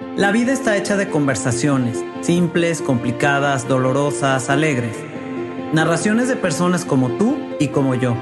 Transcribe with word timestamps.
La 0.00 0.30
vida 0.30 0.52
está 0.52 0.76
hecha 0.76 0.96
de 0.96 1.10
conversaciones, 1.10 2.04
simples, 2.20 2.82
complicadas, 2.82 3.66
dolorosas, 3.66 4.48
alegres. 4.48 4.96
Narraciones 5.72 6.28
de 6.28 6.36
personas 6.36 6.84
como 6.84 7.16
tú 7.18 7.36
y 7.58 7.68
como 7.68 7.96
yo, 7.96 8.16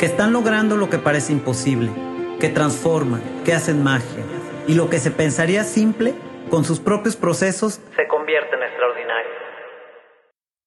que 0.00 0.06
están 0.06 0.32
logrando 0.32 0.76
lo 0.76 0.90
que 0.90 0.98
parece 0.98 1.32
imposible, 1.32 1.90
que 2.40 2.48
transforman, 2.48 3.22
que 3.44 3.52
hacen 3.52 3.84
magia, 3.84 4.24
y 4.66 4.74
lo 4.74 4.90
que 4.90 4.98
se 4.98 5.12
pensaría 5.12 5.62
simple, 5.62 6.14
con 6.50 6.64
sus 6.64 6.80
propios 6.80 7.14
procesos, 7.14 7.80
se 7.96 8.08
convierte 8.08 8.56
en 8.56 8.62
extraordinario. 8.64 9.32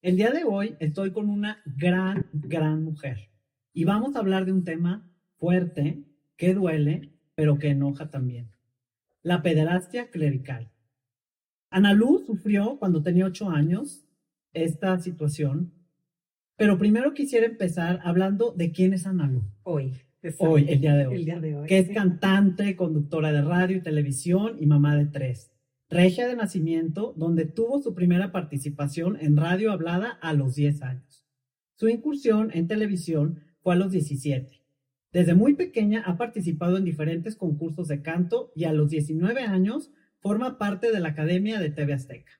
El 0.00 0.16
día 0.16 0.30
de 0.30 0.44
hoy 0.44 0.76
estoy 0.80 1.12
con 1.12 1.28
una 1.28 1.62
gran, 1.66 2.30
gran 2.32 2.82
mujer, 2.82 3.28
y 3.74 3.84
vamos 3.84 4.16
a 4.16 4.20
hablar 4.20 4.46
de 4.46 4.52
un 4.52 4.64
tema 4.64 5.06
fuerte, 5.38 6.04
que 6.38 6.54
duele, 6.54 7.12
pero 7.34 7.58
que 7.58 7.68
enoja 7.68 8.08
también 8.08 8.55
la 9.26 9.42
pederastia 9.42 10.08
clerical. 10.08 10.70
Analú 11.68 12.22
sufrió 12.24 12.78
cuando 12.78 13.02
tenía 13.02 13.26
ocho 13.26 13.50
años 13.50 14.06
esta 14.52 15.00
situación, 15.00 15.72
pero 16.56 16.78
primero 16.78 17.12
quisiera 17.12 17.44
empezar 17.44 17.98
hablando 18.04 18.52
de 18.52 18.70
quién 18.70 18.92
es 18.92 19.04
Analú. 19.04 19.42
Hoy. 19.64 19.94
Hoy, 20.38 20.66
el 20.68 20.80
día 20.80 20.94
de 20.94 21.08
hoy. 21.08 21.14
El 21.16 21.24
día 21.24 21.40
de 21.40 21.56
hoy. 21.56 21.66
Que 21.66 21.78
es 21.78 21.88
cantante, 21.88 22.76
conductora 22.76 23.32
de 23.32 23.42
radio 23.42 23.78
y 23.78 23.82
televisión 23.82 24.58
y 24.60 24.66
mamá 24.66 24.96
de 24.96 25.06
tres. 25.06 25.50
Regia 25.90 26.28
de 26.28 26.36
nacimiento, 26.36 27.12
donde 27.16 27.46
tuvo 27.46 27.82
su 27.82 27.94
primera 27.94 28.30
participación 28.30 29.18
en 29.20 29.36
radio 29.36 29.72
hablada 29.72 30.10
a 30.22 30.34
los 30.34 30.54
10 30.54 30.82
años. 30.82 31.26
Su 31.74 31.88
incursión 31.88 32.52
en 32.54 32.68
televisión 32.68 33.40
fue 33.58 33.74
a 33.74 33.76
los 33.76 33.90
17 33.90 34.65
desde 35.16 35.34
muy 35.34 35.54
pequeña 35.54 36.02
ha 36.04 36.18
participado 36.18 36.76
en 36.76 36.84
diferentes 36.84 37.36
concursos 37.36 37.88
de 37.88 38.02
canto 38.02 38.52
y 38.54 38.64
a 38.64 38.74
los 38.74 38.90
19 38.90 39.44
años 39.44 39.90
forma 40.20 40.58
parte 40.58 40.92
de 40.92 41.00
la 41.00 41.08
Academia 41.08 41.58
de 41.58 41.70
TV 41.70 41.94
Azteca. 41.94 42.32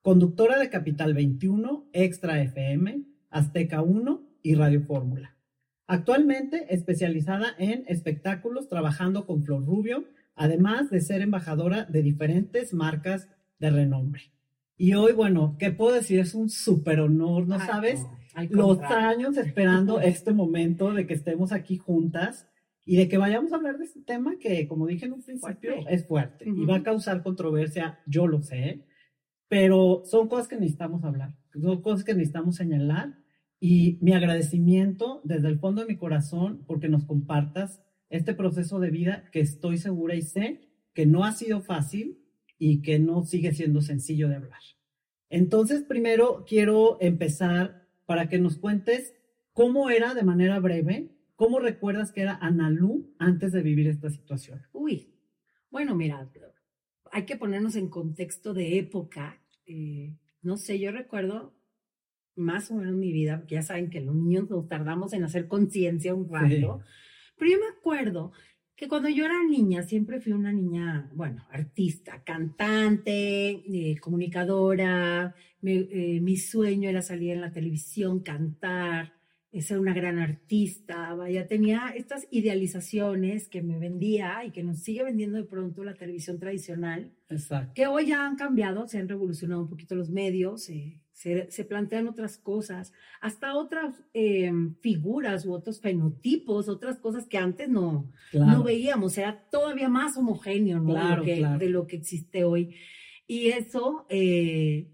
Conductora 0.00 0.60
de 0.60 0.70
Capital 0.70 1.12
21, 1.12 1.88
Extra 1.92 2.40
FM, 2.40 3.02
Azteca 3.30 3.82
1 3.82 4.22
y 4.44 4.54
Radio 4.54 4.82
Fórmula. 4.82 5.36
Actualmente 5.88 6.72
especializada 6.72 7.48
en 7.58 7.82
espectáculos 7.88 8.68
trabajando 8.68 9.26
con 9.26 9.42
Flor 9.42 9.66
Rubio, 9.66 10.04
además 10.36 10.90
de 10.90 11.00
ser 11.00 11.20
embajadora 11.20 11.82
de 11.82 12.02
diferentes 12.02 12.72
marcas 12.74 13.28
de 13.58 13.70
renombre. 13.70 14.30
Y 14.76 14.94
hoy, 14.94 15.14
bueno, 15.14 15.56
¿qué 15.58 15.72
puedo 15.72 15.96
decir? 15.96 16.20
Es 16.20 16.36
un 16.36 16.48
súper 16.48 17.00
honor, 17.00 17.48
¿no 17.48 17.58
sabes? 17.58 18.06
Los 18.50 18.80
años 18.80 19.36
esperando 19.36 20.00
este 20.00 20.32
momento 20.32 20.92
de 20.92 21.06
que 21.06 21.14
estemos 21.14 21.52
aquí 21.52 21.76
juntas 21.76 22.48
y 22.84 22.96
de 22.96 23.08
que 23.08 23.18
vayamos 23.18 23.52
a 23.52 23.56
hablar 23.56 23.78
de 23.78 23.84
este 23.84 24.02
tema 24.02 24.36
que, 24.38 24.68
como 24.68 24.86
dije 24.86 25.06
en 25.06 25.14
un 25.14 25.22
principio, 25.22 25.74
es 25.88 26.06
fuerte 26.06 26.44
y 26.46 26.64
va 26.66 26.76
a 26.76 26.82
causar 26.82 27.22
controversia, 27.22 28.00
yo 28.06 28.26
lo 28.26 28.42
sé, 28.42 28.84
pero 29.48 30.02
son 30.04 30.28
cosas 30.28 30.48
que 30.48 30.56
necesitamos 30.56 31.04
hablar, 31.04 31.34
son 31.52 31.80
cosas 31.80 32.04
que 32.04 32.14
necesitamos 32.14 32.56
señalar 32.56 33.14
y 33.60 33.98
mi 34.02 34.12
agradecimiento 34.12 35.22
desde 35.24 35.48
el 35.48 35.58
fondo 35.58 35.80
de 35.80 35.88
mi 35.88 35.96
corazón 35.96 36.64
porque 36.66 36.88
nos 36.88 37.04
compartas 37.04 37.82
este 38.10 38.34
proceso 38.34 38.78
de 38.80 38.90
vida 38.90 39.24
que 39.32 39.40
estoy 39.40 39.78
segura 39.78 40.14
y 40.14 40.22
sé 40.22 40.68
que 40.92 41.06
no 41.06 41.24
ha 41.24 41.32
sido 41.32 41.62
fácil 41.62 42.20
y 42.58 42.82
que 42.82 42.98
no 42.98 43.24
sigue 43.24 43.52
siendo 43.52 43.80
sencillo 43.80 44.28
de 44.28 44.36
hablar. 44.36 44.60
Entonces, 45.30 45.82
primero 45.82 46.44
quiero 46.46 46.98
empezar 47.00 47.83
para 48.06 48.28
que 48.28 48.38
nos 48.38 48.58
cuentes 48.58 49.14
cómo 49.52 49.90
era 49.90 50.14
de 50.14 50.24
manera 50.24 50.58
breve, 50.60 51.10
cómo 51.36 51.60
recuerdas 51.60 52.12
que 52.12 52.22
era 52.22 52.36
Analú 52.36 53.14
antes 53.18 53.52
de 53.52 53.62
vivir 53.62 53.88
esta 53.88 54.10
situación. 54.10 54.62
Uy, 54.72 55.14
bueno, 55.70 55.94
mira, 55.94 56.28
hay 57.10 57.24
que 57.24 57.36
ponernos 57.36 57.76
en 57.76 57.88
contexto 57.88 58.54
de 58.54 58.78
época. 58.78 59.40
Eh, 59.66 60.16
no 60.42 60.56
sé, 60.56 60.78
yo 60.78 60.92
recuerdo 60.92 61.54
más 62.36 62.70
o 62.70 62.74
menos 62.74 62.94
mi 62.94 63.12
vida, 63.12 63.38
porque 63.38 63.54
ya 63.54 63.62
saben 63.62 63.90
que 63.90 64.00
los 64.00 64.14
niños 64.14 64.50
nos 64.50 64.68
tardamos 64.68 65.12
en 65.12 65.24
hacer 65.24 65.46
conciencia 65.46 66.14
un 66.14 66.28
rato, 66.28 66.80
pero 67.36 67.50
yo 67.50 67.58
me 67.58 67.78
acuerdo 67.78 68.32
que 68.76 68.88
cuando 68.88 69.08
yo 69.08 69.24
era 69.24 69.42
niña, 69.44 69.82
siempre 69.82 70.20
fui 70.20 70.32
una 70.32 70.52
niña, 70.52 71.10
bueno, 71.14 71.46
artista, 71.50 72.22
cantante, 72.24 73.50
eh, 73.50 73.96
comunicadora, 74.00 75.34
eh, 75.62 76.20
mi 76.20 76.36
sueño 76.36 76.88
era 76.88 77.00
salir 77.02 77.30
en 77.32 77.40
la 77.40 77.52
televisión, 77.52 78.20
cantar, 78.20 79.12
ser 79.60 79.78
una 79.78 79.94
gran 79.94 80.18
artista, 80.18 81.14
vaya, 81.14 81.46
tenía 81.46 81.92
estas 81.94 82.26
idealizaciones 82.30 83.48
que 83.48 83.62
me 83.62 83.78
vendía 83.78 84.44
y 84.44 84.50
que 84.50 84.64
nos 84.64 84.80
sigue 84.80 85.04
vendiendo 85.04 85.38
de 85.38 85.44
pronto 85.44 85.84
la 85.84 85.94
televisión 85.94 86.38
tradicional, 86.40 87.12
que 87.74 87.86
hoy 87.86 88.06
ya 88.06 88.26
han 88.26 88.36
cambiado, 88.36 88.88
se 88.88 88.98
han 88.98 89.08
revolucionado 89.08 89.62
un 89.62 89.68
poquito 89.68 89.94
los 89.94 90.10
medios, 90.10 90.68
eh, 90.70 91.00
se, 91.14 91.64
plantean 91.64 92.08
otras 92.08 92.36
cosas, 92.36 92.92
hasta 93.20 93.56
otras 93.56 94.02
eh, 94.12 94.50
figuras 94.80 95.46
u 95.46 95.52
otros 95.52 95.80
fenotipos, 95.80 96.68
otras 96.68 96.98
cosas 96.98 97.26
que 97.26 97.38
antes 97.38 97.68
no, 97.68 98.10
no 98.32 98.62
veíamos, 98.64 99.16
era 99.16 99.48
todavía 99.48 99.88
más 99.88 100.16
homogéneo 100.16 100.82
de, 100.82 101.68
lo 101.68 101.86
que, 101.86 101.96
existe 101.96 102.42
hoy. 102.44 102.74
Y 103.28 103.46
eso, 103.46 104.06
eh, 104.10 104.90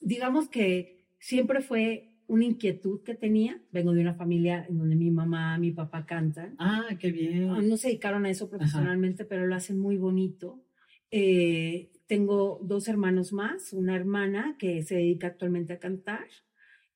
digamos 0.00 0.48
que 0.48 1.06
siempre 1.18 1.62
fue 1.62 2.12
una 2.26 2.44
inquietud 2.44 3.02
que 3.02 3.14
tenía. 3.14 3.60
Vengo 3.72 3.92
de 3.92 4.02
una 4.02 4.14
familia 4.14 4.66
en 4.68 4.78
donde 4.78 4.94
mi 4.94 5.10
mamá, 5.10 5.58
mi 5.58 5.72
papá 5.72 6.04
cantan. 6.04 6.54
Ah, 6.58 6.90
qué 7.00 7.10
bien. 7.10 7.50
Ah, 7.50 7.62
no 7.62 7.76
se 7.78 7.88
dedicaron 7.88 8.26
a 8.26 8.30
eso 8.30 8.50
profesionalmente, 8.50 9.24
pero 9.24 9.46
lo 9.46 9.54
hacen 9.54 9.78
muy 9.78 9.96
bonito. 9.96 10.62
Eh, 11.10 11.90
tengo 12.06 12.60
dos 12.62 12.88
hermanos 12.88 13.32
más, 13.32 13.72
una 13.72 13.96
hermana 13.96 14.56
que 14.58 14.82
se 14.82 14.96
dedica 14.96 15.28
actualmente 15.28 15.72
a 15.72 15.78
cantar 15.78 16.26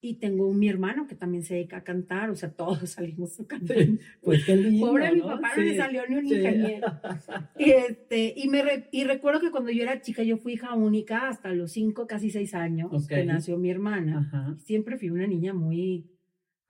y 0.02 0.14
tengo 0.14 0.52
mi 0.54 0.68
hermano 0.68 1.06
que 1.06 1.14
también 1.14 1.42
se 1.44 1.54
dedica 1.54 1.78
a 1.78 1.84
cantar, 1.84 2.30
o 2.30 2.36
sea, 2.36 2.50
todos 2.50 2.78
salimos 2.90 3.38
a 3.38 3.46
cantar. 3.46 3.76
pues 4.22 4.44
qué 4.44 4.56
lindo, 4.56 4.86
Pobre 4.86 5.12
mi 5.12 5.20
papá 5.20 5.52
no 5.56 5.62
le 5.62 5.76
salió 5.76 6.06
ni 6.08 6.16
un 6.16 6.26
ingeniero. 6.26 6.86
Y, 7.58 7.70
este, 7.70 8.32
y, 8.34 8.48
me 8.48 8.88
y 8.90 9.04
recuerdo 9.04 9.40
que 9.40 9.50
cuando 9.50 9.70
yo 9.70 9.82
era 9.82 10.00
chica, 10.00 10.22
yo 10.22 10.38
fui 10.38 10.54
hija 10.54 10.74
única 10.74 11.28
hasta 11.28 11.52
los 11.52 11.72
cinco, 11.72 12.06
casi 12.06 12.30
seis 12.30 12.54
años, 12.54 13.06
que 13.06 13.24
nació 13.24 13.58
mi 13.58 13.70
hermana. 13.70 14.56
Siempre 14.64 14.96
fui 14.96 15.10
una 15.10 15.26
niña 15.26 15.52
muy, 15.52 16.10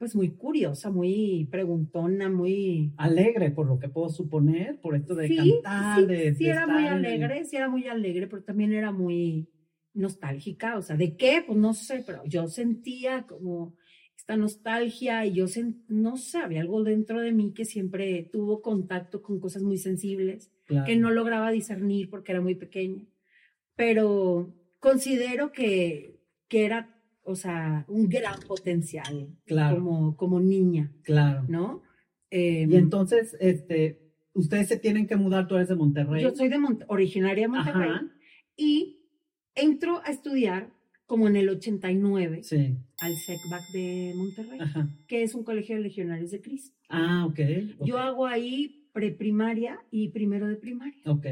pues 0.01 0.17
muy 0.17 0.31
curiosa, 0.31 0.91
muy 0.91 1.47
preguntona, 1.51 2.31
muy... 2.31 2.95
Alegre, 2.97 3.51
por 3.51 3.67
lo 3.67 3.79
que 3.79 3.91
puedo 3.91 4.09
suponer, 4.09 4.81
por 4.81 4.97
esto 4.97 5.15
de 5.15 5.37
cantar, 5.37 6.01
sí, 6.01 6.07
de... 6.07 6.35
Sí, 6.37 6.47
era 6.49 6.67
muy 6.67 6.87
alegre, 6.87 7.45
sí 7.45 7.57
era 7.57 7.69
muy 7.69 7.87
alegre, 7.87 8.27
pero 8.27 8.43
también 8.43 8.73
era 8.73 8.93
muy 8.93 9.51
nostálgica, 9.93 10.79
o 10.79 10.81
sea, 10.81 10.97
¿de 10.97 11.19
qué? 11.19 11.45
Pues 11.47 11.59
no 11.59 11.75
sé, 11.75 12.03
pero 12.07 12.25
yo 12.25 12.49
sentía 12.49 13.27
como 13.27 13.77
esta 14.17 14.39
nostalgia 14.39 15.27
y 15.27 15.35
yo 15.35 15.45
no 15.89 16.17
sé, 16.17 16.39
había 16.39 16.63
algo 16.63 16.83
dentro 16.83 17.21
de 17.21 17.33
mí 17.33 17.53
que 17.53 17.67
siempre 17.67 18.27
tuvo 18.33 18.63
contacto 18.63 19.21
con 19.21 19.39
cosas 19.39 19.63
muy 19.63 19.77
sensibles, 19.77 20.51
que 20.87 20.97
no 20.97 21.11
lograba 21.11 21.51
discernir 21.51 22.09
porque 22.09 22.33
era 22.33 22.41
muy 22.41 22.55
pequeña, 22.55 23.05
pero 23.77 24.57
considero 24.79 25.53
que, 25.53 26.23
que 26.49 26.65
era 26.65 27.00
o 27.31 27.37
sea, 27.37 27.85
un 27.89 28.09
gran 28.09 28.41
potencial 28.41 29.29
claro. 29.45 29.77
como, 29.77 30.17
como 30.17 30.41
niña. 30.41 30.93
Claro. 31.03 31.45
¿No? 31.49 31.83
y 32.31 32.63
em, 32.63 32.73
entonces, 32.75 33.37
este, 33.41 34.01
ustedes 34.35 34.69
se 34.69 34.79
tienen 34.79 35.07
que 35.07 35.17
mudar, 35.17 35.49
tú 35.49 35.57
eres 35.57 35.69
de 35.69 35.77
Monterrey. 35.77 36.23
Yo 36.23 36.35
soy 36.35 36.49
de 36.49 36.59
originaria 36.89 37.45
de 37.45 37.49
Monterrey. 37.49 37.91
Y 38.57 39.01
entro 39.55 40.01
a 40.05 40.11
estudiar 40.11 40.71
como 41.07 41.27
en 41.27 41.37
el 41.37 41.49
89 41.49 42.45
sí. 42.45 42.77
al 43.01 43.17
SECBAC 43.17 43.63
de 43.73 44.13
Monterrey, 44.15 44.61
que 45.09 45.23
es 45.25 45.35
un 45.35 45.43
colegio 45.43 45.77
de 45.77 45.83
legionarios 45.83 46.31
de 46.31 46.41
Cristo. 46.41 46.77
Ah, 46.89 47.27
ok. 47.27 47.41
Yo 47.85 47.99
hago 47.99 48.27
ahí 48.27 48.89
preprimaria 48.93 49.81
y 49.91 50.11
primero 50.11 50.47
de 50.47 50.57
primaria. 50.57 51.03
Ok. 51.07 51.27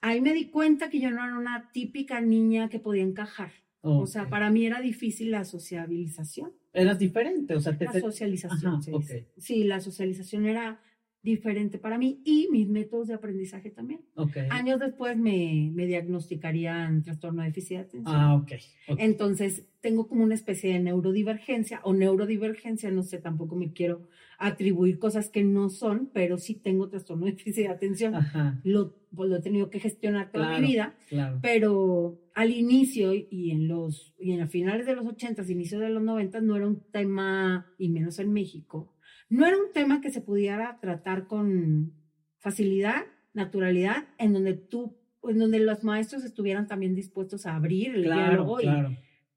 Ahí 0.00 0.20
me 0.20 0.34
di 0.34 0.46
cuenta 0.46 0.90
que 0.90 1.00
yo 1.00 1.10
no 1.10 1.24
era 1.24 1.36
una 1.36 1.70
típica 1.72 2.20
niña 2.20 2.68
que 2.68 2.78
podía 2.78 3.02
encajar. 3.02 3.50
O 3.84 4.06
sea, 4.06 4.28
para 4.28 4.50
mí 4.50 4.64
era 4.64 4.80
difícil 4.80 5.30
la 5.30 5.44
sociabilización. 5.44 6.52
Eras 6.72 6.98
diferente, 6.98 7.54
o 7.54 7.60
sea, 7.60 7.76
te... 7.76 7.84
La 7.84 8.00
socialización, 8.00 8.82
sí, 8.82 8.92
sí, 9.36 9.64
la 9.64 9.80
socialización 9.80 10.46
era 10.46 10.80
diferente 11.24 11.78
para 11.78 11.96
mí 11.96 12.20
y 12.22 12.48
mis 12.52 12.68
métodos 12.68 13.08
de 13.08 13.14
aprendizaje 13.14 13.70
también. 13.70 14.02
Okay. 14.14 14.46
Años 14.50 14.78
después 14.78 15.16
me, 15.16 15.70
me 15.74 15.86
diagnosticarían 15.86 17.02
trastorno 17.02 17.40
de 17.40 17.48
déficit 17.48 17.78
de 17.78 17.82
atención. 17.82 18.14
Ah, 18.14 18.34
ok. 18.36 18.52
Entonces, 18.98 19.66
tengo 19.80 20.06
como 20.06 20.22
una 20.22 20.34
especie 20.34 20.74
de 20.74 20.80
neurodivergencia 20.80 21.80
o 21.82 21.94
neurodivergencia, 21.94 22.90
no 22.90 23.02
sé, 23.02 23.18
tampoco 23.18 23.56
me 23.56 23.72
quiero 23.72 24.06
atribuir 24.38 24.98
cosas 24.98 25.30
que 25.30 25.42
no 25.44 25.70
son, 25.70 26.10
pero 26.12 26.36
sí 26.36 26.54
tengo 26.54 26.88
trastorno 26.88 27.24
de 27.24 27.32
déficit 27.32 27.64
de 27.64 27.72
atención. 27.72 28.14
Ajá. 28.14 28.60
Lo, 28.62 28.94
pues, 29.14 29.30
lo 29.30 29.36
he 29.36 29.40
tenido 29.40 29.70
que 29.70 29.80
gestionar 29.80 30.30
toda 30.30 30.58
mi 30.58 30.66
vida, 30.66 30.94
claro. 31.08 31.38
pero 31.40 32.20
al 32.34 32.50
inicio 32.50 33.14
y 33.14 33.50
en 33.50 33.68
los 33.68 34.12
y 34.18 34.32
en 34.32 34.40
los 34.40 34.50
finales 34.50 34.86
de 34.86 34.94
los 34.94 35.06
80, 35.06 35.42
inicios 35.50 35.80
de 35.80 35.88
los 35.88 36.02
90 36.02 36.40
no 36.42 36.56
era 36.56 36.66
un 36.66 36.80
tema, 36.90 37.66
y 37.78 37.88
menos 37.88 38.18
en 38.18 38.32
México, 38.32 38.93
no 39.28 39.46
era 39.46 39.56
un 39.56 39.72
tema 39.72 40.00
que 40.00 40.10
se 40.10 40.20
pudiera 40.20 40.78
tratar 40.80 41.26
con 41.26 41.92
facilidad, 42.38 43.02
naturalidad, 43.32 44.04
en 44.18 44.32
donde 44.32 44.54
tú 44.54 44.96
en 45.26 45.38
donde 45.38 45.58
los 45.58 45.82
maestros 45.82 46.22
estuvieran 46.22 46.66
también 46.66 46.94
dispuestos 46.94 47.46
a 47.46 47.56
abrir 47.56 47.94
el 47.94 48.02
Claro, 48.04 48.28
diálogo. 48.30 48.60
y 48.60 48.64
claro. 48.64 48.90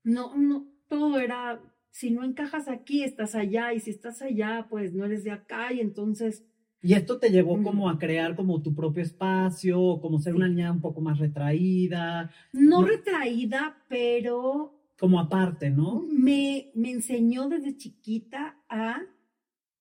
no, 0.03 0.35
no, 0.35 0.67
todo 0.89 1.17
era, 1.17 1.61
si 1.91 2.11
no 2.11 2.25
encajas 2.25 2.67
aquí, 2.67 3.03
estás 3.03 3.35
allá, 3.35 3.71
y 3.73 3.79
si 3.79 3.91
estás 3.91 4.21
allá, 4.21 4.67
pues 4.69 4.93
no 4.93 5.05
eres 5.05 5.23
de 5.23 5.31
acá, 5.31 5.71
y 5.71 5.79
entonces, 5.79 6.43
Y 6.81 6.93
esto 6.93 7.19
te 7.19 7.29
llevó 7.31 7.63
como 7.63 7.89
a 7.89 7.97
crear 7.97 8.35
como 8.35 8.61
tu 8.61 8.75
propio 8.75 9.01
espacio, 9.01 9.99
como 10.01 10.19
ser 10.19 10.35
una 10.35 10.49
niña 10.49 10.73
un 10.73 10.81
poco 10.81 10.99
más 10.99 11.19
retraída, 11.19 12.31
no, 12.51 12.81
No. 12.81 12.87
retraída, 12.87 13.77
pero 13.87 14.73
como 14.99 15.19
aparte, 15.21 15.69
¿no? 15.69 16.03
me, 16.11 16.71
me 16.75 16.91
enseñó 16.91 17.47
desde 17.47 17.77
chiquita 17.77 18.57
a 18.67 19.01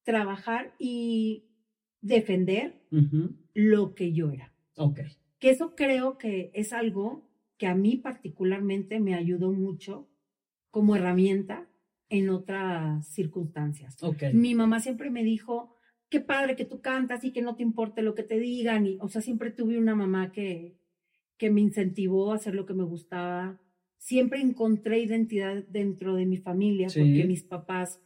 trabajar 0.06 0.72
y 0.78 1.44
defender 2.00 2.80
lo 3.52 3.94
que 3.94 4.12
yo 4.12 4.30
era. 4.30 4.54
Ok. 4.76 5.00
Que 5.38 5.50
eso 5.50 5.74
creo 5.74 6.16
que 6.16 6.50
es 6.54 6.72
algo 6.72 7.28
que 7.58 7.66
a 7.66 7.74
mí 7.74 7.96
particularmente 7.96 9.00
me 9.00 9.14
ayudó 9.14 9.50
mucho 9.52 10.08
como 10.70 10.94
herramienta 10.94 11.68
en 12.08 12.30
otras 12.30 13.06
circunstancias. 13.08 14.00
Ok. 14.02 14.22
Mi 14.32 14.54
mamá 14.54 14.78
siempre 14.80 15.10
me 15.10 15.24
dijo, 15.24 15.74
qué 16.08 16.20
padre 16.20 16.54
que 16.54 16.64
tú 16.64 16.80
cantas 16.80 17.24
y 17.24 17.32
que 17.32 17.42
no 17.42 17.56
te 17.56 17.64
importe 17.64 18.00
lo 18.02 18.14
que 18.14 18.22
te 18.22 18.38
digan. 18.38 18.86
Y, 18.86 18.98
o 19.00 19.08
sea, 19.08 19.20
siempre 19.20 19.50
tuve 19.50 19.76
una 19.76 19.96
mamá 19.96 20.30
que, 20.30 20.78
que 21.36 21.50
me 21.50 21.60
incentivó 21.62 22.30
a 22.32 22.36
hacer 22.36 22.54
lo 22.54 22.64
que 22.64 22.74
me 22.74 22.84
gustaba. 22.84 23.60
Siempre 23.98 24.40
encontré 24.40 25.00
identidad 25.00 25.64
dentro 25.68 26.14
de 26.14 26.26
mi 26.26 26.36
familia 26.36 26.88
Sí. 26.90 27.00
porque 27.00 27.24
mis 27.24 27.42
papás 27.42 28.00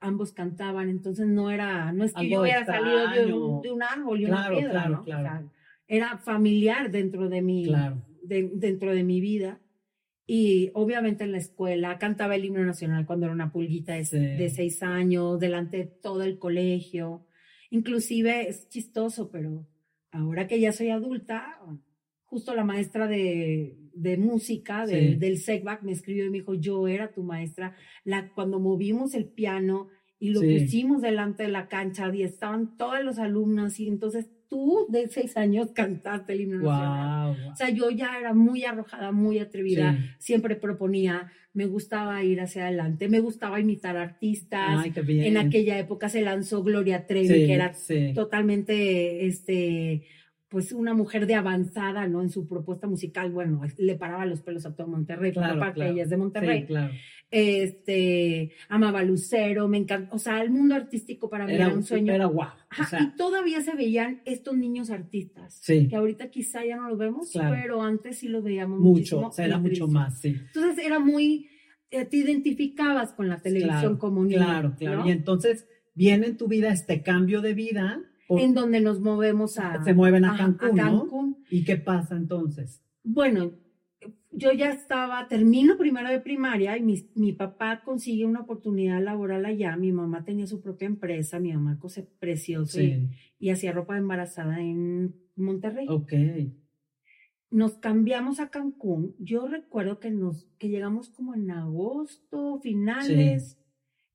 ambos 0.00 0.32
cantaban, 0.32 0.88
entonces 0.88 1.26
no 1.26 1.50
era, 1.50 1.92
no 1.92 2.04
es 2.04 2.12
que 2.12 2.20
Algo 2.20 2.30
yo 2.36 2.40
hubiera 2.42 2.64
salido 2.64 2.98
de 2.98 3.04
extraño. 3.04 3.46
un, 3.46 3.62
de 3.62 3.70
un 3.72 3.82
árbol 3.82 4.20
y 4.20 4.24
Claro, 4.26 4.48
una 4.52 4.58
piedra, 4.58 4.70
claro, 4.72 4.90
¿no? 4.94 5.00
O 5.00 5.04
claro. 5.04 5.22
sea, 5.22 5.42
era 5.88 6.18
familiar 6.18 6.90
dentro 6.90 7.28
de 7.28 7.42
mi, 7.42 7.66
de- 8.22 8.50
dentro 8.54 8.94
de 8.94 9.02
mi 9.04 9.20
vida. 9.20 9.60
Y 10.30 10.70
obviamente 10.74 11.24
en 11.24 11.32
la 11.32 11.38
escuela 11.38 11.98
cantaba 11.98 12.36
el 12.36 12.44
himno 12.44 12.62
nacional 12.62 13.06
cuando 13.06 13.24
era 13.26 13.34
una 13.34 13.50
pulguita 13.50 13.94
de, 13.94 14.04
Sí. 14.04 14.18
de 14.18 14.50
seis 14.50 14.82
años, 14.82 15.40
delante 15.40 15.78
de 15.78 15.86
todo 15.86 16.22
el 16.22 16.38
colegio. 16.38 17.24
Inclusive 17.70 18.48
es 18.48 18.68
chistoso, 18.68 19.30
pero 19.30 19.66
ahora 20.10 20.46
que 20.46 20.60
ya 20.60 20.72
soy 20.72 20.90
adulta, 20.90 21.58
justo 22.30 22.54
la 22.54 22.64
maestra 22.64 23.06
de, 23.08 23.76
de 23.94 24.16
música 24.16 24.86
del, 24.86 25.14
Sí. 25.14 25.16
del 25.16 25.38
SECBAC 25.38 25.82
me 25.82 25.92
escribió 25.92 26.26
y 26.26 26.30
me 26.30 26.38
dijo, 26.38 26.54
yo 26.54 26.86
era 26.88 27.10
tu 27.12 27.22
maestra. 27.22 27.74
La, 28.04 28.30
cuando 28.34 28.60
movimos 28.60 29.14
el 29.14 29.24
piano 29.26 29.88
y 30.20 30.30
lo 30.30 30.40
Sí. 30.40 30.58
pusimos 30.60 31.02
delante 31.02 31.44
de 31.44 31.48
la 31.50 31.68
cancha 31.68 32.14
y 32.14 32.22
estaban 32.22 32.76
todos 32.76 33.02
los 33.02 33.18
alumnos 33.18 33.80
y 33.80 33.88
entonces 33.88 34.28
tú 34.50 34.86
de 34.88 35.08
seis 35.08 35.36
años 35.36 35.72
cantaste 35.74 36.32
el 36.32 36.40
himno 36.42 36.56
nacional. 36.60 37.36
Wow. 37.36 37.52
O 37.52 37.56
sea, 37.56 37.68
yo 37.70 37.90
ya 37.90 38.18
era 38.18 38.32
muy 38.32 38.64
arrojada, 38.64 39.12
muy 39.12 39.38
atrevida, 39.38 39.92
Sí. 39.96 40.04
siempre 40.18 40.56
proponía, 40.56 41.30
me 41.52 41.66
gustaba 41.66 42.22
ir 42.24 42.40
hacia 42.40 42.64
adelante, 42.66 43.08
me 43.08 43.20
gustaba 43.20 43.60
imitar 43.60 43.96
artistas. 43.96 44.84
Ay, 44.84 44.90
qué 44.92 45.02
bien. 45.02 45.24
en 45.24 45.36
aquella 45.36 45.78
época 45.78 46.08
se 46.08 46.22
lanzó 46.22 46.62
Gloria 46.62 47.06
Trevi, 47.06 47.26
Sí, 47.28 47.46
que 47.46 47.52
era 47.52 47.74
sí. 47.74 48.12
totalmente, 48.14 49.26
este, 49.26 50.04
pues 50.48 50.72
una 50.72 50.94
mujer 50.94 51.26
de 51.26 51.34
avanzada, 51.34 52.06
¿no? 52.08 52.22
En 52.22 52.30
su 52.30 52.48
propuesta 52.48 52.86
musical, 52.86 53.30
bueno, 53.30 53.60
le 53.76 53.94
paraba 53.96 54.24
los 54.24 54.40
pelos 54.40 54.64
a 54.64 54.74
todo 54.74 54.86
Monterrey, 54.88 55.32
por 55.32 55.42
Claro, 55.42 55.56
aparte 55.58 55.74
claro. 55.74 55.92
ella 55.92 56.02
es 56.04 56.10
de 56.10 56.16
Monterrey. 56.16 56.60
Sí, 56.62 56.66
claro. 56.66 56.92
Este, 57.30 58.52
amaba 58.70 59.02
Lucero, 59.02 59.68
me 59.68 59.76
encanta, 59.78 60.14
o 60.14 60.18
sea, 60.18 60.40
el 60.42 60.50
mundo 60.50 60.74
artístico 60.74 61.28
para 61.28 61.46
mí 61.46 61.52
era, 61.54 61.66
Era 61.66 61.74
un 61.74 61.82
sueño. 61.84 62.12
Era 62.14 62.26
guau. 62.26 62.48
Ajá, 62.70 62.82
O 62.82 62.86
sea, 62.86 63.02
y 63.02 63.16
todavía 63.16 63.60
se 63.62 63.74
veían 63.74 64.22
estos 64.24 64.56
niños 64.56 64.90
artistas, 64.90 65.58
Sí. 65.62 65.88
que 65.88 65.96
ahorita 65.96 66.30
quizá 66.30 66.64
ya 66.64 66.76
no 66.76 66.88
los 66.88 66.98
vemos, 66.98 67.30
pero 67.32 67.82
antes 67.82 68.18
sí 68.18 68.28
los 68.28 68.42
veíamos 68.42 68.80
mucho. 68.80 69.20
O 69.26 69.32
sea, 69.32 69.44
era 69.46 69.58
mucho 69.58 69.86
más, 69.88 70.20
sí. 70.20 70.36
Entonces 70.46 70.84
era 70.84 70.98
muy, 70.98 71.48
eh, 71.90 72.04
te 72.06 72.16
identificabas 72.18 73.12
con 73.12 73.28
la 73.28 73.38
televisión 73.40 73.96
como 73.98 74.24
niño, 74.24 74.38
Claro, 74.38 74.74
claro. 74.78 75.00
¿no? 75.00 75.08
Y 75.08 75.10
entonces 75.12 75.66
viene 75.94 76.26
en 76.28 76.36
tu 76.36 76.48
vida 76.48 76.72
este 76.72 77.02
cambio 77.02 77.40
de 77.42 77.54
vida. 77.54 78.00
Por- 78.28 78.40
en 78.40 78.54
donde 78.54 78.80
nos 78.80 79.00
movemos 79.00 79.58
a, 79.58 79.82
se 79.82 79.92
mueven 79.94 80.24
a 80.24 80.34
a- 80.34 80.36
Cancún, 80.38 80.78
a 80.80 80.90
¿no? 80.90 81.00
Cancún. 81.00 81.36
¿Y 81.50 81.64
qué 81.64 81.76
pasa 81.76 82.14
entonces? 82.16 82.80
Bueno, 83.02 83.50
yo 84.30 84.52
ya 84.52 84.70
estaba, 84.70 85.26
termino 85.26 85.76
primero 85.78 86.08
de 86.10 86.20
primaria 86.20 86.76
y 86.76 86.82
mi, 86.82 86.94
mi 87.16 87.32
papá 87.32 87.82
consigue 87.84 88.24
una 88.26 88.40
oportunidad 88.42 89.02
laboral 89.02 89.44
allá. 89.46 89.76
Mi 89.76 89.90
mamá 89.90 90.24
tenía 90.24 90.46
su 90.46 90.60
propia 90.60 90.86
empresa, 90.86 91.40
mi 91.40 91.52
mamá 91.52 91.78
cose 91.80 92.06
Sí. 92.66 93.08
y 93.40 93.50
hacía 93.50 93.72
ropa 93.72 93.94
de 93.94 94.00
embarazada 94.00 94.60
en 94.60 95.14
Monterrey. 95.34 95.86
Ok. 95.88 96.12
Nos 97.50 97.78
cambiamos 97.78 98.40
a 98.40 98.50
Cancún. 98.50 99.14
Yo 99.18 99.48
recuerdo 99.48 99.98
que, 100.00 100.10
nos, 100.10 100.46
que 100.58 100.68
llegamos 100.68 101.08
como 101.08 101.34
en 101.34 101.50
agosto, 101.50 102.60
finales, 102.60 103.58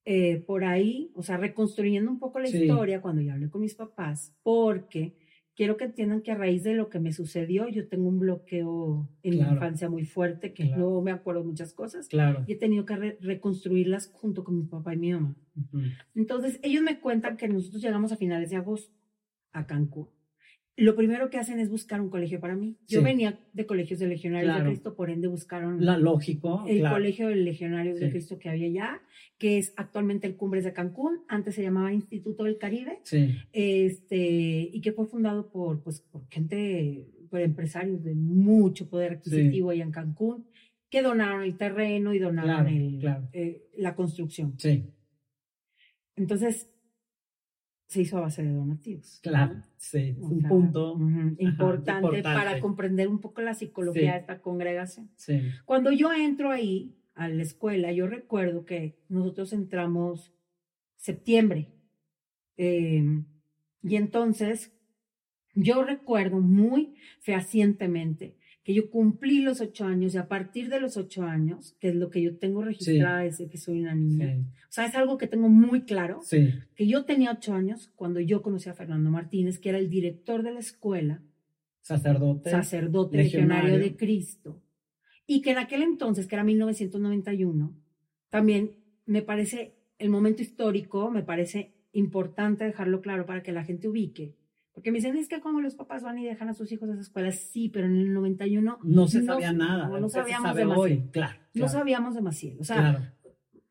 eh, 0.06 0.44
por 0.46 0.64
ahí, 0.66 1.12
o 1.16 1.24
sea, 1.24 1.38
reconstruyendo 1.38 2.12
un 2.12 2.20
poco 2.20 2.40
la 2.40 2.48
Sí. 2.48 2.64
historia 2.64 3.02
cuando 3.02 3.22
yo 3.22 3.32
hablé 3.34 3.50
con 3.50 3.62
mis 3.62 3.76
papás, 3.76 4.36
porque 4.44 5.16
quiero 5.56 5.78
que 5.78 5.86
entiendan 5.86 6.22
que 6.22 6.32
a 6.32 6.36
raíz 6.36 6.64
de 6.64 6.74
lo 6.74 6.90
que 6.90 7.00
me 7.00 7.14
sucedió, 7.14 7.68
yo 7.70 7.88
tengo 7.88 8.10
un 8.10 8.20
bloqueo 8.20 9.08
en 9.22 9.32
mi 9.32 9.38
Claro. 9.38 9.54
infancia 9.54 9.88
muy 9.90 10.04
fuerte, 10.04 10.52
que 10.54 10.66
Claro. 10.68 10.82
no 10.96 11.02
me 11.02 11.12
acuerdo 11.12 11.44
muchas 11.44 11.74
cosas, 11.74 12.08
Claro. 12.10 12.44
y 12.48 12.54
he 12.54 12.56
tenido 12.56 12.86
que 12.86 12.96
re- 12.96 13.18
reconstruirlas 13.22 14.10
junto 14.14 14.44
con 14.44 14.58
mi 14.58 14.64
papá 14.66 14.94
y 14.94 14.98
mi 14.98 15.14
mamá. 15.14 15.36
Entonces, 16.16 16.60
ellos 16.64 16.82
me 16.84 17.00
cuentan 17.00 17.38
que 17.38 17.48
nosotros 17.48 17.82
llegamos 17.82 18.12
a 18.12 18.18
finales 18.18 18.50
de 18.50 18.56
agosto 18.58 18.92
a 19.52 19.68
Cancún. 19.68 20.08
Lo 20.76 20.96
primero 20.96 21.30
que 21.30 21.38
hacen 21.38 21.60
es 21.60 21.70
buscar 21.70 22.02
un 22.02 22.10
colegio 22.10 22.40
para 22.40 22.56
mí. 22.56 22.78
Yo 22.88 23.00
Sí. 23.00 23.06
venía 23.06 23.40
de 23.54 23.66
colegios 23.68 24.00
de 24.00 24.08
legionarios 24.08 24.50
Claro. 24.54 24.64
de 24.66 24.70
Cristo, 24.72 24.96
por 24.96 25.12
ende 25.12 25.28
buscaron 25.28 25.86
La 25.86 26.00
lógico. 26.00 26.64
el 26.68 26.80
claro. 26.80 26.96
colegio 26.96 27.28
de 27.28 27.36
legionarios 27.36 28.00
de. 28.00 28.10
Cristo 28.10 28.40
que 28.40 28.50
había 28.50 28.66
allá, 28.68 29.02
que 29.38 29.60
es 29.60 29.72
actualmente 29.78 30.26
el 30.26 30.36
Cumbres 30.36 30.64
de 30.64 30.74
Cancún, 30.74 31.20
antes 31.28 31.54
se 31.54 31.62
llamaba 31.62 31.94
Instituto 31.94 32.46
del 32.46 32.58
Caribe, 32.58 33.00
Sí. 33.04 33.36
este, 33.52 34.70
y 34.74 34.82
que 34.82 34.94
fue 34.94 35.06
fundado 35.06 35.52
por, 35.52 35.84
pues, 35.84 36.02
por 36.02 36.28
gente, 36.30 37.08
por 37.30 37.40
empresarios 37.42 38.04
de 38.04 38.16
mucho 38.16 38.90
poder 38.90 39.14
adquisitivo 39.14 39.70
allá 39.70 39.84
en 39.84 39.92
Cancún, 39.92 40.48
que 40.90 41.04
donaron 41.04 41.44
el 41.44 41.56
terreno 41.56 42.16
y 42.16 42.20
donaron 42.20 42.66
Claro, 42.66 42.70
el- 42.70 42.98
claro. 43.00 43.30
eh, 43.34 43.64
la 43.78 43.96
construcción. 43.96 44.54
Sí. 44.58 44.86
Entonces, 46.16 46.70
se 47.94 48.02
hizo 48.02 48.18
a 48.18 48.22
base 48.22 48.44
de 48.44 48.52
donativos. 48.52 49.20
Claro. 49.24 49.64
Sí. 49.78 50.10
Es 50.10 50.18
un 50.18 50.40
sea, 50.42 50.50
punto. 50.50 50.96
importante, 51.40 51.92
importante. 52.08 52.22
para 52.24 52.60
comprender 52.60 53.08
un 53.08 53.20
poco 53.20 53.42
la 53.42 53.54
psicología 53.54 54.02
Sí. 54.02 54.08
de 54.12 54.18
esta 54.18 54.42
congregación. 54.42 55.10
Sí. 55.16 55.42
Cuando 55.66 55.92
yo 55.92 56.12
entro 56.14 56.52
ahí 56.52 56.96
a 57.16 57.28
la 57.30 57.44
escuela, 57.44 57.92
yo 57.92 58.08
recuerdo 58.08 58.66
que 58.66 58.98
nosotros 59.10 59.54
entramos 59.54 60.34
septiembre. 60.98 61.70
eh, 62.58 63.04
y 63.86 63.96
entonces, 63.98 64.72
yo 65.56 65.84
recuerdo 65.84 66.40
muy 66.40 66.96
fehacientemente 67.20 68.38
que 68.64 68.74
yo 68.74 68.90
cumplí 68.90 69.42
los 69.42 69.60
ocho 69.62 69.86
años 69.86 70.14
y 70.14 70.18
a 70.18 70.28
partir 70.30 70.70
de 70.70 70.80
los 70.80 70.96
ocho 70.96 71.24
años, 71.24 71.76
que 71.80 71.90
es 71.90 71.96
lo 71.96 72.10
que 72.10 72.22
yo 72.22 72.38
tengo 72.38 72.64
registrada 72.64 73.20
desde 73.20 73.50
que 73.50 73.58
soy 73.58 73.82
una 73.82 73.94
niña, 73.94 74.36
Sí. 74.36 74.42
o 74.42 74.72
sea, 74.72 74.86
es 74.86 74.96
algo 74.96 75.18
que 75.18 75.28
tengo 75.28 75.50
muy 75.50 75.82
claro, 75.84 76.22
Sí. 76.24 76.50
que 76.76 76.88
yo 76.88 77.04
tenía 77.04 77.32
ocho 77.34 77.54
años 77.54 77.92
cuando 77.96 78.20
yo 78.22 78.42
conocí 78.42 78.70
a 78.70 78.74
Fernando 78.74 79.10
Martínez, 79.12 79.60
que 79.60 79.70
era 79.70 79.80
el 79.80 79.90
director 79.90 80.44
de 80.44 80.54
la 80.54 80.60
escuela, 80.60 81.22
Sacerdote. 81.82 82.50
sacerdote 82.52 83.18
legionario. 83.18 83.64
legionario 83.64 83.80
de 83.92 83.98
Cristo, 83.98 84.62
y 85.28 85.42
que 85.42 85.52
en 85.52 85.58
aquel 85.58 85.84
entonces, 85.84 86.28
que 86.28 86.36
era 86.36 86.44
1991, 86.46 87.76
también 88.30 88.72
me 89.06 89.22
parece 89.22 89.74
el 90.00 90.10
momento 90.10 90.42
histórico, 90.42 91.12
me 91.12 91.24
parece 91.24 91.74
importante 91.92 92.64
dejarlo 92.64 93.02
claro 93.02 93.26
para 93.26 93.44
que 93.44 93.52
la 93.52 93.64
gente 93.66 93.88
ubique. 93.90 94.36
Porque 94.74 94.92
me 94.92 94.98
dicen, 94.98 95.16
es 95.18 95.28
que 95.28 95.40
como 95.40 95.62
los 95.62 95.76
papás 95.76 96.02
van 96.04 96.18
y 96.18 96.26
dejan 96.26 96.50
a 96.50 96.54
sus 96.54 96.72
hijos 96.72 96.90
a 96.90 96.94
esa 96.94 97.02
escuela, 97.02 97.32
sí, 97.32 97.70
pero 97.70 97.86
en 97.86 97.96
el 97.96 98.14
91 98.14 98.80
No 98.84 99.08
se 99.08 99.20
No- 99.20 99.26
sabía 99.34 99.54
nada. 99.54 99.88
no 100.00 100.10
sabíamos 100.10 100.48
sabe 100.50 100.62
de 100.62 100.66
hoy. 100.72 100.90
Maciel. 100.96 101.12
Claro. 101.12 101.34
no 101.40 101.52
claro, 101.54 101.70
sabíamos 101.72 102.16
de 102.16 102.22
Maciel. 102.22 102.58
O 102.60 102.64
sea, 102.64 102.78
Claro. 102.78 103.00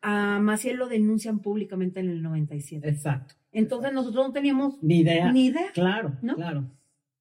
a 0.01 0.39
Maciel 0.39 0.77
lo 0.77 0.89
denuncian 0.89 1.41
públicamente 1.41 2.01
en 2.01 2.09
el 2.09 2.23
97. 2.23 2.89
Exacto. 2.89 3.35
Entonces 3.51 3.93
nosotros 3.93 4.29
no 4.29 4.33
teníamos 4.33 4.81
Ni 4.83 5.01
idea. 5.01 5.33
ni 5.33 5.47
idea. 5.47 5.73
Claro. 5.75 6.17
¿No? 6.23 6.37
Claro. 6.37 6.71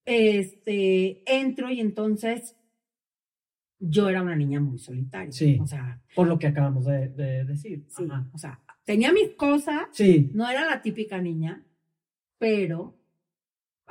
Este, 0.05 1.23
entro 1.25 1.69
y 1.71 1.79
entonces 1.79 2.55
yo 3.79 4.09
era 4.09 4.21
una 4.21 4.35
niña 4.35 4.59
muy 4.59 4.77
solitaria. 4.77 5.31
Sí. 5.31 5.57
O 5.59 5.65
sea, 5.65 6.01
Por 6.15 6.27
lo 6.27 6.37
que 6.37 6.47
acabamos 6.47 6.85
de, 6.85 7.09
de 7.09 7.45
decir. 7.45 7.85
sí, 7.89 8.03
Ajá. 8.09 8.27
o 8.31 8.37
sea, 8.37 8.59
tenía 8.85 9.11
mis 9.11 9.29
cosas, 9.31 9.87
Sí. 9.91 10.29
no 10.35 10.47
era 10.47 10.65
la 10.69 10.81
típica 10.83 11.19
niña, 11.19 11.65
pero 12.37 12.95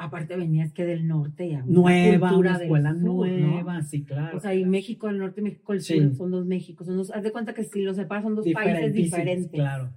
aparte 0.01 0.37
venía 0.37 0.65
es 0.65 0.73
que 0.73 0.85
del 0.85 1.07
norte 1.07 1.47
y 1.47 1.55
a 1.55 1.63
una 1.65 1.67
Nueva, 1.73 2.37
una 2.37 2.57
escuela 2.57 2.93
sur, 2.95 3.29
¿no? 3.29 3.49
nueva, 3.49 3.83
sí, 3.83 4.03
claro. 4.05 4.37
O 4.37 4.41
sea, 4.41 4.55
y 4.55 4.65
México 4.65 5.07
del 5.07 5.19
Norte 5.19 5.41
y 5.41 5.45
México 5.45 5.79
Sí. 5.79 5.99
Sur 5.99 6.15
son 6.17 6.31
dos 6.31 6.47
Méxicos. 6.47 6.87
Son 6.87 6.97
dos, 6.97 7.11
haz 7.11 7.23
de 7.23 7.33
cuenta 7.33 7.55
que 7.55 7.65
si 7.65 7.83
los 7.83 7.97
separas 7.97 8.25
son 8.25 8.35
dos 8.35 8.47
países 8.53 8.93
diferentes. 8.95 9.51
Claro. 9.51 9.93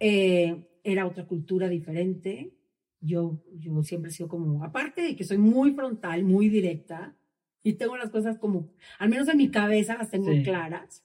Eh, 0.00 0.66
era 0.84 1.06
otra 1.06 1.26
cultura 1.26 1.68
diferente. 1.68 2.52
Yo, 3.00 3.42
yo 3.54 3.82
siempre 3.82 4.10
he 4.10 4.14
sido 4.14 4.28
como, 4.28 4.64
aparte 4.64 5.02
de 5.02 5.16
que 5.16 5.24
soy 5.24 5.38
muy 5.38 5.72
frontal, 5.72 6.24
muy 6.24 6.48
directa, 6.48 7.14
y 7.62 7.74
tengo 7.74 7.96
las 7.96 8.10
cosas 8.10 8.38
como, 8.38 8.70
al 8.98 9.08
menos 9.08 9.28
en 9.28 9.36
mi 9.36 9.50
cabeza 9.50 9.96
las 9.96 10.10
tengo 10.10 10.32
Sí. 10.32 10.42
claras, 10.42 11.04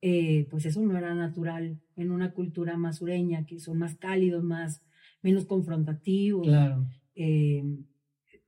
eh, 0.00 0.46
pues 0.50 0.66
eso 0.66 0.80
no 0.82 0.96
era 0.96 1.14
natural 1.14 1.80
en 1.96 2.10
una 2.10 2.32
cultura 2.32 2.76
más 2.76 2.98
sureña, 2.98 3.44
que 3.46 3.60
son 3.60 3.78
más 3.78 3.96
cálidos, 3.96 4.42
más, 4.44 4.82
menos 5.22 5.44
confrontativos. 5.46 6.46
Claro. 6.46 6.86
Eh, 7.18 7.64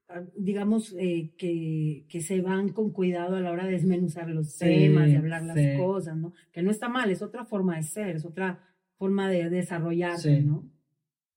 ah, 0.08 0.22
digamos 0.36 0.94
eh, 0.98 1.32
que, 1.36 2.04
que 2.08 2.20
se 2.20 2.40
van 2.40 2.70
con 2.70 2.90
cuidado 2.92 3.36
a 3.36 3.40
la 3.40 3.50
hora 3.50 3.66
de 3.66 3.72
desmenuzar 3.72 4.28
los 4.30 4.52
Sí, 4.52 4.64
temas, 4.66 5.08
de 5.08 5.16
hablar 5.16 5.42
las 5.42 5.56
sí. 5.56 5.76
cosas, 5.76 6.16
¿no? 6.16 6.32
Que 6.52 6.62
no 6.62 6.70
está 6.70 6.88
mal, 6.88 7.10
es 7.10 7.20
otra 7.22 7.44
forma 7.44 7.76
de 7.76 7.82
ser, 7.82 8.16
es 8.16 8.24
otra 8.24 8.60
forma 8.96 9.28
de 9.28 9.50
desarrollarse, 9.50 10.38
Sí. 10.38 10.44
¿no? 10.46 10.64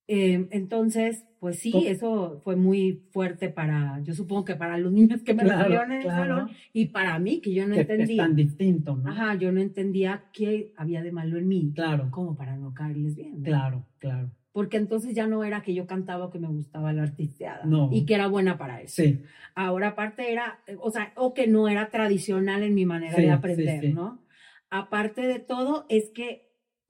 Eh, 0.10 0.48
entonces, 0.52 1.24
pues 1.40 1.60
sí, 1.60 1.72
¿Cómo? 1.72 1.86
eso 1.88 2.42
fue 2.44 2.58
muy 2.58 3.06
fuerte 3.12 3.48
para, 3.50 4.02
yo 4.04 4.14
supongo 4.14 4.44
que 4.44 4.56
para 4.56 4.78
los 4.78 4.92
niños 4.92 5.22
que 5.24 5.34
me 5.34 5.44
Claro, 5.44 5.82
en 5.84 5.92
el 5.94 6.02
claro. 6.04 6.36
salón 6.36 6.50
y 6.74 6.88
para 6.88 7.18
mí, 7.20 7.40
que 7.40 7.54
yo 7.54 7.66
no 7.68 7.76
que 7.76 7.82
es 7.82 7.90
entendía. 7.90 8.24
tan 8.24 8.36
distinto, 8.36 8.98
¿no? 8.98 9.10
Ajá, 9.10 9.36
yo 9.36 9.54
no 9.54 9.62
entendía 9.62 10.26
qué 10.34 10.74
había 10.76 11.02
de 11.02 11.14
malo 11.14 11.38
en 11.38 11.48
mí, 11.48 11.72
Claro, 11.74 12.10
como 12.12 12.36
para 12.36 12.58
no 12.58 12.74
caerles 12.74 13.16
bien. 13.16 13.38
¿no? 13.40 13.44
claro, 13.46 13.86
claro. 14.00 14.30
Porque 14.54 14.78
entonces 14.78 15.14
ya 15.16 15.28
no 15.28 15.44
era 15.44 15.62
que 15.64 15.74
yo 15.74 15.86
cantaba 15.88 16.26
o 16.26 16.30
que 16.30 16.40
me 16.40 16.48
gustaba 16.48 16.94
la 16.94 17.04
artisteada 17.04 17.66
No. 17.66 17.90
y 17.92 18.06
que 18.06 18.14
era 18.14 18.28
buena 18.28 18.58
para 18.58 18.82
eso. 18.82 19.02
Sí, 19.04 19.22
Ahora 19.56 19.90
aparte 19.90 20.32
era, 20.32 20.60
eh, 20.68 20.78
o 20.80 20.90
sea, 20.92 21.12
o 21.16 21.34
que 21.34 21.48
no 21.48 21.68
era 21.68 21.90
tradicional 21.90 22.64
en 22.64 22.74
mi 22.76 22.86
manera 22.86 23.16
Sí, 23.16 23.24
de 23.24 23.32
aprender, 23.32 23.82
sí. 23.82 23.94
¿no? 23.94 24.24
Aparte 24.70 25.22
de 25.28 25.40
todo, 25.40 25.86
es 25.90 26.10
que 26.12 26.50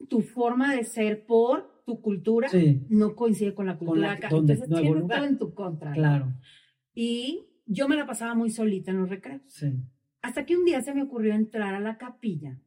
tu 0.10 0.22
forma 0.22 0.76
de 0.76 0.84
ser 0.84 1.26
por 1.26 1.84
tu 1.86 2.00
cultura 2.02 2.50
no 2.90 3.16
coincide 3.16 3.54
con 3.54 3.66
la 3.66 3.78
Con 3.78 3.88
cultura 3.88 4.08
la- 4.10 4.14
acá. 4.14 4.28
Entonces 4.28 4.58
siempre 4.68 4.84
lugar. 4.90 5.02
estaba 5.04 5.28
en 5.28 5.38
tu 5.38 5.54
contra. 5.54 5.90
¿no? 5.90 5.96
claro, 5.96 6.34
Y 6.94 7.46
yo 7.66 7.88
me 7.88 7.96
la 7.96 8.06
pasaba 8.06 8.36
muy 8.36 8.50
solita 8.50 8.92
en 8.92 8.98
los 9.00 9.10
recreos. 9.10 9.42
sí. 9.48 9.74
Hasta 10.22 10.46
que 10.46 10.56
un 10.56 10.64
día 10.64 10.82
se 10.82 10.94
me 10.94 11.02
ocurrió 11.04 11.34
entrar 11.34 11.76
a 11.76 11.82
la 11.82 11.98
capilla 11.98 12.58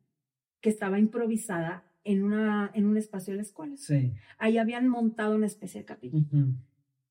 que 0.61 0.69
estaba 0.69 0.99
improvisada 0.99 1.85
en, 2.07 2.23
una, 2.25 2.71
en 2.75 2.87
un 2.87 2.97
espacio 2.97 3.33
de 3.33 3.37
la 3.37 3.43
escuela. 3.43 3.77
Sí. 3.77 4.13
Ahí 4.39 4.57
habían 4.59 4.89
montado 4.89 5.35
una 5.35 5.47
especie 5.47 5.81
de 5.81 5.85
capilla. 5.85 6.19
ujú. 6.19 6.55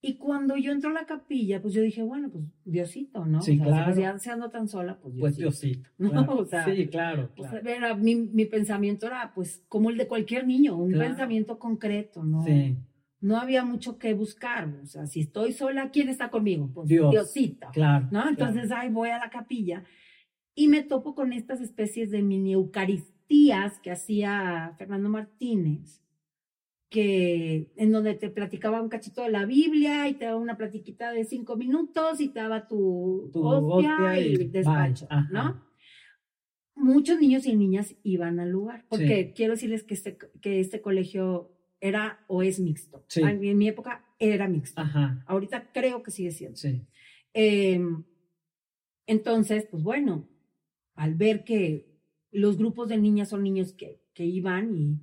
Y 0.01 0.17
cuando 0.17 0.55
yo 0.55 0.71
entro 0.71 0.91
a 0.91 0.93
la 0.93 1.07
capilla, 1.07 1.59
pues 1.63 1.73
yo 1.73 1.81
dije, 1.81 2.03
bueno, 2.03 2.29
pues 2.29 2.43
Diosito, 2.63 3.25
¿no? 3.25 3.41
Sí, 3.41 3.53
O 3.53 3.63
sea, 3.63 3.65
claro. 3.65 3.85
Pues 3.85 3.97
ya 3.97 4.19
se 4.19 4.29
ando 4.29 4.51
tan 4.51 4.67
sola, 4.67 4.99
pues 4.99 5.15
Pues 5.19 5.35
Diosito. 5.35 5.67
Diosito. 5.79 5.89
No, 5.97 6.09
claro. 6.11 6.37
o 6.41 6.45
sea, 6.45 6.65
sí, 6.65 6.87
claro, 6.87 7.31
O 7.37 7.41
sea, 7.41 7.59
claro. 7.61 7.69
era- 7.69 7.95
mi, 7.95 8.13
mi 8.15 8.45
pensamiento 8.45 9.07
era, 9.07 9.31
pues, 9.33 9.63
como 9.67 9.89
el 9.89 9.97
de 9.97 10.07
cualquier 10.07 10.45
niño, 10.45 10.75
un 10.77 10.91
Claro. 10.91 11.09
pensamiento 11.09 11.57
concreto, 11.57 12.23
¿no? 12.23 12.43
Sí, 12.43 12.77
No 13.19 13.37
había 13.37 13.65
mucho 13.65 13.97
que 13.97 14.13
buscar. 14.13 14.67
O 14.83 14.85
sea, 14.85 15.07
si 15.07 15.21
estoy 15.21 15.53
sola, 15.53 15.89
¿quién 15.89 16.09
está 16.09 16.29
conmigo? 16.29 16.69
Pues 16.71 16.87
Dios. 16.87 17.09
Diosito. 17.09 17.67
claro. 17.73 18.07
¿no? 18.11 18.29
Entonces, 18.29 18.71
ahí 18.71 18.89
voy 18.91 19.09
a 19.09 19.17
la 19.17 19.31
capilla 19.31 19.83
y 20.53 20.67
me 20.67 20.83
topo 20.83 21.15
con 21.15 21.33
estas 21.33 21.61
especies 21.61 22.11
de 22.11 22.21
mini 22.21 22.53
eucaristías 23.29 23.79
que 23.79 23.91
hacía 23.91 24.74
Fernando 24.77 25.10
Martínez, 25.10 26.01
que 26.89 27.72
en 27.75 27.91
donde 27.91 28.13
te 28.13 28.29
platicaba 28.29 28.82
un 28.82 28.89
cachito 28.89 29.22
de 29.24 29.29
la 29.29 29.46
Biblia 29.46 30.08
y 30.08 30.13
te 30.13 30.25
daba 30.25 30.38
una 30.38 30.58
platiquita 30.58 31.12
de 31.12 31.25
cinco 31.25 31.55
minutos 31.58 32.22
y 32.22 32.29
te 32.29 32.39
daba 32.39 32.67
tu, 32.67 33.29
Tu 33.34 33.44
hostia, 33.46 33.96
hostia 33.96 34.20
y, 34.20 34.34
y 34.34 34.48
despacho. 34.48 35.08
¿no? 35.32 35.63
Muchos 36.75 37.20
niños 37.20 37.46
y 37.48 37.55
niñas 37.55 37.96
iban 38.03 38.39
al 38.39 38.50
lugar, 38.51 38.86
porque 38.89 39.25
Sí. 39.27 39.34
quiero 39.36 39.53
decirles 39.53 39.84
que 39.84 39.94
este, 39.94 40.17
que 40.41 40.60
este 40.60 40.82
colegio 40.82 41.51
era 41.82 42.24
o 42.27 42.44
es 42.44 42.60
mixto. 42.60 43.03
Sí. 43.08 43.22
En 43.22 43.44
en 43.44 43.58
mi 43.58 43.67
época 43.67 44.05
era 44.20 44.48
mixto. 44.48 44.82
Ajá, 44.82 45.24
Ahorita 45.27 45.72
creo 45.74 46.03
que 46.03 46.12
sigue 46.12 46.32
siendo. 46.32 46.58
sí. 46.58 46.82
Eh, 47.34 47.82
entonces, 49.08 49.67
pues 49.70 49.84
bueno, 49.84 50.27
al 50.96 51.13
ver 51.15 51.44
que 51.44 51.94
los 52.35 52.57
grupos 52.57 52.89
de 52.89 52.97
niñas 52.97 53.29
son 53.29 53.43
niños 53.43 53.73
que, 53.73 54.01
que 54.13 54.25
iban 54.25 54.75
y, 54.75 54.99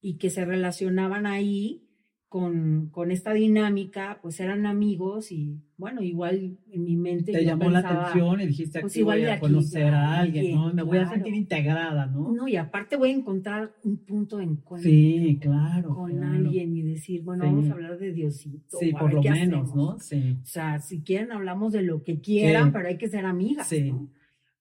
y 0.00 0.14
que 0.18 0.30
se 0.30 0.44
relacionaban 0.44 1.26
ahí 1.26 1.86
con, 2.28 2.88
con 2.90 3.10
esta 3.10 3.34
dinámica, 3.34 4.18
pues 4.22 4.40
eran 4.40 4.64
amigos 4.64 5.30
y 5.32 5.60
bueno, 5.76 6.00
igual 6.02 6.56
en 6.70 6.82
mi 6.82 6.96
mente 6.96 7.30
Te 7.30 7.42
yo 7.44 7.50
llamó 7.50 7.68
la 7.68 7.80
atención 7.80 8.40
y 8.40 8.46
dijiste, 8.46 8.80
pues 8.80 8.96
igual 8.96 9.18
voy 9.20 9.28
a 9.28 9.32
aquí, 9.34 9.40
conocer 9.42 9.92
a 9.92 10.18
alguien, 10.20 10.54
¿no? 10.54 10.72
Me 10.72 10.82
voy 10.82 10.96
a 10.96 11.06
sentir 11.10 11.34
integrada, 11.34 12.06
¿no? 12.06 12.32
No, 12.32 12.48
y 12.48 12.56
aparte 12.56 12.96
voy 12.96 13.10
a 13.10 13.14
encontrar 13.16 13.74
un 13.84 13.98
punto 13.98 14.38
de 14.38 14.44
encuentro 14.44 14.90
Sí, 14.90 15.38
claro. 15.42 15.94
con 15.94 16.10
claro. 16.10 16.32
alguien 16.32 16.74
y 16.74 16.80
decir, 16.80 17.20
bueno, 17.22 17.44
Sí. 17.44 17.50
vamos 17.50 17.68
a 17.68 17.72
hablar 17.74 17.98
de 17.98 18.12
Diosito. 18.14 18.78
Sí, 18.80 18.92
por 18.92 19.12
lo 19.12 19.22
menos, 19.22 19.68
hacemos. 19.68 19.74
¿no? 19.76 19.98
Sí. 19.98 20.38
O 20.42 20.46
sea, 20.46 20.78
si 20.78 21.02
quieren 21.02 21.32
hablamos 21.32 21.74
de 21.74 21.82
lo 21.82 22.02
que 22.02 22.18
quieran, 22.20 22.68
Sí. 22.68 22.70
pero 22.72 22.88
hay 22.88 22.96
que 22.96 23.08
ser 23.08 23.26
amigas. 23.26 23.68
Sí. 23.68 23.90
¿no? 23.90 24.08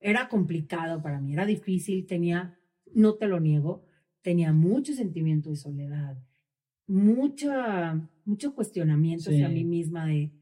Era 0.01 0.27
complicado 0.29 1.01
para 1.03 1.21
mí, 1.21 1.33
era 1.33 1.45
difícil, 1.45 2.07
tenía, 2.07 2.57
no 2.93 3.15
te 3.15 3.27
lo 3.27 3.39
niego, 3.39 3.85
tenía 4.23 4.51
mucho 4.51 4.93
sentimiento 4.93 5.51
de 5.51 5.55
soledad, 5.57 6.17
mucha, 6.87 8.09
mucho 8.25 8.55
cuestionamiento 8.55 9.29
hacia 9.31 9.47
Sí. 9.47 9.53
mí 9.53 9.65
misma 9.65 10.07
de, 10.07 10.33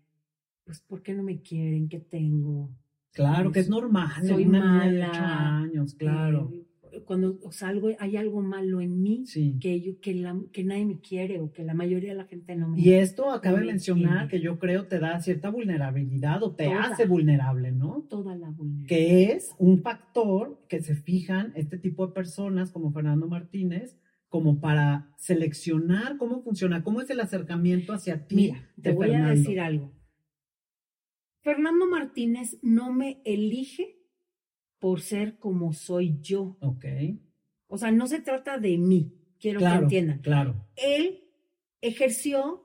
pues, 0.65 0.81
¿por 0.81 1.03
qué 1.03 1.13
no 1.13 1.23
me 1.23 1.41
quieren? 1.41 1.89
¿Qué 1.89 1.99
tengo? 1.99 2.71
Claro, 3.13 3.51
que 3.51 3.59
es 3.61 3.69
Soy 4.23 4.45
normal. 4.45 5.01
ocho 5.07 5.25
mala, 5.25 5.57
años, 5.57 5.95
claro. 5.95 6.58
Cuando 7.09 7.39
salgo, 7.51 7.89
hay 7.97 8.17
algo 8.17 8.39
malo 8.43 8.81
en 8.81 9.01
mí 9.01 9.23
Sí. 9.25 9.57
que, 9.59 9.81
yo, 9.81 9.99
que, 9.99 10.13
la- 10.13 10.39
que 10.53 10.63
nadie 10.63 10.85
me 10.85 10.99
quiere 10.99 11.39
o 11.39 11.51
que 11.51 11.63
la 11.63 11.73
mayoría 11.73 12.11
de 12.11 12.15
la 12.17 12.25
gente 12.25 12.55
no 12.55 12.67
me 12.69 12.79
Y 12.79 12.93
esto 12.93 13.31
acaba 13.31 13.57
de 13.57 13.65
me 13.65 13.71
mencionar 13.71 14.27
quiere. 14.27 14.29
que 14.29 14.41
yo 14.41 14.59
creo 14.59 14.85
te 14.85 14.99
da 14.99 15.19
cierta 15.19 15.49
vulnerabilidad 15.49 16.43
o 16.43 16.53
te 16.53 16.65
Toda. 16.65 16.83
hace 16.83 17.07
vulnerable, 17.07 17.71
¿no? 17.71 18.05
toda 18.07 18.35
la 18.35 18.51
vulnerabilidad. 18.51 18.87
Que 18.87 19.31
es 19.31 19.55
un 19.57 19.81
factor 19.81 20.63
que 20.69 20.83
se 20.83 20.93
fijan 20.93 21.51
este 21.55 21.79
tipo 21.79 22.05
de 22.05 22.13
personas 22.13 22.69
como 22.71 22.91
Fernando 22.91 23.27
Martínez 23.27 23.97
como 24.27 24.59
para 24.61 25.11
seleccionar 25.17 26.17
cómo 26.17 26.43
funciona, 26.43 26.83
cómo 26.83 27.01
es 27.01 27.09
el 27.09 27.21
acercamiento 27.21 27.91
hacia 27.93 28.27
ti. 28.27 28.35
Mira, 28.35 28.69
te 28.79 28.91
voy 28.91 29.09
a 29.15 29.25
decir 29.29 29.59
algo. 29.59 29.91
Fernando 31.41 31.87
Martínez 31.89 32.59
no 32.61 32.93
me 32.93 33.21
elige 33.25 33.95
por 34.79 35.01
ser 35.01 35.37
como 35.37 35.73
soy 35.73 36.17
yo. 36.21 36.57
Ok, 36.61 36.85
O 37.67 37.77
sea, 37.77 37.91
no 37.91 38.07
se 38.07 38.19
trata 38.21 38.57
de 38.57 38.77
mí, 38.77 39.13
quiero 39.39 39.59
que 39.59 39.65
entiendan. 39.65 40.19
claro. 40.19 40.65
Él 40.75 41.23
ejerció 41.81 42.63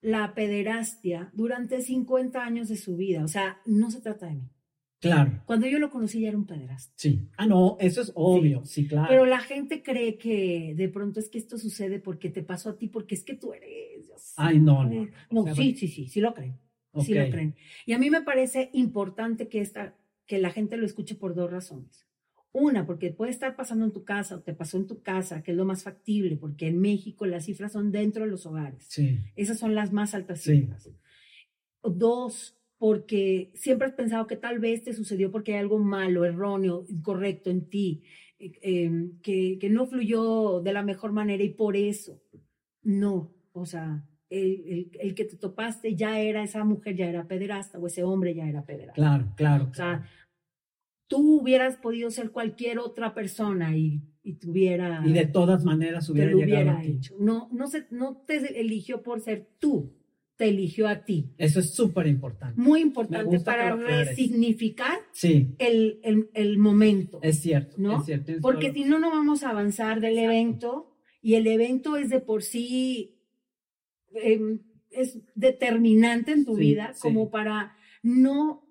la 0.00 0.34
pederastia 0.34 1.30
durante 1.34 1.82
50 1.82 2.42
años 2.44 2.68
de 2.68 2.76
su 2.76 2.96
vida. 2.96 3.24
O 3.24 3.28
sea, 3.28 3.60
no 3.66 3.90
se 3.90 4.00
trata 4.00 4.26
de 4.26 4.34
mí. 4.36 4.50
Claro, 4.98 5.42
Cuando 5.44 5.66
yo 5.66 5.78
lo 5.78 5.90
conocí 5.90 6.20
ya 6.20 6.28
era 6.28 6.38
un 6.38 6.46
pederasta. 6.46 6.92
sí. 6.96 7.28
Ah, 7.36 7.46
no, 7.46 7.76
eso 7.80 8.00
es 8.00 8.10
obvio, 8.14 8.64
sí, 8.64 8.88
claro. 8.88 9.08
Pero 9.08 9.26
la 9.26 9.40
gente 9.40 9.82
cree 9.82 10.16
que 10.16 10.74
de 10.74 10.88
pronto 10.88 11.20
es 11.20 11.28
que 11.28 11.38
esto 11.38 11.58
sucede 11.58 12.00
porque 12.00 12.30
te 12.30 12.42
pasó 12.42 12.70
a 12.70 12.78
ti, 12.78 12.88
porque 12.88 13.14
es 13.14 13.22
que 13.22 13.34
tú 13.34 13.52
eres. 13.52 14.32
Ay, 14.36 14.58
no, 14.58 14.84
no, 14.84 14.90
no. 15.04 15.08
No, 15.30 15.40
O 15.42 15.44
sea, 15.44 15.54
sí, 15.54 15.74
sí, 15.74 15.88
sí, 15.88 16.08
sí 16.08 16.20
lo 16.20 16.32
creen. 16.34 16.58
Sí 17.02 17.12
lo 17.12 17.28
creen. 17.28 17.54
Y 17.84 17.92
a 17.92 17.98
mí 17.98 18.08
me 18.08 18.22
parece 18.22 18.70
importante 18.72 19.48
que, 19.48 19.60
esta, 19.60 19.94
que 20.26 20.38
la 20.38 20.50
gente 20.50 20.76
lo 20.76 20.86
escuche 20.86 21.14
por 21.14 21.34
dos 21.34 21.50
razones. 21.50 22.06
Una, 22.52 22.86
porque 22.86 23.10
puede 23.10 23.30
estar 23.32 23.54
pasando 23.54 23.84
en 23.84 23.92
tu 23.92 24.02
casa 24.04 24.36
o 24.36 24.40
te 24.40 24.54
pasó 24.54 24.78
en 24.78 24.86
tu 24.86 25.02
casa, 25.02 25.42
que 25.42 25.50
es 25.50 25.56
lo 25.56 25.66
más 25.66 25.82
factible, 25.82 26.36
porque 26.36 26.68
en 26.68 26.80
México 26.80 27.26
las 27.26 27.44
cifras 27.44 27.72
son 27.72 27.92
dentro 27.92 28.24
de 28.24 28.30
los 28.30 28.46
hogares. 28.46 28.86
Sí, 28.88 29.18
Esas 29.36 29.58
son 29.58 29.74
las 29.74 29.92
más 29.92 30.14
altas 30.14 30.40
Sí. 30.40 30.60
cifras. 30.60 30.88
Dos, 31.82 32.56
porque 32.78 33.52
siempre 33.54 33.86
has 33.88 33.94
pensado 33.94 34.26
que 34.26 34.36
tal 34.36 34.58
vez 34.58 34.82
te 34.82 34.92
sucedió 34.94 35.30
porque 35.30 35.52
hay 35.54 35.60
algo 35.60 35.78
malo, 35.78 36.24
erróneo, 36.24 36.84
incorrecto 36.88 37.50
en 37.50 37.68
ti, 37.68 38.02
eh, 38.38 38.52
eh, 38.62 39.10
que, 39.22 39.58
que 39.60 39.70
no 39.70 39.86
fluyó 39.86 40.60
de 40.62 40.72
la 40.72 40.82
mejor 40.82 41.12
manera 41.12 41.42
y 41.44 41.50
por 41.50 41.76
eso. 41.76 42.20
No, 42.82 43.34
o 43.52 43.66
sea, 43.66 44.04
el, 44.30 44.62
el- 44.66 44.90
el 45.00 45.14
que 45.14 45.24
te 45.24 45.36
topaste 45.36 45.94
ya 45.94 46.20
era, 46.20 46.42
esa 46.42 46.64
mujer 46.64 46.96
ya 46.96 47.06
era 47.08 47.26
pederasta 47.26 47.78
o 47.78 47.86
ese 47.86 48.02
hombre 48.02 48.34
ya 48.34 48.48
era 48.48 48.64
pederasta. 48.64 48.94
claro, 48.94 49.32
claro. 49.36 49.68
O 49.70 49.74
sea, 49.74 50.08
tú 51.08 51.40
hubieras 51.40 51.76
podido 51.76 52.10
ser 52.10 52.30
cualquier 52.30 52.78
otra 52.78 53.14
persona 53.14 53.76
y, 53.76 54.02
y 54.22 54.34
tuviera 54.34 55.02
y 55.06 55.12
de 55.12 55.26
todas 55.26 55.64
maneras 55.64 56.06
te 56.06 56.12
hubiera 56.12 56.30
lo 56.32 56.38
llegado 56.38 56.62
hubiera 56.62 56.78
a 56.78 56.82
ti. 56.82 56.88
hecho. 56.92 57.14
No, 57.20 57.48
no, 57.52 57.68
se, 57.68 57.86
no 57.90 58.16
te 58.26 58.60
eligió 58.60 59.02
por 59.02 59.20
ser 59.20 59.48
tú, 59.60 59.92
te 60.36 60.48
eligió 60.48 60.88
a 60.88 61.04
ti. 61.04 61.32
Eso 61.38 61.60
es 61.60 61.72
súper 61.74 62.08
importante. 62.08 62.60
Muy 62.60 62.80
importante 62.80 63.38
para 63.40 63.76
lo 63.76 63.86
resignificar 63.86 64.98
Sí, 65.12 65.54
el, 65.58 66.00
el, 66.02 66.28
el 66.34 66.58
momento. 66.58 67.20
es 67.22 67.40
cierto, 67.40 67.76
¿No? 67.78 68.00
es 68.00 68.06
cierto. 68.06 68.32
Porque 68.42 68.72
si 68.72 68.84
no, 68.84 68.98
no 68.98 69.10
vamos 69.10 69.44
a 69.44 69.50
avanzar 69.50 70.00
del 70.00 70.18
Exacto. 70.18 70.32
evento 70.32 70.96
y 71.22 71.34
el 71.34 71.46
evento 71.46 71.96
es 71.96 72.10
de 72.10 72.20
por 72.20 72.42
sí, 72.42 73.15
em, 74.14 74.60
es 74.90 75.18
determinante 75.34 76.32
en 76.32 76.44
tu 76.44 76.54
Sí, 76.56 76.60
vida 76.60 76.92
sí. 76.94 77.00
como 77.02 77.30
para 77.30 77.74
no 78.02 78.62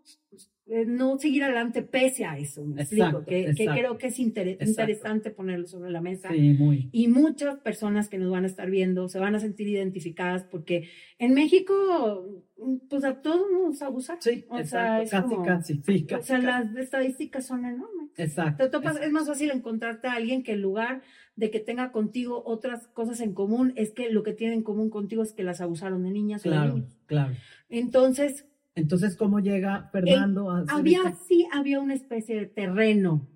eh, 0.68 0.84
no 0.88 1.20
seguir 1.20 1.44
adelante 1.44 1.84
pese 1.84 2.26
a 2.26 2.40
eso, 2.40 2.66
me 2.66 2.82
explico, 2.82 3.06
Exacto, 3.06 3.26
que, 3.28 3.36
que 3.44 3.50
exacto, 3.52 3.72
creo 3.80 3.98
que 4.00 4.08
es 4.08 4.18
inter- 4.18 4.48
exacto. 4.48 4.72
interesante 4.72 5.30
ponerlo 5.30 5.68
sobre 5.68 5.92
la 5.92 6.02
mesa. 6.02 6.30
Sí, 6.32 6.56
muy. 6.58 6.90
Y 6.92 7.08
muchas 7.08 7.58
personas 7.60 8.10
que 8.10 8.18
nos 8.18 8.32
van 8.32 8.46
a 8.46 8.48
estar 8.48 8.72
viendo 8.72 9.08
se 9.08 9.20
van 9.20 9.36
a 9.36 9.40
sentir 9.40 9.68
identificadas 9.68 10.44
porque 10.44 10.90
en 11.20 11.36
México, 11.36 12.44
pues 12.90 13.04
a 13.04 13.22
todos 13.22 13.46
nos 13.52 13.80
abusan. 13.84 14.18
Sí, 14.20 14.44
o 14.50 14.58
exacto, 14.58 14.68
sea, 14.70 15.02
es 15.04 15.12
casi, 15.12 15.30
como- 15.36 15.46
casi, 15.46 15.74
sí, 15.86 16.04
O 16.04 16.08
casi, 16.08 16.28
sea, 16.28 16.42
casi. 16.42 16.46
las 16.74 16.76
estadísticas 16.84 17.46
son 17.46 17.64
enormes. 17.66 18.10
Exacto. 18.18 18.64
Te 18.64 18.70
topas, 18.72 18.94
exacto. 18.94 19.06
es 19.08 19.14
más 19.14 19.28
fácil 19.28 19.52
encontrarte 19.52 20.08
a 20.08 20.14
alguien 20.14 20.42
que 20.42 20.54
en 20.54 20.62
lugar 20.64 21.04
de 21.36 21.52
que 21.52 21.60
tenga 21.60 21.92
contigo 21.92 22.42
otras 22.46 22.88
cosas 22.88 23.20
en 23.20 23.34
común, 23.34 23.74
es 23.76 23.92
que 23.92 24.10
lo 24.10 24.24
que 24.24 24.34
tienen 24.34 24.60
en 24.60 24.64
común 24.64 24.90
contigo 24.90 25.22
es 25.24 25.34
que 25.34 25.44
las 25.44 25.60
abusaron 25.62 26.04
de 26.04 26.12
niñas 26.12 26.46
o 26.46 26.50
de 26.50 26.56
Claro, 26.56 26.74
niños. 26.76 26.98
claro. 27.08 27.34
Entonces, 27.70 28.46
Entonces, 28.76 29.16
¿cómo 29.16 29.40
llega 29.40 29.90
Fernando 29.92 30.50
a 30.52 30.66
había, 30.70 30.98
esta- 31.00 31.16
sí, 31.28 31.48
había 31.54 31.80
una 31.80 31.94
especie 31.94 32.36
de 32.38 32.46
terreno 32.46 33.28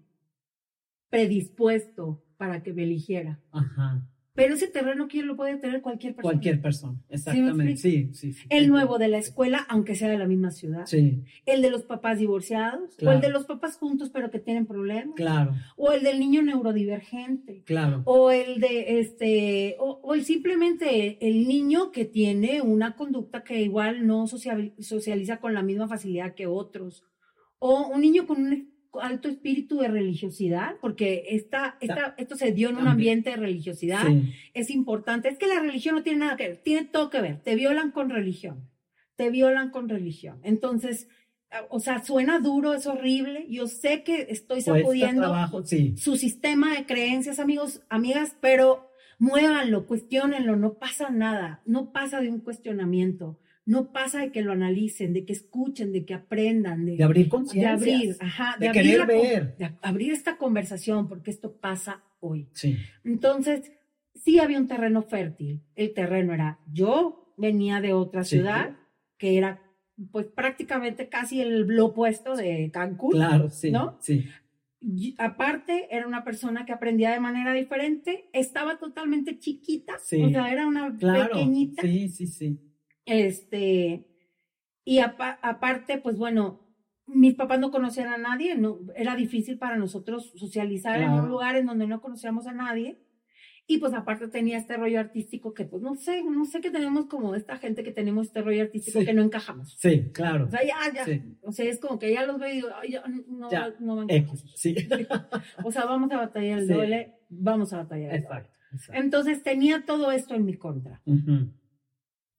predispuesto 1.10 2.24
para 2.38 2.62
que 2.64 2.74
me 2.74 2.84
eligiera. 2.84 3.40
Ajá. 3.52 4.06
Pero 4.36 4.54
ese 4.54 4.68
terreno, 4.68 5.08
¿quién 5.10 5.28
lo 5.28 5.36
puede 5.36 5.58
tener? 5.58 5.82
Cualquier 5.82 6.16
persona. 6.16 6.32
Cualquier 6.32 6.62
persona. 6.62 6.94
me 7.10 7.16
Exactamente. 7.16 7.78
Sí, 7.78 8.10
sí, 8.14 8.32
sí. 8.34 8.46
El 8.50 8.70
nuevo 8.70 8.98
de 8.98 9.08
la 9.10 9.18
escuela, 9.18 9.66
aunque 9.70 9.96
sea 9.96 10.08
de 10.08 10.18
la 10.18 10.28
misma 10.28 10.52
ciudad. 10.52 10.86
Sí, 10.86 11.24
El 11.46 11.62
de 11.62 11.70
los 11.72 11.84
papás 11.84 12.20
divorciados. 12.20 12.94
O 12.94 12.98
Claro. 12.98 13.16
el 13.18 13.22
de 13.22 13.30
los 13.32 13.46
papás 13.46 13.78
juntos 13.78 14.10
pero 14.12 14.32
que 14.32 14.40
tienen 14.40 14.66
problemas. 14.66 15.16
claro, 15.16 15.54
O 15.76 15.92
el 15.92 16.04
del 16.04 16.20
niño 16.20 16.42
neurodivergente. 16.42 17.64
claro. 17.66 18.02
O 18.06 18.32
el 18.32 18.60
de 18.62 19.00
este, 19.00 19.76
o, 19.80 20.00
o 20.04 20.14
el 20.14 20.24
simplemente 20.24 21.18
el 21.28 21.48
niño 21.48 21.92
que 21.92 22.06
tiene 22.06 22.62
una 22.62 22.96
conducta 22.96 23.44
que 23.44 23.62
igual 23.62 24.06
no 24.08 24.28
social- 24.28 24.74
socializa 24.80 25.38
con 25.38 25.54
la 25.54 25.64
misma 25.64 25.88
facilidad 25.88 26.34
que 26.36 26.48
otros. 26.48 27.04
O 27.58 27.88
un 27.88 28.02
niño 28.02 28.26
con 28.26 28.42
un 28.42 28.70
alto 28.94 29.30
espíritu 29.30 29.80
de 29.80 29.88
religiosidad, 29.88 30.76
porque 30.82 31.26
esta, 31.30 31.78
esta, 31.80 32.16
esto 32.18 32.36
se 32.36 32.52
dio 32.52 32.70
en 32.70 32.78
un 32.78 32.88
ambiente 32.88 33.30
de 33.30 33.36
religiosidad. 33.36 34.06
Sí, 34.06 34.34
Es 34.54 34.70
importante. 34.70 35.30
Es 35.30 35.38
que 35.38 35.48
la 35.48 35.60
religión 35.60 35.96
no 35.96 36.04
tiene 36.04 36.20
nada 36.20 36.38
que 36.38 36.48
ver, 36.48 36.58
tiene 36.58 36.86
todo 36.86 37.10
que 37.10 37.22
ver. 37.22 37.40
Te 37.42 37.56
violan 37.56 37.92
con 37.92 38.10
religión. 38.10 38.68
Te 39.16 39.30
violan 39.30 39.70
con 39.70 39.90
religión. 39.90 40.40
Entonces, 40.44 41.08
ah, 41.52 41.66
o 41.70 41.80
sea, 41.80 42.04
suena 42.04 42.40
duro, 42.40 42.74
es 42.74 42.88
horrible. 42.88 43.46
Yo 43.50 43.68
sé 43.68 44.04
que 44.04 44.28
estoy 44.30 44.62
sacudiendo 44.62 45.24
trabajo, 45.24 45.64
sí. 45.64 45.96
su 45.98 46.16
sistema 46.16 46.74
de 46.74 46.86
creencias, 46.86 47.40
amigos, 47.40 47.82
amigas, 47.90 48.36
pero 48.42 48.90
muévanlo, 49.20 49.86
cuestionenlo, 49.86 50.56
no 50.56 50.76
pasa 50.76 51.10
nada, 51.10 51.62
no 51.66 51.92
pasa 51.92 52.22
de 52.22 52.30
un 52.30 52.40
cuestionamiento, 52.40 53.38
no 53.70 53.92
pasa 53.92 54.20
de 54.22 54.32
que 54.32 54.42
lo 54.42 54.52
analicen, 54.52 55.14
de 55.14 55.26
que 55.26 55.34
escuchen, 55.34 55.92
de 55.94 56.04
que 56.06 56.14
aprendan, 56.16 56.86
de, 56.86 56.98
De 56.98 57.04
abrir 57.04 57.26
de 57.26 57.30
conciencia. 57.30 57.74
abrir, 57.74 58.16
ajá, 58.20 58.56
de 58.60 58.68
abrir 58.70 58.82
querer 58.84 59.00
la 59.00 59.06
con- 59.08 59.16
ver. 59.22 59.58
de 59.58 59.72
abrir 59.82 60.12
esta 60.12 60.38
conversación, 60.38 61.08
porque 61.08 61.32
esto 61.32 61.56
pasa 61.58 62.04
hoy. 62.20 62.48
Sí, 62.54 62.78
Entonces, 63.04 63.72
sí 64.16 64.40
había 64.40 64.58
un 64.60 64.68
terreno 64.68 65.02
fértil. 65.04 65.62
El 65.76 65.94
terreno 65.94 66.34
era, 66.34 66.60
yo 66.74 67.34
venía 67.38 67.80
de 67.82 67.94
otra 67.94 68.24
Sí. 68.24 68.38
ciudad, 68.38 68.76
que 69.18 69.38
era 69.38 69.62
pues 70.12 70.26
prácticamente 70.28 71.10
casi 71.10 71.42
el 71.42 71.68
lo 71.68 71.88
opuesto 71.88 72.36
de 72.36 72.72
Cancún. 72.74 73.12
claro, 73.12 73.50
sí. 73.50 73.70
¿no? 73.72 73.98
Sí, 74.02 74.26
Y 74.82 75.14
aparte, 75.18 75.90
era 75.94 76.08
una 76.08 76.24
persona 76.24 76.66
que 76.66 76.72
aprendía 76.72 77.12
de 77.12 77.20
manera 77.20 77.52
diferente, 77.54 78.30
estaba 78.32 78.78
totalmente 78.80 79.38
chiquita, 79.38 79.98
Sí. 80.02 80.24
o 80.24 80.30
sea, 80.30 80.52
era 80.54 80.66
una 80.66 80.96
claro. 80.98 81.34
pequeñita. 81.34 81.82
Sí, 81.82 82.08
sí, 82.08 82.28
sí. 82.28 82.58
Este, 83.10 84.06
y 84.86 85.00
apa- 85.00 85.40
aparte, 85.42 85.98
pues 85.98 86.18
bueno, 86.18 86.62
mis 87.08 87.36
papás 87.36 87.60
no 87.60 87.72
conocían 87.72 88.10
a 88.10 88.18
nadie, 88.18 88.56
no, 88.56 88.80
era 88.96 89.16
difícil 89.16 89.58
para 89.58 89.78
nosotros 89.78 90.32
socializar 90.36 91.00
en 91.02 91.08
Claro. 91.10 91.24
un 91.24 91.30
lugar 91.30 91.56
en 91.56 91.66
donde 91.66 91.88
no 91.88 92.02
conocíamos 92.02 92.46
a 92.48 92.54
nadie. 92.54 93.00
Y 93.72 93.78
pues 93.78 93.94
aparte 93.94 94.28
tenía 94.28 94.58
este 94.58 94.78
rollo 94.78 95.00
artístico 95.00 95.54
que 95.54 95.64
pues 95.64 95.84
no 95.84 95.94
sé, 95.96 96.24
no 96.24 96.44
sé 96.46 96.60
que 96.60 96.72
tenemos 96.72 97.06
como 97.06 97.36
esta 97.36 97.58
gente 97.58 97.84
que 97.84 97.92
tenemos 97.92 98.26
este 98.28 98.42
rollo 98.42 98.64
artístico 98.64 99.00
Sí. 99.00 99.06
que 99.06 99.14
no 99.14 99.22
encajamos. 99.22 99.76
Sí, 99.78 100.10
claro. 100.12 100.46
O 100.46 100.50
sea, 100.50 100.62
ya, 100.66 100.92
ya. 100.92 101.06
Sí. 101.06 101.22
O 101.44 101.52
sea, 101.52 101.66
es 101.70 101.80
como 101.80 102.00
que 102.00 102.12
ya 102.12 102.26
los 102.26 102.40
veo 102.40 102.50
y 102.50 102.54
digo, 102.56 102.70
"Ay, 102.82 102.92
ya, 102.94 103.04
no, 103.28 103.52
Ya. 103.52 103.76
no 103.80 104.02
encajo". 104.02 104.34
X, 104.34 104.44
sí. 104.56 104.76
O 105.64 105.72
sea, 105.72 105.86
vamos 105.86 106.12
a 106.12 106.18
batallar 106.18 106.60
el 106.60 106.68
Sí. 106.68 106.74
doble, 106.74 107.14
vamos 107.30 107.72
a 107.74 107.78
batallar 107.78 108.16
el 108.16 108.24
doble. 108.24 108.38
Exacto. 108.40 108.58
exacto. 108.74 109.02
Entonces 109.04 109.44
tenía 109.44 109.84
todo 109.86 110.12
esto 110.12 110.34
en 110.34 110.46
mi 110.46 110.56
contra. 110.56 111.02
Ujú, 111.06 111.52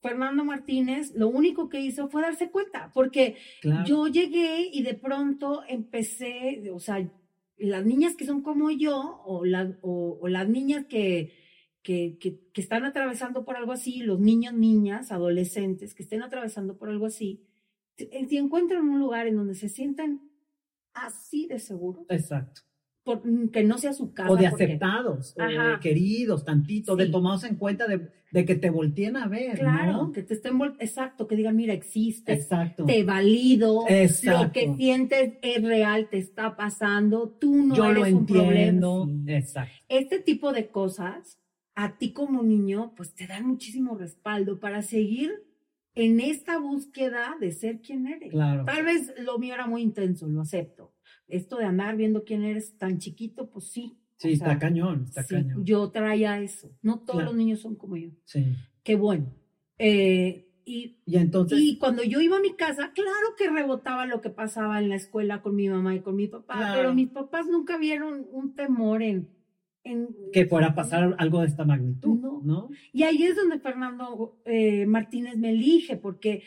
Fernando 0.01 0.45
Martínez 0.45 1.13
lo 1.15 1.29
único 1.29 1.69
que 1.69 1.81
hizo 1.81 2.09
fue 2.09 2.23
darse 2.23 2.51
cuenta, 2.51 2.91
porque 2.95 3.37
Claro. 3.61 3.85
yo 3.87 4.07
llegué 4.07 4.69
y 4.73 4.83
de 4.83 4.95
pronto 4.95 5.63
empecé, 5.69 6.71
o 6.73 6.81
sea, 6.81 7.09
las 7.59 7.85
niñas 7.85 8.17
que 8.17 8.25
son 8.25 8.43
como 8.43 8.71
yo, 8.71 9.23
o, 9.27 9.45
la- 9.45 9.77
o- 9.83 10.19
o 10.21 10.29
las 10.29 10.49
niñas 10.49 10.87
que, 10.87 11.33
que, 11.83 12.17
que- 12.19 12.41
que 12.53 12.61
están 12.61 12.85
atravesando 12.85 13.45
por 13.45 13.57
algo 13.57 13.73
así, 13.73 13.99
los 14.01 14.19
niños, 14.21 14.55
niñas, 14.55 15.13
adolescentes 15.13 15.95
que 15.95 16.03
estén 16.03 16.23
atravesando 16.23 16.77
por 16.79 16.89
algo 16.89 17.07
así, 17.07 17.45
si 17.97 18.37
encuentran 18.39 18.89
un 18.89 18.99
lugar 18.99 19.27
en 19.27 19.37
donde 19.37 19.55
se 19.55 19.69
sientan 19.69 20.23
así 20.95 21.47
de 21.47 21.59
seguros, 21.59 22.07
Exacto. 22.09 22.63
Por- 23.11 23.51
que 23.51 23.65
no 23.65 23.79
sea 23.79 23.93
su 23.93 24.13
casa. 24.13 24.31
O 24.31 24.37
de 24.37 24.49
porque- 24.51 24.65
aceptados, 24.65 25.35
o 25.39 25.43
de 25.43 25.79
queridos, 25.81 26.45
tantito, 26.45 26.95
de 26.97 27.07
Sí. 27.07 27.13
tomados 27.13 27.45
en 27.45 27.57
cuenta 27.57 27.87
de, 27.87 28.09
de 28.33 28.45
que 28.45 28.55
te 28.55 28.71
volteen 28.71 29.17
a 29.17 29.27
ver, 29.27 29.59
Claro, 29.59 29.93
¿no? 29.93 30.13
que 30.13 30.23
te 30.23 30.35
estén, 30.35 30.57
exacto, 30.79 31.27
que 31.27 31.35
digan, 31.37 31.57
mira, 31.57 31.73
existe, 31.75 32.33
Exacto. 32.33 32.85
te 32.85 33.03
valido, 33.03 33.85
Exacto. 33.89 34.45
lo 34.45 34.53
que 34.53 34.75
sientes 34.77 35.33
es 35.43 35.63
real, 35.65 36.09
te 36.11 36.19
está 36.19 36.57
pasando, 36.57 37.29
tú 37.41 37.67
no 37.67 37.75
Yo 37.75 37.93
lo 37.93 38.03
eres 38.03 38.13
un 38.15 38.21
entiendo. 38.21 39.03
problema. 39.07 39.37
Exacto. 39.37 39.73
Este 39.89 40.21
tipo 40.21 40.53
de 40.53 40.69
cosas, 40.69 41.39
a 41.75 41.97
ti 41.99 42.13
como 42.13 42.43
niño, 42.43 42.93
pues 42.97 43.15
te 43.15 43.27
dan 43.27 43.47
muchísimo 43.47 43.97
respaldo 43.97 44.61
para 44.61 44.83
seguir 44.83 45.33
en 45.97 46.21
esta 46.21 46.59
búsqueda 46.59 47.37
de 47.41 47.51
ser 47.51 47.81
quien 47.81 48.07
eres. 48.07 48.31
Claro. 48.31 48.65
Tal 48.65 48.85
vez 48.85 49.13
lo 49.19 49.39
mío 49.39 49.55
era 49.55 49.67
muy 49.67 49.83
intenso, 49.83 50.29
lo 50.29 50.43
acepto. 50.43 50.93
Esto 51.31 51.57
de 51.59 51.65
andar 51.65 51.97
viendo 51.97 52.25
quién 52.25 52.43
eres 52.45 52.77
tan 52.79 52.99
chiquito, 52.99 53.49
pues 53.51 53.67
sí. 53.67 53.97
Sí, 54.17 54.35
o 54.35 54.37
sea, 54.37 54.49
está 54.49 54.59
cañón, 54.59 55.05
está 55.09 55.23
sí, 55.23 55.35
cañón. 55.35 55.65
Yo 55.65 55.91
traía 55.91 56.39
eso. 56.41 56.71
No 56.83 56.99
todos 57.01 57.13
Claro. 57.21 57.27
los 57.31 57.37
niños 57.37 57.61
son 57.61 57.75
como 57.77 57.97
yo. 57.97 58.11
Sí. 58.25 58.55
Qué 58.83 58.95
bueno. 58.97 59.33
Eh, 59.79 60.47
y 60.65 60.99
Y 61.07 61.17
entonces, 61.17 61.59
y 61.59 61.79
cuando 61.79 62.03
yo 62.05 62.21
iba 62.21 62.37
a 62.37 62.41
mi 62.41 62.55
casa, 62.55 62.93
claro 62.95 63.35
que 63.39 63.49
rebotaba 63.51 64.05
lo 64.07 64.21
que 64.21 64.31
pasaba 64.31 64.79
en 64.79 64.89
la 64.91 64.97
escuela 64.97 65.41
con 65.43 65.57
mi 65.57 65.69
mamá 65.69 65.95
y 65.95 66.01
con 66.01 66.17
mi 66.17 66.29
papá, 66.29 66.57
Claro. 66.59 66.75
pero 66.77 66.95
mis 66.95 67.09
papás 67.09 67.47
nunca 67.47 67.79
vieron 67.79 68.27
un 68.31 68.55
temor 68.55 69.03
en... 69.03 69.29
en 69.85 70.09
que 70.33 70.45
fuera 70.47 70.69
a 70.69 70.75
pasar 70.75 71.15
algo 71.19 71.41
de 71.41 71.47
esta 71.47 71.65
magnitud, 71.65 72.21
No. 72.21 72.41
¿no? 72.45 72.69
Y 72.93 73.05
ahí 73.05 73.23
es 73.23 73.37
donde 73.37 73.59
Fernando 73.59 74.39
eh, 74.45 74.85
Martínez 74.87 75.39
me 75.39 75.51
elige, 75.51 75.97
porque 75.97 76.43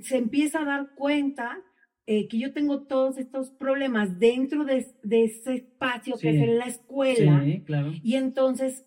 se 0.00 0.16
empieza 0.16 0.62
a 0.62 0.64
dar 0.64 0.94
cuenta 0.94 1.62
eh, 2.06 2.28
que 2.28 2.38
yo 2.38 2.52
tengo 2.52 2.82
todos 2.82 3.16
estos 3.18 3.50
problemas 3.50 4.18
dentro 4.18 4.64
de, 4.64 4.86
de 5.02 5.24
ese 5.24 5.54
espacio 5.54 6.16
que 6.18 6.30
es 6.30 6.36
en 6.36 6.58
la 6.58 6.66
escuela. 6.66 7.42
Sí, 7.44 7.62
claro. 7.64 7.92
Y 8.02 8.14
entonces 8.16 8.84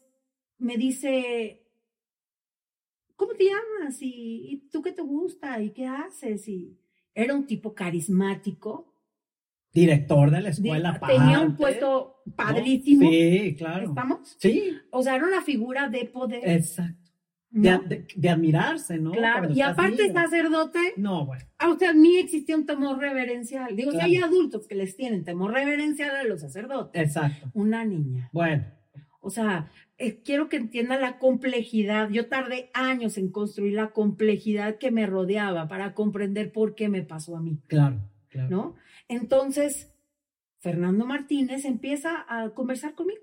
me 0.60 0.78
dice, 0.78 1.64
¿cómo 3.16 3.34
te 3.34 3.46
llamas? 3.46 4.02
¿Y, 4.02 4.52
y 4.52 4.58
tú 4.70 4.82
qué 4.82 4.92
te 4.92 5.02
gusta? 5.02 5.62
¿Y 5.62 5.72
qué 5.72 5.86
haces? 5.88 6.48
Y 6.48 6.78
era 7.14 7.34
un 7.34 7.48
tipo 7.48 7.74
carismático. 7.74 8.94
Director 9.74 10.32
de 10.32 10.42
la 10.42 10.50
escuela. 10.50 11.00
tenía 11.06 11.40
un 11.42 11.56
puesto 11.56 12.22
¿no? 12.26 12.34
padrísimo. 12.36 13.10
Sí, 13.10 13.56
claro. 13.58 13.90
¿Estamos? 13.90 14.36
Sí, 14.40 14.74
O 14.92 15.04
sea, 15.04 15.16
era 15.16 15.26
una 15.28 15.42
figura 15.42 15.90
de 15.90 16.06
poder. 16.06 16.48
exacto. 16.48 17.07
De, 17.50 17.78
de- 17.88 18.08
de 18.16 18.30
admirarse, 18.30 18.98
¿no? 18.98 19.12
claro. 19.12 19.50
Y 19.54 19.62
aparte 19.62 20.04
niño. 20.10 20.14
sacerdote, 20.14 20.80
No, 20.98 21.26
bueno. 21.26 21.44
ah, 21.58 21.70
o 21.70 21.78
sea, 21.80 21.94
ni 21.94 22.18
existía 22.18 22.56
un 22.58 22.66
temor 22.66 23.00
reverencial. 23.00 23.76
Digo, 23.76 23.92
si 23.92 23.98
Claro. 23.98 24.12
hay 24.12 24.18
adultos 24.18 24.68
que 24.68 24.76
les 24.76 24.96
tienen 24.98 25.24
temor 25.24 25.54
reverencial 25.54 26.16
a 26.16 26.24
los 26.26 26.42
sacerdotes. 26.42 27.02
Exacto. 27.02 27.50
Una 27.54 27.84
niña. 27.86 28.30
Bueno, 28.34 28.66
O 29.20 29.30
sea, 29.30 29.72
eh, 29.98 30.22
quiero 30.24 30.48
que 30.48 30.58
entienda 30.58 30.98
la 31.00 31.18
complejidad. 31.20 32.10
Yo 32.12 32.28
tardé 32.28 32.70
años 32.74 33.18
en 33.18 33.30
construir 33.32 33.74
la 33.74 33.90
complejidad 33.92 34.78
que 34.78 34.92
me 34.92 35.06
rodeaba 35.06 35.68
para 35.68 35.94
comprender 35.96 36.52
por 36.52 36.76
qué 36.76 36.88
me 36.88 37.02
pasó 37.02 37.36
a 37.36 37.42
mí, 37.42 37.60
claro, 37.68 37.98
claro. 38.30 38.50
¿no? 38.50 38.76
Entonces, 39.10 39.92
Fernando 40.60 41.06
Martínez 41.06 41.66
empieza 41.66 42.26
a 42.30 42.50
conversar 42.52 42.94
conmigo. 42.94 43.20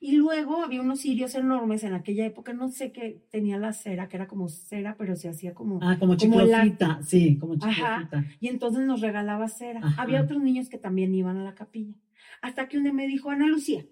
Y 0.00 0.16
luego 0.16 0.62
había 0.62 0.80
unos 0.80 1.00
cirios 1.00 1.34
enormes 1.34 1.84
en 1.84 1.94
aquella 1.94 2.26
época, 2.26 2.52
no 2.52 2.68
sé 2.68 2.92
qué 2.92 3.24
tenía 3.30 3.58
la 3.58 3.72
cera, 3.72 4.08
que 4.08 4.16
era 4.16 4.26
como 4.26 4.48
cera, 4.48 4.96
pero 4.96 5.16
se 5.16 5.28
hacía 5.28 5.54
como... 5.54 5.78
Ah, 5.82 5.96
como 5.98 6.16
Como 6.16 6.40
chiclosita, 6.40 7.02
sí, 7.02 7.38
como 7.38 7.54
Ajá. 7.60 7.98
chiclosita. 8.08 8.36
Y 8.40 8.48
entonces 8.48 8.86
nos 8.86 9.00
regalaba 9.00 9.48
cera. 9.48 9.80
Ajá. 9.82 10.02
Había 10.02 10.22
otros 10.22 10.42
niños 10.42 10.68
que 10.68 10.78
también 10.78 11.14
iban 11.14 11.36
a 11.36 11.44
la 11.44 11.54
capilla. 11.54 11.94
Hasta 12.40 12.68
que 12.68 12.78
un 12.78 12.84
día 12.84 12.92
me 12.92 13.06
dijo, 13.06 13.30
Ana 13.30 13.46
Lucía, 13.46 13.84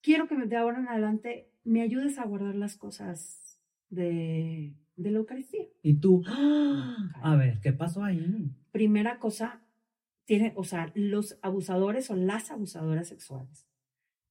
quiero 0.00 0.28
que 0.28 0.36
de 0.36 0.56
ahora 0.56 0.78
en 0.78 0.88
adelante 0.88 1.50
me 1.64 1.82
ayudes 1.82 2.18
a 2.18 2.26
guardar 2.26 2.54
las 2.54 2.76
cosas 2.76 3.60
de 3.88 4.74
de 4.96 5.10
la 5.10 5.18
Eucaristía. 5.18 5.66
Y 5.82 5.94
tú, 5.94 6.22
¡ah! 6.26 7.10
a 7.22 7.36
ver, 7.36 7.60
¿qué 7.60 7.72
pasó 7.72 8.04
ahí? 8.04 8.50
Primera 8.70 9.18
cosa, 9.18 9.62
tiene, 10.24 10.52
o 10.56 10.64
sea, 10.64 10.92
los 10.94 11.38
abusadores 11.42 12.10
o 12.10 12.16
las 12.16 12.50
abusadoras 12.50 13.08
sexuales, 13.08 13.66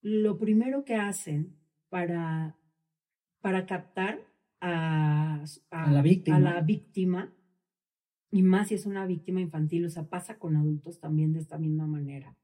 lo 0.03 0.37
primero 0.37 0.83
que 0.83 0.95
hacen 0.95 1.55
para, 1.89 2.57
para 3.41 3.65
captar 3.65 4.19
a, 4.61 5.43
A 5.71 5.91
la 5.91 6.01
víctima. 6.01 6.37
a 6.37 6.39
la 6.39 6.61
víctima, 6.61 7.33
y 8.29 8.43
más 8.43 8.67
si 8.67 8.75
es 8.75 8.85
una 8.85 9.05
víctima 9.05 9.41
infantil, 9.41 9.85
o 9.85 9.89
sea, 9.89 10.03
pasa 10.03 10.37
con 10.37 10.55
adultos 10.57 10.99
también 10.99 11.33
de 11.33 11.39
esta 11.39 11.57
misma 11.57 11.87
manera, 11.87 12.35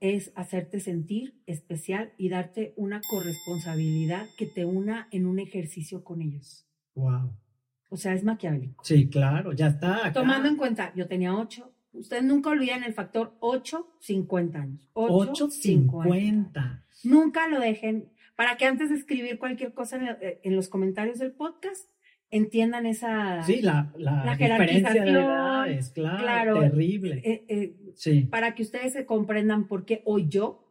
es 0.00 0.32
hacerte 0.36 0.78
sentir 0.78 1.42
especial 1.46 2.12
y 2.16 2.28
darte 2.28 2.72
una 2.76 3.00
corresponsabilidad 3.10 4.26
que 4.38 4.46
te 4.46 4.64
una 4.64 5.08
en 5.10 5.26
un 5.26 5.40
ejercicio 5.40 6.04
con 6.04 6.22
ellos. 6.22 6.68
Wow. 6.94 7.32
O 7.90 7.96
sea, 7.96 8.14
es 8.14 8.22
maquiavélico. 8.22 8.84
Sí, 8.84 9.08
claro, 9.08 9.52
ya 9.52 9.68
está. 9.68 9.96
acá. 9.98 10.12
Tomando 10.12 10.48
en 10.48 10.56
cuenta, 10.56 10.92
yo 10.94 11.08
tenía 11.08 11.34
ocho. 11.34 11.72
Ustedes 11.92 12.22
nunca 12.24 12.50
olviden 12.50 12.84
el 12.84 12.92
factor 12.94 13.36
8, 13.40 13.96
50 14.00 14.58
años. 14.60 14.88
8, 14.92 15.48
8.50. 15.48 16.82
Nunca 17.04 17.48
lo 17.48 17.60
dejen 17.60 18.10
para 18.36 18.56
que 18.56 18.66
antes 18.66 18.90
de 18.90 18.96
escribir 18.96 19.38
cualquier 19.38 19.72
cosa 19.72 19.96
en, 19.96 20.08
el- 20.08 20.38
en 20.42 20.56
los 20.56 20.68
comentarios 20.68 21.18
del 21.18 21.32
podcast 21.32 21.88
entiendan 22.30 22.84
esa... 22.86 23.42
Sí, 23.42 23.62
la, 23.62 23.92
la, 23.96 24.24
La 24.24 24.36
diferencia 24.36 24.92
de 25.02 25.10
edades, 25.10 25.90
claro, 25.90 26.18
claro. 26.18 26.60
terrible. 26.60 27.22
eh, 27.24 27.44
eh, 27.48 27.76
sí, 27.94 28.22
para 28.30 28.54
que 28.54 28.62
ustedes 28.62 28.92
se 28.92 29.06
comprendan 29.06 29.66
por 29.66 29.84
qué 29.86 30.02
hoy 30.04 30.28
yo, 30.28 30.64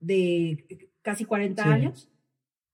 de 0.00 0.90
casi 1.02 1.24
40 1.24 1.62
Sí. 1.62 1.68
años, 1.68 2.10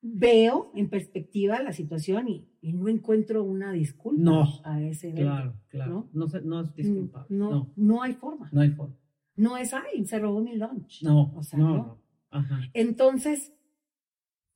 veo 0.02 0.72
en 0.74 0.88
perspectiva 0.88 1.62
la 1.62 1.72
situación 1.72 2.28
y, 2.28 2.48
y 2.62 2.72
no 2.74 2.88
encuentro 2.88 3.42
una 3.44 3.72
disculpa 3.72 4.22
No, 4.22 4.60
a 4.64 4.82
ese 4.82 5.08
evento. 5.08 5.22
claro, 5.30 5.54
claro. 5.68 6.08
¿no? 6.12 6.26
No, 6.26 6.40
no 6.44 6.60
es 6.60 6.70
Mm, 6.70 6.74
disculpable. 6.74 7.36
No, 7.36 7.50
No, 7.50 7.72
no, 7.76 8.02
hay 8.02 8.12
forma. 8.14 8.48
no 8.52 8.60
hay 8.60 8.70
forma. 8.70 8.96
No 9.36 9.56
es, 9.56 9.72
ay, 9.72 10.04
se 10.04 10.18
robó 10.18 10.40
mi 10.40 10.56
lunch. 10.56 11.02
No, 11.02 11.32
O 11.34 11.42
sea, 11.42 11.58
no. 11.58 11.98
Ajá. 12.30 12.60
Entonces, 12.74 13.52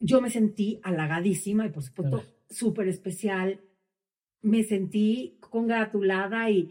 yo 0.00 0.20
me 0.20 0.28
sentí 0.30 0.80
halagadísima 0.82 1.66
y 1.66 1.70
por 1.70 1.82
supuesto 1.82 2.18
Claro. 2.18 2.32
súper 2.50 2.88
especial. 2.88 3.60
Me 4.42 4.62
sentí 4.62 5.38
congratulada 5.40 6.50
y, 6.50 6.70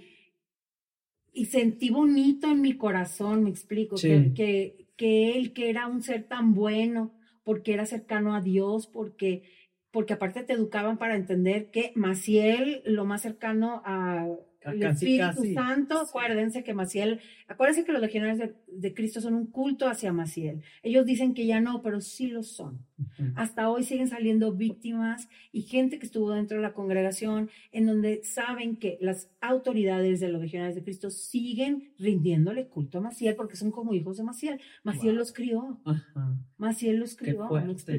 y 1.33 1.45
sentí 1.45 1.89
bonito 1.89 2.51
en 2.51 2.61
mi 2.61 2.77
corazón, 2.77 3.43
me 3.43 3.49
explico, 3.49 3.97
Sí. 3.97 4.07
que, 4.07 4.33
que, 4.35 4.87
que 4.95 5.35
él, 5.37 5.53
que 5.53 5.69
era 5.71 5.87
un 5.87 6.03
ser 6.03 6.27
tan 6.27 6.53
bueno, 6.53 7.15
porque 7.43 7.73
era 7.73 7.85
cercano 7.87 8.35
a 8.35 8.41
Dios, 8.41 8.85
porque, 8.85 9.43
porque 9.93 10.13
aparte 10.13 10.43
te 10.43 10.53
educaban 10.53 10.97
para 10.97 11.15
entender 11.15 11.69
que 11.69 11.93
Maciel, 11.95 12.81
lo 12.83 13.05
más 13.05 13.21
cercano 13.21 13.83
a 13.85 14.27
el 14.65 14.79
Casi, 14.79 15.05
Espíritu 15.17 15.41
casi. 15.41 15.53
Santo, 15.53 15.97
acuérdense 15.99 16.63
que 16.63 16.73
Maciel, 16.73 17.19
acuérdense 17.47 17.83
que 17.85 17.91
los 17.91 18.01
legionarios 18.01 18.37
de, 18.39 18.53
de 18.67 18.93
Cristo 18.93 19.21
son 19.21 19.33
un 19.35 19.47
culto 19.47 19.87
hacia 19.87 20.13
Maciel. 20.13 20.61
Ellos 20.81 21.05
dicen 21.05 21.33
que 21.33 21.45
ya 21.45 21.59
no, 21.61 21.81
pero 21.81 22.01
sí 22.01 22.27
lo 22.27 22.43
son. 22.43 22.85
Ujú. 22.97 23.31
Hasta 23.35 23.69
hoy 23.69 23.83
siguen 23.83 24.07
saliendo 24.07 24.53
víctimas 24.53 25.27
y 25.51 25.63
gente 25.63 25.99
que 25.99 26.05
estuvo 26.05 26.31
dentro 26.31 26.57
de 26.57 26.63
la 26.63 26.73
congregación 26.73 27.49
en 27.71 27.85
donde 27.87 28.23
saben 28.23 28.77
que 28.77 28.97
las 29.01 29.29
autoridades 29.41 30.19
de 30.19 30.29
los 30.29 30.41
legionarios 30.41 30.75
de 30.75 30.83
Cristo 30.83 31.09
siguen 31.09 31.91
rindiéndole 31.99 32.67
culto 32.67 32.99
a 32.99 33.01
Maciel 33.01 33.35
porque 33.35 33.55
son 33.55 33.71
como 33.71 33.93
hijos 33.93 34.17
de 34.17 34.23
Maciel. 34.23 34.59
Maciel 34.83 35.13
Wow. 35.13 35.19
los 35.19 35.33
crió, 35.33 35.79
Ajá. 35.85 36.37
Maciel 36.57 36.97
los 36.99 37.15
crió. 37.15 37.47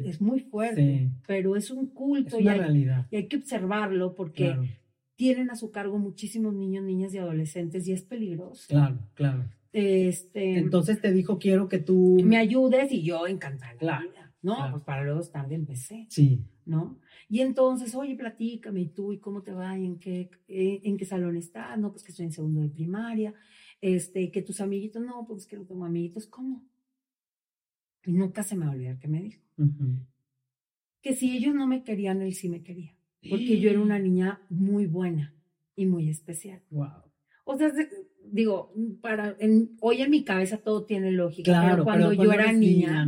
Es 0.05 0.21
muy 0.21 0.41
fuerte, 0.41 0.75
Sí, 0.75 1.11
pero 1.27 1.57
es 1.57 1.71
un 1.71 1.87
es 1.87 1.91
culto 1.93 2.39
y 2.41 2.43
una 2.45 2.53
hay, 2.65 2.89
y 3.11 3.17
hay 3.17 3.27
que 3.29 3.37
observarlo 3.37 4.15
porque 4.15 4.45
Claro, 4.45 4.65
tienen 5.25 5.51
a 5.51 5.57
su 5.57 5.71
cargo 5.71 5.99
muchísimos 5.99 6.53
niños, 6.53 6.85
niñas 6.85 7.15
y 7.15 7.19
adolescentes 7.19 7.89
y 7.89 7.93
es 7.93 8.03
peligroso. 8.03 8.67
claro, 8.69 8.99
claro. 9.15 9.47
Este, 9.73 10.59
Entonces 10.59 11.01
te 11.01 11.13
dijo, 11.13 11.39
quiero 11.39 11.67
que 11.67 11.79
tú... 11.79 12.19
me 12.23 12.37
ayudes 12.37 12.93
y 12.93 13.03
yo 13.03 13.27
encantada. 13.27 13.75
Claro, 13.79 14.11
¿no? 14.43 14.57
claro. 14.57 14.73
Pues 14.73 14.85
para 14.85 15.03
luego 15.03 15.23
tarde 15.23 15.55
empecé, 15.55 16.07
Sí, 16.11 16.45
¿no? 16.67 17.01
Y 17.31 17.41
entonces, 17.41 17.95
oye, 17.95 18.17
platícame, 18.17 18.83
¿y 18.83 18.89
tú? 18.91 19.15
¿Y 19.15 19.19
cómo 19.19 19.41
te 19.41 19.53
va? 19.53 19.79
¿Y 19.79 19.87
en 19.87 19.99
qué, 19.99 20.29
eh, 20.47 20.83
en 20.85 20.99
qué 20.99 21.07
salón 21.07 21.39
estás? 21.39 21.79
No, 21.79 21.91
pues 21.91 22.05
que 22.05 22.11
estoy 22.13 22.27
en 22.27 22.33
segundo 22.33 22.61
de 22.61 22.69
primaria. 22.69 23.33
Este, 23.81 24.31
que 24.31 24.43
tus 24.43 24.61
amiguitos, 24.61 25.03
no, 25.03 25.25
pues 25.27 25.47
que 25.47 25.57
no 25.57 25.65
tengo 25.65 25.87
amiguitos. 25.87 26.27
¿Cómo? 26.27 26.63
Y 28.05 28.13
nunca 28.13 28.43
se 28.43 28.57
me 28.57 28.67
va 28.67 28.73
a 28.73 28.75
olvidar 28.75 28.99
que 28.99 29.09
me 29.09 29.23
dijo. 29.23 29.43
Que 31.01 31.17
si 31.17 31.35
ellos 31.35 31.55
no 31.55 31.67
me 31.67 31.83
querían, 31.83 32.21
él 32.21 32.35
sí 32.35 32.51
me 32.51 32.63
quería. 32.63 32.95
Porque 33.31 33.59
yo 33.61 33.71
era 33.71 33.81
una 33.81 33.99
niña 33.99 34.41
muy 34.51 34.87
buena 34.87 35.35
y 35.77 35.87
muy 35.87 36.09
especial. 36.09 36.63
Wow. 36.71 36.89
O 37.45 37.57
sea, 37.59 37.71
digo, 38.31 38.73
para, 39.01 39.37
en- 39.39 39.77
hoy 39.81 40.01
en 40.03 40.11
mi 40.11 40.25
cabeza 40.25 40.59
todo 40.59 40.85
tiene 40.85 41.11
lógica. 41.13 41.53
Claro, 41.53 41.71
pero 41.73 41.85
cuando 41.85 42.13
yo 42.13 42.33
era 42.33 42.53
niña, 42.53 43.07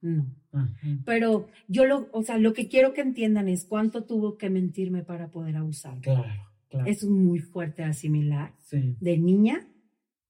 no. 0.00 0.26
Ajá. 0.52 0.74
Pero 1.04 1.48
yo 1.68 1.84
lo, 1.84 2.08
o 2.12 2.22
sea, 2.22 2.38
lo 2.38 2.52
que 2.54 2.68
quiero 2.68 2.94
que 2.94 3.02
entiendan 3.02 3.48
es 3.48 3.64
cuánto 3.66 4.04
tuvo 4.04 4.38
que 4.38 4.48
mentirme 4.50 5.02
para 5.04 5.30
poder 5.30 5.56
abusar. 5.56 6.00
Claro, 6.00 6.32
claro. 6.68 6.86
Es 6.90 7.04
muy 7.04 7.38
fuerte 7.40 7.82
de 7.82 7.88
asimilar, 7.88 8.54
Sí, 8.58 8.96
de 9.00 9.18
niña 9.18 9.68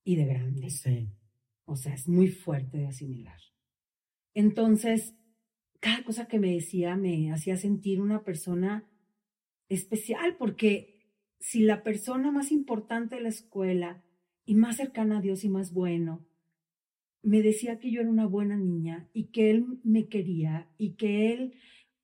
y 0.04 0.16
de 0.16 0.26
grande. 0.26 0.70
sí. 0.70 1.08
O 1.66 1.76
sea, 1.76 1.94
es 1.94 2.08
muy 2.08 2.28
fuerte 2.28 2.78
de 2.78 2.86
asimilar. 2.88 3.38
Entonces, 4.34 5.14
cada 5.80 6.02
cosa 6.02 6.26
que 6.26 6.38
me 6.38 6.52
decía 6.52 6.96
me 6.96 7.30
hacía 7.32 7.56
sentir 7.56 8.00
una 8.00 8.22
persona 8.24 8.87
especial, 9.68 10.36
porque 10.36 10.98
si 11.38 11.60
la 11.60 11.82
persona 11.82 12.30
más 12.30 12.52
importante 12.52 13.16
de 13.16 13.22
la 13.22 13.28
escuela 13.28 14.02
y 14.44 14.54
más 14.54 14.76
cercana 14.76 15.18
a 15.18 15.20
Dios 15.20 15.44
y 15.44 15.48
más 15.48 15.72
bueno, 15.72 16.26
me 17.22 17.42
decía 17.42 17.78
que 17.78 17.90
yo 17.90 18.00
era 18.00 18.10
una 18.10 18.26
buena 18.26 18.56
niña 18.56 19.08
y 19.12 19.24
que 19.24 19.50
él 19.50 19.66
me 19.84 20.08
quería 20.08 20.68
y 20.78 20.94
que 20.94 21.32
él 21.32 21.54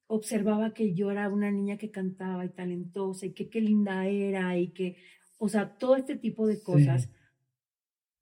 observaba 0.06 0.74
que 0.74 0.94
yo 0.94 1.10
era 1.10 1.28
una 1.28 1.50
niña 1.50 1.78
que 1.78 1.90
cantaba 1.90 2.44
y 2.44 2.50
talentosa 2.50 3.26
y 3.26 3.32
que 3.32 3.48
qué 3.48 3.60
linda 3.60 4.06
era 4.06 4.58
y 4.58 4.68
que, 4.68 4.96
o 5.38 5.48
sea, 5.48 5.76
todo 5.78 5.96
este 5.96 6.16
tipo 6.16 6.46
de 6.46 6.62
cosas. 6.62 7.08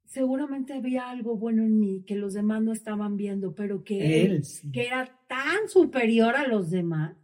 Seguramente 0.04 0.74
había 0.74 1.08
algo 1.08 1.36
bueno 1.36 1.62
en 1.62 1.80
mí 1.80 2.04
que 2.06 2.16
los 2.16 2.34
demás 2.34 2.62
no 2.62 2.72
estaban 2.72 3.16
viendo, 3.16 3.54
pero 3.54 3.82
que 3.82 4.24
él, 4.24 4.32
Él, 4.32 4.44
sí. 4.44 4.70
que 4.70 4.86
era 4.86 5.18
tan 5.26 5.68
superior 5.68 6.36
a 6.36 6.46
los 6.46 6.70
demás 6.70 7.16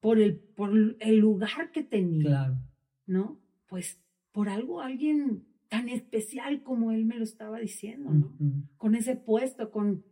por 0.00 0.18
el, 0.18 0.38
por 0.38 0.70
el 1.00 1.16
lugar 1.18 1.70
que 1.72 1.82
tenía, 1.82 2.22
Claro. 2.24 2.58
¿no? 3.06 3.40
Pues 3.68 4.00
por 4.32 4.48
algo 4.48 4.80
alguien 4.80 5.44
tan 5.68 5.88
especial 5.88 6.62
como 6.62 6.90
él 6.90 7.04
me 7.04 7.16
lo 7.16 7.24
estaba 7.24 7.58
diciendo, 7.60 8.10
¿no? 8.12 8.26
Ujú. 8.26 8.52
Con 8.76 8.94
ese 8.94 9.14
puesto, 9.16 9.70
con, 9.70 10.04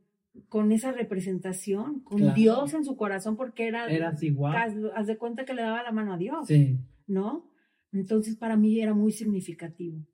con 0.48 0.70
esa 0.72 0.92
representación, 0.92 2.00
con 2.00 2.18
Claro. 2.18 2.34
Dios 2.36 2.74
en 2.74 2.84
su 2.84 2.96
corazón, 2.96 3.36
porque 3.36 3.66
era, 3.66 3.86
Eras 3.90 4.22
igual. 4.22 4.56
haz, 4.56 4.74
haz 4.94 5.06
de 5.06 5.16
cuenta 5.18 5.44
que 5.44 5.54
le 5.54 5.62
daba 5.62 5.82
la 5.82 5.90
mano 5.92 6.12
a 6.12 6.16
Dios, 6.18 6.46
Sí, 6.46 6.78
¿no? 7.06 7.50
Entonces 7.92 8.36
para 8.36 8.56
mí 8.56 8.80
era 8.80 8.94
muy 8.94 9.10
significativo. 9.12 10.04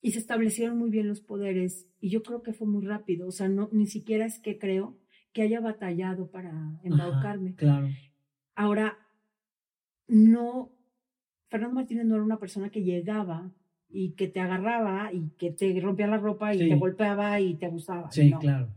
Y 0.00 0.12
se 0.12 0.18
establecieron 0.18 0.78
muy 0.78 0.90
bien 0.90 1.08
los 1.08 1.20
poderes 1.20 1.86
y 2.00 2.10
yo 2.10 2.22
creo 2.22 2.42
que 2.42 2.52
fue 2.52 2.66
muy 2.66 2.84
rápido, 2.84 3.26
o 3.26 3.32
sea, 3.32 3.48
no, 3.48 3.68
ni 3.72 3.86
siquiera 3.86 4.24
es 4.26 4.38
que 4.38 4.58
creo 4.58 4.98
que 5.32 5.42
haya 5.42 5.60
batallado 5.60 6.30
para 6.30 6.78
embaucarme. 6.84 7.50
Ajá, 7.50 7.56
claro. 7.56 7.88
Ahora, 8.54 8.98
no, 10.08 10.70
Fernando 11.48 11.74
Martínez 11.76 12.04
no 12.06 12.14
era 12.16 12.24
una 12.24 12.38
persona 12.38 12.70
que 12.70 12.82
llegaba 12.82 13.50
y 13.88 14.12
que 14.12 14.26
te 14.28 14.40
agarraba 14.40 15.12
y 15.12 15.30
que 15.38 15.50
te 15.52 15.78
rompía 15.80 16.06
la 16.06 16.18
ropa 16.18 16.54
y 16.54 16.58
Sí. 16.58 16.68
te 16.68 16.74
golpeaba 16.76 17.40
y 17.40 17.54
te 17.54 17.66
abusaba. 17.66 18.10
Sí, 18.10 18.30
no. 18.30 18.38
claro. 18.38 18.68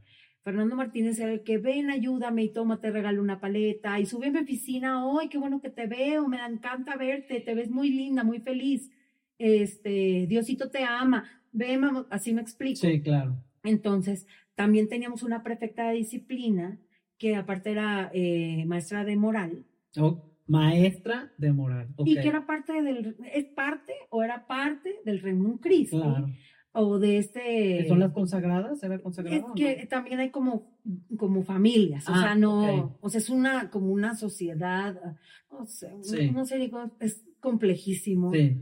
Fernando 0.44 0.76
Martínez 0.78 1.20
era 1.20 1.34
el 1.34 1.44
que 1.44 1.58
ven, 1.58 1.90
ayúdame 1.90 2.44
y 2.44 2.50
toma, 2.54 2.80
te 2.80 2.90
regalo 2.92 3.22
una 3.22 3.42
paleta 3.42 4.00
y 4.00 4.06
sube 4.06 4.28
a 4.28 4.32
mi 4.32 4.40
oficina, 4.40 5.04
¡ay, 5.20 5.28
qué 5.28 5.38
bueno 5.38 5.60
que 5.60 5.70
te 5.70 5.88
veo! 5.88 6.28
Me 6.30 6.38
encanta 6.46 6.96
verte, 6.96 7.42
te 7.42 7.54
ves 7.54 7.70
muy 7.70 7.90
linda, 7.90 8.24
muy 8.24 8.40
feliz. 8.40 8.90
Este, 9.38 10.26
Diosito 10.28 10.70
te 10.70 10.84
ama. 10.84 11.26
Ven, 11.52 11.82
vamos, 11.82 12.06
así 12.10 12.34
me 12.34 12.42
explico. 12.42 12.80
Sí, 12.80 13.02
claro. 13.02 13.36
Entonces, 13.64 14.26
también 14.56 14.88
teníamos 14.88 15.22
una 15.24 15.44
prefecta 15.44 15.90
de 15.90 15.96
disciplina 15.98 16.80
que 17.18 17.36
aparte 17.36 17.72
era 17.72 18.10
eh, 18.14 18.64
maestra 18.68 19.04
de 19.04 19.16
moral 19.16 19.66
Oh, 20.00 20.27
maestra 20.48 21.32
de 21.38 21.52
moral. 21.54 21.88
y 22.06 22.18
ok, 22.18 22.22
que 22.24 22.28
era 22.28 22.46
parte 22.46 22.82
del, 22.82 23.16
es 23.34 23.46
parte 23.46 23.94
o 24.10 24.24
era 24.24 24.48
parte 24.48 24.96
del 25.06 25.20
Reino 25.22 25.60
Cristo 25.62 26.02
Claro. 26.02 26.28
o 26.72 27.00
de 27.00 27.18
este... 27.18 27.40
¿Que 27.80 27.86
¿Son 27.88 28.00
las 28.00 28.12
consagradas? 28.14 28.82
¿Era 28.84 28.96
Es 28.96 29.02
consagrada? 29.02 29.46
o 29.46 29.54
que 29.56 29.82
no? 29.84 29.88
también 29.88 30.20
hay 30.20 30.30
como, 30.32 30.78
como 31.18 31.44
familias, 31.44 32.08
o 32.08 32.14
Ah, 32.14 32.22
sea, 32.22 32.36
no, 32.36 32.84
ok. 32.86 32.98
o 33.02 33.10
sea, 33.10 33.20
es 33.20 33.30
una, 33.30 33.70
como 33.70 33.92
una 33.92 34.16
sociedad, 34.16 35.00
ah, 35.04 35.16
no 35.52 35.66
sé, 35.66 35.92
Sí. 36.02 36.32
no 36.32 36.46
sé, 36.46 36.58
digo, 36.58 36.92
es 37.00 37.24
complejísimo. 37.40 38.32
Sí, 38.32 38.58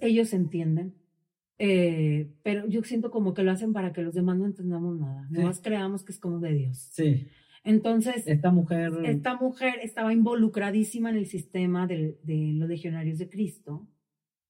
Ellos 0.00 0.32
entienden, 0.32 0.94
eh, 1.58 2.30
pero 2.42 2.66
yo 2.68 2.82
siento 2.84 3.10
como 3.10 3.34
que 3.34 3.42
lo 3.42 3.50
hacen 3.50 3.72
para 3.72 3.92
que 3.92 4.02
los 4.02 4.14
demás 4.14 4.38
no 4.38 4.46
entendamos 4.46 4.98
nada, 4.98 5.26
Sí. 5.28 5.34
nomás 5.34 5.60
creamos 5.60 6.04
que 6.04 6.12
es 6.12 6.18
como 6.18 6.38
de 6.40 6.54
Dios. 6.54 6.78
sí. 6.92 7.28
Entonces, 7.64 8.26
Esta 8.26 8.50
mujer. 8.50 8.92
esta 9.04 9.36
mujer 9.36 9.74
estaba 9.82 10.12
involucradísima 10.12 11.10
en 11.10 11.16
el 11.16 11.26
sistema 11.26 11.86
de, 11.86 12.16
los 12.26 12.68
legionarios 12.68 13.18
de 13.18 13.28
Cristo 13.28 13.86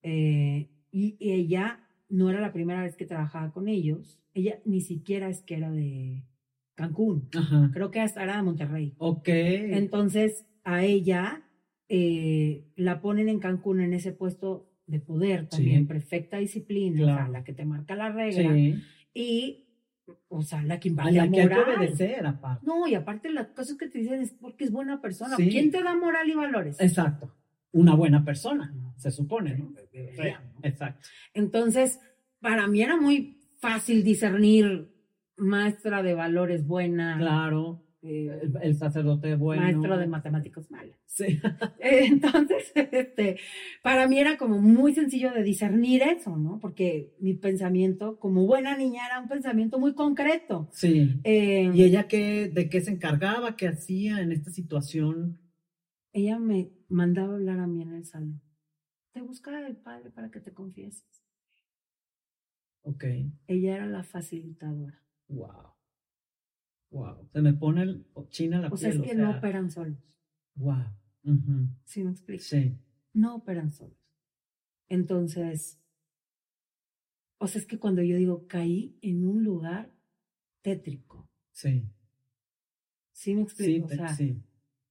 eh, 0.03 0.71
y, 0.93 1.17
ella 1.21 1.87
no 2.09 2.31
era 2.31 2.41
la 2.41 2.53
primera 2.53 2.83
vez 2.83 2.97
que 2.97 3.07
trabajaba 3.07 3.53
con 3.53 3.69
ellos. 3.69 4.21
Ella 4.35 4.61
ni 4.65 4.81
siquiera 4.81 5.29
es 5.29 5.43
que 5.43 5.57
era 5.57 5.71
de 5.71 6.25
Cancún. 6.75 7.29
Ajá. 7.37 7.71
Creo 7.73 7.91
que 7.91 8.01
hasta 8.01 8.23
era 8.23 8.37
de 8.37 8.43
Monterrey. 8.43 8.95
Ok. 8.99 9.29
Entonces, 9.29 10.47
a 10.65 10.85
ella 10.85 11.43
eh, 11.89 12.65
la 12.77 13.01
ponen 13.01 13.29
en 13.29 13.41
Cancún 13.41 13.81
en 13.81 13.93
ese 13.93 14.13
puesto 14.13 14.71
de 14.87 15.01
poder 15.01 15.49
también, 15.49 15.83
Sí. 15.83 15.87
perfecta 15.87 16.39
disciplina, 16.39 17.03
o 17.03 17.05
sea, 17.07 17.15
Claro. 17.17 17.33
la 17.33 17.45
que 17.45 17.53
te 17.53 17.65
marca 17.65 17.95
la 17.95 18.11
regla 18.11 18.55
sí. 18.55 18.75
y, 19.15 19.65
o 20.29 20.43
sea, 20.43 20.63
la 20.63 20.79
que 20.81 20.89
A 20.89 20.91
imparte 20.91 21.13
la 21.13 21.31
que 21.31 21.41
hay 21.41 21.49
que 21.49 21.55
obedecer, 21.55 22.27
aparte. 22.27 22.67
No, 22.67 22.87
y 22.87 22.95
aparte 22.95 23.31
las 23.31 23.49
cosas 23.49 23.77
que 23.77 23.89
te 23.89 23.99
dicen 23.99 24.21
es 24.21 24.33
porque 24.33 24.65
es 24.65 24.73
buena 24.73 25.01
persona. 25.01 25.37
Sí. 25.37 25.49
¿Quién 25.49 25.71
te 25.71 25.83
da 25.83 25.95
moral 25.97 26.29
y 26.29 26.35
valores? 26.35 26.81
Exacto. 26.81 27.35
Una 27.73 27.95
buena 27.95 28.25
persona, 28.25 28.75
se 28.97 29.11
supone, 29.11 29.57
¿no? 29.57 29.73
Debería, 29.93 30.41
¿no? 30.41 30.61
Exacto. 30.63 31.09
Entonces, 31.35 32.01
para 32.41 32.67
mí 32.67 32.83
era 32.83 32.97
muy 32.97 33.39
fácil 33.59 34.03
discernir 34.03 34.91
maestra 35.37 36.03
de 36.03 36.15
valores 36.15 36.67
buena, 36.67 37.17
Claro. 37.19 37.83
Eh, 38.03 38.41
El, 38.43 38.57
el 38.63 38.77
sacerdote 38.77 39.35
bueno. 39.37 39.63
maestro 39.63 39.99
de 39.99 40.07
matemáticos 40.07 40.71
mala. 40.71 40.95
Sí. 41.07 41.41
Entonces, 41.81 42.73
este, 42.75 43.39
para 43.83 44.09
mí 44.09 44.19
era 44.19 44.39
como 44.39 44.59
muy 44.61 44.95
sencillo 44.95 45.33
de 45.33 45.43
discernir 45.43 46.03
eso, 46.03 46.37
¿no? 46.37 46.59
Porque 46.61 47.15
mi 47.21 47.35
pensamiento, 47.35 48.19
como 48.19 48.47
buena 48.47 48.77
niña, 48.77 49.07
era 49.07 49.21
un 49.21 49.29
pensamiento 49.29 49.79
muy 49.79 49.95
concreto. 49.95 50.69
Sí. 50.73 51.21
Eh, 51.25 51.71
¿Y 51.75 51.83
ella 51.83 52.09
qué, 52.09 52.49
de 52.49 52.69
qué 52.69 52.81
se 52.81 52.91
encargaba? 52.91 53.57
¿Qué 53.57 53.69
hacía 53.69 54.21
en 54.21 54.33
esta 54.33 54.51
situación? 54.51 55.39
ella 56.13 56.39
me 56.39 56.73
mandaba 56.89 57.35
hablar 57.35 57.61
a 57.61 57.67
mí 57.67 57.83
en 57.83 57.95
el 57.95 58.05
salón. 58.05 58.41
Te 59.13 59.21
buscaba 59.21 59.67
el 59.67 59.77
padre 59.77 60.11
para 60.11 60.31
que 60.31 60.41
te 60.41 60.53
confieses. 60.53 61.25
Ok. 62.83 63.05
Ella 63.47 63.77
era 63.77 63.87
la 63.87 64.03
facilitadora. 64.03 65.03
Wow. 65.29 65.70
Wow. 66.91 67.29
Se 67.33 67.41
me 67.41 67.53
pone 67.53 67.83
el, 67.83 68.07
china 68.29 68.61
la 68.61 68.69
O 68.69 68.77
sea, 68.77 68.91
piel. 68.91 69.03
es 69.03 69.11
que 69.11 69.17
no 69.17 69.39
operan 69.39 69.71
solos. 69.71 69.99
Wow. 70.57 70.85
Ujú. 71.25 71.69
¿Sí 71.85 72.03
me 72.03 72.11
explico? 72.11 72.43
Sí. 72.43 72.77
No 73.13 73.37
operan 73.37 73.71
solos. 73.71 73.97
Entonces, 74.89 75.81
o 77.39 77.47
sea, 77.47 77.61
es 77.61 77.67
que 77.67 77.79
cuando 77.79 78.03
yo 78.03 78.17
digo 78.17 78.47
caí 78.47 78.99
en 79.03 79.27
un 79.27 79.45
lugar 79.45 79.95
tétrico. 80.63 81.31
Sí. 81.53 81.89
¿Sí 83.13 83.35
me 83.35 83.43
explico? 83.43 83.87
o 83.87 83.89
sea, 83.89 84.09
sí. 84.15 84.43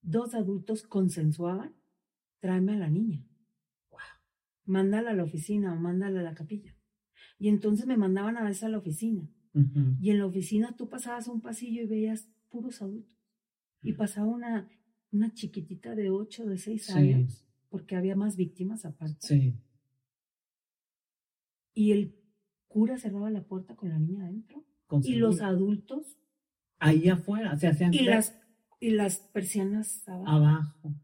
dos 0.02 0.36
adultos 0.36 0.84
consensuaban, 0.84 1.76
tráeme 2.40 2.74
a 2.74 2.78
la 2.78 2.90
niña. 2.90 3.26
Mándala 4.66 5.12
a 5.12 5.14
la 5.16 5.24
oficina 5.24 5.74
o 5.74 5.78
mándala 5.78 6.20
a 6.20 6.24
la 6.24 6.36
capilla. 6.36 6.76
Y 7.40 7.50
entonces 7.50 7.88
me 7.88 7.98
mandaban 7.98 8.38
a 8.38 8.44
veces 8.44 8.64
a 8.64 8.70
la 8.70 8.78
oficina. 8.78 9.28
Y 10.02 10.10
en 10.12 10.18
la 10.20 10.26
oficina 10.26 10.76
tú 10.76 10.90
pasabas 10.90 11.28
un 11.28 11.42
pasillo 11.42 11.82
y 11.84 11.88
veías 11.88 12.28
puros 12.50 12.82
adultos. 12.82 13.18
Y 13.82 13.94
pasaba 13.94 14.28
una, 14.28 14.70
una 15.12 15.34
chiquitita 15.34 15.96
de 15.96 16.10
8, 16.10 16.46
de 16.46 16.58
6 16.58 16.86
Sí. 16.86 16.92
años, 16.94 17.46
porque 17.70 17.96
había 17.96 18.16
más 18.16 18.36
víctimas 18.36 18.86
aparte. 18.86 19.26
Sí. 19.28 19.54
Y 21.74 21.92
el 21.92 22.16
cura 22.68 22.98
cerraba 22.98 23.30
la 23.30 23.44
puerta 23.44 23.76
con 23.76 23.90
la 23.90 24.00
niña 24.00 24.24
adentro. 24.26 24.66
Con 24.88 25.02
Y 25.06 25.16
los 25.16 25.42
adultos 25.42 26.18
Ahí 26.80 27.10
afuera, 27.10 27.58
se 27.58 27.68
hacían 27.68 27.94
y 27.94 28.00
las, 28.04 28.40
y 28.80 28.92
las 28.92 29.18
persianas 29.20 30.08
abajo. 30.08 30.30
abajo, 30.32 30.96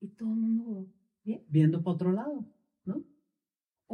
Y 0.00 0.08
todo 0.08 0.30
el 0.32 0.40
mundo 0.40 0.92
bien. 1.24 1.44
viendo 1.48 1.82
para 1.82 1.94
otro 1.94 2.12
lado. 2.12 2.51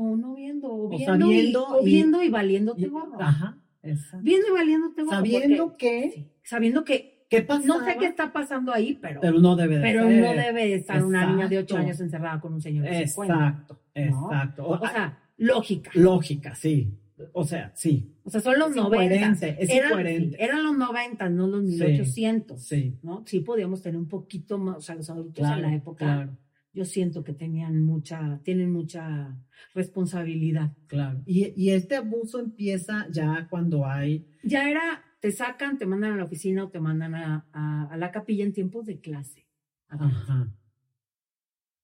O 0.01 0.17
no 0.17 0.35
viendo, 0.35 0.69
o 0.69 0.87
O 0.87 0.89
viendo, 0.89 1.13
sabiendo 1.27 1.61
y, 1.71 1.81
o 1.81 1.85
viendo 1.85 2.23
y 2.23 2.29
valiéndote 2.31 2.83
Y- 2.83 2.87
gorro. 2.89 3.21
Ajá, 3.21 3.59
exacto. 3.83 4.19
Viendo 4.25 4.49
y 4.49 4.51
valiéndote 4.53 5.03
gorro. 5.03 5.17
Sabiendo 5.17 5.77
que, 5.77 6.11
sí, 6.15 6.27
sabiendo 6.45 6.85
que 6.85 7.27
qué 7.29 7.43
pasaba, 7.43 7.67
no 7.81 7.85
sé 7.85 7.97
qué 7.99 8.07
está 8.07 8.33
pasando 8.33 8.73
ahí, 8.73 8.99
pero, 9.03 9.21
pero 9.21 9.39
no 9.41 9.57
debe 9.57 9.77
de 9.77 9.83
pero 9.83 10.09
ser. 10.09 10.21
no 10.23 10.33
debe 10.33 10.75
estar 10.75 11.05
una 11.05 11.27
niña 11.31 11.49
de 11.49 11.59
8 11.59 11.63
Exacto. 11.65 11.83
años 11.85 12.01
encerrada 12.01 12.41
con 12.41 12.55
un 12.55 12.61
señor 12.63 12.85
de 12.85 13.07
50. 13.07 13.35
Exacto, 13.35 13.81
exacto. 13.95 14.65
O- 14.67 14.75
O 14.77 14.89
sea, 14.89 15.19
lógica. 15.37 15.91
lógica, 15.95 16.55
sí. 16.55 16.95
O 17.33 17.45
sea, 17.45 17.73
sí, 17.75 18.15
O 18.23 18.31
sea, 18.31 18.41
son 18.41 18.57
los 18.61 18.71
Es 18.71 18.77
90. 18.77 19.05
incoherente, 19.17 19.57
es 19.59 19.69
eran, 19.71 19.91
incoherente. 19.91 20.37
sí, 20.37 20.43
eran 20.45 20.63
los 20.63 20.79
90, 20.79 21.29
no 21.29 21.49
los 21.49 21.63
1800. 21.65 22.63
sí. 22.63 22.97
¿no? 23.03 23.25
Sí 23.27 23.41
podíamos 23.41 23.83
tener 23.83 23.99
un 23.99 24.07
poquito 24.07 24.57
más, 24.57 24.77
o 24.77 24.81
sea, 24.81 24.95
los 24.95 25.11
adultos 25.11 25.35
Claro, 25.45 25.57
en 25.57 25.63
la 25.63 25.75
época, 25.75 26.05
claro, 26.05 26.37
yo 26.73 26.85
siento 26.85 27.25
que 27.25 27.33
tenían 27.33 27.83
mucha, 27.83 28.41
tienen 28.45 28.71
mucha 28.73 29.37
responsabilidad. 29.75 30.73
claro. 30.87 31.23
Y, 31.27 31.53
y 31.57 31.71
este 31.71 31.97
abuso 31.97 32.39
empieza 32.41 33.07
ya 33.11 33.47
cuando 33.51 33.87
hay, 33.87 34.27
Ya 34.45 34.69
era, 34.71 35.03
te 35.21 35.33
sacan, 35.33 35.79
te 35.79 35.87
mandan 35.87 36.13
a 36.13 36.17
la 36.17 36.25
oficina 36.25 36.65
o 36.65 36.69
te 36.71 36.79
mandan 36.81 37.15
a, 37.15 37.47
a- 37.53 37.89
a 37.91 37.97
la 37.97 38.11
capilla 38.13 38.45
en 38.45 38.53
tiempos 38.53 38.87
de 38.87 39.01
clase. 39.01 39.47
ajá, 39.89 40.53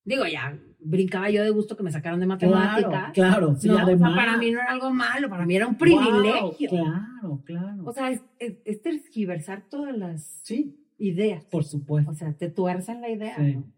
Digo, 0.07 0.27
ya 0.27 0.59
brincaba 0.81 1.31
yo 1.31 1.43
de 1.43 1.49
gusto 1.49 1.77
que 1.79 1.83
me 1.83 1.91
sacaron 1.91 2.21
de 2.21 2.27
claro, 2.27 2.51
matemáticas. 2.53 3.13
claro, 3.15 3.57
sí, 3.57 3.69
No, 3.69 3.73
o 3.75 3.77
sea, 3.79 3.85
además. 3.87 4.15
para 4.15 4.37
mí 4.37 4.51
no 4.51 4.61
era 4.61 4.71
algo 4.71 4.91
malo, 4.93 5.31
para 5.31 5.47
mí 5.47 5.57
era 5.57 5.67
un 5.67 5.73
Wow, 5.73 5.79
privilegio. 5.79 6.69
claro, 6.69 7.43
claro. 7.47 7.85
O 7.87 7.93
sea, 7.93 8.11
es, 8.11 8.23
es, 8.39 8.59
es 8.67 8.83
tergiversar 8.83 9.67
todas 9.71 9.97
las 9.97 10.41
sí, 10.45 10.77
ideas. 10.99 11.43
por 11.47 11.65
supuesto. 11.65 12.11
O 12.11 12.15
sea, 12.15 12.35
te 12.35 12.51
tuercen 12.51 13.01
la 13.01 13.09
idea, 13.09 13.35
Sí. 13.37 13.55
¿no? 13.57 13.73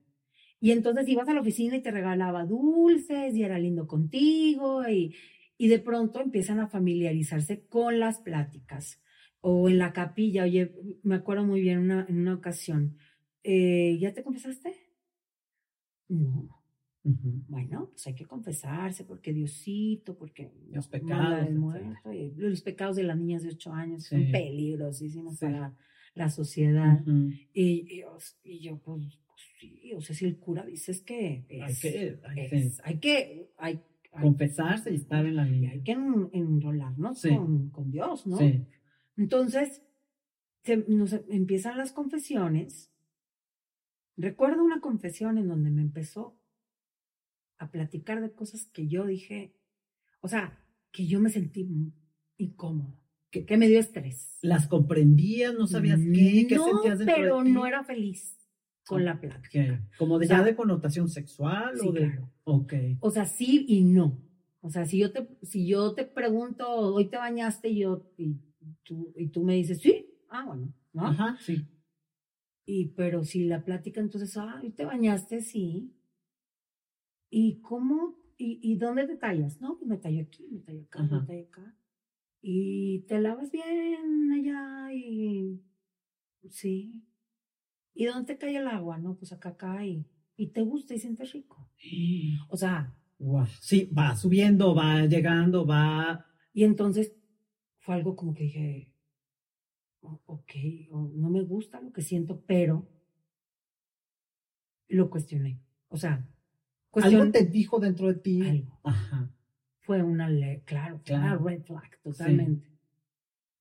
Y 0.61 0.71
entonces 0.73 1.07
ibas 1.09 1.29
a 1.29 1.35
la 1.35 1.41
oficina 1.43 1.77
y 1.77 1.83
te 1.83 1.91
regalaba 1.91 2.45
dulces 2.47 3.35
y 3.35 3.43
era 3.43 3.59
lindo 3.59 3.87
contigo 3.87 4.89
y, 4.89 5.15
y 5.59 5.69
de 5.69 5.79
pronto 5.79 6.21
empiezan 6.21 6.61
a 6.61 6.69
familiarizarse 6.69 7.67
con 7.67 7.99
las 8.01 8.21
pláticas. 8.21 9.01
O 9.41 9.69
en 9.69 9.79
la 9.79 9.93
capilla, 9.93 10.45
oye, 10.45 10.75
me 11.03 11.15
acuerdo 11.17 11.45
muy 11.45 11.61
bien 11.61 11.79
una, 11.79 12.07
en 12.09 12.19
una 12.21 12.35
ocasión, 12.35 12.97
eh, 13.45 13.97
¿ya 14.01 14.13
te 14.13 14.25
confesaste? 14.25 14.75
No. 16.09 16.49
Bueno, 17.49 17.91
pues 17.93 18.05
hay 18.09 18.15
que 18.17 18.25
confesarse 18.27 19.05
porque 19.05 19.33
Diosito, 19.33 20.17
porque 20.19 20.51
Los 20.73 20.89
pecados, 20.89 21.49
muerto, 21.53 22.13
y 22.13 22.33
los 22.37 22.63
pecados 22.63 22.97
de 22.97 23.05
las 23.05 23.17
niñas 23.17 23.45
de 23.45 23.51
8 23.51 23.73
años 23.73 24.03
Sí. 24.05 24.09
son 24.17 24.33
peligrosísimos 24.33 25.39
Sí. 25.39 25.47
para 25.47 25.73
la 26.15 26.29
sociedad. 26.31 27.01
Ujú. 27.03 27.31
Y, 27.53 27.87
y, 27.99 28.03
os- 28.03 28.37
y 28.43 28.59
yo, 28.59 28.79
pues, 28.79 29.21
sí, 29.59 29.93
o 29.95 30.01
sea, 30.01 30.15
si 30.17 30.25
el 30.27 30.39
cura 30.39 30.65
dice 30.65 30.93
es 30.93 31.01
que 31.03 31.47
Hay 31.63 31.75
que, 31.77 32.21
hay 32.25 32.41
es- 32.41 32.79
que 32.79 32.83
hay 32.85 32.99
que, 32.99 33.51
hay, 33.59 33.81
hay- 34.13 34.23
confesarse 34.23 34.91
y 34.93 34.97
estar 34.97 35.25
en 35.27 35.37
la 35.37 35.45
línea. 35.45 35.73
hay 35.73 35.83
que 35.83 35.93
en- 35.93 36.31
enrolarnos 36.33 37.21
Sí. 37.21 37.29
con, 37.31 37.71
con 37.71 37.91
Dios, 37.91 38.27
¿no? 38.27 38.39
Sí, 38.39 38.65
Entonces, 39.17 39.83
se- 40.63 40.85
nos 40.89 41.13
empiezan 41.29 41.79
las 41.79 41.93
confesiones. 41.93 42.93
Recuerdo 44.17 44.65
una 44.65 44.81
confesión 44.81 45.39
en 45.39 45.49
donde 45.49 45.71
me 45.71 45.83
empezó 45.83 46.39
a 47.59 47.71
platicar 47.71 48.21
de 48.21 48.33
cosas 48.33 48.67
que 48.67 48.87
yo 48.89 49.07
dije, 49.07 49.55
o 50.21 50.29
sea, 50.29 50.59
que 50.93 51.07
yo 51.07 51.21
me 51.21 51.31
sentí 51.31 51.67
incómodo, 52.39 52.99
que, 53.31 53.45
que 53.47 53.57
me 53.57 53.69
dio 53.69 53.79
estrés. 53.81 54.39
las 54.43 54.67
comprendías, 54.69 55.55
no 55.55 55.67
sabías 55.67 56.01
qué, 56.01 56.47
qué 56.49 56.55
no, 56.57 56.65
sentías 56.73 56.99
dentro 56.99 57.15
pero 57.17 57.39
de 57.39 57.45
ti. 57.45 57.53
no 57.53 57.67
era 57.67 57.85
feliz 57.85 58.36
con 58.87 59.05
la 59.05 59.21
plática. 59.21 59.81
Como 59.99 60.19
de 60.19 60.27
O 60.27 60.29
sea, 60.29 60.39
ya 60.39 60.45
de 60.45 60.57
connotación 60.57 61.09
sexual 61.09 61.79
sí, 61.79 61.89
o 61.89 61.93
de. 61.93 62.01
claro. 62.01 62.31
Ok. 62.45 62.73
O 63.01 63.11
sea, 63.11 63.27
sí 63.27 63.65
y 63.69 63.83
no. 63.83 64.19
O 64.61 64.71
sea, 64.71 64.85
si 64.85 64.99
yo 64.99 65.13
te, 65.13 65.29
si 65.43 65.67
yo 65.67 65.95
te 65.95 66.05
pregunto, 66.05 66.69
hoy 66.69 67.09
te 67.09 67.17
bañaste 67.17 67.69
y 67.69 67.81
yo, 67.81 68.11
y 68.17 68.37
tú, 68.83 69.13
y 69.17 69.29
tú 69.29 69.45
me 69.45 69.55
dices, 69.55 69.81
sí, 69.81 70.07
ah, 70.29 70.45
bueno, 70.45 70.73
¿no? 70.93 71.07
Ajá, 71.07 71.37
sí. 71.41 71.67
Y, 72.65 72.87
pero 72.97 73.23
si 73.23 73.45
la 73.45 73.65
plática, 73.65 74.01
entonces, 74.01 74.37
ah, 74.37 74.61
hoy 74.63 74.71
te 74.71 74.85
bañaste, 74.85 75.41
sí. 75.41 75.93
¿Y 77.31 77.61
cómo? 77.61 78.17
¿Y, 78.39 78.59
y 78.63 78.77
dónde 78.77 79.07
te 79.07 79.17
tallas? 79.17 79.61
No, 79.61 79.77
pues 79.79 79.89
me 79.89 79.99
tallo 79.99 80.23
aquí, 80.23 80.47
me 80.51 80.61
tallo 80.61 80.83
acá, 80.83 81.01
Ajá. 81.03 81.21
me 81.21 81.27
tallo 81.27 81.47
acá. 81.47 81.77
Y 82.43 83.01
te 83.09 83.21
lavas 83.21 83.51
bien 83.51 84.33
allá 84.33 84.93
y, 84.93 85.61
sí. 86.49 87.05
¿Y 87.99 88.05
dónde 88.05 88.35
te 88.35 88.39
cae 88.39 88.57
el 88.57 88.69
agua? 88.69 88.99
No, 88.99 89.15
pues 89.17 89.33
acá 89.33 89.57
cae. 89.57 90.05
Y 90.37 90.49
te 90.49 90.61
gusta 90.63 90.95
y 90.95 90.99
sientes 90.99 91.33
rico. 91.33 91.69
O 92.49 92.57
sea. 92.57 92.95
Sí, 93.61 93.87
va 93.97 94.15
subiendo, 94.15 94.75
va 94.75 95.07
llegando, 95.07 95.67
va. 95.67 96.27
Y 96.53 96.65
entonces 96.65 97.15
fue 97.79 97.95
algo 97.95 98.15
como 98.15 98.35
que 98.35 98.45
dije, 98.45 98.93
"O- 100.03 100.21
ok, 100.27 100.53
no 101.15 101.31
me 101.31 101.41
gusta 101.43 101.81
lo 101.81 101.91
que 101.93 102.03
siento, 102.03 102.43
pero 102.47 102.87
lo 104.89 105.09
cuestioné. 105.11 105.61
O 105.89 105.97
sea, 105.97 106.29
cuestioné 106.91 107.21
Algo 107.23 107.33
te 107.33 107.47
dijo 107.47 107.81
dentro 107.81 108.09
de 108.09 108.15
ti. 108.15 108.43
algo. 108.43 108.79
Aja. 108.85 109.31
Fue 109.81 110.03
una, 110.03 110.27
claro, 110.65 111.01
fue 111.05 111.15
una 111.17 111.29
Claro. 111.29 111.45
red 111.45 111.63
flag, 111.63 112.01
totalmente. 112.03 112.69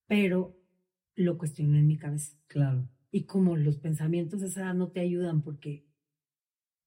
Pero 0.06 0.56
lo 1.14 1.38
cuestioné 1.38 1.78
en 1.78 1.86
mi 1.86 1.96
cabeza. 1.96 2.36
Claro. 2.48 2.88
Y 3.10 3.24
como 3.24 3.56
los 3.56 3.78
pensamientos 3.78 4.40
de 4.40 4.48
esa 4.48 4.62
edad 4.62 4.74
no 4.74 4.88
te 4.88 5.00
ayudan 5.00 5.42
porque 5.42 5.86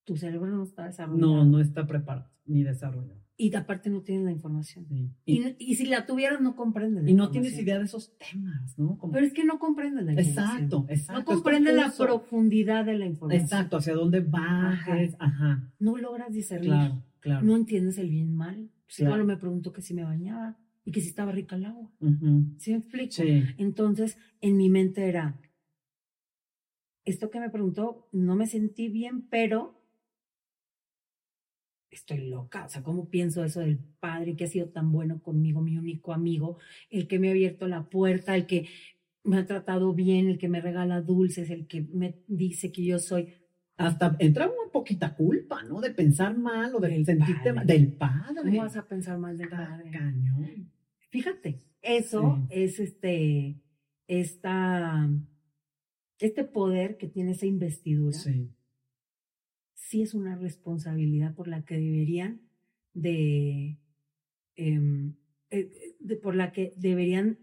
tu 0.06 0.18
cerebro 0.18 0.56
no 0.56 0.64
está 0.64 0.86
desarrollado. 0.86 1.36
No, 1.38 1.46
no 1.46 1.60
está 1.60 1.86
preparado 1.88 2.32
ni 2.46 2.64
desarrollado. 2.64 3.20
Y 3.38 3.56
aparte 3.56 3.90
no 3.90 4.02
tienes 4.02 4.26
la 4.26 4.32
información. 4.32 4.86
Sí. 4.90 5.10
Y, 5.24 5.42
Y, 5.42 5.56
y 5.60 5.76
si 5.76 5.86
la 5.86 6.06
tuvieras, 6.06 6.42
no 6.42 6.58
comprendes. 6.58 7.04
la 7.06 7.10
y 7.10 7.14
no 7.14 7.30
tienes 7.32 7.58
idea 7.58 7.78
de 7.80 7.86
esos 7.86 8.18
temas, 8.18 8.78
¿no? 8.78 8.98
Como- 8.98 9.14
Pero 9.14 9.26
es 9.26 9.32
que 9.34 9.46
no 9.46 9.60
comprendes 9.60 10.04
la 10.04 10.12
información. 10.12 10.56
exacto, 10.58 10.86
exacto. 10.90 11.14
No 11.14 11.20
es 11.20 11.26
comprendes 11.26 11.76
la 11.76 11.94
profundidad 11.98 12.84
de 12.86 12.98
la 12.98 13.06
información. 13.06 13.42
Exacto, 13.44 13.78
hacia 13.78 13.94
dónde 13.94 14.20
vas. 14.20 14.80
Ajá. 14.80 14.98
Ajá. 15.20 15.74
No 15.80 15.96
logras 15.98 16.34
discernir. 16.34 16.70
Claro, 16.72 17.04
claro. 17.22 17.46
No 17.46 17.56
entiendes 17.56 17.98
el 17.98 18.10
bien 18.10 18.36
mal. 18.36 18.70
Si 18.88 19.04
Claro. 19.06 19.24
me 19.24 19.38
preguntó 19.38 19.72
que 19.72 19.82
si 19.84 19.94
me 19.94 20.04
bañaba 20.04 20.58
y 20.84 20.92
que 20.92 21.00
si 21.00 21.08
estaba 21.08 21.32
rica 21.32 21.56
el 21.56 21.66
agua. 21.66 21.90
Ujú. 22.02 22.56
¿Sí 22.58 22.72
me 22.72 22.78
explico? 22.80 23.14
Sí. 23.14 23.44
Entonces, 23.58 24.18
en 24.42 24.58
mi 24.58 24.70
mente 24.70 25.08
era, 25.08 25.40
esto 27.10 27.30
que 27.30 27.40
me 27.40 27.50
preguntó, 27.50 28.08
no 28.12 28.36
me 28.36 28.48
sentí 28.48 28.88
bien, 28.90 29.28
pero 29.30 29.76
estoy 31.92 32.30
loca. 32.30 32.66
O 32.66 32.70
sea, 32.70 32.84
¿cómo 32.84 33.10
pienso 33.10 33.44
eso 33.44 33.62
del 33.62 33.78
padre 34.00 34.36
que 34.36 34.44
ha 34.46 34.48
sido 34.48 34.70
tan 34.70 34.92
bueno 34.92 35.22
conmigo, 35.22 35.62
mi 35.62 35.78
único 35.78 36.14
amigo, 36.14 36.58
el 36.90 37.08
que 37.08 37.20
me 37.20 37.28
ha 37.30 37.32
abierto 37.32 37.68
la 37.68 37.90
puerta, 37.90 38.36
el 38.36 38.46
que 38.46 38.68
me 39.24 39.38
ha 39.38 39.46
tratado 39.46 39.94
bien, 39.94 40.28
el 40.28 40.38
que 40.38 40.48
me 40.50 40.62
regala 40.62 41.02
dulces, 41.02 41.50
el 41.50 41.68
que 41.68 41.82
me 41.82 42.16
dice 42.28 42.72
que 42.72 42.84
yo 42.86 43.00
soy 43.00 43.34
Hasta 43.78 44.16
entra 44.20 44.46
una 44.46 44.72
poquita 44.72 45.16
culpa, 45.16 45.64
¿no? 45.64 45.80
De 45.82 45.92
pensar 45.92 46.38
mal 46.38 46.74
o 46.76 46.80
de 46.80 46.90
Del 46.90 47.06
sentirte 47.06 47.54
mal. 47.54 47.66
Del 47.66 47.94
padre. 47.94 48.42
¿Cómo 48.44 48.58
vas 48.62 48.76
a 48.78 48.88
pensar 48.88 49.18
mal 49.18 49.38
del 49.38 49.48
Está 49.48 49.68
padre? 49.70 49.92
cañón. 49.92 50.72
Fíjate, 51.10 51.60
eso 51.82 52.38
Sí. 52.50 52.62
es 52.62 52.80
este, 52.80 53.56
esta, 54.08 55.10
este 56.20 56.44
poder 56.44 56.98
que 56.98 57.08
tiene 57.08 57.32
esa 57.32 57.46
investidura. 57.46 58.18
Sí. 58.18 58.50
sí 59.74 60.02
es 60.04 60.14
una 60.14 60.36
responsabilidad 60.36 61.34
por 61.34 61.48
la 61.48 61.64
que 61.66 61.76
deberían 61.78 62.42
de, 62.94 63.80
em, 64.56 65.16
eh, 65.50 65.72
de- 66.00 66.16
por 66.18 66.36
la 66.36 66.52
que 66.52 66.74
deberían 66.78 67.40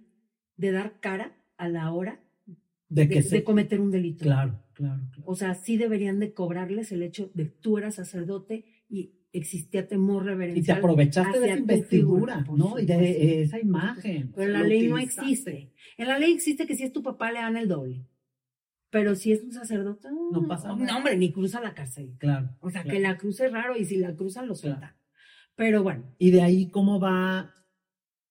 de 0.57 0.71
dar 0.73 1.01
cara 1.01 1.37
a 1.57 1.69
la 1.69 1.93
hora 1.93 2.21
De 2.89 3.03
de, 3.03 3.09
que 3.09 3.15
de 3.17 3.23
se. 3.23 3.43
cometer 3.45 3.81
un 3.81 3.91
delito. 3.91 4.23
Claro, 4.25 4.62
claro, 4.75 5.03
claro. 5.12 5.23
O 5.27 5.35
sea, 5.35 5.55
sí 5.55 5.77
deberían 5.77 6.21
de 6.21 6.33
cobrarles 6.35 6.93
el 6.93 7.03
hecho 7.03 7.31
de 7.35 7.45
que 7.45 7.51
tú 7.61 7.79
eras 7.79 7.97
sacerdote 7.97 8.65
y 8.89 9.12
existía 9.33 9.89
temor 9.89 10.23
Y 10.23 10.27
te 10.27 10.31
reverencial. 10.31 10.79
aprovechaste 10.79 11.41
de 11.41 11.53
tu 11.55 11.59
investidura, 11.59 12.45
figura, 12.45 12.57
¿no? 12.57 12.79
Y 12.79 12.87
de 12.87 12.95
eh, 13.11 13.43
esa 13.43 13.59
imagen. 13.61 14.31
Pero 14.35 14.47
en 14.47 14.53
la 14.53 14.62
ley 14.62 14.87
no 14.89 14.99
existe. 14.99 15.73
En 15.99 16.07
la 16.09 16.19
ley 16.19 16.33
existe 16.33 16.67
que 16.67 16.77
si 16.77 16.85
es 16.85 16.93
tu 16.93 17.03
papá 17.03 17.33
le 17.33 17.41
dan 17.41 17.57
el 17.57 17.67
doble. 17.69 18.07
Pero 18.96 19.14
si 19.14 19.32
es 19.32 19.42
un 19.42 19.52
sacerdote, 19.52 20.09
No 20.32 20.46
pasa 20.48 20.68
nada. 20.74 20.90
No, 20.92 20.96
hombre, 20.98 21.18
ni 21.18 21.30
cruza 21.30 21.61
la 21.61 21.74
cárcel. 21.74 22.14
Claro. 22.18 22.48
O 22.61 22.70
sea, 22.70 22.82
claro. 22.82 22.96
que 22.96 23.02
la 23.02 23.18
cruce 23.18 23.48
raro 23.50 23.76
y 23.76 23.85
si 23.85 23.96
la 23.98 24.14
cruzan 24.16 24.46
lo 24.48 24.54
sueltan. 24.54 24.96
Pero 25.54 25.82
bueno, 25.82 26.14
Y 26.18 26.30
de 26.30 26.40
ahí, 26.40 26.70
¿cómo 26.70 26.98
va? 26.98 27.52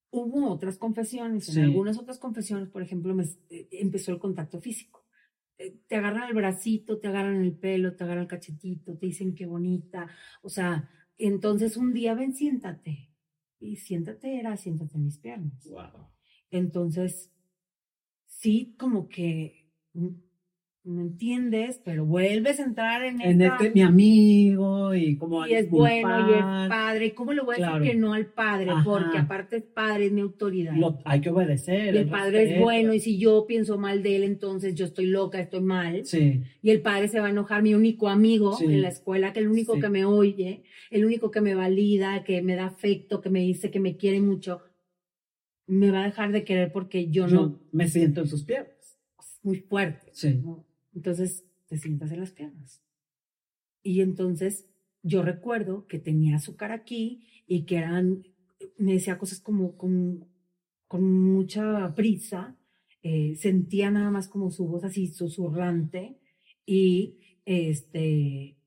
hubo 0.10 0.50
otras 0.50 0.78
confesiones. 0.78 1.48
En 1.50 1.54
Sí. 1.56 1.62
algunas 1.62 1.98
otras 2.00 2.18
confesiones, 2.20 2.70
por 2.70 2.82
ejemplo, 2.82 3.14
me- 3.14 3.26
eh, 3.50 3.68
empezó 3.74 4.12
el 4.12 4.18
contacto 4.20 4.60
físico. 4.62 5.06
Eh, 5.58 5.78
Te 5.88 5.98
agarran 5.98 6.28
el 6.30 6.34
bracito, 6.34 7.00
te 7.00 7.08
agarran 7.10 7.42
el 7.44 7.54
pelo, 7.54 7.96
te 7.96 8.04
agarran 8.06 8.24
el 8.24 8.28
cachetito, 8.30 8.98
te 8.98 9.06
dicen 9.08 9.36
qué 9.36 9.46
bonita. 9.46 10.08
O 10.42 10.50
sea, 10.50 10.90
entonces 11.18 11.78
un 11.78 11.94
día 11.94 12.14
ven, 12.16 12.34
siéntate. 12.34 13.12
Y 13.60 13.76
siéntate 13.76 14.40
era, 14.40 14.56
siéntate 14.58 14.96
en 14.98 15.04
mis 15.04 15.18
piernas. 15.20 15.68
Wow. 15.70 16.08
Entonces, 16.50 17.32
sí, 18.26 18.76
como 18.80 19.08
que 19.10 19.70
mm, 19.94 20.08
no 20.86 21.02
entiendes, 21.02 21.82
pero 21.84 22.06
vuelves 22.06 22.60
a 22.60 22.64
entrar 22.64 23.04
en, 23.04 23.20
En 23.20 23.42
esta- 23.42 23.56
este, 23.58 23.72
mi 23.74 23.82
amigo, 23.82 24.94
y 24.94 25.18
como 25.18 25.46
y 25.48 25.54
es 25.56 25.68
bueno 25.70 26.30
y 26.30 26.34
es 26.36 26.70
padre. 26.70 27.14
¿Cómo 27.16 27.34
le 27.34 27.42
voy 27.42 27.56
a 27.56 27.58
Claro. 27.58 27.80
decir 27.80 27.92
que 27.94 27.98
no 27.98 28.14
al 28.14 28.28
padre? 28.28 28.70
Ajá. 28.70 28.84
Porque 28.84 29.18
aparte 29.18 29.58
es 29.58 29.64
padre, 29.64 30.06
es 30.06 30.12
mi 30.12 30.22
autoridad. 30.22 30.74
Lo- 30.76 31.00
hay 31.04 31.22
que 31.22 31.32
obedecer. 31.32 31.96
y 31.96 31.98
el 31.98 32.08
padre 32.08 32.38
es 32.38 32.44
respeto. 32.50 32.64
bueno, 32.64 32.94
y 32.94 33.00
si 33.00 33.18
yo 33.18 33.46
pienso 33.48 33.80
mal 33.80 34.04
de 34.04 34.16
él, 34.18 34.24
entonces 34.24 34.76
yo 34.76 34.86
estoy 34.86 35.08
loca, 35.08 35.40
estoy 35.40 35.62
mal. 35.62 36.06
Sí, 36.06 36.44
Y 36.62 36.70
el 36.70 36.82
padre 36.82 37.08
se 37.08 37.20
va 37.20 37.28
a 37.28 37.30
enojar, 37.32 37.64
mi 37.64 37.74
único 37.74 38.08
amigo 38.08 38.54
Sí. 38.56 38.66
en 38.66 38.82
la 38.84 38.90
escuela, 38.90 39.34
que 39.34 39.40
el 39.40 39.48
único 39.50 39.74
Sí. 39.76 39.82
que 39.82 39.90
me 39.90 40.06
oye, 40.06 40.64
el 40.92 41.04
único 41.06 41.32
que 41.32 41.42
me 41.42 41.56
valida, 41.56 42.24
que 42.24 42.42
me 42.44 42.56
da 42.56 42.66
afecto, 42.68 43.22
que 43.22 43.30
me 43.32 43.42
dice 43.42 43.72
que 43.72 43.80
me 43.80 43.98
quiere 43.98 44.22
mucho, 44.22 44.62
me 45.68 45.90
va 45.90 46.04
a 46.04 46.06
dejar 46.06 46.32
de 46.32 46.44
querer 46.44 46.72
porque 46.72 47.10
yo, 47.10 47.28
yo 47.28 47.36
no, 47.36 47.60
me 47.72 47.88
siento 47.88 48.22
en 48.22 48.28
sus 48.28 48.44
piernas. 48.44 48.70
muy 49.42 49.58
fuerte. 49.58 50.10
Sí. 50.12 50.42
¿no? 50.44 50.65
Entonces 50.96 51.46
te 51.68 51.78
sientas 51.78 52.12
en 52.12 52.22
las 52.22 52.32
piernas. 52.32 52.82
Y 53.84 54.02
entonces 54.02 54.68
yo 55.04 55.22
recuerdo 55.22 55.86
que 55.86 56.00
tenía 56.00 56.38
azúcar 56.38 56.72
aquí 56.72 57.28
y 57.46 57.66
que 57.66 57.78
eran, 57.78 58.24
me 58.80 58.94
decía 58.94 59.20
cosas 59.20 59.40
como 59.40 59.78
con, 59.78 60.28
con 60.88 61.04
mucha 61.04 61.94
prisa, 61.94 62.58
eh, 63.04 63.36
sentía 63.36 63.92
nada 63.92 64.10
más 64.10 64.28
como 64.28 64.50
su 64.50 64.68
voz 64.68 64.84
así 64.84 65.08
susurrante 65.08 66.18
y 66.66 67.20
este, 67.46 68.58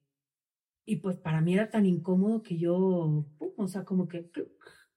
y 0.84 0.96
pues 0.96 1.16
para 1.16 1.40
mí 1.40 1.54
era 1.54 1.70
tan 1.70 1.86
incómodo 1.86 2.42
que 2.42 2.56
yo, 2.56 3.26
pum, 3.38 3.50
o 3.56 3.66
sea, 3.66 3.84
como 3.84 4.06
que, 4.06 4.30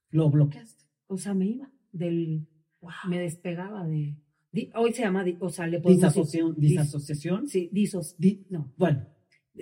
Lo 0.09 0.29
bloqueaste. 0.29 0.85
o 1.07 1.17
sea, 1.17 1.33
me 1.33 1.47
iba 1.47 1.71
del, 1.91 2.47
Wow. 2.81 2.91
me 3.09 3.19
despegaba 3.19 3.85
de, 3.87 4.15
di- 4.51 4.69
hoy 4.75 4.93
se 4.93 5.01
llama, 5.03 5.25
o 5.39 5.49
sea, 5.49 5.67
le 5.67 5.79
podemos 5.79 6.01
decir- 6.01 6.21
Disasociación. 6.23 6.55
dis- 6.55 6.59
disasociación. 6.69 7.47
Sí, 7.47 7.69
disos, 7.71 8.15
Di- 8.17 8.45
no, 8.49 8.73
bueno, 8.77 9.05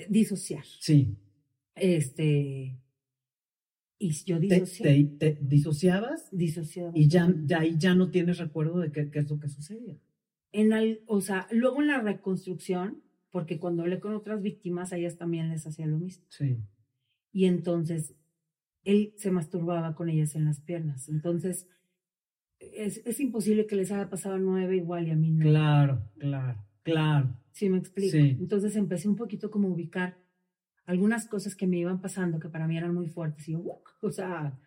disociar. 0.10 0.64
sí. 0.80 1.18
Este, 1.76 2.78
y 4.00 4.10
yo 4.26 4.40
Te, 4.40 4.46
disocié, 4.48 4.84
te- 5.18 5.32
te 5.36 5.38
disociabas 5.42 6.30
disociaba. 6.32 6.92
y 6.96 7.08
ya 7.08 7.28
de 7.28 7.56
ahí 7.56 7.76
ya 7.78 7.96
no 7.96 8.10
tienes 8.12 8.38
recuerdo 8.38 8.80
de 8.80 8.92
qué, 8.92 9.10
qué 9.12 9.20
es 9.20 9.30
lo 9.30 9.40
que 9.40 9.50
sucedía. 9.50 9.98
En 10.52 10.74
al- 10.74 11.02
o 11.06 11.22
sea, 11.22 11.48
luego 11.52 11.82
en 11.82 11.88
la 11.88 12.02
reconstrucción, 12.02 13.02
porque 13.30 13.60
cuando 13.60 13.84
hablé 13.84 14.00
con 14.00 14.14
otras 14.16 14.42
víctimas, 14.42 14.92
a 14.92 14.98
ellas 14.98 15.18
también 15.18 15.50
les 15.50 15.68
hacía 15.68 15.86
lo 15.86 16.00
mismo. 16.00 16.26
Sí. 16.30 16.58
Y 17.32 17.46
entonces, 17.46 18.16
él 18.84 19.14
se 19.18 19.30
masturbaba 19.32 19.94
con 19.96 20.10
ellas 20.10 20.36
en 20.36 20.46
las 20.46 20.60
piernas. 20.62 21.08
Entonces, 21.10 21.68
es, 22.60 23.02
es 23.06 23.20
imposible 23.20 23.66
que 23.66 23.76
les 23.76 23.92
haya 23.92 24.10
pasado 24.10 24.38
nueve 24.38 24.76
igual 24.76 25.08
y 25.08 25.12
a 25.12 25.16
mí 25.16 25.32
no. 25.32 25.44
Claro, 25.46 26.02
claro, 26.18 26.58
claro. 26.84 27.36
¿Sí 27.52 27.70
me 27.70 27.78
explico? 27.78 28.12
Sí. 28.12 28.38
Entonces 28.40 28.76
empecé 28.76 29.08
un 29.08 29.16
poquito 29.16 29.50
como 29.52 29.68
a 29.68 29.72
ubicar 29.72 30.18
algunas 30.86 31.28
cosas 31.28 31.56
que 31.56 31.68
me 31.68 31.78
iban 31.78 32.02
pasando 32.02 32.40
que 32.40 32.50
para 32.50 32.68
mí 32.68 32.78
eran 32.78 32.94
muy 32.94 33.08
fuertes. 33.08 33.48
Y 33.50 33.54
yo, 33.54 33.60
¡guau! 33.60 33.80
o 34.02 34.12
sea, 34.12 34.58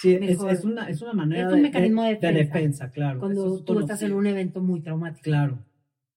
Sí, 0.00 0.14
es, 0.20 0.42
es 0.42 0.64
una, 0.64 0.88
es 0.88 1.02
una 1.02 1.12
manera 1.12 1.46
Es 1.46 1.52
un 1.52 1.56
de, 1.56 1.62
mecanismo 1.62 2.02
de 2.02 2.08
de 2.08 2.14
defensa. 2.14 2.38
defensa, 2.54 2.90
claro. 2.90 3.20
cuando 3.20 3.56
es 3.56 3.64
tú 3.64 3.78
estás 3.80 4.02
en 4.02 4.12
un 4.12 4.26
evento 4.26 4.60
muy 4.60 4.80
traumático. 4.80 5.22
Claro. 5.24 5.58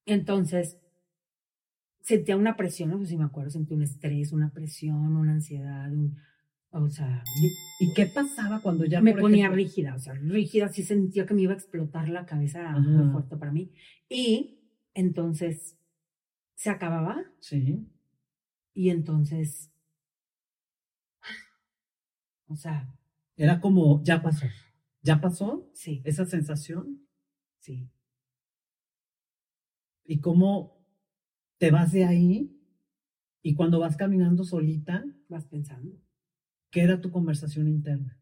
Entonces, 0.06 0.78
sentía 2.02 2.38
una 2.38 2.56
presión, 2.56 2.89
no 2.89 3.00
sé 3.00 3.06
si 3.08 3.17
me 3.17 3.26
acuerdo, 3.26 3.52
sentí 3.52 3.74
un 3.74 3.84
estrés, 3.84 4.32
una 4.32 4.50
presión, 4.52 5.15
una 5.15 5.34
ansiedad, 5.34 5.91
un, 5.91 6.17
o 6.72 6.90
sea, 6.90 7.24
¿Y 7.80 7.94
qué 7.94 8.06
pasaba 8.06 8.62
cuando 8.62 8.86
ya 8.86 9.02
me 9.02 9.14
ponía 9.14 9.48
ejemplo- 9.48 9.56
rígida, 9.56 9.96
o 9.96 10.00
sea, 10.00 10.14
rígida, 10.14 10.70
sí 10.70 10.84
sentía 10.84 11.26
que 11.26 11.34
me 11.34 11.42
iba 11.42 11.52
a 11.54 11.56
explotar 11.56 12.08
la 12.10 12.26
cabeza 12.26 12.72
muy 12.80 13.12
fuerte 13.12 13.36
para 13.38 13.52
mí. 13.52 13.72
Y 14.08 14.60
entonces 14.94 15.78
se 16.56 16.70
acababa 16.70 17.24
Sí. 17.40 17.88
y 18.74 18.90
entonces, 18.90 19.72
o 22.48 22.56
sea, 22.56 22.94
Era 23.36 23.60
como, 23.60 24.04
ya 24.04 24.22
pasó. 24.22 24.46
¿Ya 25.02 25.20
pasó 25.20 25.70
sí, 25.74 26.02
esa 26.06 26.26
sensación? 26.26 27.08
sí. 27.60 27.90
¿Y 30.06 30.20
cómo 30.20 30.86
te 31.58 31.72
vas 31.72 31.92
de 31.92 32.06
ahí? 32.06 32.58
Y 33.42 33.56
cuando 33.56 33.80
vas 33.80 33.96
caminando 33.98 34.44
solita, 34.44 35.04
Vas 35.30 35.46
pensando, 35.46 35.96
¿qué 36.72 36.82
era 36.82 37.00
tu 37.00 37.12
conversación 37.12 37.68
interna? 37.68 38.18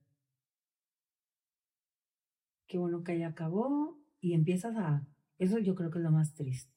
qué 2.69 2.77
bueno 2.77 3.03
que 3.03 3.19
ya 3.19 3.27
acabó 3.27 3.99
y 4.21 4.33
empiezas 4.33 4.77
a, 4.77 5.05
eso 5.39 5.57
yo 5.57 5.75
creo 5.75 5.91
que 5.91 5.97
es 5.97 6.03
lo 6.03 6.11
más 6.11 6.33
triste. 6.35 6.71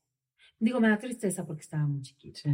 Digo, 0.59 0.81
me 0.81 0.89
da 0.89 0.99
tristeza 0.99 1.47
porque 1.47 1.63
estaba 1.63 1.87
muy 1.87 2.01
chiquita. 2.03 2.41
Sí. 2.41 2.51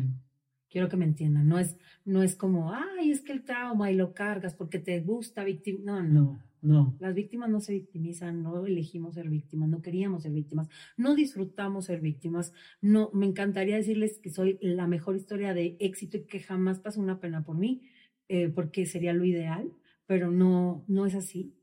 Quiero 0.69 0.89
que 0.89 0.97
me 0.97 1.07
entiendan. 1.07 1.49
No 1.49 1.59
es, 1.59 1.77
no 2.05 2.23
es 2.23 2.35
como, 2.35 2.75
ay, 2.75 3.11
es 3.11 3.23
que 3.23 3.33
el 3.33 3.45
trauma 3.45 3.91
y 3.91 3.95
lo 3.95 4.12
cargas 4.12 4.55
porque 4.55 4.79
te 4.79 5.01
gusta 5.01 5.45
victim. 5.45 5.85
No, 5.85 6.03
no. 6.03 6.11
No, 6.11 6.43
no. 6.61 6.97
Las 6.99 7.14
víctimas 7.14 7.49
no 7.49 7.61
se 7.61 7.73
victimizan, 7.73 8.43
no 8.43 8.66
elegimos 8.66 9.14
ser 9.14 9.29
víctimas, 9.29 9.69
no 9.69 9.81
queríamos 9.81 10.25
ser 10.25 10.33
víctimas, 10.33 10.69
no 10.97 11.14
disfrutamos 11.14 11.85
ser 11.85 12.01
víctimas. 12.01 12.53
No, 12.81 13.11
me 13.14 13.27
encantaría 13.27 13.77
decirles 13.77 14.19
que 14.19 14.31
soy 14.31 14.59
la 14.61 14.89
mejor 14.89 15.16
historia 15.16 15.55
de 15.55 15.77
éxito 15.79 16.16
y 16.16 16.25
que 16.25 16.41
jamás 16.41 16.81
pasó 16.81 17.01
una 17.01 17.21
pena 17.21 17.45
por 17.45 17.57
mí, 17.57 17.83
eh, 18.29 18.49
porque 18.49 18.87
sería 18.87 19.12
lo 19.12 19.24
ideal, 19.24 19.72
pero 20.07 20.31
no, 20.31 20.85
no 20.89 21.07
es 21.07 21.14
así. 21.14 21.55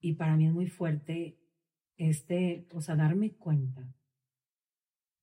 Y 0.00 0.14
para 0.14 0.36
mí 0.36 0.46
es 0.46 0.52
muy 0.52 0.66
fuerte 0.66 1.38
este, 1.96 2.66
o 2.72 2.80
sea, 2.80 2.96
darme 2.96 3.32
cuenta. 3.36 3.94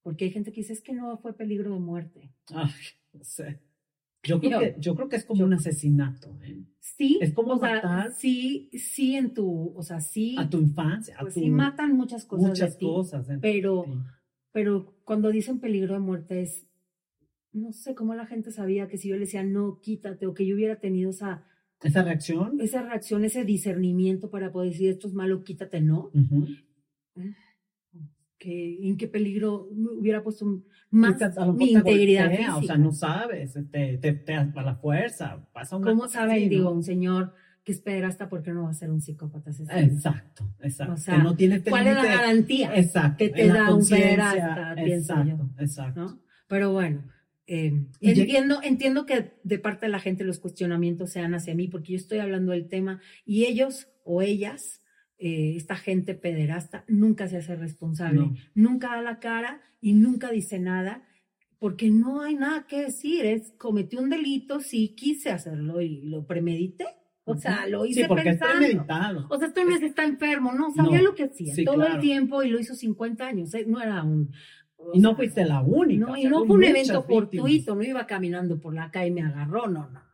Porque 0.03 0.25
hay 0.25 0.31
gente 0.31 0.51
que 0.51 0.61
dice, 0.61 0.73
es 0.73 0.81
que 0.81 0.93
no 0.93 1.17
fue 1.17 1.35
peligro 1.35 1.73
de 1.73 1.79
muerte. 1.79 2.33
Ay, 2.53 2.71
no 3.13 3.23
sé. 3.23 3.61
Yo 4.23 4.39
creo, 4.39 4.59
que, 4.59 4.75
yo 4.79 4.95
creo 4.95 5.09
que 5.09 5.15
es 5.15 5.25
como 5.25 5.43
un 5.43 5.53
asesinato. 5.53 6.37
¿eh? 6.43 6.63
Sí, 6.79 7.17
Es 7.21 7.33
como 7.33 7.53
o 7.53 7.59
sea, 7.59 7.75
matar 7.75 8.11
sí, 8.13 8.69
sí 8.73 9.15
en 9.15 9.33
tu, 9.33 9.73
o 9.75 9.81
sea, 9.81 9.99
sí, 9.99 10.35
a 10.37 10.47
tu 10.47 10.59
infancia, 10.59 11.15
a 11.17 11.21
pues 11.21 11.33
tu, 11.33 11.39
sí 11.39 11.49
matan 11.49 11.93
muchas 11.97 12.25
cosas 12.25 12.49
muchas 12.49 12.73
de 12.73 12.77
ti, 12.77 12.85
cosas. 12.85 13.27
¿eh? 13.29 13.39
pero, 13.41 13.83
Sí. 13.85 13.93
pero 14.51 14.95
cuando 15.05 15.31
dicen 15.31 15.59
peligro 15.59 15.95
de 15.95 16.01
muerte 16.01 16.41
es, 16.43 16.67
no 17.53 17.71
sé 17.73 17.95
cómo 17.95 18.15
la 18.15 18.25
gente 18.25 18.51
sabía 18.51 18.87
que 18.87 18.97
si 18.97 19.09
yo 19.09 19.15
le 19.15 19.21
decía 19.21 19.43
no, 19.43 19.79
quítate, 19.81 20.25
o 20.27 20.33
que 20.33 20.45
yo 20.45 20.55
hubiera 20.55 20.79
tenido 20.79 21.09
esa, 21.09 21.45
Esa 21.81 22.03
reacción. 22.03 22.59
esa 22.61 22.81
reacción, 22.81 23.25
ese 23.25 23.43
discernimiento 23.43 24.29
para 24.29 24.51
poder 24.51 24.71
decir 24.71 24.89
esto 24.89 25.07
es 25.07 25.13
malo, 25.13 25.43
quítate, 25.43 25.81
no, 25.81 26.11
que 28.37 28.87
en 28.87 28.97
qué 28.97 29.07
peligro 29.07 29.69
me 29.71 29.91
hubiera 29.99 30.23
puesto 30.23 30.63
más 30.89 31.15
mi 31.53 31.73
integridad 31.73 32.27
golpea, 32.27 32.37
física. 32.37 32.57
O 32.57 32.63
sea, 32.63 32.77
no 32.77 32.91
sabes, 32.91 33.53
te, 33.71 33.97
te, 33.99 34.13
te 34.13 34.33
a 34.33 34.61
la 34.63 34.75
fuerza, 34.75 35.47
pasa 35.53 35.77
una 35.77 35.91
¿Cómo 35.91 36.07
saben, 36.07 36.37
así, 36.37 36.43
¿no? 36.45 36.49
digo, 36.49 36.71
un 36.71 36.83
señor 36.83 37.33
que 37.63 37.71
es 37.73 37.81
pederasta, 37.81 38.29
por 38.29 38.41
qué 38.41 38.51
no 38.51 38.63
va 38.63 38.71
a 38.71 38.73
ser 38.73 38.89
un 38.89 38.99
psicópata 38.99 39.51
asesino? 39.51 39.77
Exacto, 39.77 40.55
exacto. 40.61 40.93
O 40.93 40.97
sea, 40.97 41.17
que 41.17 41.23
no 41.23 41.35
tiene 41.35 41.57
este 41.57 41.69
¿Cuál 41.69 41.85
es 41.87 41.95
la 41.95 42.05
garantía? 42.05 42.75
Exacto. 42.75 43.17
que 43.19 43.29
te 43.29 43.47
da 43.47 43.75
un 43.75 43.87
pederasta, 43.87 44.73
pienso 44.75 45.13
yo, 45.17 45.21
Exacto, 45.33 45.53
exacto. 45.59 46.01
¿no? 46.01 46.21
Pero 46.47 46.73
bueno, 46.73 47.03
eh, 47.53 47.73
entiendo, 47.99 48.59
entiendo 48.63 49.05
que 49.05 49.33
de 49.43 49.59
parte 49.59 49.85
de 49.87 49.91
la 49.91 49.99
gente 49.99 50.23
los 50.23 50.39
cuestionamientos 50.39 51.11
sean 51.11 51.33
hacia 51.35 51.53
mí, 51.53 51.67
porque 51.67 51.91
yo 51.91 51.97
estoy 51.97 52.19
hablando 52.19 52.53
del 52.53 52.69
tema 52.69 53.01
y 53.25 53.43
ellos 53.45 53.89
o 54.05 54.21
ellas, 54.21 54.81
eh, 55.17 55.55
esta 55.57 55.75
gente 55.75 56.15
pederasta, 56.15 56.85
nunca 56.87 57.27
se 57.27 57.37
hace 57.37 57.55
responsable, 57.57 58.19
No. 58.21 58.33
nunca 58.55 58.95
da 58.95 59.01
la 59.01 59.19
cara 59.19 59.61
y 59.81 59.91
nunca 59.93 60.31
dice 60.31 60.59
nada, 60.59 61.03
porque 61.59 61.89
no 61.89 62.21
hay 62.21 62.35
nada 62.35 62.65
que 62.67 62.83
decir, 62.85 63.25
es 63.25 63.51
cometí 63.57 63.97
un 63.97 64.09
delito, 64.09 64.61
sí 64.61 64.95
quise 64.95 65.29
hacerlo 65.29 65.81
y 65.81 66.01
lo 66.03 66.25
premedité, 66.25 66.85
o 67.25 67.35
sea, 67.37 67.67
lo 67.67 67.85
hice 67.85 68.03
Sí, 68.03 68.07
porque 68.07 68.23
pensando. 68.23 68.53
es 68.53 68.59
premeditado. 68.69 69.27
O 69.29 69.37
sea, 69.37 69.47
esto 69.49 69.63
no 69.65 69.75
es 69.75 69.81
está 69.83 70.05
enfermo, 70.05 70.53
no, 70.53 70.73
sabía 70.73 70.99
No, 70.99 71.03
lo 71.03 71.15
que 71.15 71.25
hacía 71.25 71.53
sí, 71.53 71.65
todo 71.65 71.75
claro. 71.75 71.95
el 71.95 71.99
tiempo 72.01 72.41
y 72.43 72.49
lo 72.49 72.59
hizo 72.59 72.73
50 72.75 73.27
años, 73.27 73.53
¿eh? 73.53 73.65
no 73.67 73.81
era 73.81 74.01
un... 74.03 74.31
Y 74.93 74.99
no 74.99 75.15
fuiste 75.15 75.45
la 75.45 75.61
única. 75.61 76.07
no, 76.07 76.17
y 76.17 76.25
no 76.25 76.45
fue 76.45 76.55
un 76.57 76.63
evento 76.63 77.03
fortuito, 77.03 77.75
no 77.75 77.83
iba 77.83 78.05
caminando 78.07 78.59
por 78.59 78.73
la 78.73 78.91
calle 78.91 79.07
y 79.07 79.11
me 79.11 79.21
agarró, 79.23 79.67
no, 79.67 79.89
no. 79.89 80.11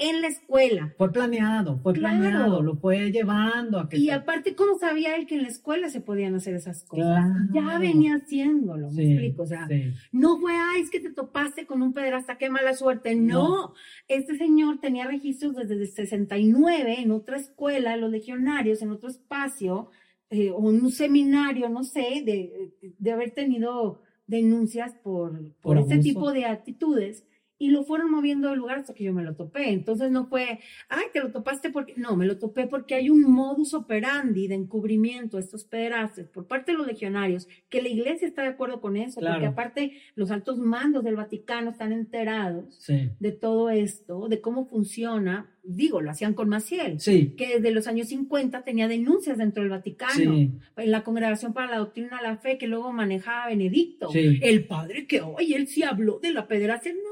En 0.00 0.20
la 0.22 0.28
escuela. 0.28 0.94
Fue 0.96 1.10
planeado, 1.10 1.80
fue 1.80 1.92
Claro. 1.92 2.18
planeado, 2.20 2.62
lo 2.62 2.76
fue 2.76 3.10
llevando 3.10 3.80
a 3.80 3.88
que 3.88 3.96
Y 3.98 4.10
aparte, 4.10 4.54
¿cómo 4.54 4.78
sabía 4.78 5.16
él 5.16 5.26
que 5.26 5.34
en 5.34 5.42
la 5.42 5.48
escuela 5.48 5.88
se 5.88 6.00
podían 6.00 6.36
hacer 6.36 6.54
esas 6.54 6.84
cosas? 6.84 7.04
Claro. 7.04 7.34
Ya 7.72 7.78
venía 7.80 8.14
haciéndolo, 8.14 8.92
me 8.92 9.02
Sí, 9.02 9.10
explico. 9.12 9.42
O 9.42 9.46
sea, 9.46 9.66
sí. 9.66 9.92
no 10.12 10.38
fue, 10.38 10.52
ay, 10.52 10.82
es 10.82 10.90
que 10.90 11.00
te 11.00 11.10
topaste 11.12 11.66
con 11.66 11.82
un 11.82 11.92
pederasta, 11.92 12.38
qué 12.38 12.48
mala 12.48 12.74
suerte. 12.74 13.16
No, 13.16 13.48
No. 13.48 13.74
este 14.06 14.36
señor 14.36 14.78
tenía 14.78 15.04
registros 15.04 15.56
desde 15.56 15.74
el 15.74 15.88
69 15.88 17.00
en 17.00 17.10
otra 17.10 17.36
escuela, 17.36 17.96
los 17.96 18.12
legionarios, 18.12 18.80
en 18.82 18.90
otro 18.90 19.08
espacio, 19.08 19.90
eh, 20.30 20.50
o 20.54 20.70
en 20.70 20.80
un 20.80 20.92
seminario, 20.92 21.68
no 21.70 21.82
sé, 21.82 22.22
de, 22.24 22.72
de 22.98 23.10
haber 23.12 23.32
tenido 23.32 24.02
denuncias 24.28 24.94
por, 25.02 25.32
por, 25.60 25.76
Por 25.76 25.78
este 25.78 25.98
tipo 25.98 26.30
de 26.32 26.44
actitudes. 26.44 27.24
Y 27.58 27.70
lo 27.70 27.82
fueron 27.82 28.10
moviendo 28.10 28.50
de 28.50 28.56
lugar 28.56 28.78
hasta 28.78 28.94
que 28.94 29.04
yo 29.04 29.12
me 29.12 29.24
lo 29.24 29.34
topé. 29.34 29.70
Entonces 29.70 30.10
no 30.10 30.26
fue, 30.26 30.60
ay, 30.88 31.04
te 31.12 31.20
lo 31.20 31.32
topaste 31.32 31.70
porque. 31.70 31.94
No, 31.96 32.16
me 32.16 32.26
lo 32.26 32.38
topé 32.38 32.66
porque 32.66 32.94
hay 32.94 33.10
un 33.10 33.22
modus 33.22 33.74
operandi 33.74 34.46
de 34.46 34.54
encubrimiento 34.54 35.36
a 35.36 35.40
estos 35.40 35.64
pederastas 35.64 36.28
por 36.28 36.46
parte 36.46 36.72
de 36.72 36.78
los 36.78 36.86
legionarios, 36.86 37.48
que 37.68 37.82
la 37.82 37.88
iglesia 37.88 38.28
está 38.28 38.42
de 38.42 38.48
acuerdo 38.48 38.80
con 38.80 38.96
eso, 38.96 39.20
porque 39.20 39.46
aparte 39.46 39.92
los 40.14 40.30
altos 40.30 40.58
mandos 40.58 41.04
del 41.04 41.16
Vaticano 41.16 41.70
están 41.70 41.92
enterados 41.92 42.76
Sí, 42.78 43.10
de 43.18 43.32
todo 43.32 43.70
esto, 43.70 44.28
de 44.28 44.40
cómo 44.40 44.66
funciona. 44.66 45.50
Digo, 45.70 46.00
lo 46.00 46.10
hacían 46.10 46.32
con 46.32 46.48
Maciel, 46.48 46.98
sí, 46.98 47.34
que 47.36 47.56
desde 47.56 47.72
los 47.72 47.86
años 47.88 48.08
50 48.08 48.62
tenía 48.64 48.88
denuncias 48.88 49.36
dentro 49.36 49.62
del 49.62 49.70
Vaticano, 49.70 50.14
sí, 50.14 50.52
en 50.76 50.90
la 50.90 51.04
Congregación 51.04 51.52
para 51.52 51.70
la 51.70 51.78
Doctrina 51.78 52.16
de 52.16 52.22
la 52.22 52.36
Fe 52.38 52.56
que 52.56 52.66
luego 52.66 52.90
manejaba 52.92 53.48
Benedicto. 53.48 54.08
El 54.14 54.64
padre 54.64 55.06
que, 55.06 55.20
oye, 55.20 55.56
él 55.56 55.66
sí 55.66 55.82
habló 55.82 56.20
de 56.20 56.32
la 56.32 56.46
pederastia. 56.46 56.92
No, 56.94 57.07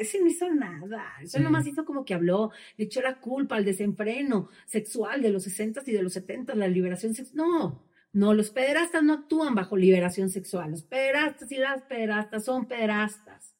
ese 0.00 0.20
no 0.20 0.26
hizo 0.26 0.48
nada. 0.54 1.04
Eso 1.22 1.38
Sí. 1.38 1.44
nomás 1.44 1.66
hizo 1.66 1.84
como 1.84 2.04
que 2.04 2.14
habló, 2.14 2.50
le 2.76 2.84
echó 2.86 3.00
la 3.02 3.20
culpa 3.20 3.56
al 3.56 3.64
desenfreno 3.64 4.48
sexual 4.66 5.22
de 5.22 5.30
los 5.30 5.44
60 5.44 5.82
y 5.86 5.92
de 5.92 6.02
los 6.02 6.12
70, 6.12 6.54
la 6.54 6.68
liberación 6.68 7.14
sexual. 7.14 7.36
No, 7.36 7.82
no, 8.12 8.34
los 8.34 8.50
pederastas 8.50 9.02
no 9.02 9.12
actúan 9.14 9.54
bajo 9.54 9.76
liberación 9.76 10.30
sexual. 10.30 10.70
Los 10.70 10.82
pederastas 10.82 11.50
y 11.52 11.56
las 11.56 11.82
pederastas 11.82 12.44
son 12.44 12.66
pederastas. 12.66 13.54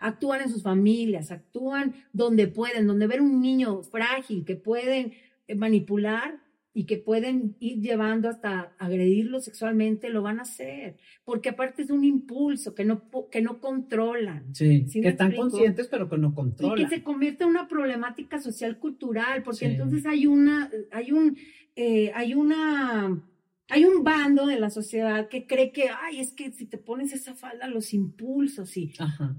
Actúan 0.00 0.40
en 0.42 0.50
sus 0.50 0.62
familias, 0.62 1.30
actúan 1.30 1.94
donde 2.12 2.48
pueden, 2.48 2.86
donde 2.86 3.06
ven 3.06 3.20
un 3.20 3.40
niño 3.40 3.82
frágil 3.82 4.44
que 4.44 4.56
pueden 4.56 5.12
eh, 5.46 5.54
manipular 5.54 6.40
y 6.72 6.84
que 6.86 6.98
pueden 6.98 7.56
ir 7.58 7.80
llevando 7.80 8.28
hasta 8.28 8.74
agredirlo 8.78 9.40
sexualmente, 9.40 10.08
lo 10.08 10.22
van 10.22 10.38
a 10.38 10.42
hacer, 10.42 10.96
porque 11.24 11.48
aparte 11.48 11.82
es 11.82 11.90
un 11.90 12.04
impulso 12.04 12.74
que 12.74 12.84
no, 12.84 13.08
que 13.30 13.42
no 13.42 13.58
controlan. 13.60 14.54
Sí, 14.54 14.86
¿Sí 14.86 15.00
que 15.00 15.08
están 15.08 15.28
explico? 15.32 15.50
conscientes 15.50 15.88
pero 15.88 16.08
que 16.08 16.16
no 16.18 16.28
Y 16.28 16.34
controlan. 16.34 16.76
que 16.76 16.94
se 16.94 17.02
convierte 17.02 17.42
en 17.44 17.50
una 17.50 17.66
problemática 17.66 18.40
social 18.40 18.78
cultural, 18.78 19.42
porque 19.42 19.58
Sí. 19.66 19.72
entonces 19.72 20.06
hay 20.06 20.26
una, 20.26 20.70
hay 20.92 21.10
un, 21.12 21.36
eh, 21.74 22.12
hay 22.14 22.34
una, 22.34 23.20
hay 23.68 23.84
un 23.84 24.04
bando 24.04 24.46
de 24.46 24.60
la 24.60 24.70
sociedad 24.70 25.28
que 25.28 25.46
cree 25.46 25.72
que, 25.72 25.88
ay, 25.88 26.20
es 26.20 26.32
que 26.32 26.52
si 26.52 26.66
te 26.66 26.78
pones 26.78 27.12
esa 27.12 27.34
falda, 27.34 27.66
los 27.68 27.92
impulsos 27.94 28.76
y 28.76 28.92
Ajá. 28.98 29.36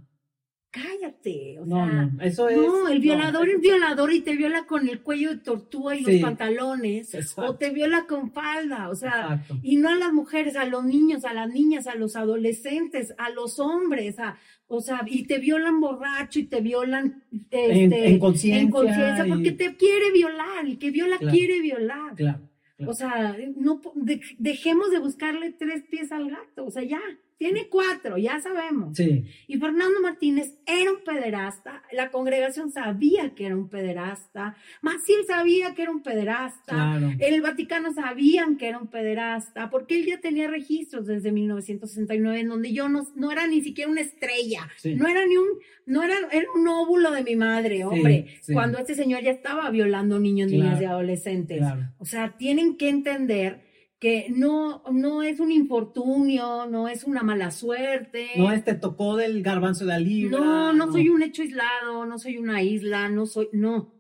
Cállate, 0.72 1.60
o 1.60 1.66
No, 1.66 1.76
sea, 1.86 2.06
no, 2.06 2.22
eso 2.24 2.50
es. 2.50 2.58
no, 2.58 2.88
el 2.88 3.00
violador 3.00 3.46
no, 3.48 3.54
es 3.54 3.60
violador 3.62 4.14
y 4.14 4.22
te 4.22 4.36
viola 4.36 4.66
con 4.66 4.88
el 4.88 5.02
cuello 5.02 5.32
de 5.32 5.38
tortuga 5.38 5.96
y 5.96 6.04
Sí. 6.06 6.14
los 6.14 6.22
pantalones, 6.22 7.14
Exacto. 7.14 7.52
o 7.52 7.56
te 7.58 7.72
viola 7.72 8.06
con 8.08 8.32
falda, 8.32 8.90
o 8.90 8.96
sea, 8.96 9.34
Exacto. 9.42 9.58
y 9.62 9.76
no 9.76 9.90
a 9.90 9.96
las 9.96 10.14
mujeres, 10.14 10.56
a 10.56 10.66
los 10.66 10.84
niños, 10.86 11.26
a 11.26 11.34
las 11.34 11.50
niñas, 11.50 11.88
a 11.88 11.96
los 11.96 12.16
adolescentes, 12.16 13.14
a 13.18 13.30
los 13.32 13.60
hombres, 13.60 14.18
a, 14.20 14.38
o 14.68 14.80
sea, 14.82 15.02
y 15.06 15.24
te 15.26 15.40
violan 15.40 15.82
borracho 15.82 16.40
y 16.40 16.44
te 16.46 16.62
violan 16.62 17.24
En, 17.52 17.92
este, 17.94 18.08
en 18.08 18.20
conciencia. 18.20 18.62
en 18.62 18.70
conciencia, 18.72 19.28
y- 19.28 19.30
porque 19.30 19.52
te 19.52 19.76
quiere 19.76 20.12
violar, 20.12 20.66
el 20.66 20.80
que 20.80 20.90
viola 20.92 21.18
Claro. 21.18 21.34
quiere 21.36 21.60
violar. 21.60 22.16
Claro. 22.16 22.40
claro. 22.78 22.92
O 22.92 22.94
sea, 22.94 23.38
no 23.58 23.82
de- 23.96 24.22
dejemos 24.40 24.90
de 24.90 25.00
buscarle 25.00 25.52
tres 25.52 25.84
pies 25.90 26.12
al 26.14 26.30
gato, 26.32 26.66
o 26.66 26.72
sea, 26.72 26.84
ya, 26.84 27.02
tiene 27.42 27.70
cuatro, 27.70 28.20
ya 28.20 28.40
sabemos. 28.40 28.96
Sí, 28.96 29.26
Y 29.48 29.58
Fernando 29.58 30.00
Martínez 30.00 30.54
era 30.68 30.92
un 30.92 31.04
pederasta, 31.04 31.82
la 31.92 32.12
congregación 32.12 32.72
sabía 32.72 33.34
que 33.34 33.48
era 33.48 33.56
un 33.58 33.68
pederasta, 33.68 34.56
Maciel 34.84 35.26
sabía 35.26 35.74
que 35.74 35.82
era 35.82 35.90
un 35.90 36.04
pederasta, 36.04 36.72
claro. 36.76 37.10
el 37.18 37.42
Vaticano 37.42 37.94
sabían 37.94 38.58
que 38.58 38.68
era 38.68 38.78
un 38.78 38.90
pederasta, 38.92 39.72
porque 39.72 39.96
él 40.00 40.06
ya 40.06 40.20
tenía 40.22 40.48
registros 40.50 41.08
desde 41.08 41.32
1969 41.32 42.42
en 42.42 42.50
donde 42.50 42.74
yo 42.74 42.88
no, 42.90 43.08
no 43.16 43.32
era 43.32 43.48
ni 43.48 43.62
siquiera 43.62 43.90
una 43.90 44.02
estrella, 44.02 44.68
Sí. 44.78 44.94
no 44.94 45.08
era 45.08 45.26
ni 45.26 45.36
un, 45.38 45.48
no 45.88 46.04
era, 46.04 46.14
era 46.32 46.46
un 46.56 46.68
óvulo 46.68 47.10
de 47.10 47.24
mi 47.24 47.36
madre, 47.36 47.86
hombre, 47.86 48.38
sí. 48.44 48.54
cuando 48.54 48.78
este 48.78 48.94
señor 48.94 49.24
ya 49.24 49.32
estaba 49.32 49.68
violando 49.72 50.20
niños, 50.20 50.52
niñas 50.52 50.78
Claro, 50.78 50.84
y 50.84 50.86
adolescentes. 50.86 51.58
Claro. 51.58 51.90
O 51.98 52.06
sea, 52.06 52.38
tienen 52.38 52.78
que 52.78 52.90
entender 52.90 53.71
que 54.02 54.26
no, 54.32 54.82
no 54.92 55.22
es 55.22 55.40
un 55.40 55.52
infortunio, 55.52 56.66
no 56.66 56.88
es 56.88 57.04
una 57.04 57.22
mala 57.22 57.52
suerte. 57.52 58.30
No, 58.36 58.52
este 58.52 58.74
tocó 58.74 59.16
del 59.16 59.44
garbanzo 59.44 59.86
de 59.86 59.92
la 59.92 60.00
libra. 60.00 60.40
No, 60.40 60.74
no 60.74 60.92
soy 60.92 61.10
un 61.10 61.22
hecho 61.22 61.44
aislado, 61.44 62.04
no 62.08 62.18
soy 62.18 62.40
una 62.40 62.64
isla, 62.64 63.10
no 63.10 63.28
soy, 63.28 63.50
no. 63.52 63.94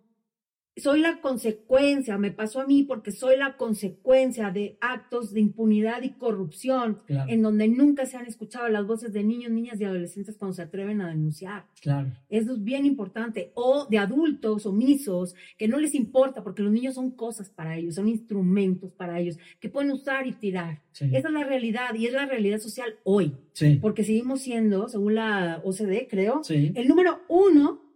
Soy 0.77 1.01
la 1.01 1.19
consecuencia, 1.19 2.17
me 2.17 2.31
pasó 2.31 2.61
a 2.61 2.65
mí 2.65 2.83
porque 2.83 3.11
soy 3.11 3.35
la 3.37 3.57
consecuencia 3.57 4.51
de 4.51 4.77
actos 4.79 5.33
de 5.33 5.41
impunidad 5.41 6.01
y 6.01 6.11
corrupción 6.11 7.01
Claro, 7.05 7.29
en 7.29 7.41
donde 7.41 7.67
nunca 7.67 8.05
se 8.05 8.15
han 8.17 8.25
escuchado 8.25 8.69
las 8.69 8.87
voces 8.87 9.11
de 9.11 9.23
niños, 9.23 9.51
niñas 9.51 9.81
y 9.81 9.83
adolescentes 9.83 10.37
cuando 10.37 10.55
se 10.55 10.61
atreven 10.61 11.01
a 11.01 11.09
denunciar. 11.09 11.65
claro. 11.81 12.11
Eso 12.29 12.53
es 12.53 12.63
bien 12.63 12.85
importante. 12.85 13.51
O 13.55 13.85
de 13.89 13.97
adultos 13.97 14.65
omisos 14.65 15.35
que 15.57 15.67
no 15.67 15.77
les 15.77 15.93
importa 15.93 16.41
porque 16.41 16.61
los 16.63 16.71
niños 16.71 16.95
son 16.95 17.11
cosas 17.11 17.49
para 17.49 17.75
ellos, 17.75 17.95
son 17.95 18.07
instrumentos 18.07 18.93
para 18.93 19.19
ellos 19.19 19.37
que 19.59 19.67
pueden 19.69 19.91
usar 19.91 20.25
y 20.25 20.31
tirar. 20.31 20.81
Sí, 20.93 21.05
Esa 21.13 21.27
es 21.27 21.33
la 21.33 21.43
realidad 21.43 21.93
y 21.95 22.07
es 22.07 22.13
la 22.13 22.25
realidad 22.25 22.59
social 22.59 22.95
hoy, 23.03 23.35
sí, 23.53 23.77
porque 23.81 24.03
seguimos 24.03 24.41
siendo, 24.41 24.87
según 24.89 25.15
la 25.15 25.61
OCDE, 25.63 26.07
creo, 26.09 26.43
sí, 26.43 26.71
el 26.75 26.87
número 26.87 27.19
uno 27.27 27.90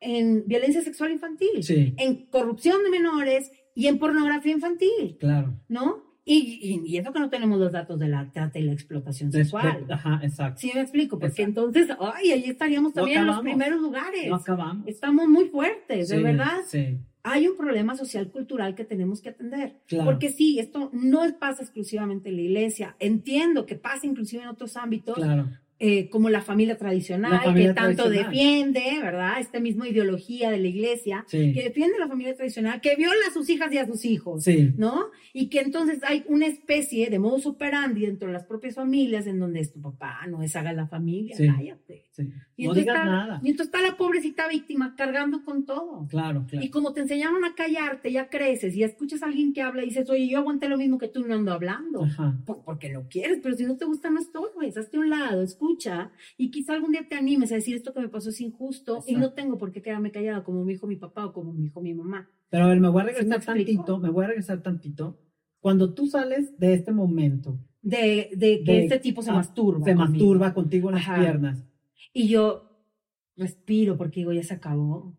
en 0.00 0.46
violencia 0.46 0.82
sexual 0.82 1.12
infantil, 1.12 1.62
sí, 1.62 1.94
en 1.96 2.26
corrupción 2.26 2.82
de 2.84 2.90
menores 2.90 3.50
y 3.74 3.86
en 3.86 3.98
pornografía 3.98 4.52
infantil, 4.52 5.16
claro. 5.18 5.54
¿no? 5.68 6.06
Y, 6.24 6.58
y, 6.60 6.82
y 6.86 6.98
eso 6.98 7.10
que 7.10 7.20
no 7.20 7.30
tenemos 7.30 7.58
los 7.58 7.72
datos 7.72 7.98
de 7.98 8.06
la 8.08 8.30
trata 8.32 8.58
y 8.58 8.62
la 8.62 8.72
explotación 8.74 9.32
sexual. 9.32 9.86
Ajá, 9.88 10.20
exacto. 10.22 10.60
Sí, 10.60 10.70
me 10.74 10.82
explico, 10.82 11.18
porque 11.18 11.40
Exacto. 11.42 11.66
entonces, 11.68 11.96
ay, 11.98 12.32
ahí 12.32 12.44
estaríamos 12.44 12.94
No 12.94 13.00
también 13.00 13.20
en 13.20 13.26
los 13.28 13.40
primeros 13.40 13.80
lugares. 13.80 14.28
No 14.28 14.34
acabamos. 14.36 14.86
Estamos 14.86 15.26
muy 15.26 15.46
fuertes, 15.46 16.08
de 16.10 16.16
Sí, 16.18 16.22
verdad. 16.22 16.58
Sí. 16.66 16.98
hay 17.22 17.48
un 17.48 17.56
problema 17.56 17.96
social 17.96 18.30
cultural 18.30 18.74
que 18.74 18.84
tenemos 18.84 19.22
que 19.22 19.30
atender. 19.30 19.80
Claro. 19.86 20.04
Porque 20.04 20.28
sí, 20.30 20.58
esto 20.58 20.90
no 20.92 21.22
pasa 21.38 21.62
exclusivamente 21.62 22.28
en 22.28 22.36
la 22.36 22.42
iglesia. 22.42 22.94
Entiendo 22.98 23.64
que 23.64 23.76
pasa 23.76 24.06
inclusive 24.06 24.42
en 24.42 24.48
otros 24.50 24.76
ámbitos, 24.76 25.14
Claro. 25.14 25.48
Eh, 25.80 26.08
como 26.08 26.28
la 26.28 26.40
familia 26.42 26.76
tradicional, 26.76 27.30
La 27.30 27.40
familia 27.40 27.68
que 27.68 27.74
tanto 27.80 28.04
tradicional. 28.04 28.32
defiende, 28.32 28.82
¿verdad? 29.00 29.38
Esta 29.40 29.60
misma 29.60 29.88
ideología 29.88 30.50
de 30.50 30.58
la 30.58 30.66
iglesia, 30.68 31.24
Sí. 31.28 31.52
que 31.52 31.62
defiende 31.62 31.98
la 31.98 32.08
familia 32.08 32.34
tradicional, 32.34 32.80
que 32.80 32.96
viola 32.96 33.14
a 33.28 33.32
sus 33.32 33.48
hijas 33.48 33.72
y 33.72 33.78
a 33.78 33.86
sus 33.86 34.04
hijos, 34.04 34.42
Sí. 34.44 34.72
¿no? 34.76 35.06
Y 35.32 35.48
que 35.48 35.60
entonces 35.60 36.00
hay 36.02 36.24
una 36.28 36.46
especie 36.46 37.10
de 37.10 37.18
modus 37.20 37.46
operandi 37.46 38.06
dentro 38.06 38.26
de 38.26 38.34
las 38.34 38.44
propias 38.44 38.74
familias 38.74 39.26
en 39.28 39.38
donde 39.38 39.60
es 39.60 39.72
tu 39.72 39.80
papá, 39.80 40.26
no 40.28 40.42
es 40.42 40.56
haga 40.56 40.72
la 40.72 40.88
familia, 40.88 41.36
Sí. 41.36 41.46
cállate. 41.46 42.04
Y 42.56 42.66
No 42.66 42.74
digas 42.74 42.96
está- 42.96 43.04
nada. 43.04 43.40
Y 43.44 43.50
entonces 43.50 43.72
está 43.72 43.80
la 43.88 43.96
pobrecita 43.96 44.48
víctima 44.48 44.96
cargando 44.96 45.44
con 45.44 45.64
todo. 45.64 46.08
Claro, 46.08 46.44
claro. 46.48 46.64
Y 46.66 46.68
como 46.70 46.92
te 46.92 47.02
enseñaron 47.02 47.44
a 47.44 47.54
callarte, 47.54 48.10
ya 48.10 48.28
creces 48.28 48.74
y 48.74 48.82
escuchas 48.82 49.22
a 49.22 49.26
alguien 49.26 49.52
que 49.52 49.62
habla 49.62 49.84
y 49.84 49.90
dices, 49.90 50.10
oye, 50.10 50.26
yo 50.28 50.38
aguanté 50.38 50.68
lo 50.68 50.76
mismo 50.76 50.98
que 50.98 51.06
tú 51.06 51.24
no 51.24 51.34
ando 51.36 51.52
hablando. 51.52 52.02
Ajá. 52.02 52.36
Por- 52.44 52.64
porque 52.64 52.88
lo 52.88 53.06
quieres, 53.06 53.38
pero 53.40 53.54
si 53.54 53.62
no 53.64 53.76
te 53.76 53.84
gusta, 53.84 54.10
no 54.10 54.18
estorbes, 54.18 54.76
hazte 54.76 54.96
a 54.96 55.00
un 55.00 55.10
lado, 55.10 55.42
escucha 55.42 55.67
y 56.36 56.50
quizá 56.50 56.72
algún 56.74 56.92
día 56.92 57.06
te 57.08 57.14
animes 57.16 57.52
a 57.52 57.56
decir 57.56 57.74
esto 57.76 57.92
que 57.92 58.00
me 58.00 58.08
pasó 58.08 58.30
es 58.30 58.40
injusto 58.40 59.02
y 59.06 59.12
no 59.12 59.18
Exacto. 59.18 59.34
tengo 59.34 59.58
por 59.58 59.72
qué 59.72 59.82
quedarme 59.82 60.10
callada 60.10 60.44
como 60.44 60.64
me 60.64 60.72
dijo 60.72 60.86
mi 60.86 60.96
papá 60.96 61.26
o 61.26 61.32
como 61.32 61.52
me 61.52 61.62
dijo 61.62 61.80
mi 61.80 61.94
mamá. 61.94 62.28
Pero 62.50 62.64
a 62.64 62.68
ver, 62.68 62.80
me 62.80 62.88
voy 62.88 63.02
a 63.02 63.04
¿Sí 63.06 63.10
regresar 63.12 63.36
explico? 63.38 63.82
tantito, 63.84 63.98
me 63.98 64.10
voy 64.10 64.24
a 64.24 64.28
regresar 64.28 64.62
tantito. 64.62 65.18
Cuando 65.60 65.92
tú 65.94 66.06
sales 66.06 66.56
de 66.58 66.74
este 66.74 66.92
momento, 66.92 67.58
De, 67.82 68.30
de 68.36 68.62
que 68.64 68.72
De- 68.72 68.82
este 68.84 68.98
tipo 68.98 69.22
se 69.22 69.30
ah, 69.30 69.34
masturba. 69.34 69.84
se 69.84 69.94
conmigo. 69.94 70.10
masturba 70.10 70.54
contigo 70.54 70.88
en 70.88 70.94
las 70.96 71.04
Ajá. 71.08 71.20
piernas, 71.20 71.64
Y 72.12 72.28
yo 72.28 72.64
respiro 73.36 73.96
porque 73.96 74.20
digo, 74.20 74.32
ya 74.32 74.42
se 74.42 74.54
acabó. 74.54 75.16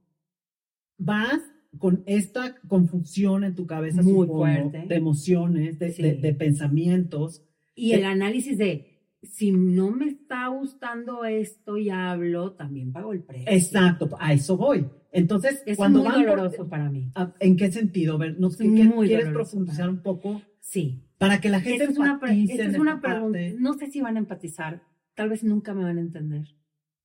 vas 0.97 1.39
con 1.78 2.04
esta 2.08 2.56
confusión 2.68 3.43
en 3.43 3.56
tu 3.56 3.66
cabeza 3.68 4.02
Muy 4.02 4.12
supongo, 4.26 4.39
fuerte. 4.39 4.86
de 4.88 4.95
emociones, 4.95 5.80
de, 5.80 5.91
Sí. 5.93 6.02
de- 6.02 6.34
pensamientos. 6.34 7.45
Y 7.76 7.89
Sí. 7.89 7.93
el 7.93 8.06
análisis 8.06 8.58
de, 8.58 8.89
si 9.22 9.52
no 9.52 9.92
me 9.92 10.08
está 10.08 10.48
gustando 10.48 11.26
esto 11.26 11.78
y 11.78 11.90
hablo, 11.90 12.54
también 12.54 12.92
pago 12.94 13.12
el 13.14 13.24
precio. 13.24 13.46
Exacto, 13.52 14.10
a 14.20 14.34
eso 14.34 14.56
voy. 14.58 14.88
Entonces, 15.12 15.62
Es 15.66 15.76
cuando 15.78 16.00
muy 16.00 16.08
van 16.10 16.22
por- 16.26 16.30
doloroso 16.38 16.70
para 16.70 16.90
mí. 16.90 17.12
¿a- 17.16 17.34
¿En 17.40 17.58
qué 17.58 17.72
sentido? 17.72 18.16
A 18.16 18.18
ver, 18.20 18.40
no 18.40 18.50
sé, 18.50 18.66
Es 18.66 18.74
¿qué 18.74 18.84
muy 18.84 19.08
quieres 19.08 19.30
profundizar 19.30 19.90
un 19.90 20.02
poco 20.02 20.42
Sí. 20.62 21.04
para 21.18 21.42
que 21.42 21.50
la 21.50 21.60
gente 21.62 21.84
Esta 21.84 21.92
es 21.94 21.98
una, 22.00 22.14
esta 22.24 22.64
es 22.66 22.78
una 22.80 23.02
pregunta. 23.02 23.40
No 23.58 23.74
sé 23.74 23.88
si 23.92 24.02
van 24.02 24.16
a 24.16 24.20
empatizar. 24.20 24.84
Tal 25.16 25.30
vez 25.30 25.44
nunca 25.44 25.74
me 25.74 25.84
van 25.84 25.98
a 25.98 26.02
entender. 26.02 26.56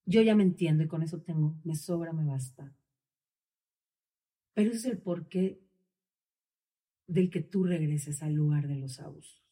Yo 0.06 0.20
ya 0.22 0.36
me 0.36 0.42
entiendo 0.42 0.84
y 0.84 0.86
con 0.88 1.02
eso 1.02 1.20
tengo. 1.22 1.56
Me 1.64 1.74
sobra, 1.74 2.12
me 2.12 2.24
basta. 2.26 2.76
Pero 4.52 4.70
ese 4.70 4.78
es 4.78 4.84
el 4.84 4.98
porqué 4.98 5.60
del 7.06 7.30
que 7.30 7.40
tú 7.40 7.64
regreses 7.64 8.22
al 8.22 8.34
lugar 8.34 8.68
de 8.68 8.76
los 8.76 9.00
abusos. 9.00 9.42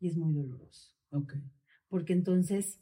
Y 0.00 0.08
es 0.08 0.16
muy 0.16 0.32
doloroso. 0.32 0.94
Ok, 1.10 1.34
Porque 1.88 2.12
entonces, 2.12 2.80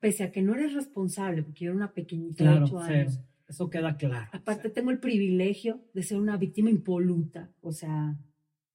pese 0.00 0.24
a 0.24 0.32
que 0.32 0.42
no 0.42 0.54
eres 0.54 0.72
responsable, 0.74 1.42
porque 1.42 1.64
yo 1.64 1.70
era 1.70 1.76
una 1.76 1.92
pequeñita 1.92 2.44
claro, 2.44 2.66
de 2.66 2.72
8 2.74 2.80
cero. 2.86 3.00
años, 3.00 3.20
Eso 3.48 3.70
queda 3.70 3.96
claro. 3.96 4.30
Aparte 4.32 4.70
tengo 4.70 4.90
el 4.90 4.98
privilegio 4.98 5.84
de 5.94 6.02
ser 6.02 6.18
una 6.18 6.36
víctima 6.36 6.70
impoluta, 6.70 7.52
o 7.60 7.72
sea, 7.72 8.16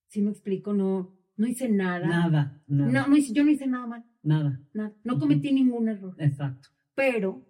si 0.07 0.21
me 0.21 0.29
explico, 0.31 0.73
no, 0.73 1.15
no 1.35 1.47
hice 1.47 1.67
nada. 1.69 2.07
Nada, 2.07 2.61
nada, 2.67 2.91
No, 2.91 3.07
no 3.07 3.17
hice, 3.17 3.33
yo 3.33 3.43
no 3.43 3.51
hice 3.51 3.67
nada 3.67 3.87
mal, 3.87 4.05
nada. 4.23 4.61
nada. 4.73 4.93
No 5.03 5.19
cometí 5.19 5.51
ningún 5.51 5.89
error. 5.89 6.15
Exacto. 6.19 6.69
Pero 6.95 7.45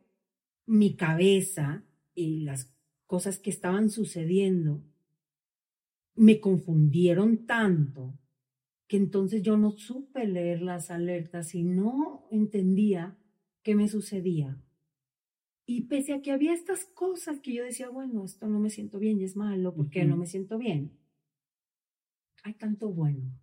mi 0.66 0.96
cabeza 0.96 1.84
y 2.16 2.42
las 2.44 2.74
cosas 3.06 3.40
que 3.40 3.50
estaban 3.50 3.90
sucediendo 3.90 4.84
me 6.16 6.40
confundieron 6.40 7.46
tanto 7.46 8.18
que 8.88 8.98
entonces 8.98 9.42
yo 9.42 9.58
no 9.58 9.72
supe 9.72 10.26
leer 10.26 10.62
las 10.62 10.92
alertas 10.92 11.54
y 11.56 11.64
no 11.64 12.28
entendía 12.32 13.18
qué 13.64 13.76
me 13.76 13.88
sucedía. 13.88 14.62
Y 15.66 15.82
pese 15.88 16.14
a 16.14 16.22
que 16.22 16.32
había 16.32 16.54
estas 16.54 16.86
cosas 16.86 17.42
que 17.42 17.54
yo 17.54 17.64
decía, 17.66 17.90
bueno, 17.90 18.24
esto 18.24 18.48
no 18.48 18.60
me 18.60 18.70
siento 18.70 19.00
bien 19.00 19.20
y 19.20 19.26
es 19.26 19.36
malo, 19.36 19.76
porque 19.76 20.00
Ujú. 20.00 20.10
no 20.10 20.18
me 20.18 20.26
siento 20.26 20.58
bien? 20.58 20.98
Hay 22.44 22.54
tanto 22.54 22.90
bueno. 22.90 23.38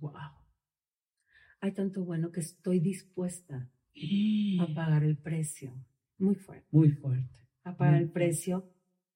Wow. 0.00 0.12
Hay 1.60 1.72
tanto 1.72 2.04
bueno 2.04 2.30
que 2.30 2.40
estoy 2.40 2.80
dispuesta 2.80 3.70
a 4.60 4.66
pagar 4.74 5.04
el 5.04 5.16
precio. 5.16 5.72
Muy 6.18 6.34
fuerte. 6.34 6.68
Muy 6.70 6.90
fuerte. 6.90 7.48
A 7.64 7.74
pagar 7.76 7.94
Muy 7.94 8.02
el 8.02 8.10
fuerte. 8.10 8.28
precio 8.28 8.70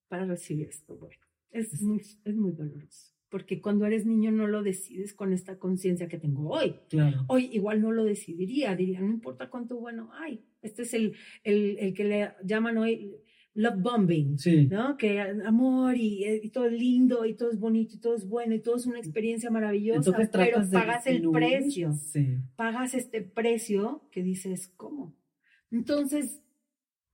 para 0.09 0.25
recibir 0.25 0.69
esto. 0.69 0.97
Bueno, 0.97 1.21
es 1.51 1.83
muy, 1.83 1.99
es 2.01 2.35
muy 2.35 2.53
doloroso. 2.53 3.13
Porque 3.31 3.61
cuando 3.61 3.85
eres 3.85 4.07
niño 4.07 4.31
no 4.33 4.47
lo 4.47 4.63
decides 4.63 5.13
con 5.13 5.33
esta 5.33 5.59
conciencia 5.59 6.09
que 6.09 6.19
tengo 6.19 6.49
hoy. 6.49 6.75
Claro. 6.89 7.25
Hoy 7.29 7.51
igual 7.53 7.83
no 7.83 7.93
lo 7.93 8.05
decidiría, 8.05 8.75
diría, 8.75 9.01
no 9.01 9.11
importa 9.11 9.51
cuánto 9.51 9.79
bueno 9.79 10.11
hay. 10.15 10.45
Este 10.63 10.83
es 10.83 10.95
el, 10.95 11.15
el, 11.45 11.77
el 11.79 11.93
que 11.95 12.05
le 12.05 12.31
llaman 12.45 12.79
hoy 12.79 13.13
love 13.55 13.81
bombing, 13.83 14.39
Sí. 14.39 14.67
¿no? 14.67 14.97
Que 14.97 15.21
amor 15.21 15.97
y, 15.97 16.25
eh, 16.25 16.41
y 16.43 16.51
todo 16.51 16.67
es 16.67 16.73
lindo 16.73 17.27
y 17.27 17.35
todo 17.35 17.51
es 17.51 17.59
bonito 17.59 17.97
y 17.97 17.99
todo 17.99 18.15
es 18.15 18.27
bueno 18.27 18.55
y 18.55 18.61
todo 18.61 18.77
es 18.77 18.87
una 18.87 18.99
experiencia 18.99 19.51
maravillosa, 19.51 20.11
Entonces 20.11 20.31
pero 20.33 20.63
pagas 20.71 21.07
el 21.07 21.29
precio, 21.31 21.93
Sí. 21.93 22.37
pagas 22.57 22.95
este 22.95 23.21
precio 23.21 24.09
que 24.13 24.23
dices, 24.23 24.69
¿cómo? 24.77 25.17
Entonces, 25.71 26.41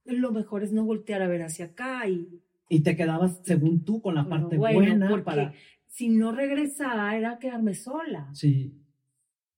lo 0.04 0.32
mejor 0.32 0.62
es 0.62 0.72
no 0.72 0.84
voltear 0.84 1.22
a 1.22 1.28
ver 1.28 1.42
hacia 1.42 1.66
acá 1.66 2.08
y 2.08 2.40
Y 2.68 2.80
te 2.80 2.94
quedabas, 2.96 3.40
según 3.44 3.84
tú, 3.84 4.00
con 4.00 4.14
la 4.14 4.22
Bueno, 4.22 4.42
parte 4.42 4.56
bueno, 4.58 4.78
buena 4.78 5.08
porque 5.08 5.24
para. 5.24 5.54
Si 5.94 6.08
no 6.08 6.32
regresaba 6.32 7.16
era 7.16 7.38
quedarme 7.38 7.74
sola. 7.74 8.28
Sí. 8.34 8.74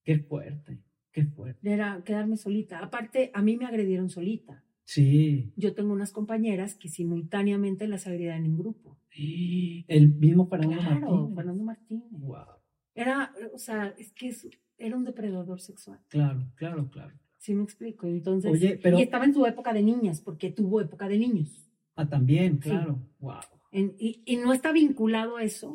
Qué 0.03 0.19
fuerte. 0.19 0.83
Qué 1.11 1.25
fuerte. 1.25 1.67
Era 1.67 2.03
quedarme 2.05 2.37
solita. 2.37 2.77
Aparte, 2.77 3.31
a 3.33 3.41
mí 3.41 3.57
me 3.57 3.65
agredieron 3.65 4.09
solita. 4.09 4.63
Sí. 4.83 5.51
Yo 5.55 5.73
tengo 5.73 5.91
unas 5.93 6.11
compañeras 6.11 6.75
que 6.75 6.89
simultáneamente 6.89 7.87
las 7.87 8.05
agredían 8.05 8.45
en 8.45 8.55
grupo. 8.55 8.99
El 9.87 10.13
mismo 10.13 10.47
Fernando 10.47 10.77
claro, 10.77 10.99
Martínez. 10.99 11.35
Fernando 11.35 11.63
Martínez. 11.63 12.07
Wow. 12.11 12.45
Era, 12.93 13.33
o 13.53 13.57
sea, 13.57 13.95
es 13.97 14.11
que 14.11 14.27
es- 14.27 14.47
era 14.77 14.95
un 14.95 15.05
depredador 15.05 15.59
sexual. 15.59 15.99
Claro, 16.07 16.51
claro, 16.55 16.87
claro. 16.91 17.15
¿Sí 17.39 17.55
me 17.55 17.63
explico? 17.63 18.05
Entonces, 18.05 18.51
Oye, 18.51 18.79
pero- 18.81 18.99
y 18.99 19.01
estaba 19.01 19.25
en 19.25 19.33
su 19.33 19.43
época 19.47 19.73
de 19.73 19.81
niñas, 19.81 20.21
porque 20.21 20.51
tuvo 20.51 20.81
época 20.81 21.07
de 21.07 21.17
niños. 21.17 21.67
Ah, 21.95 22.07
también, 22.07 22.61
Sí. 22.61 22.69
claro. 22.69 22.99
Wow. 23.19 23.39
En- 23.71 23.95
y, 23.97 24.21
y 24.25 24.37
no 24.37 24.53
está 24.53 24.71
vinculado 24.71 25.39
eso 25.39 25.73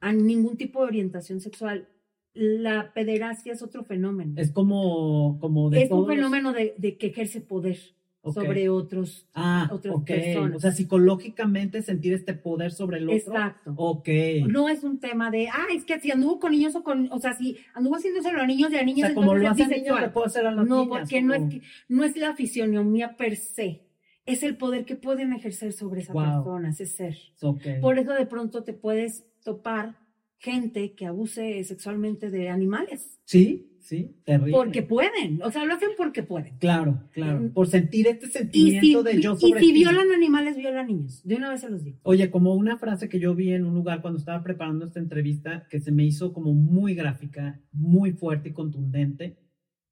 a 0.00 0.12
ningún 0.12 0.56
tipo 0.56 0.80
de 0.82 0.86
orientación 0.88 1.40
sexual. 1.40 1.88
La 2.32 2.92
pederastia 2.94 3.52
es 3.52 3.62
otro 3.62 3.84
fenómeno. 3.84 4.34
Es 4.36 4.52
como, 4.52 5.38
como 5.40 5.68
de 5.70 5.78
es 5.82 5.90
un 5.90 6.04
todos- 6.04 6.08
fenómeno 6.08 6.52
de, 6.52 6.74
de 6.78 6.96
que 6.96 7.08
ejerce 7.08 7.40
poder 7.40 7.78
Ok. 8.22 8.34
sobre 8.34 8.68
otros. 8.68 9.26
ah, 9.34 9.68
otras 9.72 9.94
ok. 9.96 10.04
personas. 10.06 10.56
O 10.56 10.60
sea, 10.60 10.72
psicológicamente 10.72 11.82
sentir 11.82 12.12
este 12.12 12.34
poder 12.34 12.70
sobre 12.70 12.98
el 12.98 13.04
otro. 13.08 13.16
Exacto. 13.16 13.72
Ok. 13.76 14.08
No 14.46 14.68
es 14.68 14.84
un 14.84 15.00
tema 15.00 15.30
de, 15.30 15.48
ah, 15.48 15.66
es 15.74 15.84
que 15.84 15.98
si 16.00 16.10
anduvo 16.10 16.38
con 16.38 16.52
niños 16.52 16.76
o 16.76 16.82
con, 16.84 17.10
o 17.10 17.18
sea, 17.18 17.32
si 17.34 17.56
anduvo 17.74 17.96
haciéndoselo 17.96 18.40
a 18.40 18.46
niños 18.46 18.70
y 18.72 18.76
a 18.76 18.82
o 18.82 18.84
niños, 18.84 19.06
sea, 19.08 19.14
como 19.14 19.34
lo 19.34 19.48
hacen 19.48 19.68
niños, 19.70 20.00
le 20.00 20.08
puedo 20.10 20.26
hacer 20.26 20.46
a 20.46 20.52
las 20.52 20.66
No, 20.68 20.84
niñas, 20.84 20.98
porque 21.00 21.22
no 21.22 21.34
es, 21.34 21.42
que- 21.50 21.62
no 21.88 22.04
es 22.04 22.16
la 22.16 22.34
fisionomía 22.36 23.16
per 23.16 23.36
se, 23.36 23.86
es 24.26 24.42
el 24.44 24.56
poder 24.56 24.84
que 24.84 24.96
pueden 24.96 25.32
ejercer 25.32 25.72
sobre 25.72 26.02
esa 26.02 26.12
Wow. 26.12 26.22
persona, 26.44 26.70
ese 26.70 26.86
ser. 26.86 27.16
Ok. 27.42 27.62
Por 27.80 27.98
eso 27.98 28.12
de 28.12 28.26
pronto 28.26 28.62
te 28.62 28.72
puedes 28.74 29.24
topar 29.42 29.96
gente 30.38 30.94
que 30.94 31.06
abuse 31.06 31.62
sexualmente 31.64 32.30
de 32.30 32.48
animales, 32.48 33.20
Sí, 33.24 33.76
sí, 33.80 34.16
terrible. 34.24 34.52
porque 34.52 34.82
pueden, 34.82 35.42
o 35.42 35.50
sea, 35.50 35.64
lo 35.66 35.74
hacen 35.74 35.90
porque 35.98 36.22
pueden. 36.22 36.56
Claro, 36.58 37.02
claro. 37.12 37.40
Mm. 37.40 37.50
Por 37.52 37.66
sentir 37.68 38.06
este 38.06 38.26
Y 38.26 38.30
si, 38.30 38.38
sentimiento 38.38 39.02
de 39.02 39.20
yo 39.20 39.34
y 39.34 39.36
sobre 39.40 39.60
si 39.60 39.66
ti. 39.66 39.72
violan 39.72 40.10
animales, 40.12 40.56
violan 40.56 40.86
niños. 40.86 41.20
De 41.24 41.36
una 41.36 41.50
vez 41.50 41.60
se 41.60 41.68
los 41.70 41.84
digo. 41.84 41.98
Oye, 42.04 42.30
como 42.30 42.54
una 42.54 42.78
frase 42.78 43.08
que 43.10 43.20
yo 43.20 43.34
vi 43.34 43.52
en 43.52 43.66
un 43.66 43.74
lugar 43.74 44.00
cuando 44.00 44.18
estaba 44.18 44.42
preparando 44.42 44.86
esta 44.86 44.98
entrevista 44.98 45.66
que 45.68 45.78
se 45.80 45.92
me 45.92 46.04
hizo 46.04 46.32
como 46.32 46.54
muy 46.54 46.94
gráfica, 46.94 47.60
muy 47.72 48.12
fuerte 48.12 48.48
y 48.48 48.52
contundente, 48.52 49.36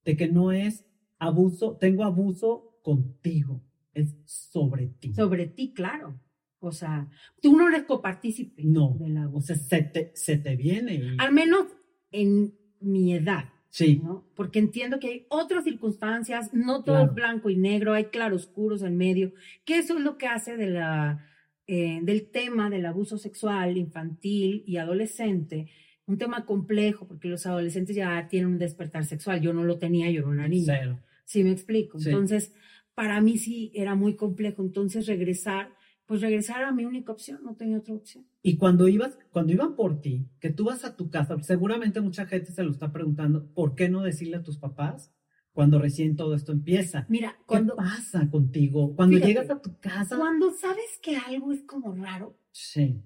de 0.05 0.17
que 0.17 0.29
no 0.29 0.51
es 0.51 0.87
abuso, 1.19 1.77
tengo 1.77 2.05
abuso 2.05 2.79
contigo, 2.83 3.63
es 3.93 4.17
sobre 4.25 4.87
ti. 4.89 5.13
Sobre 5.13 5.47
ti, 5.47 5.73
claro. 5.75 6.19
O 6.61 6.73
sea, 6.73 7.09
tú 7.41 7.57
no 7.57 7.69
eres 7.69 7.85
copartícipe 7.85 8.63
No, 8.65 8.97
del 8.99 9.17
o 9.19 9.23
abuso. 9.23 9.55
sea, 9.55 9.57
se 9.57 9.83
te, 9.83 10.11
se 10.15 10.37
te 10.39 10.57
viene. 10.57 10.95
y- 10.95 11.17
Al 11.19 11.33
menos 11.33 11.67
en 12.11 12.55
mi 12.81 13.15
edad. 13.15 13.45
sí, 13.71 14.01
¿no? 14.03 14.25
Porque 14.35 14.59
entiendo 14.59 14.99
que 14.99 15.07
hay 15.09 15.27
otras 15.29 15.65
circunstancias, 15.65 16.53
no 16.55 16.83
todo 16.83 16.97
Claro. 16.97 17.11
es 17.11 17.15
blanco 17.15 17.51
y 17.51 17.57
negro, 17.57 17.93
hay 17.93 18.07
claroscuros 18.07 18.83
en 18.83 18.97
medio, 18.97 19.33
que 19.65 19.79
eso 19.79 19.97
es 19.99 20.03
lo 20.05 20.17
que 20.19 20.27
hace 20.27 20.57
de 20.57 20.71
la, 20.71 21.25
eh, 21.67 22.01
del 22.03 22.31
tema 22.31 22.71
del 22.71 22.87
abuso 22.87 23.19
sexual 23.19 23.77
infantil 23.77 24.65
y 24.67 24.79
adolescente 24.79 25.69
un 26.07 26.17
tema 26.17 26.47
complejo, 26.47 27.07
porque 27.07 27.29
los 27.29 27.45
adolescentes 27.45 27.95
ya 27.95 28.27
tienen 28.29 28.49
un 28.53 28.59
despertar 28.59 29.05
sexual, 29.05 29.43
yo 29.43 29.53
no 29.53 29.63
lo 29.65 29.79
tenía, 29.79 30.11
yo 30.11 30.21
era 30.21 30.29
una 30.29 30.49
niña. 30.49 30.79
cero. 30.81 30.99
¿Sí 31.27 31.45
me 31.45 31.51
explico? 31.51 31.99
Sí. 32.01 32.09
Entonces, 32.09 32.55
para 32.95 33.21
mí 33.21 33.37
sí 33.37 33.71
era 33.75 33.95
muy 33.95 34.17
complejo. 34.17 34.63
Entonces, 34.63 35.07
regresar 35.07 35.69
pues 36.09 36.23
regresar 36.23 36.65
a 36.65 36.73
mi 36.73 36.87
única 36.87 37.13
opción, 37.13 37.41
no 37.45 37.55
tenía 37.55 37.77
otra 37.77 37.95
opción. 37.95 38.27
Y 38.43 38.57
cuando 38.57 38.89
ibas, 38.89 39.19
cuando 39.31 39.53
iban 39.53 39.77
por 39.77 40.01
ti, 40.01 40.27
que 40.41 40.49
tú 40.49 40.65
vas 40.65 40.87
a 40.87 40.97
tu 40.97 41.11
casa, 41.11 41.39
seguramente 41.43 42.01
mucha 42.01 42.25
gente 42.25 42.51
se 42.51 42.65
lo 42.65 42.71
está 42.71 42.91
preguntando, 42.91 43.53
¿por 43.53 43.75
qué 43.75 43.91
no 43.91 44.03
decirle 44.03 44.39
a 44.39 44.43
tus 44.43 44.57
papás 44.57 45.15
cuando 45.53 45.79
recién 45.79 46.17
todo 46.17 46.35
esto 46.35 46.53
empieza? 46.53 47.05
Mira, 47.11 47.39
cuando 47.45 47.77
¿qué 47.77 47.83
pasa 47.83 48.31
contigo? 48.31 48.97
Cuando 48.97 49.19
llegas 49.19 49.51
a 49.51 49.61
tu 49.61 49.79
casa. 49.81 50.17
Cuando 50.17 50.51
sabes 50.55 50.99
que 51.03 51.19
algo 51.19 51.53
es 51.53 51.63
como 51.65 51.95
raro. 51.95 52.39
Sí. 52.53 53.05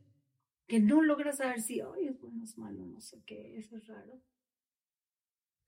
Que 0.68 0.78
no 0.78 1.02
logras 1.02 1.38
saber 1.38 1.60
si, 1.60 1.80
hoy 1.80 2.06
es 2.06 2.20
bueno, 2.20 2.44
es 2.44 2.56
malo, 2.56 2.86
no 2.86 3.00
sé 3.00 3.20
qué, 3.26 3.58
eso 3.58 3.76
es 3.78 3.88
raro. 3.88 4.22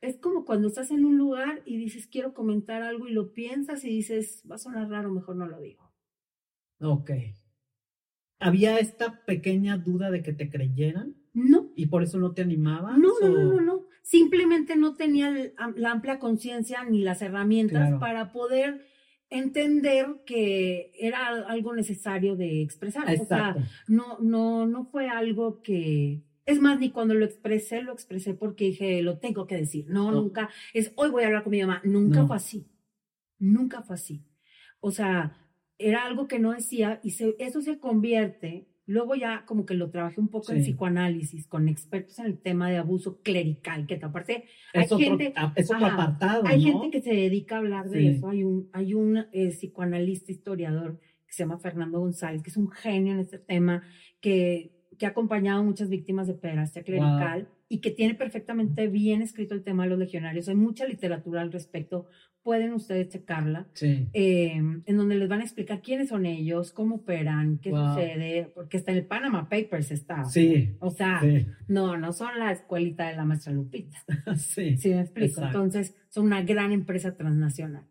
Es 0.01 0.19
como 0.19 0.45
cuando 0.45 0.69
estás 0.69 0.93
en 0.93 1.05
un 1.05 1.19
lugar 1.19 1.63
y 1.67 1.79
dices, 1.79 2.07
quiero 2.07 2.33
comentar 2.33 2.83
algo 2.83 3.09
y 3.09 3.13
lo 3.13 3.33
piensas 3.33 3.85
y 3.85 3.89
dices, 3.89 4.45
va 4.49 4.55
a 4.55 4.59
sonar 4.59 4.89
raro, 4.89 5.11
mejor 5.11 5.35
no 5.35 5.49
lo 5.49 5.61
digo. 5.61 5.84
Ok. 6.85 7.11
¿Había 8.39 8.79
esta 8.79 9.25
pequeña 9.25 9.79
duda 9.79 10.11
de 10.11 10.23
que 10.23 10.33
te 10.33 10.51
creyeran? 10.51 11.17
No. 11.33 11.73
¿Y 11.75 11.87
por 11.87 12.03
eso 12.03 12.19
no 12.19 12.33
te 12.33 12.43
animabas? 12.43 12.99
No, 12.99 13.13
no, 13.21 13.29
no, 13.29 13.61
no, 13.61 13.87
Simplemente 14.03 14.77
no 14.77 14.97
tenía 14.97 15.33
la 15.77 15.91
amplia 15.91 16.19
conciencia 16.19 16.85
ni 16.85 17.03
las 17.03 17.23
herramientas 17.23 17.99
para 17.99 18.33
poder 18.33 18.87
entender 19.31 20.07
que 20.27 20.93
era 20.99 21.29
algo 21.49 21.75
necesario 21.75 22.37
de 22.37 22.61
expresar. 22.61 23.09
O 23.19 23.25
sea, 23.25 23.57
no, 23.89 24.19
no, 24.21 24.67
no 24.67 24.85
fue 24.85 25.09
algo 25.09 25.63
que. 25.63 26.23
Es 26.45 26.61
más, 26.61 26.79
ni 26.79 26.91
cuando 26.91 27.15
lo 27.15 27.25
expresé, 27.25 27.81
lo 27.81 27.95
expresé 27.95 28.35
porque 28.35 28.67
dije, 28.67 29.01
lo 29.01 29.19
tengo 29.19 29.47
que 29.47 29.57
decir. 29.57 29.87
No, 29.89 30.13
nunca. 30.13 30.51
Es 30.75 30.93
hoy 30.97 31.09
voy 31.11 31.23
a 31.23 31.29
hablar 31.29 31.43
con 31.43 31.53
mi 31.53 31.63
mamá. 31.63 31.81
Nunca 31.85 32.27
fue 32.27 32.37
así. 32.37 32.69
Nunca 33.39 33.83
fue 33.83 33.95
así. 33.95 34.23
O 34.81 34.91
sea, 34.91 35.44
era 35.79 36.05
algo 36.05 36.29
que 36.29 36.39
no 36.39 36.53
decía 36.53 37.01
y 37.03 37.15
eso 37.39 37.61
se 37.61 37.79
convierte, 37.79 38.67
luego 38.87 39.15
ya 39.15 39.45
como 39.47 39.67
que 39.67 39.75
lo 39.75 39.91
trabajé 39.91 40.21
un 40.21 40.29
poco 40.29 40.53
en 40.53 40.63
psicoanálisis 40.63 41.47
con 41.47 41.69
expertos 41.69 42.19
en 42.19 42.27
el 42.27 42.39
tema 42.39 42.71
de 42.71 42.77
abuso 42.77 43.21
clerical, 43.23 43.87
que 43.87 43.99
aparte 44.03 44.45
hay 44.73 44.87
gente, 44.89 45.33
apartado, 45.37 46.43
hay 46.47 46.63
gente 46.63 46.91
que 46.91 47.01
se 47.01 47.15
dedica 47.15 47.57
a 47.57 47.59
hablar 47.59 47.89
de 47.89 48.11
eso, 48.11 48.29
hay 48.29 48.45
un, 48.45 48.69
hay 48.73 48.95
un 48.95 49.27
eh, 49.33 49.49
psicoanalista 49.49 50.33
historiador 50.33 51.01
que 51.27 51.33
se 51.33 51.43
llama 51.43 51.59
Fernando 51.59 51.99
González, 51.99 52.43
que 52.43 52.51
es 52.51 52.57
un 52.57 52.71
genio 52.71 53.15
en 53.15 53.21
este 53.21 53.39
tema, 53.39 53.83
que, 54.21 54.73
que 54.99 55.07
ha 55.07 55.11
acompañado 55.11 55.61
a 55.61 55.65
muchas 55.65 55.89
víctimas 55.89 56.27
de 56.27 56.35
pederastia 56.35 56.83
clerical. 56.83 57.49
y 57.67 57.81
que 57.81 57.91
tiene 57.91 58.15
perfectamente 58.15 58.87
bien 58.87 59.23
escrito 59.23 59.55
el 59.55 59.65
tema 59.65 59.85
de 59.85 59.89
los 59.89 59.99
legionarios. 59.99 60.49
Hay 60.49 60.55
mucha 60.55 60.87
literatura 60.87 61.41
al 61.41 61.51
respecto 61.51 62.07
pueden 62.45 62.75
ustedes 62.75 63.09
checarla, 63.09 63.67
eh, 63.81 64.53
en 64.53 64.97
donde 64.97 65.17
les 65.17 65.29
van 65.31 65.41
a 65.41 65.45
explicar 65.45 65.81
quiénes 65.81 66.11
son 66.11 66.27
ellos, 66.27 66.73
cómo 66.73 66.97
operan, 66.97 67.59
qué 67.59 67.71
sucede, 67.71 68.53
porque 68.55 68.77
está 68.77 68.93
en 68.93 68.99
el 68.99 69.07
Panama 69.07 69.49
Papers 69.49 69.91
está. 69.91 70.25
Sí. 70.27 70.77
O 70.79 70.91
sea, 70.91 71.23
no, 71.69 71.97
no 71.97 72.13
son 72.13 72.39
la 72.39 72.53
escuelita 72.53 73.09
de 73.09 73.17
la 73.17 73.25
maestra 73.25 73.55
Lupita. 73.55 73.97
sí. 74.37 74.77
Sí, 74.77 74.91
me 74.91 75.01
explico. 75.01 75.43
Entonces, 75.43 75.97
son 76.11 76.27
una 76.27 76.43
gran 76.43 76.71
empresa 76.71 77.17
transnacional. 77.17 77.89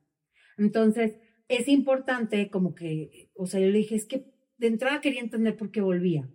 Entonces, 0.60 1.16
es 1.48 1.68
importante 1.68 2.50
como 2.52 2.76
que, 2.76 3.32
o 3.36 3.48
sea, 3.48 3.60
yo 3.60 3.68
le 3.68 3.80
dije, 3.80 3.96
es 3.96 4.06
que 4.06 4.32
de 4.60 4.68
entrada 4.68 5.02
quería 5.02 5.22
entender 5.22 5.58
por 5.58 5.72
qué 5.72 5.82
volvía. 5.82 6.30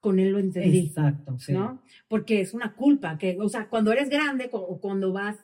Con 0.00 0.18
él 0.18 0.32
lo 0.32 0.38
entendí. 0.40 0.80
Exacto, 0.80 1.38
sí. 1.38 1.52
¿No? 1.52 1.82
Porque 2.08 2.40
es 2.40 2.52
una 2.52 2.74
culpa, 2.74 3.16
que, 3.16 3.38
o 3.40 3.48
sea, 3.48 3.68
cuando 3.68 3.92
eres 3.92 4.10
grande 4.10 4.50
o 4.52 4.80
cuando 4.80 5.12
vas 5.12 5.38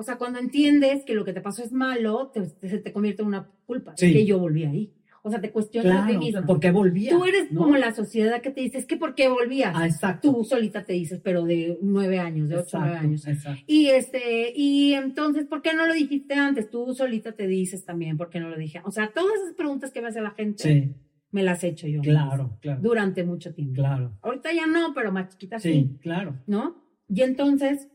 o 0.00 0.02
sea, 0.02 0.16
cuando 0.16 0.38
entiendes 0.38 1.04
que 1.04 1.12
lo 1.12 1.26
que 1.26 1.34
te 1.34 1.42
pasó 1.42 1.62
es 1.62 1.72
malo, 1.72 2.30
te, 2.32 2.46
se 2.46 2.78
te 2.78 2.90
convierte 2.90 3.20
en 3.20 3.28
una 3.28 3.50
culpa. 3.66 3.92
Es 3.92 4.00
que 4.00 4.24
yo 4.24 4.38
volví 4.38 4.64
ahí. 4.64 4.94
O 5.22 5.28
sea, 5.28 5.42
te 5.42 5.50
cuestionas 5.50 6.06
de 6.06 6.16
mismo. 6.16 6.46
¿Por 6.46 6.58
qué 6.58 6.70
volvía? 6.70 7.10
Tú 7.10 7.26
eres 7.26 7.48
como 7.54 7.76
la 7.76 7.92
sociedad 7.92 8.40
que 8.40 8.50
te 8.50 8.62
dice, 8.62 8.78
es 8.78 8.86
que 8.86 8.96
¿por 8.96 9.14
qué 9.14 9.28
volvías? 9.28 9.74
Ah, 9.76 9.86
exacto. 9.86 10.32
Tú 10.32 10.42
solita 10.44 10.84
te 10.84 10.94
dices, 10.94 11.20
pero 11.22 11.44
de 11.44 11.78
nueve 11.82 12.18
años, 12.18 12.48
de 12.48 12.56
ocho, 12.56 12.78
nueve 12.78 12.96
años. 12.96 13.26
Exacto. 13.26 13.62
Y 13.66 13.88
este, 13.88 14.54
y 14.56 14.94
entonces, 14.94 15.44
¿por 15.44 15.60
qué 15.60 15.74
no 15.74 15.84
lo 15.84 15.92
dijiste 15.92 16.32
antes? 16.32 16.70
Tú 16.70 16.94
solita 16.94 17.32
te 17.32 17.46
dices 17.46 17.84
también, 17.84 18.16
¿por 18.16 18.30
qué 18.30 18.40
no 18.40 18.48
lo 18.48 18.56
dije? 18.56 18.80
O 18.86 18.90
sea, 18.90 19.10
todas 19.12 19.34
esas 19.42 19.54
preguntas 19.54 19.92
que 19.92 20.00
me 20.00 20.08
hace 20.08 20.22
la 20.22 20.30
gente, 20.30 20.94
me 21.30 21.42
las 21.42 21.62
he 21.62 21.68
hecho 21.68 21.86
yo. 21.86 22.00
Claro, 22.00 22.56
claro. 22.62 22.80
Durante 22.80 23.22
mucho 23.22 23.52
tiempo. 23.52 23.74
Claro. 23.74 24.16
Ahorita 24.22 24.50
ya 24.54 24.66
no, 24.66 24.94
pero 24.94 25.12
más 25.12 25.28
chiquita 25.28 25.58
sí. 25.58 25.72
Sí, 25.72 25.98
claro. 26.00 26.38
¿No? 26.46 26.82
Y 27.06 27.20
entonces, 27.20 27.88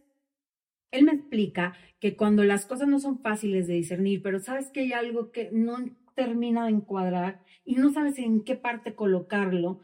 él 0.91 1.05
me 1.05 1.13
explica 1.13 1.73
que 1.99 2.15
cuando 2.15 2.43
las 2.43 2.65
cosas 2.65 2.87
no 2.87 2.99
son 2.99 3.19
fáciles 3.19 3.67
de 3.67 3.75
discernir, 3.75 4.21
pero 4.21 4.39
sabes 4.39 4.69
que 4.69 4.81
hay 4.81 4.93
algo 4.93 5.31
que 5.31 5.49
no 5.51 5.77
termina 6.15 6.65
de 6.65 6.71
encuadrar 6.71 7.41
y 7.65 7.75
no 7.75 7.91
sabes 7.91 8.17
en 8.19 8.43
qué 8.43 8.55
parte 8.55 8.95
colocarlo, 8.95 9.81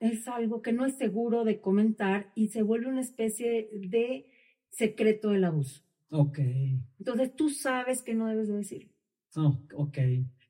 es 0.00 0.28
algo 0.28 0.62
que 0.62 0.72
no 0.72 0.86
es 0.86 0.96
seguro 0.96 1.44
de 1.44 1.60
comentar 1.60 2.32
y 2.34 2.48
se 2.48 2.62
vuelve 2.62 2.88
una 2.88 3.00
especie 3.00 3.68
de 3.72 4.26
secreto 4.70 5.30
del 5.30 5.44
abuso. 5.44 5.82
Ok. 6.10 6.38
Entonces 6.98 7.34
tú 7.36 7.50
sabes 7.50 8.02
que 8.02 8.14
no 8.14 8.26
debes 8.26 8.48
de 8.48 8.56
decirlo. 8.56 8.92
Oh, 9.36 9.58
ok. 9.74 9.98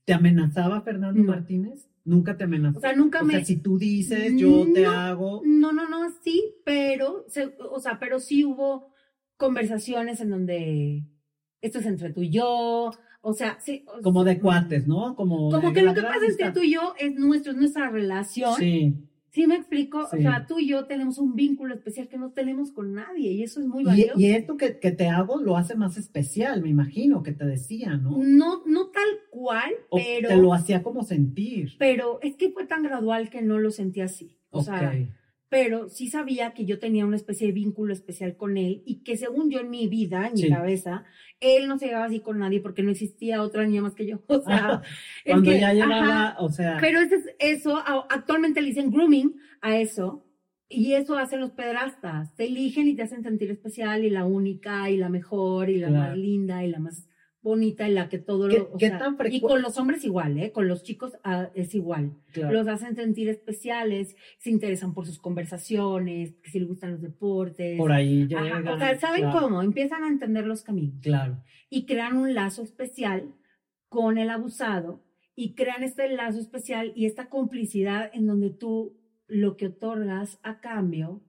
¿Te 0.04 0.12
amenazaba 0.12 0.80
Fernando 0.82 1.22
Martínez? 1.22 1.88
Nunca 2.04 2.36
te 2.36 2.44
amenazó. 2.44 2.78
O 2.78 2.80
sea, 2.80 2.94
nunca 2.94 3.22
me. 3.22 3.34
O 3.34 3.36
sea, 3.36 3.44
si 3.44 3.56
tú 3.56 3.78
dices, 3.78 4.32
yo 4.36 4.66
te 4.72 4.86
hago. 4.86 5.42
No, 5.44 5.72
no, 5.72 5.88
no, 5.88 6.10
sí, 6.22 6.54
pero, 6.64 7.26
o 7.70 7.80
sea, 7.80 7.98
pero 7.98 8.18
sí 8.18 8.44
hubo 8.44 8.94
conversaciones 9.38 10.20
en 10.20 10.28
donde 10.28 11.04
esto 11.62 11.78
es 11.78 11.86
entre 11.86 12.12
tú 12.12 12.22
y 12.22 12.30
yo, 12.30 12.90
o 13.20 13.32
sea, 13.32 13.58
sí. 13.60 13.84
Como 14.02 14.24
de 14.24 14.38
cuates, 14.38 14.86
¿no? 14.86 15.14
Como, 15.16 15.50
como 15.50 15.72
que 15.72 15.82
lo 15.82 15.94
que 15.94 16.02
pasa 16.02 16.26
entre 16.26 16.52
tú 16.52 16.60
y 16.60 16.74
yo 16.74 16.94
es 16.98 17.14
nuestro, 17.14 17.52
es 17.52 17.58
nuestra 17.58 17.88
relación. 17.88 18.54
Sí. 18.56 18.94
Sí, 19.30 19.46
me 19.46 19.56
explico. 19.56 20.04
O 20.04 20.16
sea, 20.16 20.46
tú 20.46 20.58
y 20.58 20.68
yo 20.68 20.86
tenemos 20.86 21.18
un 21.18 21.34
vínculo 21.36 21.74
especial 21.74 22.08
que 22.08 22.16
no 22.16 22.32
tenemos 22.32 22.72
con 22.72 22.94
nadie 22.94 23.30
y 23.30 23.42
eso 23.42 23.60
es 23.60 23.66
muy 23.66 23.84
valioso. 23.84 24.18
Y, 24.18 24.30
esto 24.30 24.56
que, 24.56 24.78
que, 24.78 24.90
te 24.90 25.06
hago 25.06 25.40
lo 25.40 25.56
hace 25.56 25.76
más 25.76 25.96
especial, 25.98 26.62
me 26.62 26.70
imagino, 26.70 27.22
que 27.22 27.32
te 27.32 27.44
decía, 27.44 27.96
¿no? 27.96 28.16
No, 28.18 28.62
no 28.66 28.86
tal 28.88 29.08
cual, 29.30 29.70
pero. 29.92 30.28
Te 30.28 30.36
lo 30.36 30.54
hacía 30.54 30.82
como 30.82 31.04
sentir. 31.04 31.76
Pero 31.78 32.18
es 32.22 32.36
que 32.36 32.50
fue 32.50 32.66
tan 32.66 32.82
gradual 32.82 33.28
que 33.28 33.42
no 33.42 33.58
lo 33.58 33.70
sentí 33.70 34.00
así. 34.00 34.38
O 34.50 34.62
sea, 34.62 34.92
pero 35.48 35.88
sí 35.88 36.08
sabía 36.08 36.52
que 36.52 36.66
yo 36.66 36.78
tenía 36.78 37.06
una 37.06 37.16
especie 37.16 37.46
de 37.46 37.52
vínculo 37.52 37.92
especial 37.92 38.36
con 38.36 38.56
él 38.56 38.82
y 38.84 39.02
que 39.02 39.16
según 39.16 39.50
yo 39.50 39.60
en 39.60 39.70
mi 39.70 39.88
vida, 39.88 40.26
en 40.26 40.34
mi 40.34 40.48
cabeza, 40.48 41.04
él 41.40 41.68
no 41.68 41.78
se 41.78 41.86
llevaba 41.86 42.06
así 42.06 42.20
con 42.20 42.38
nadie 42.38 42.60
porque 42.60 42.82
no 42.82 42.90
existía 42.90 43.42
otra 43.42 43.64
niña 43.64 43.82
más 43.82 43.94
que 43.94 44.06
yo. 44.06 44.22
O 44.28 44.42
sea, 44.42 44.82
cuando 45.26 45.52
ya 45.52 45.72
llegaba, 45.72 46.36
o 46.38 46.50
sea. 46.50 46.78
Pero 46.80 47.00
eso, 47.00 47.16
eso, 47.38 47.76
actualmente 48.08 48.60
le 48.60 48.68
dicen 48.68 48.90
grooming 48.90 49.34
a 49.60 49.78
eso. 49.78 50.24
Y 50.70 50.92
eso 50.92 51.16
hacen 51.16 51.40
los 51.40 51.52
pedrastas, 51.52 52.34
te 52.34 52.44
eligen 52.44 52.88
y 52.88 52.94
te 52.94 53.02
hacen 53.02 53.22
sentir 53.22 53.50
especial 53.50 54.04
y 54.04 54.10
la 54.10 54.26
única 54.26 54.90
y 54.90 54.98
la 54.98 55.08
mejor 55.08 55.70
y 55.70 55.78
la 55.78 55.88
más 55.88 56.14
linda 56.14 56.62
y 56.62 56.68
la 56.68 56.78
más 56.78 57.07
bonita 57.48 57.86
en 57.86 57.94
la 57.94 58.08
que 58.08 58.18
todo 58.18 58.46
lo... 58.46 58.70
y 59.30 59.40
con 59.40 59.62
los 59.62 59.78
hombres 59.78 60.04
igual, 60.04 60.38
¿eh? 60.38 60.52
Con 60.52 60.68
los 60.68 60.82
chicos 60.82 61.18
ah, 61.24 61.50
es 61.54 61.74
igual. 61.74 62.12
Los 62.34 62.68
hacen 62.68 62.94
sentir 62.94 63.28
especiales, 63.28 64.16
se 64.38 64.50
interesan 64.50 64.92
por 64.92 65.06
sus 65.06 65.18
conversaciones, 65.18 66.34
que 66.42 66.50
si 66.50 66.60
les 66.60 66.68
gustan 66.68 66.92
los 66.92 67.00
deportes. 67.00 67.78
Por 67.78 67.90
ahí 67.90 68.26
llegan. 68.28 68.68
o 68.68 68.78
sea, 68.78 68.98
¿saben 68.98 69.30
cómo? 69.30 69.62
Empiezan 69.62 70.04
a 70.04 70.08
entender 70.08 70.46
los 70.46 70.62
caminos. 70.62 71.00
Claro. 71.02 71.42
Y 71.70 71.86
crean 71.86 72.16
un 72.16 72.34
lazo 72.34 72.62
especial 72.62 73.34
con 73.88 74.18
el 74.18 74.30
abusado 74.30 75.02
y 75.34 75.54
crean 75.54 75.82
este 75.82 76.08
lazo 76.10 76.38
especial 76.38 76.92
y 76.94 77.06
esta 77.06 77.28
complicidad 77.28 78.10
en 78.12 78.26
donde 78.26 78.50
tú 78.50 78.98
lo 79.26 79.56
que 79.56 79.68
otorgas 79.68 80.38
a 80.42 80.60
cambio 80.60 81.22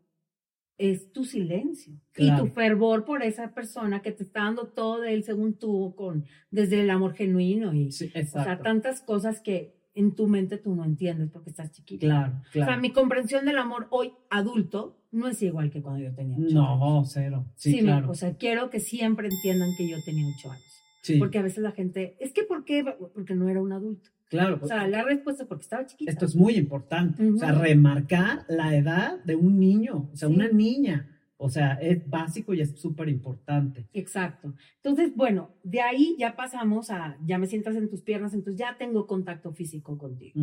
es 0.80 1.12
tu 1.12 1.26
silencio 1.26 1.94
y 2.18 2.36
tu 2.38 2.48
fervor 2.48 3.04
por 3.04 3.22
esa 3.22 3.54
persona 3.54 4.02
que 4.02 4.14
te 4.14 4.24
está 4.24 4.46
dando 4.46 4.68
todo 4.68 5.02
de 5.02 5.14
él 5.14 5.24
según 5.24 5.54
tú, 5.54 5.94
con, 5.96 6.26
desde 6.50 6.82
el 6.82 6.90
amor 6.90 7.14
genuino 7.14 7.74
y 7.74 7.90
o 7.90 7.92
sea, 7.92 8.60
tantas 8.64 9.02
cosas 9.02 9.42
que 9.42 9.76
en 9.94 10.16
tu 10.16 10.28
mente 10.28 10.58
tú 10.58 10.74
no 10.76 10.86
entiendes 10.86 11.30
porque 11.32 11.50
estás 11.50 11.72
chiquita. 11.74 12.08
Claro, 12.08 12.42
claro. 12.54 12.72
O 12.72 12.74
sea, 12.74 12.82
mi 12.82 12.92
comprensión 12.92 13.46
del 13.46 13.58
amor 13.58 13.88
hoy 13.90 14.14
adulto 14.30 14.98
no 15.12 15.28
es 15.28 15.42
igual 15.42 15.70
que 15.70 15.82
cuando 15.82 16.02
yo 16.02 16.16
tenía 16.16 16.38
ocho 16.38 16.56
no, 16.56 16.98
años. 16.98 17.12
cero. 17.12 17.46
Sí, 17.56 17.80
claro. 17.80 18.10
o 18.10 18.16
sea, 18.16 18.36
quiero 18.36 18.70
que 18.70 18.80
siempre 18.80 19.28
entiendan 19.28 19.70
que 19.78 19.90
yo 19.90 19.98
tenía 20.06 20.26
ocho 20.38 20.50
años. 20.50 20.64
Sí. 21.02 21.18
Porque 21.18 21.40
a 21.40 21.42
veces 21.42 21.60
la 21.60 21.72
gente, 21.72 22.16
es 22.20 22.32
que 22.32 22.44
¿por 22.44 22.64
qué? 22.64 22.86
Porque 23.14 23.36
no 23.36 23.50
era 23.50 23.62
un 23.62 23.74
adulto. 23.74 24.12
Claro. 24.30 24.60
O 24.62 24.68
sea, 24.68 24.88
la 24.88 25.04
respuesta 25.04 25.44
es 25.44 25.50
porque 25.50 25.64
estaba 25.64 25.86
chiquita. 25.86 26.12
Esto 26.12 26.26
es 26.26 26.36
muy 26.36 26.56
importante. 26.56 27.28
O 27.28 27.38
sea, 27.38 27.52
remarcar 27.52 28.46
la 28.48 28.76
edad 28.76 29.24
de 29.24 29.36
un 29.36 29.60
niño, 29.60 30.10
o 30.14 30.16
sea, 30.16 30.30
una 30.30 30.48
niña. 30.48 31.16
O 31.42 31.50
sea, 31.50 31.76
es 31.76 32.08
básico 32.10 32.54
y 32.54 32.60
es 32.60 32.78
súper 32.80 33.08
importante. 33.08 33.88
Exacto. 33.94 34.54
Entonces, 34.76 35.16
bueno, 35.16 35.56
de 35.64 35.80
ahí 35.80 36.16
ya 36.20 36.36
pasamos 36.36 36.92
a, 36.92 37.18
ya 37.26 37.38
me 37.38 37.48
sientas 37.48 37.78
en 37.78 37.90
tus 37.90 38.02
piernas, 38.02 38.34
entonces 38.34 38.60
ya 38.60 38.76
tengo 38.78 39.08
contacto 39.08 39.54
físico 39.54 39.98
contigo. 39.98 40.38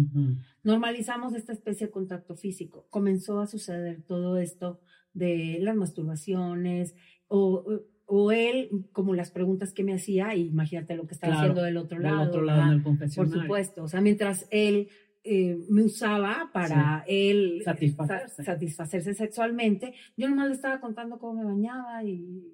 Normalizamos 0.62 1.34
esta 1.34 1.52
especie 1.52 1.88
de 1.88 1.92
contacto 1.92 2.34
físico. 2.34 2.86
Comenzó 2.88 3.40
a 3.40 3.46
suceder 3.46 4.04
todo 4.04 4.38
esto 4.38 4.80
de 5.12 5.58
las 5.60 5.76
masturbaciones 5.76 6.94
o 7.28 7.82
o 8.06 8.30
él, 8.32 8.70
como 8.92 9.14
las 9.14 9.30
preguntas 9.32 9.72
que 9.72 9.82
me 9.84 9.92
hacía, 9.94 10.34
imagínate 10.34 10.94
lo 10.96 11.06
que 11.06 11.14
estaba 11.14 11.34
haciendo 11.40 11.62
del 11.62 11.76
otro 11.76 11.98
lado. 11.98 12.18
Del 12.20 12.28
otro 12.28 12.42
lado 12.42 12.62
en 12.62 12.78
el 12.78 12.82
confesionario. 12.82 13.32
Por 13.34 13.42
supuesto, 13.42 13.82
o 13.84 13.88
sea, 13.88 14.00
mientras 14.00 14.46
él 14.50 14.88
eh, 15.28 15.58
me 15.68 15.82
usaba 15.82 16.50
para 16.52 17.02
él 17.08 17.60
Satisfacerse. 17.64 18.28
sa- 18.36 18.44
satisfacerse 18.44 19.12
sexualmente. 19.14 19.92
Yo 20.16 20.28
nomás 20.28 20.46
le 20.48 20.54
estaba 20.54 20.80
contando 20.80 21.18
cómo 21.18 21.42
me 21.42 21.44
bañaba 21.44 22.04
y, 22.04 22.44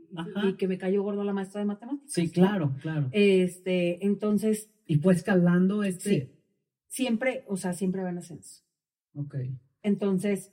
que 0.57 0.67
me 0.67 0.79
cayó 0.79 1.03
gordo 1.03 1.23
la 1.23 1.35
maestra 1.35 1.61
de 1.61 1.67
matemáticas. 1.67 2.11
Sí, 2.11 2.31
claro, 2.31 2.75
claro. 2.81 3.09
Este, 3.13 4.03
entonces, 4.07 4.71
y 4.87 4.97
fue 4.97 5.13
escalando 5.13 5.83
este. 5.83 6.09
Sí. 6.11 6.33
siempre, 6.89 7.45
o 7.47 7.59
sea, 7.59 7.75
siempre 7.75 8.03
van 8.03 8.17
a 8.17 8.21
ascenso. 8.21 8.63
Ok. 9.17 9.35
Entonces, 9.83 10.51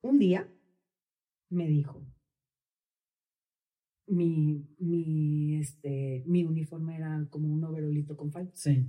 un 0.00 0.18
día 0.18 0.48
me 1.50 1.66
dijo, 1.66 2.02
mi, 4.06 4.66
mi, 4.78 5.56
este, 5.56 6.22
mi 6.26 6.44
uniforme 6.44 6.96
era 6.96 7.26
como 7.30 7.52
un 7.52 7.62
overolito 7.64 8.16
con 8.16 8.30
falda 8.32 8.50
Sí. 8.54 8.88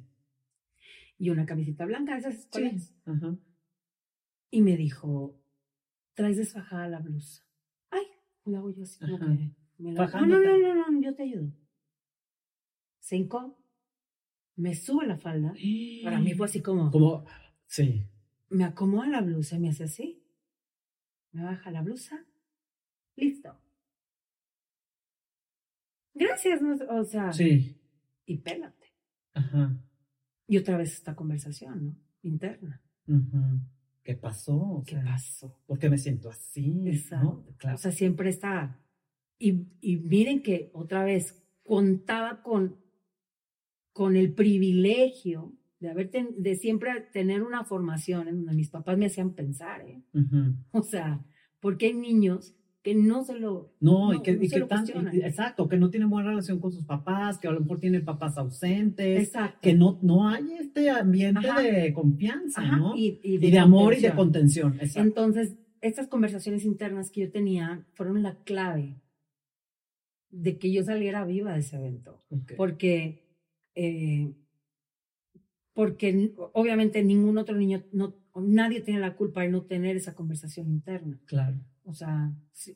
y 1.18 1.30
una 1.30 1.46
camiseta 1.46 1.86
blanca, 1.86 2.18
esas 2.18 2.36
escolares. 2.36 2.94
Ajá. 3.06 3.38
Y 4.52 4.62
me 4.62 4.78
dijo, 4.78 5.40
traes 6.14 6.38
desfajada 6.38 6.88
la 6.88 7.00
blusa. 7.00 7.44
Ay, 7.90 8.04
la 8.46 8.60
hago 8.60 8.70
yo 8.72 8.84
así 8.84 9.00
como 9.00 9.16
Ajá. 9.16 9.26
que 9.26 9.56
me 9.80 9.94
la... 9.94 10.08
No, 10.08 10.26
no, 10.28 10.40
no, 10.40 10.58
no, 10.58 10.92
no, 10.92 11.02
yo 11.02 11.16
te 11.16 11.24
ayudo. 11.24 11.52
Hincó, 13.10 13.58
me 14.58 14.76
sube 14.76 15.08
la 15.08 15.18
falda. 15.18 15.54
Para 16.04 16.20
mí 16.20 16.34
fue 16.34 16.46
así 16.48 16.62
como, 16.62 16.92
Como. 16.92 17.26
Sí. 17.66 18.04
me 18.50 18.64
acomoda 18.66 19.08
la 19.08 19.22
blusa 19.22 19.56
y 19.56 19.60
me 19.60 19.70
hace 19.70 19.86
así. 19.86 20.24
Me 21.32 21.44
baja 21.44 21.72
la 21.72 21.82
blusa. 21.82 22.26
Listo. 23.16 23.56
Gracias, 26.18 26.62
no- 26.62 26.76
o 27.00 27.04
sea, 27.04 27.32
Sí. 27.34 27.76
y 28.26 28.38
pélate. 28.38 28.88
Ajá. 29.34 29.78
Y 30.48 30.58
otra 30.58 30.78
vez 30.78 30.94
esta 30.94 31.16
conversación, 31.16 31.86
¿no? 31.86 31.96
Interna. 32.24 32.82
Ujú. 33.08 33.60
¿Qué 34.04 34.16
pasó? 34.16 34.56
O 34.58 34.84
¿Qué 34.84 34.96
sea, 34.96 35.04
pasó? 35.04 35.60
¿Por 35.66 35.78
qué 35.80 35.90
me 35.90 35.98
siento 35.98 36.30
así? 36.30 36.82
Exacto. 36.86 37.44
¿no? 37.48 37.56
Claro. 37.58 37.76
O 37.76 37.78
sea, 37.80 37.92
siempre 37.92 38.30
está. 38.30 38.80
Y, 39.38 39.68
y 39.82 39.98
miren 39.98 40.42
que 40.42 40.72
otra 40.74 41.04
vez 41.04 41.44
contaba 41.64 42.42
con, 42.42 42.78
con 43.94 44.16
el 44.16 44.34
privilegio 44.34 45.54
de, 45.80 45.90
haber 45.90 46.10
ten- 46.10 46.36
de 46.42 46.56
siempre 46.56 47.02
tener 47.14 47.44
una 47.44 47.64
formación 47.66 48.28
en 48.28 48.38
donde 48.38 48.56
mis 48.56 48.70
papás 48.70 48.98
me 48.98 49.06
hacían 49.08 49.34
pensar, 49.36 49.82
¿eh? 49.82 50.02
Ujú. 50.14 50.56
O 50.72 50.82
sea, 50.84 51.24
porque 51.60 51.88
hay 51.88 51.94
niños 51.94 52.56
que 52.88 52.96
no 52.96 53.22
se 53.26 53.38
lo. 53.38 53.74
No, 53.82 54.14
y 54.14 54.18
No, 54.18 54.24
que, 54.24 54.34
no 54.38 54.44
y 54.44 54.48
se 54.48 54.56
que 54.56 54.60
lo 54.62 54.68
tan- 54.68 54.80
cuestionan. 54.80 55.14
y- 55.14 55.20
exacto, 55.20 55.68
que 55.68 55.76
no 55.76 55.90
tienen 55.90 56.10
buena 56.10 56.30
relación 56.30 56.58
con 56.62 56.72
sus 56.72 56.86
papás, 56.86 57.38
que 57.38 57.50
a 57.50 57.52
lo 57.52 57.60
mejor 57.60 57.82
tienen 57.82 58.06
papás 58.06 58.38
ausentes, 58.38 59.24
Exacto. 59.28 59.60
que 59.62 59.74
no, 59.74 60.00
no 60.02 60.30
hay 60.30 60.54
este 60.54 60.90
ambiente 60.90 61.50
Ajá. 61.50 61.62
de 61.62 61.92
confianza, 61.94 62.62
Ajá, 62.62 62.78
¿no? 62.78 62.94
y, 62.96 63.20
de 63.40 63.60
amor 63.60 63.94
y 63.94 64.00
de 64.00 64.14
contención. 64.16 64.76
Exacto. 64.76 65.02
Entonces, 65.02 65.58
estas 65.82 66.08
conversaciones 66.08 66.64
internas 66.64 67.12
que 67.12 67.22
yo 67.22 67.30
tenía 67.32 67.86
fueron 67.94 68.24
la 68.24 68.36
clave 68.46 68.96
de 70.30 70.58
que 70.58 70.72
yo 70.72 70.82
saliera 70.84 71.26
viva 71.26 71.54
de 71.56 71.60
ese 71.60 71.76
evento. 71.76 72.24
Porque 72.56 73.28
eh, 73.76 74.34
porque 75.74 76.32
obviamente 76.54 77.04
ningún 77.04 77.38
otro 77.38 77.56
niño 77.58 77.84
no 77.92 78.16
nadie 78.36 78.80
tiene 78.82 79.00
la 79.02 79.16
culpa 79.16 79.42
de 79.42 79.50
no 79.50 79.64
tener 79.64 79.96
esa 79.98 80.16
conversación 80.16 80.68
interna 80.70 81.20
Claro. 81.26 81.58
O 81.88 81.94
sea 81.94 82.32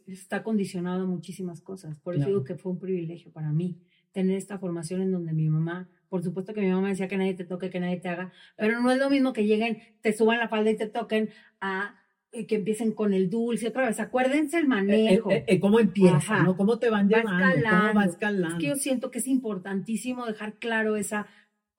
está 0.07 0.41
condicionado 0.41 1.03
a 1.03 1.07
muchísimas 1.07 1.61
cosas 1.61 1.99
por 1.99 2.15
eso 2.15 2.27
digo 2.27 2.43
que 2.43 2.55
fue 2.55 2.71
un 2.71 2.79
privilegio 2.79 3.31
para 3.31 3.51
mí 3.51 3.77
tener 4.13 4.37
esta 4.37 4.57
formación 4.57 5.01
en 5.01 5.11
donde 5.11 5.33
mi 5.33 5.49
mamá 5.49 5.89
por 6.09 6.23
supuesto 6.23 6.53
que 6.53 6.61
mi 6.61 6.69
mamá 6.69 6.89
decía 6.89 7.07
que 7.07 7.17
nadie 7.17 7.33
te 7.33 7.45
toque 7.45 7.69
que 7.69 7.79
nadie 7.79 7.97
te 7.97 8.09
haga 8.09 8.31
pero 8.57 8.81
no 8.81 8.89
es 8.89 8.97
lo 8.97 9.09
mismo 9.09 9.33
que 9.33 9.45
lleguen 9.45 9.79
te 10.01 10.13
suban 10.13 10.39
la 10.39 10.47
falda 10.47 10.71
y 10.71 10.77
te 10.77 10.87
toquen 10.87 11.29
a 11.59 11.95
eh, 12.33 12.47
que 12.47 12.55
empiecen 12.55 12.93
con 12.93 13.13
el 13.13 13.29
dulce 13.29 13.67
otra 13.67 13.85
vez 13.87 13.99
acuérdense 13.99 14.57
el 14.57 14.63
Eh, 14.63 14.67
manejo 14.67 15.31
eh, 15.31 15.43
eh, 15.47 15.59
¿Cómo 15.59 15.81
empieza? 15.81 16.15
Ajá. 16.15 16.43
¿no? 16.43 16.55
¿Cómo 16.55 16.79
te 16.79 16.89
van 16.89 17.07
Va 17.07 17.17
llevando? 17.17 17.29
¿Cómo 17.29 17.41
va 17.43 18.05
escalando. 18.05 18.11
escalando? 18.11 18.47
Es 18.47 18.61
que 18.61 18.67
yo 18.69 18.75
siento 18.77 19.11
que 19.11 19.19
es 19.19 19.27
importantísimo 19.27 20.25
dejar 20.25 20.53
claro 20.53 20.95
esa, 20.95 21.27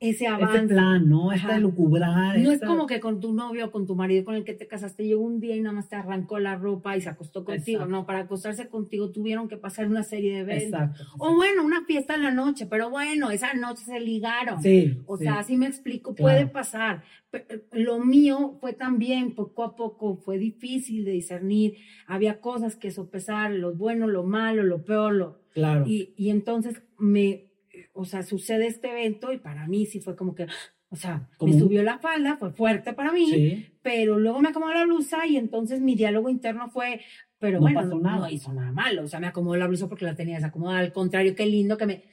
ese 0.02 0.24
este 0.24 0.26
avance. 0.28 0.66
plan, 0.68 1.08
¿no? 1.08 1.32
Esta 1.32 1.58
lucubrar. 1.58 2.38
No 2.38 2.50
es 2.52 2.60
como 2.60 2.86
que 2.86 3.00
con 3.00 3.20
tu 3.20 3.32
novio 3.32 3.66
o 3.66 3.70
con 3.70 3.86
tu 3.86 3.94
marido 3.94 4.24
con 4.24 4.34
el 4.34 4.44
que 4.44 4.52
te 4.54 4.66
casaste 4.66 5.04
llegó 5.04 5.22
un 5.22 5.40
día 5.40 5.56
y 5.56 5.60
nada 5.60 5.74
más 5.74 5.88
te 5.88 5.96
arrancó 5.96 6.38
la 6.38 6.56
ropa 6.56 6.96
y 6.96 7.00
se 7.00 7.08
acostó 7.08 7.44
contigo. 7.44 7.78
Exacto. 7.80 7.90
No, 7.96 8.04
para 8.06 8.20
acostarse 8.20 8.68
contigo 8.68 9.10
tuvieron 9.10 9.48
que 9.48 9.56
pasar 9.56 9.86
una 9.86 10.02
serie 10.02 10.32
de 10.34 10.40
eventos. 10.40 10.80
Exacto. 10.80 11.04
O 11.18 11.34
bueno, 11.36 11.64
una 11.64 11.84
fiesta 11.84 12.14
en 12.14 12.22
la 12.22 12.30
noche, 12.32 12.66
pero 12.66 12.90
bueno, 12.90 13.30
esa 13.30 13.54
noche 13.54 13.84
se 13.84 14.00
ligaron. 14.00 14.62
Sí. 14.62 14.98
O 15.06 15.16
sí. 15.16 15.24
sea, 15.24 15.38
así 15.38 15.56
me 15.56 15.66
explico, 15.66 16.14
Claro. 16.14 16.36
puede 16.38 16.46
pasar. 16.46 17.02
Pe- 17.30 17.46
eh, 17.48 17.62
Lo 17.72 17.98
mío 17.98 18.56
fue 18.60 18.72
también 18.74 19.34
poco 19.34 19.64
a 19.64 19.74
poco, 19.76 20.16
fue 20.16 20.36
difícil 20.38 21.04
de 21.04 21.12
discernir. 21.12 21.76
Había 22.06 22.40
cosas 22.40 22.76
que 22.76 22.90
sopesar, 22.90 23.52
lo 23.52 23.72
bueno, 23.74 24.06
lo 24.06 24.24
malo, 24.24 24.62
lo 24.62 24.84
peor, 24.84 25.14
lo, 25.14 25.42
Claro. 25.54 25.84
y, 25.86 26.12
y 26.16 26.30
entonces 26.30 26.82
me, 26.98 27.51
o 27.94 28.04
sea, 28.04 28.22
sucede 28.22 28.66
este 28.66 28.90
evento 28.90 29.32
y 29.32 29.38
para 29.38 29.66
mí 29.66 29.86
sí 29.86 30.00
fue 30.00 30.14
como 30.16 30.34
que, 30.34 30.46
o 30.90 30.96
sea, 30.96 31.28
Como 31.38 31.52
me 31.54 31.58
subió 31.58 31.82
la 31.82 31.98
falda, 31.98 32.36
fue 32.36 32.50
fuerte 32.52 32.92
para 32.92 33.12
mí, 33.12 33.26
sí. 33.30 33.66
pero 33.82 34.18
luego 34.18 34.40
me 34.40 34.48
acomodó 34.50 34.72
la 34.74 34.84
blusa 34.84 35.26
y 35.26 35.36
entonces 35.36 35.80
mi 35.80 35.94
diálogo 35.94 36.28
interno 36.28 36.68
fue, 36.70 37.00
pero 37.38 37.56
No 37.58 37.62
bueno, 37.62 37.80
pasó 37.80 37.94
no, 37.96 38.00
nada. 38.00 38.18
no 38.18 38.30
hizo 38.30 38.52
nada 38.52 38.72
malo, 38.72 39.02
o 39.04 39.08
sea, 39.08 39.20
me 39.20 39.26
acomodó 39.26 39.56
la 39.56 39.66
blusa 39.66 39.88
porque 39.88 40.04
la 40.04 40.14
tenía 40.14 40.36
desacomodada, 40.36 40.80
al 40.80 40.92
contrario, 40.92 41.34
qué 41.34 41.46
lindo 41.46 41.76
que 41.78 41.86
me, 41.86 42.04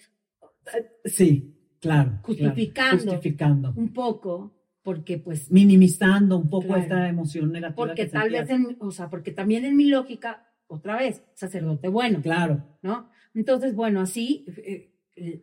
Sí, 1.05 1.55
claro. 1.79 2.19
Justificando. 2.23 2.97
claro, 3.03 3.11
Justificando. 3.17 3.73
un 3.75 3.93
poco, 3.93 4.55
porque 4.83 5.17
pues, 5.17 5.51
Minimizando 5.51 6.37
un 6.37 6.49
poco 6.49 6.67
Claro. 6.67 6.81
esta 6.81 7.07
emoción 7.09 7.51
negativa. 7.51 7.75
porque 7.75 8.03
que 8.05 8.09
tal 8.09 8.23
sentías. 8.31 8.47
vez, 8.47 8.57
en, 8.57 8.77
o 8.79 8.91
sea, 8.91 9.09
porque 9.09 9.31
también 9.31 9.65
en 9.65 9.75
mi 9.75 9.85
lógica, 9.89 10.45
otra 10.67 10.97
vez, 10.97 11.23
sacerdote 11.33 11.87
bueno, 11.87 12.21
Claro. 12.21 12.63
¿no? 12.81 13.09
Entonces, 13.33 13.73
bueno, 13.75 14.01
así 14.01 14.45
eh, 14.47 14.63
eh, 14.67 14.93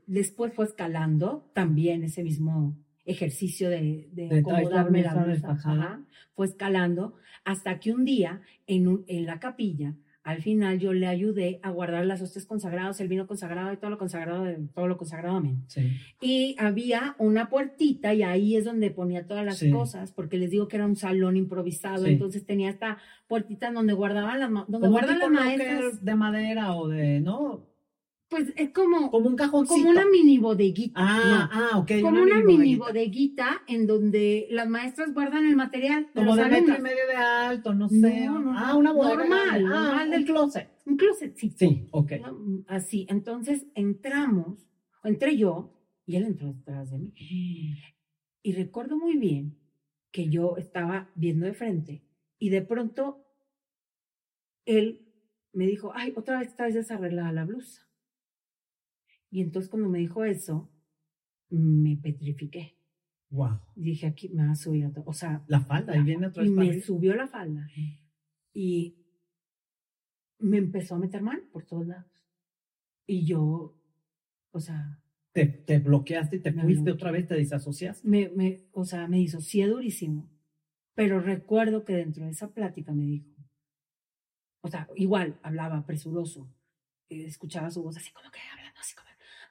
después 0.06 0.52
fue 0.54 0.64
escalando 0.64 1.50
también 1.54 2.02
ese 2.04 2.22
mismo 2.22 2.76
ejercicio 3.04 3.68
de, 3.70 4.08
de 4.12 4.28
De 4.28 4.38
acomodarme 4.40 5.02
la 5.02 5.14
blusa 5.14 5.56
fue 6.34 6.46
escalando 6.46 7.14
hasta 7.44 7.78
que 7.78 7.92
un 7.92 8.04
día 8.04 8.40
en, 8.66 8.88
un- 8.88 9.04
en 9.06 9.24
la 9.26 9.38
capilla, 9.38 9.94
al 10.24 10.42
final 10.42 10.80
yo 10.80 10.92
le 10.92 11.06
ayudé 11.06 11.60
a 11.62 11.70
guardar 11.70 12.04
las 12.04 12.20
hostias 12.20 12.46
consagradas, 12.46 13.00
el 13.00 13.06
vino 13.06 13.28
consagrado 13.28 13.72
y 13.72 13.76
todo 13.76 13.90
lo 13.90 13.98
consagrado, 13.98 14.42
de- 14.42 14.56
todo 14.74 14.88
lo 14.88 14.96
consagrado, 14.98 15.36
amén. 15.36 15.62
Sí. 15.68 15.92
Y 16.20 16.56
había 16.58 17.14
una 17.20 17.48
puertita 17.48 18.12
y 18.12 18.24
ahí 18.24 18.56
es 18.56 18.64
donde 18.64 18.90
ponía 18.90 19.24
todas 19.28 19.44
las 19.46 19.58
Sí. 19.58 19.70
cosas, 19.70 20.10
porque 20.12 20.36
les 20.36 20.50
digo 20.50 20.66
que 20.66 20.74
era 20.76 20.86
un 20.86 20.96
salón 20.96 21.36
improvisado, 21.36 22.04
Sí. 22.06 22.10
entonces 22.10 22.44
tenía 22.44 22.70
esta 22.70 22.98
puertita 23.28 23.70
donde 23.70 23.92
guardaban 23.92 24.40
las, 24.40 24.50
donde 24.68 24.88
guardan 24.88 25.20
las 25.20 25.30
maestras. 25.30 26.04
de 26.04 26.14
madera 26.16 26.74
o 26.74 26.88
de, 26.88 27.20
¿no? 27.20 27.68
Pues 28.28 28.52
es 28.56 28.70
como, 28.70 29.10
Como 29.12 29.28
un 29.28 29.36
cajoncito. 29.36 29.74
como 29.76 29.90
una 29.90 30.04
mini 30.04 30.38
bodeguita. 30.38 30.94
Ah, 30.96 31.48
no, 31.52 31.60
ah, 31.60 31.78
ok. 31.78 31.92
como 32.02 32.22
una, 32.22 32.40
mini 32.42 32.74
bodeguita. 32.74 32.84
bodeguita 32.86 33.62
en 33.68 33.86
donde 33.86 34.48
las 34.50 34.68
maestras 34.68 35.14
guardan 35.14 35.46
el 35.46 35.54
material 35.54 36.08
Como 36.12 36.34
de 36.34 36.44
metro 36.48 36.74
y 36.76 36.82
medio 36.82 37.06
de 37.06 37.14
alto, 37.14 37.72
no 37.74 37.88
sé. 37.88 38.26
No, 38.26 38.40
no, 38.40 38.58
ah, 38.58 38.74
una 38.74 38.92
bodega. 38.92 39.16
Normal. 39.18 39.64
Ah, 39.66 39.84
normal 39.84 40.10
del- 40.10 40.24
closet. 40.24 40.68
Un 40.86 40.96
closetcito. 40.96 41.56
Sí, 41.58 41.86
ok. 41.92 42.12
¿no? 42.20 42.64
Así. 42.66 43.06
Entonces 43.08 43.66
entramos, 43.74 44.68
entré 45.04 45.36
yo 45.36 45.72
y 46.04 46.16
él 46.16 46.24
entró 46.24 46.52
detrás 46.52 46.90
de 46.90 46.98
mí. 46.98 47.12
Y 48.42 48.52
recuerdo 48.52 48.96
muy 48.98 49.16
bien 49.16 49.56
que 50.10 50.28
yo 50.28 50.56
estaba 50.56 51.10
viendo 51.14 51.46
de 51.46 51.54
frente 51.54 52.02
y 52.40 52.48
de 52.50 52.62
pronto 52.62 53.24
él 54.64 55.02
me 55.52 55.66
dijo, 55.66 55.92
ay, 55.94 56.12
otra 56.16 56.40
vez 56.40 56.54
traes 56.56 56.74
desarreglada 56.74 57.30
la 57.32 57.44
blusa. 57.44 57.85
Y 59.30 59.40
entonces 59.42 59.70
cuando 59.70 59.88
me 59.88 59.98
dijo 59.98 60.24
eso, 60.24 60.70
me 61.50 61.96
petrifiqué. 61.96 62.76
Wow. 63.30 63.60
Dije, 63.74 64.06
aquí 64.06 64.28
me 64.28 64.46
va 64.46 64.52
a 64.52 64.56
subir 64.56 64.86
otra. 64.86 65.02
O 65.06 65.12
sea, 65.12 65.44
La 65.48 65.60
falda, 65.60 65.92
ahí 65.92 66.02
viene 66.02 66.28
otra 66.28 66.44
y 66.44 66.48
vez. 66.48 66.56
me 66.56 66.68
arriba. 66.68 66.84
subió 66.84 67.14
la 67.16 67.26
falda 67.28 67.68
y 68.54 68.96
me 70.38 70.58
empezó 70.58 70.94
a 70.94 70.98
meter 70.98 71.22
mano 71.22 71.42
por 71.52 71.64
todos 71.64 71.86
lados. 71.86 72.10
Y 73.06 73.26
yo, 73.26 73.76
o 74.52 74.60
sea, 74.60 75.00
Te, 75.32 75.46
te 75.46 75.78
bloqueaste 75.78 76.36
y 76.36 76.40
te 76.40 76.52
fuiste 76.52 76.74
bloqueé. 76.82 76.92
otra 76.92 77.10
vez, 77.10 77.26
te 77.28 77.34
desasociaste. 77.34 78.06
me, 78.08 78.28
me, 78.30 78.68
o 78.72 78.84
sea, 78.84 79.06
me 79.08 79.18
disocié 79.18 79.66
durísimo. 79.66 80.30
Pero 80.94 81.20
recuerdo 81.20 81.84
que 81.84 81.94
dentro 81.94 82.24
de 82.24 82.30
esa 82.30 82.52
plática 82.54 82.92
me 82.92 83.04
dijo, 83.04 83.28
o 84.62 84.68
sea, 84.68 84.88
igual 84.96 85.38
hablaba 85.42 85.84
presuroso, 85.84 86.50
eh, 87.10 87.26
escuchaba 87.26 87.70
su 87.70 87.82
voz 87.82 87.96
así 87.98 88.10
como 88.12 88.30
que 88.30 88.38
hablando, 88.50 88.80
así 88.80 88.94
como 88.96 89.08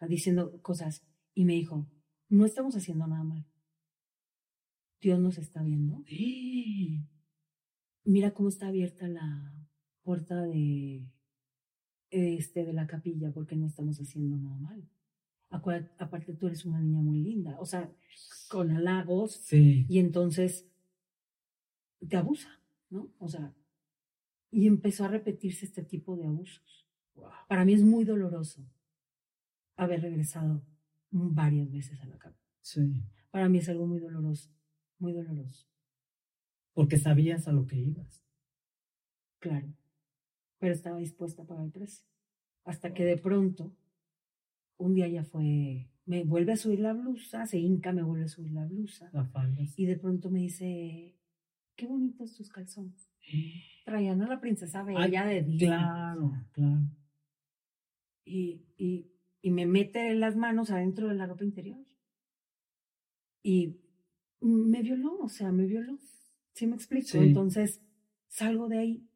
diciendo 0.07 0.61
cosas, 0.61 1.03
y 1.33 1.45
me 1.45 1.53
dijo, 1.53 1.87
no 2.29 2.45
estamos 2.45 2.75
haciendo 2.75 3.07
nada 3.07 3.23
mal. 3.23 3.45
Dios 5.01 5.19
nos 5.19 5.37
está 5.37 5.61
viendo. 5.63 6.03
Mira 8.03 8.33
cómo 8.33 8.49
está 8.49 8.67
abierta 8.67 9.07
la 9.07 9.53
puerta 10.03 10.41
de, 10.43 11.07
este, 12.11 12.63
de 12.65 12.73
la 12.73 12.87
capilla, 12.87 13.31
porque 13.31 13.55
no 13.55 13.65
estamos 13.67 13.99
haciendo 13.99 14.37
nada 14.37 14.57
mal. 14.57 14.89
acuérdate, 15.49 16.03
aparte 16.03 16.33
tú 16.33 16.47
eres 16.47 16.65
una 16.65 16.79
niña 16.81 17.01
muy 17.01 17.19
linda, 17.21 17.55
o 17.59 17.65
sea, 17.65 17.89
con 18.49 18.71
halagos, 18.71 19.33
Sí. 19.33 19.85
y 19.87 19.99
entonces 19.99 20.67
te 22.09 22.17
abusa, 22.17 22.59
¿no? 22.89 23.09
O 23.19 23.29
sea, 23.29 23.53
y 24.51 24.67
empezó 24.67 25.05
a 25.05 25.07
repetirse 25.07 25.65
este 25.65 25.83
tipo 25.83 26.17
de 26.17 26.25
abusos. 26.25 26.85
Wow. 27.15 27.29
Para 27.47 27.63
mí 27.63 27.73
es 27.73 27.83
muy 27.83 28.03
doloroso 28.03 28.65
haber 29.75 30.01
regresado 30.01 30.63
varias 31.11 31.71
veces 31.71 32.01
a 32.01 32.05
la 32.05 32.17
cama. 32.17 32.37
Sí. 32.61 33.03
Para 33.31 33.49
mí 33.49 33.59
es 33.59 33.69
algo 33.69 33.85
muy 33.85 33.99
doloroso, 33.99 34.49
muy 34.99 35.13
doloroso, 35.13 35.67
Porque 36.73 36.97
sabías 36.97 37.47
a 37.47 37.51
lo 37.51 37.65
que 37.65 37.77
ibas. 37.77 38.23
claro. 39.39 39.67
Pero 40.57 40.73
estaba 40.73 40.97
dispuesta 40.97 41.43
a 41.43 41.45
pagar 41.45 41.65
el 41.65 41.71
precio. 41.71 42.05
Hasta 42.63 42.93
que 42.93 43.03
de 43.03 43.17
pronto, 43.17 43.75
un 44.77 44.95
día 44.95 45.07
ya 45.07 45.23
fue, 45.23 45.89
me 46.05 46.23
vuelve 46.23 46.53
a 46.53 46.57
subir 46.57 46.79
la 46.79 46.93
blusa, 46.93 47.45
se 47.45 47.59
hinca, 47.59 47.91
me 47.91 48.01
vuelve 48.03 48.25
a 48.25 48.29
subir 48.29 48.53
la 48.53 48.65
blusa. 48.65 49.09
La 49.11 49.25
faldas. 49.25 49.77
Y 49.77 49.85
de 49.85 49.97
pronto 49.97 50.31
me 50.31 50.39
dice, 50.39 51.19
qué 51.75 51.85
bonitos 51.87 52.35
tus 52.35 52.49
calzones. 52.49 53.11
Traían 53.83 54.21
a 54.21 54.27
la 54.27 54.39
princesa 54.39 54.81
bella 54.81 55.25
de 55.25 55.43
Disney. 55.43 55.67
Claro, 55.67 56.31
claro. 56.53 56.89
Y, 58.23 58.65
y, 58.77 59.11
y 59.45 59.51
me 59.51 59.67
mete 59.67 60.15
las 60.15 60.35
manos 60.35 60.71
adentro 60.71 61.07
de 61.07 61.13
la 61.13 61.27
ropa 61.27 61.43
interior. 61.43 61.77
Y 63.43 63.77
me 64.41 64.81
violó, 64.81 65.19
o 65.19 65.29
sea, 65.29 65.51
me 65.51 65.67
violó. 65.67 65.99
¿Sí 66.53 66.65
me 66.65 66.73
explico? 66.75 67.09
Sí. 67.09 67.19
Entonces 67.19 67.79
salgo 68.27 68.67
de 68.69 68.79
ahí. 68.79 69.07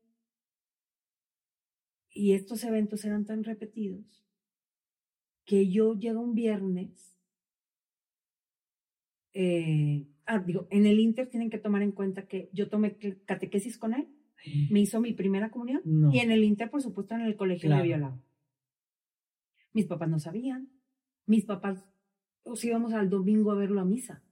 Y 2.11 2.33
estos 2.33 2.63
eventos 2.63 3.03
eran 3.05 3.25
tan 3.25 3.43
repetidos 3.43 4.23
que 5.45 5.67
yo 5.71 5.95
llego 5.95 6.21
un 6.21 6.35
viernes. 6.35 7.17
eh, 9.33 10.05
ah, 10.27 10.37
digo, 10.45 10.67
en 10.69 10.85
el 10.85 10.99
Inter 10.99 11.27
tienen 11.27 11.49
que 11.49 11.57
tomar 11.57 11.81
en 11.81 11.91
cuenta 11.91 12.27
que 12.27 12.49
yo 12.53 12.69
tomé 12.69 12.97
catequesis 13.25 13.79
con 13.79 13.95
él, 13.95 14.07
me 14.69 14.79
hizo 14.81 15.01
mi 15.01 15.13
primera 15.13 15.49
comunión 15.49 15.81
No. 15.85 16.11
y 16.13 16.19
en 16.19 16.31
el 16.31 16.43
Inter, 16.43 16.69
por 16.69 16.81
supuesto, 16.83 17.15
en 17.15 17.21
el 17.21 17.35
colegio 17.35 17.67
Claro. 17.69 17.81
me 17.83 17.87
violaba. 17.87 18.21
Mis 19.73 19.85
papás 19.85 20.09
no 20.09 20.19
sabían. 20.19 20.69
Mis 21.25 21.45
papás, 21.45 21.83
os 22.43 22.63
íbamos 22.63 22.93
al 22.93 23.09
domingo 23.09 23.51
a 23.51 23.55
verlo 23.55 23.81
a 23.81 23.85
misa. 23.85 24.23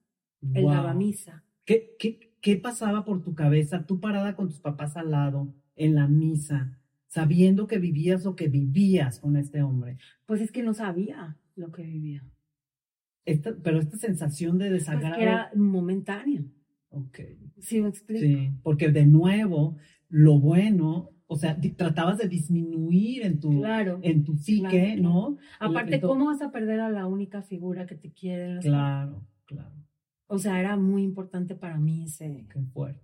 Él 0.54 0.64
Wow. 0.64 0.72
daba 0.72 0.94
misa. 0.94 1.44
¿Qué, 1.66 1.96
qué, 2.00 2.34
¿Qué 2.42 2.56
pasaba 2.58 3.04
por 3.06 3.22
tu 3.24 3.34
cabeza, 3.36 3.86
tú 3.86 4.00
parada 4.00 4.36
con 4.36 4.48
tus 4.48 4.60
papás 4.60 4.96
al 4.96 5.12
lado, 5.12 5.54
en 5.76 5.96
la 5.96 6.08
misa, 6.08 6.80
sabiendo 7.08 7.68
que 7.68 7.78
vivías 7.80 8.24
lo 8.24 8.36
que 8.36 8.48
vivías 8.48 9.20
con 9.20 9.36
este 9.38 9.62
hombre? 9.62 9.98
Pues 10.26 10.42
es 10.42 10.52
que 10.52 10.64
no 10.64 10.74
sabía 10.74 11.38
lo 11.56 11.72
que 11.72 11.84
vivía. 11.84 12.24
Esta, 13.26 13.56
pero 13.62 13.80
esta 13.80 13.98
sensación 13.98 14.58
de 14.58 14.70
Pues 14.70 14.80
desagrado. 14.86 15.16
que 15.18 15.24
era 15.24 15.52
momentáneo. 15.56 16.46
Ok. 16.90 17.20
¿Sí 17.60 17.82
me 17.82 17.90
explico? 17.90 18.22
Sí, 18.22 18.52
porque 18.64 18.90
de 18.92 19.06
nuevo, 19.06 19.76
lo 20.08 20.40
bueno, 20.40 21.10
o 21.28 21.36
sea, 21.36 21.60
tratabas 21.76 22.18
de 22.18 22.28
disminuir 22.30 23.24
en 23.24 23.40
tu, 23.40 23.50
Claro. 23.60 24.00
en 24.02 24.24
tu 24.24 24.36
psique, 24.38 24.96
Claro, 24.96 25.02
¿no? 25.02 25.38
Aparte, 25.60 26.00
¿cómo 26.00 26.26
vas 26.28 26.42
a 26.42 26.52
perder 26.52 26.80
a 26.80 26.90
la 26.90 27.06
única 27.06 27.42
figura 27.42 27.86
que 27.86 27.96
te 27.96 28.12
quiere? 28.14 28.60
Claro, 28.60 29.26
claro. 29.46 29.76
O 30.28 30.40
sea, 30.40 30.60
era 30.60 30.78
muy 30.78 31.04
importante 31.04 31.56
para 31.56 31.78
mí 31.80 32.04
ese... 32.04 32.48
Qué 32.52 32.62
fuerte. 32.62 33.02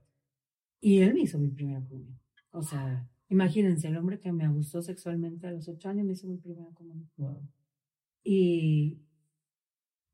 Y 0.81 0.99
él 0.99 1.13
me 1.13 1.21
hizo 1.21 1.37
mi 1.37 1.49
primera 1.49 1.81
comunión. 1.81 2.19
O 2.51 2.61
sea, 2.61 3.09
imagínense, 3.29 3.87
el 3.87 3.97
hombre 3.97 4.19
que 4.19 4.31
me 4.31 4.45
abusó 4.45 4.81
sexualmente 4.81 5.47
a 5.47 5.51
los 5.51 5.67
ocho 5.69 5.89
años 5.89 6.05
me 6.05 6.13
hizo 6.13 6.27
mi 6.27 6.37
primera 6.37 6.69
comunión. 6.73 7.09
Wow. 7.17 7.41
Y, 8.23 8.99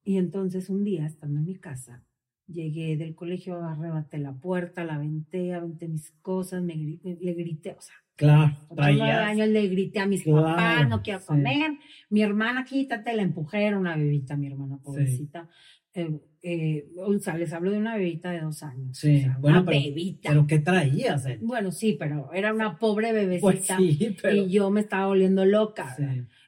y 0.03 0.17
entonces 0.17 0.69
un 0.69 0.83
día, 0.83 1.05
estando 1.05 1.39
en 1.39 1.45
mi 1.45 1.55
casa, 1.55 2.05
llegué 2.51 2.97
del 2.97 3.15
colegio, 3.15 3.61
arrebaté 3.63 4.17
la 4.17 4.33
puerta, 4.33 4.83
la 4.83 4.95
aventé, 4.95 5.53
aventé 5.53 5.87
mis 5.87 6.11
cosas, 6.21 6.61
me 6.63 6.73
grité, 6.75 7.17
le 7.21 7.33
grité, 7.33 7.71
o 7.77 7.81
sea, 7.81 7.95
Claro, 8.15 8.53
años 8.77 9.47
le 9.47 9.67
grité 9.69 9.99
a 10.01 10.05
mis 10.05 10.23
Claro, 10.23 10.43
papás, 10.43 10.89
no 10.89 11.01
quiero 11.01 11.19
sí. 11.21 11.27
comer. 11.27 11.71
Mi 12.09 12.21
hermana, 12.21 12.65
quítate, 12.65 13.13
la 13.15 13.21
empujé, 13.21 13.63
era 13.65 13.79
una 13.79 13.95
bebita, 13.95 14.35
mi 14.35 14.47
hermana, 14.47 14.77
pobrecita. 14.83 15.47
Eh, 15.93 16.19
eh, 16.41 16.89
o 16.97 17.17
sea, 17.19 17.37
les 17.37 17.53
hablo 17.53 17.71
de 17.71 17.77
una 17.77 17.95
bebita 17.95 18.31
de 18.31 18.41
dos 18.41 18.61
años. 18.61 18.97
Sí, 18.97 19.17
o 19.17 19.19
sea, 19.21 19.37
bueno, 19.39 19.61
una 19.61 19.65
pero- 19.71 19.79
bebita. 19.81 20.29
Pero 20.29 20.47
¿qué 20.47 20.59
traías? 20.59 21.25
eh? 21.27 21.39
bueno, 21.41 21.71
sí, 21.71 21.95
pero 21.97 22.33
era 22.33 22.53
una 22.53 22.77
pobre 22.77 23.13
bebecita. 23.13 23.77
Pues 23.77 23.87
sí, 23.97 24.17
pero. 24.21 24.35
Y 24.35 24.49
yo 24.51 24.69
me 24.69 24.81
estaba 24.81 25.07
volviendo 25.07 25.45
loca. 25.45 25.95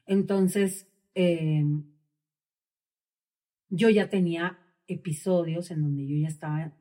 Entonces, 0.06 0.86
yo 3.70 3.88
ya 3.88 4.08
tenía 4.10 4.58
episodios 4.86 5.70
en 5.70 5.82
donde 5.82 6.06
yo 6.06 6.16
ya 6.16 6.28
estaba 6.28 6.72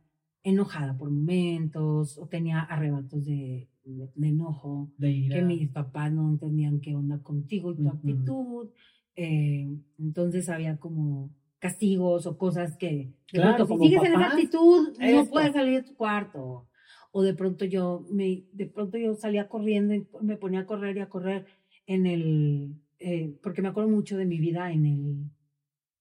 enojada 0.43 0.97
por 0.97 1.12
momentos 1.12 2.18
o 2.18 2.28
tenía 2.28 2.60
arrebatos 2.62 3.24
de, 3.26 3.70
de- 3.84 4.10
de 4.16 4.28
enojo, 4.28 4.91
De 4.97 5.30
que 5.32 5.41
mis 5.43 5.70
papás 5.70 6.12
no 6.12 6.30
entendían 6.30 6.80
qué 6.80 6.95
onda 6.95 7.22
contigo 7.22 7.72
y 7.72 7.76
tu 7.78 7.82
Ujú. 7.84 7.97
actitud. 7.97 8.70
eh, 9.16 9.68
entonces 9.99 10.47
había 10.49 10.78
como 10.78 11.30
castigos 11.60 12.26
o 12.26 12.38
cosas 12.38 12.76
que, 12.78 13.14
Claro, 13.28 13.49
pronto, 13.58 13.66
si 13.66 13.70
como 13.74 13.84
sigues 13.84 13.99
en 14.04 14.08
esa 14.14 14.20
papás, 14.22 14.34
actitud, 14.34 14.88
no 14.99 15.06
esto. 15.06 15.32
puedes 15.32 15.54
salir 15.54 15.84
de 15.84 15.89
tu 15.89 15.95
cuarto. 15.95 16.68
O 17.12 17.22
de 17.22 17.34
pronto 17.34 17.66
yo 17.66 18.06
me, 18.10 18.45
de 18.54 18.66
pronto 18.68 18.97
yo 18.97 19.14
salía 19.16 19.47
corriendo 19.49 19.93
y 19.93 20.08
me 20.22 20.38
ponía 20.38 20.62
a 20.62 20.66
correr 20.66 20.95
y 20.97 21.02
a 21.02 21.10
correr 21.10 21.45
en 21.86 22.06
el, 22.08 22.76
eh, 22.99 23.38
porque 23.43 23.62
me 23.62 23.68
acuerdo 23.68 23.89
mucho 23.91 24.16
de 24.18 24.26
mi 24.26 24.39
vida 24.39 24.72
en 24.72 24.86
el, 24.86 25.30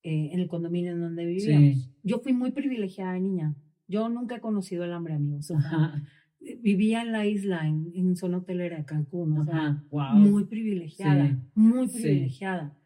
eh, 0.03 0.31
en 0.33 0.41
el 0.41 0.49
condominio 0.49 0.93
en 0.93 1.01
donde 1.01 1.25
vivíamos. 1.27 1.79
Sí. 1.85 1.91
Yo 2.03 2.21
fui 2.21 2.33
muy 2.33 2.53
privilegiada 2.53 3.13
de 3.15 3.21
niña. 3.21 3.55
Yo 3.89 4.09
nunca 4.09 4.37
he 4.37 4.41
conocido 4.41 4.85
el 4.85 4.93
hambre, 4.93 5.15
amigos. 5.15 5.51
O 5.51 5.61
sea, 5.61 5.69
Ajá. 5.71 6.03
vivía 6.63 7.03
en 7.03 7.13
la 7.13 7.27
isla, 7.27 7.67
en, 7.67 7.91
en 7.95 8.17
zona 8.17 8.39
hotelera 8.39 8.77
de 8.79 8.85
Cancún. 8.85 9.39
O 9.39 9.45
sea, 9.45 9.55
Ajá. 9.57 9.85
Wow. 9.91 10.15
muy 10.15 10.45
privilegiada, 10.45 11.29
Sí. 11.29 11.37
muy 11.55 11.89
Sí. 11.89 12.03
privilegiada. 12.03 12.77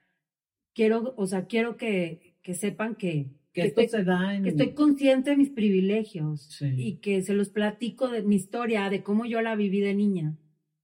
Quiero, 0.74 1.14
o 1.16 1.26
sea, 1.26 1.46
quiero 1.46 1.76
que, 1.76 2.36
que 2.42 2.54
sepan 2.54 2.96
que, 2.96 3.30
que 3.52 3.60
que 3.60 3.66
esto 3.68 3.80
estoy, 3.82 4.00
se 4.00 4.04
da 4.04 4.34
en. 4.34 4.42
que 4.42 4.48
estoy 4.48 4.72
consciente 4.74 5.30
de 5.30 5.36
mis 5.36 5.50
privilegios 5.50 6.60
y 6.76 6.96
que 6.96 7.22
se 7.22 7.34
los 7.34 7.50
platico 7.50 8.08
de 8.08 8.22
mi 8.22 8.34
historia, 8.34 8.90
de 8.90 9.02
cómo 9.04 9.24
yo 9.24 9.40
la 9.42 9.54
viví 9.54 9.78
de 9.80 9.94
niña. 9.94 10.36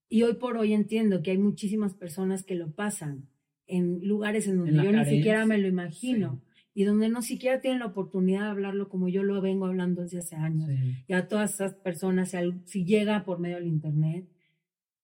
Y 0.08 0.22
hoy 0.22 0.34
por 0.34 0.56
hoy 0.56 0.72
entiendo 0.74 1.22
que 1.22 1.32
hay 1.32 1.38
muchísimas 1.38 1.94
personas 1.94 2.44
que 2.44 2.54
lo 2.54 2.70
pasan 2.72 3.26
en 3.70 4.00
lugares 4.06 4.46
en 4.48 4.56
donde 4.58 4.72
En 4.72 4.82
yo 4.82 4.92
ni 4.92 5.04
siquiera 5.04 5.46
me 5.46 5.58
lo 5.58 5.68
imagino 5.68 6.42
y 6.74 6.84
donde 6.84 7.08
no 7.08 7.22
siquiera 7.22 7.60
tienen 7.60 7.80
la 7.80 7.86
oportunidad 7.86 8.42
de 8.42 8.50
hablarlo 8.50 8.88
como 8.88 9.08
yo 9.08 9.22
lo 9.22 9.40
vengo 9.40 9.66
hablando 9.66 10.02
desde 10.02 10.18
hace 10.18 10.36
años 10.36 10.68
Sí. 10.68 11.04
y 11.08 11.12
a 11.14 11.26
todas 11.28 11.54
esas 11.54 11.74
personas, 11.74 12.34
si, 12.64 12.84
llega 12.84 13.24
por 13.24 13.38
medio 13.40 13.56
del 13.56 13.66
Internet, 13.66 14.28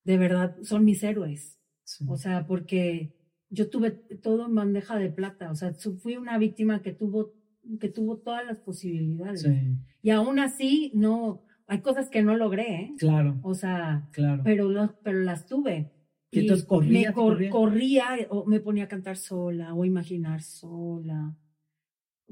de 0.04 0.18
verdad 0.18 0.56
son 0.62 0.84
mis 0.84 1.02
héroes. 1.02 1.58
Sí. 1.84 2.04
O 2.08 2.16
sea, 2.16 2.46
porque 2.46 3.14
yo 3.50 3.68
tuve 3.70 3.90
todo 3.90 4.46
en 4.46 4.54
bandeja 4.54 4.96
de 4.98 5.10
plata. 5.10 5.50
O 5.50 5.54
sea, 5.54 5.72
fui 6.02 6.16
una 6.16 6.38
víctima 6.38 6.82
que 6.82 6.92
tuvo, 6.92 7.32
que 7.80 7.88
tuvo 7.88 8.18
todas 8.18 8.44
las 8.46 8.58
posibilidades. 8.58 9.42
Sí. 9.42 9.76
Y 10.02 10.10
aún 10.10 10.38
así, 10.38 10.92
no, 10.94 11.42
hay 11.66 11.80
cosas 11.80 12.08
que 12.08 12.22
no 12.22 12.36
logré, 12.36 12.74
¿eh? 12.82 12.94
Claro, 12.98 13.38
O 13.42 13.54
sea, 13.54 14.08
claro. 14.12 14.42
pero, 14.44 14.68
los- 14.70 14.92
pero 15.02 15.20
las 15.20 15.46
tuve. 15.46 15.92
Y 16.37 16.43
entonces 16.43 16.66
corrías 16.66 17.03
y 17.03 17.07
me 17.09 17.12
cor- 17.12 17.32
corrías. 17.34 17.53
corría 17.53 18.05
o 18.30 18.45
me 18.47 18.61
ponía 18.61 18.84
a 18.84 18.89
cantar 18.89 19.16
sola 19.16 19.74
o 19.74 19.82
a 19.82 19.87
imaginar 19.87 20.43
sola. 20.43 21.34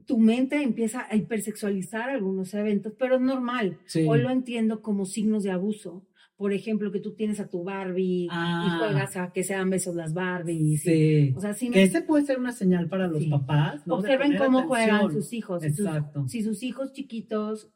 Tu 0.06 0.18
mente 0.18 0.60
empieza 0.62 1.06
a 1.08 1.16
hipersexualizar 1.16 2.10
algunos 2.10 2.52
eventos, 2.54 2.92
pero 2.98 3.16
es 3.16 3.20
normal. 3.20 3.78
Sí. 3.86 4.04
Hoy 4.08 4.20
lo 4.20 4.30
entiendo 4.30 4.82
como 4.82 5.04
signos 5.06 5.44
de 5.44 5.50
abuso. 5.52 6.06
Por 6.36 6.52
ejemplo, 6.52 6.90
que 6.90 6.98
tú 6.98 7.14
tienes 7.14 7.38
a 7.38 7.48
tu 7.48 7.62
Barbie 7.62 8.26
Ah. 8.28 8.66
y 8.66 8.78
juegas 8.78 9.16
a 9.16 9.30
que 9.32 9.44
se 9.44 9.54
dan 9.54 9.70
besos 9.70 9.94
las 9.94 10.12
Barbies. 10.12 10.82
Sí. 10.82 11.32
O 11.36 11.40
sea, 11.40 11.54
me- 11.62 11.70
Que 11.70 11.84
ese 11.84 12.02
puede 12.02 12.24
ser 12.26 12.40
una 12.40 12.50
señal 12.50 12.88
para 12.88 13.06
los 13.06 13.22
Sí. 13.22 13.30
papás, 13.30 13.86
¿no? 13.86 13.94
Observen 13.94 14.36
cómo 14.36 14.58
atención. 14.58 14.66
juegan 14.68 15.12
sus 15.12 15.32
hijos. 15.32 15.62
Si 15.62 15.70
sus- 15.70 15.86
Exacto. 15.86 16.28
Si 16.28 16.42
sus 16.42 16.62
hijos 16.64 16.92
chiquitos, 16.92 17.70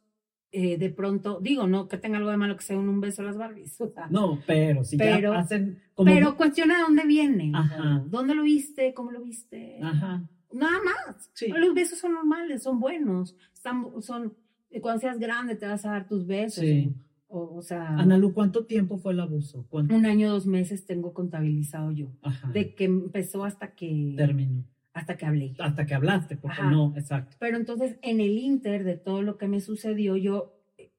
eh, 0.53 0.79
de 0.79 0.91
pronto, 0.91 1.41
digo, 1.41 1.67
no 1.67 1.89
que 1.89 1.99
tenga 1.99 2.17
algo 2.19 2.31
de 2.31 2.37
malo 2.37 2.57
que 2.57 2.63
se 2.65 2.75
den 2.75 2.89
un 2.89 3.01
beso 3.01 3.23
a 3.23 3.27
las 3.27 3.37
Barbies. 3.37 3.81
o 3.81 3.89
sea, 3.89 4.07
No, 4.09 4.41
pero 4.47 4.85
si 4.85 4.97
Pero- 4.97 5.33
ya 5.35 5.39
hacen 5.41 5.81
como... 5.95 6.11
pero 6.13 6.37
cuestiona 6.37 6.77
de 6.77 6.83
dónde 6.83 7.05
viene. 7.07 7.53
Ajá. 7.55 8.05
¿Dónde 8.07 8.35
lo 8.35 8.43
viste? 8.43 8.95
¿Cómo 8.95 9.11
lo 9.11 9.23
viste? 9.23 9.79
Ajá. 9.83 10.29
Nada 10.53 10.79
más. 10.83 11.31
Sí. 11.35 11.49
Los 11.49 11.75
besos 11.75 11.99
son 11.99 12.15
normales, 12.15 12.63
son 12.63 12.81
buenos. 12.81 13.37
Están, 13.53 13.87
son, 14.01 14.35
eh, 14.71 14.81
cuando 14.81 15.01
seas 15.01 15.19
grande 15.19 15.57
te 15.57 15.67
vas 15.67 15.85
a 15.85 15.91
dar 15.91 16.09
tus 16.09 16.27
besos. 16.27 16.65
Sí. 16.65 16.95
O, 17.31 17.57
o 17.57 17.61
sea, 17.63 17.89
Analu, 17.99 18.33
¿cuánto 18.33 18.65
tiempo 18.65 18.97
fue 18.97 19.13
el 19.13 19.21
abuso? 19.21 19.67
¿Cuánto? 19.69 19.95
un 19.95 20.07
año, 20.07 20.31
dos 20.31 20.47
meses 20.47 20.87
tengo 20.87 21.13
contabilizado 21.13 21.93
yo. 21.93 22.07
Ajá. 22.23 22.51
De 22.53 22.75
que 22.75 22.85
empezó 22.85 23.45
hasta 23.45 23.75
que, 23.75 24.15
Término. 24.17 24.65
Hasta 24.99 25.17
que 25.17 25.27
hablé. 25.27 25.55
Hasta 25.59 25.87
que 25.87 25.95
hablaste, 25.95 26.37
porque 26.37 26.61
Ajá. 26.61 26.71
no, 26.71 26.93
exacto. 26.97 27.37
Pero 27.39 27.57
entonces, 27.57 27.99
en 28.03 28.21
el 28.21 28.37
inter 28.37 28.83
de 28.83 28.97
todo 28.97 29.23
lo 29.23 29.39
que 29.39 29.47
me 29.47 29.61
sucedió, 29.61 30.17
yo, 30.17 30.61
eh, 30.77 30.91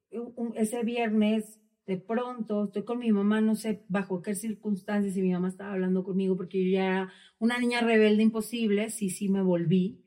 ese 0.54 0.82
viernes 0.84 1.60
de 1.86 1.98
pronto 1.98 2.64
estoy 2.64 2.84
con 2.84 2.98
mi 2.98 3.12
mamá, 3.12 3.40
no 3.40 3.56
sé 3.56 3.84
bajo 3.88 4.22
qué 4.22 4.34
circunstancias, 4.34 5.16
y 5.16 5.22
mi 5.22 5.32
mamá 5.32 5.48
estaba 5.48 5.72
hablando 5.72 6.02
conmigo 6.02 6.36
porque 6.36 6.64
yo 6.64 6.70
ya 6.70 6.86
era 6.86 7.12
una 7.38 7.58
niña 7.58 7.80
rebelde 7.80 8.22
imposible, 8.22 8.90
sí, 8.90 9.10
sí 9.10 9.28
me 9.28 9.42
volví 9.42 10.02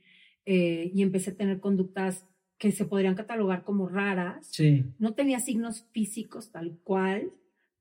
eh, 0.46 0.92
y 0.94 1.02
empecé 1.04 1.32
a 1.32 1.36
tener 1.36 1.60
conductas 1.60 2.28
que 2.58 2.72
se 2.72 2.86
podrían 2.86 3.16
catalogar 3.16 3.64
como 3.64 3.90
raras. 3.90 4.48
Sí. 4.50 4.86
No 4.98 5.14
tenía 5.14 5.40
signos 5.40 5.88
físicos 5.92 6.52
tal 6.52 6.80
cual, 6.84 7.32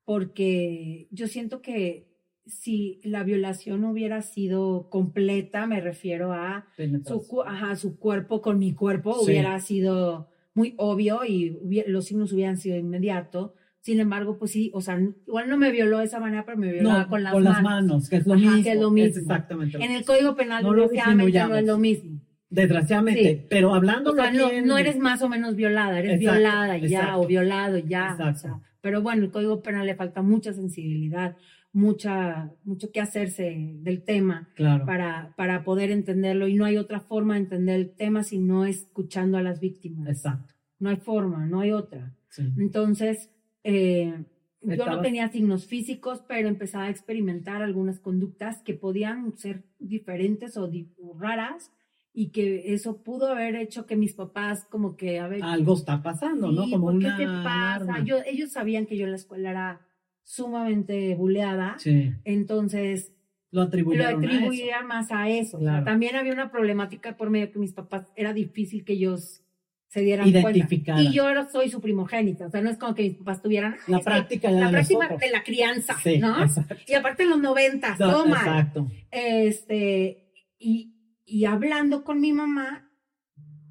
porque 0.05 1.09
yo 1.11 1.27
siento 1.27 1.63
que 1.63 2.12
si 2.47 3.01
la 3.05 3.23
violación 3.23 3.85
hubiera 3.85 4.23
sido 4.23 4.89
completa, 4.91 5.67
me 5.67 5.81
refiero 5.81 6.33
a 6.33 6.67
su, 7.05 7.43
ajá, 7.43 7.77
su 7.77 7.99
cuerpo 7.99 8.41
con 8.43 8.59
mi 8.59 8.75
cuerpo, 8.75 9.15
Sí. 9.21 9.27
hubiera 9.31 9.59
sido 9.61 10.29
muy 10.55 10.75
obvio 10.77 11.25
y 11.25 11.51
hubie- 11.63 11.87
los 11.87 12.07
signos 12.07 12.33
hubieran 12.33 12.57
sido 12.59 12.77
inmediato. 12.77 13.55
Sin 13.81 13.99
embargo, 14.01 14.39
pues 14.39 14.51
sí, 14.53 14.71
o 14.75 14.81
sea, 14.81 15.01
igual 15.27 15.49
no 15.49 15.57
me 15.57 15.73
violó 15.73 15.99
de 15.99 16.05
esa 16.05 16.21
manera, 16.21 16.45
pero 16.45 16.57
me 16.59 16.73
violaba 16.73 17.05
No, 17.05 17.09
con 17.09 17.23
las 17.45 17.63
manos. 17.63 18.09
que 18.09 18.17
es 18.17 18.27
lo 18.27 18.35
Ajá, 18.35 18.43
mismo. 18.43 18.63
que 18.63 18.73
es 18.73 18.81
lo 18.81 18.91
mismo. 18.91 19.21
exactamente. 19.23 19.79
lo 19.79 19.85
En 19.85 19.91
el. 19.93 20.05
Código 20.05 20.37
Penal, 20.37 20.63
No 20.63 20.73
lo 20.73 20.83
desgraciadamente, 20.83 21.39
no 21.49 21.57
es 21.57 21.67
lo 21.67 21.79
mismo. 21.79 22.21
Desgraciadamente, 22.49 23.35
Sí. 23.41 23.47
pero 23.49 23.75
hablando 23.75 24.11
O 24.13 24.15
sea, 24.15 24.31
no, 24.31 24.49
no 24.65 24.77
eres 24.79 24.99
más 24.99 25.23
o 25.23 25.29
menos 25.29 25.57
violada, 25.57 25.99
eres 25.99 26.21
Exacto, 26.21 26.39
violada 26.39 26.77
ya, 26.79 26.87
exacto. 26.99 27.21
o 27.23 27.27
violado 27.27 27.79
ya. 27.79 28.09
o 28.09 28.13
Exacto. 28.13 28.39
sea, 28.41 28.61
pero 28.83 29.01
bueno, 29.01 29.25
el 29.25 29.31
Código 29.31 29.63
Penal 29.63 29.87
le 29.87 29.95
falta 29.95 30.21
mucha 30.23 30.53
sensibilidad, 30.53 31.37
mucha, 31.73 32.53
mucho 32.65 32.91
que 32.93 33.01
hacerse 33.01 33.57
del 33.81 34.03
tema 34.05 34.49
Claro. 34.55 34.85
para, 34.87 35.35
para 35.37 35.65
poder 35.65 35.91
entenderlo 35.91 36.49
y 36.49 36.55
no 36.55 36.65
hay 36.65 36.77
otra 36.77 37.01
forma 37.01 37.35
de 37.35 37.41
entender 37.41 37.77
el 37.77 37.91
tema 37.95 38.23
si 38.23 38.39
no 38.39 38.65
escuchando 38.67 39.39
a 39.39 39.43
las 39.43 39.61
víctimas. 39.61 40.09
Exacto. 40.09 40.55
No 40.79 40.91
hay 40.91 40.97
forma, 40.97 41.47
no 41.47 41.61
hay 41.61 41.73
otra. 41.73 42.15
Sí. 42.29 42.43
Entonces, 42.59 43.31
eh, 43.65 44.25
yo 44.63 44.87
no 44.87 45.01
tenía 45.01 45.29
signos 45.29 45.67
físicos, 45.67 46.23
pero 46.29 46.49
empezaba 46.49 46.85
a 46.85 46.91
experimentar 46.91 47.63
algunas 47.63 47.99
conductas 48.01 48.63
que 48.63 48.75
podían 48.75 49.37
ser 49.37 49.65
diferentes 49.79 50.57
o, 50.57 50.69
di- 50.69 50.93
o 51.01 51.19
raras 51.19 51.71
y 52.15 52.31
que 52.31 52.75
eso 52.75 53.03
pudo 53.03 53.29
haber 53.29 53.57
hecho 53.57 53.87
que 53.87 53.97
mis 53.97 54.15
papás 54.15 54.67
como 54.71 54.97
que, 54.97 55.19
a 55.19 55.29
ver, 55.29 55.43
Algo 55.43 55.75
está 55.75 56.03
pasando, 56.03 56.53
¿no? 56.53 56.69
Como 56.69 56.87
¿por 56.91 56.99
qué 56.99 57.07
una 57.07 57.17
te 57.17 57.25
pasa? 57.27 58.05
Yo, 58.05 58.19
ellos 58.27 58.53
sabían 58.53 58.85
que 58.87 58.97
yo 58.99 59.05
en 59.05 59.11
la 59.13 59.17
escuela 59.17 59.51
era 59.51 59.81
sumamente 60.23 61.15
buleada, 61.15 61.77
Sí. 61.79 62.13
entonces 62.25 63.13
Lo 63.51 63.63
atribuía 63.63 64.83
más 64.83 65.13
a 65.13 65.29
eso. 65.29 65.59
O 65.59 65.61
sea, 65.61 65.69
Claro. 65.71 65.85
también 65.85 66.17
había 66.17 66.33
una 66.33 66.51
problemática 66.51 67.17
por 67.17 67.29
medio 67.31 67.53
que 67.53 67.59
mis 67.59 67.73
papás, 67.75 68.11
era 68.17 68.33
difícil 68.33 68.85
que 68.85 68.95
ellos 68.95 69.45
se 69.89 70.01
dieran 70.01 70.33
cuenta. 70.41 71.03
Y 71.03 71.13
yo 71.13 71.25
soy 71.51 71.69
su 71.69 71.83
primogénita, 71.83 72.47
o 72.47 72.51
sea, 72.51 72.63
no 72.63 72.71
es 72.71 72.79
como 72.79 72.95
que 72.95 73.03
mis 73.03 73.17
papás 73.17 73.43
tuvieran 73.43 73.73
La 73.73 73.79
"Ay, 73.89 73.93
es 73.95 73.99
que 73.99 74.05
práctica 74.05 74.51
de 74.51 74.59
la 74.61 74.71
práctica 74.71 75.17
de 75.19 75.31
la 75.31 75.43
crianza, 75.43 75.97
Sí, 76.03 76.17
¿no? 76.19 76.43
exacto. 76.43 76.77
Y 76.89 76.95
aparte 76.95 77.25
en 77.25 77.29
los 77.31 77.41
noventas, 77.43 78.01
No, 78.01 78.11
toma. 78.11 78.39
Exacto. 78.39 78.91
Este, 79.11 80.31
y, 80.59 80.95
y 81.27 81.45
hablando 81.45 82.05
con 82.05 82.21
mi 82.23 82.33
mamá, 82.33 82.91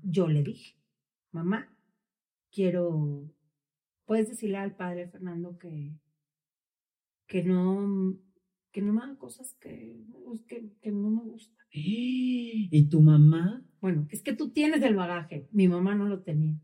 yo 0.04 0.28
le 0.28 0.44
dije, 0.44 0.76
mamá, 1.32 1.76
quiero, 2.52 3.32
puedes 4.06 4.30
decirle 4.30 4.58
al 4.58 4.76
padre 4.76 5.08
Fernando 5.08 5.58
que, 5.58 5.94
que 7.32 7.44
no, 7.46 8.18
que 8.74 8.82
no 8.82 8.92
me 8.92 9.02
haga 9.04 9.16
cosas 9.18 9.56
que, 9.62 10.04
que, 10.50 10.70
que 10.82 10.92
no 10.92 11.10
me 11.10 11.24
gustan. 11.24 11.66
¿Y 11.72 12.90
tu 12.90 13.02
mamá? 13.02 13.66
Bueno, 13.80 14.06
es 14.12 14.22
que 14.22 14.34
tú 14.34 14.50
tienes 14.52 14.84
el 14.84 14.96
bagaje, 14.96 15.48
mi 15.54 15.70
mamá 15.70 15.96
no 15.96 16.08
lo 16.10 16.24
tenía. 16.24 16.60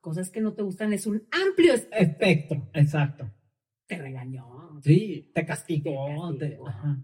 Cosas 0.00 0.30
que 0.30 0.42
no 0.42 0.52
te 0.52 0.62
gustan 0.62 0.92
es 0.92 1.06
un 1.06 1.22
amplio 1.30 1.72
espectro. 1.72 2.68
Exacto. 2.74 3.30
Te 3.86 3.96
regañó. 3.96 4.80
Sí, 4.82 5.30
te 5.34 5.40
te 5.40 5.46
castigó. 5.46 6.36
te- 6.38 6.58
ajá. 6.66 7.02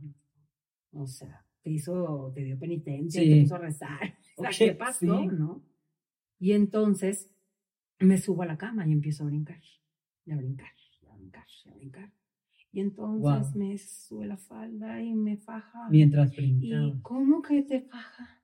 O 0.93 1.07
sea, 1.07 1.47
te 1.63 1.71
hizo, 1.71 2.33
te 2.35 2.45
dio 2.45 2.59
penitencia, 2.59 3.23
Sí. 3.23 3.47
te 3.49 3.55
a 3.55 3.59
rezar. 3.59 3.99
O 4.37 4.43
sea, 4.43 4.51
Ok, 4.51 4.57
¿qué 4.59 4.73
pasó, 4.75 4.99
sí. 5.21 5.27
no? 5.39 5.63
Y 6.39 6.53
entonces 6.53 7.31
me 7.99 8.17
subo 8.19 8.43
a 8.43 8.47
la 8.47 8.57
cama 8.59 8.87
y 8.87 8.93
empiezo 8.93 9.25
a 9.25 9.27
brincar, 9.27 9.61
y 10.31 10.33
a 10.33 10.37
brincar, 10.37 10.69
y 11.03 11.07
a 11.07 11.15
brincar, 11.17 11.45
y 11.65 11.69
a 11.69 11.75
brincar. 11.75 12.13
Y 12.73 12.81
entonces 12.81 13.57
me 13.57 13.77
sube 13.79 14.27
la 14.27 14.37
falda 14.37 15.03
y 15.03 15.13
me 15.15 15.37
faja. 15.37 15.89
Mientras 15.91 16.33
¿Y 16.35 16.37
brincaba. 16.37 16.99
cómo 17.03 17.43
que 17.43 17.63
te 17.63 17.81
faja? 17.81 18.43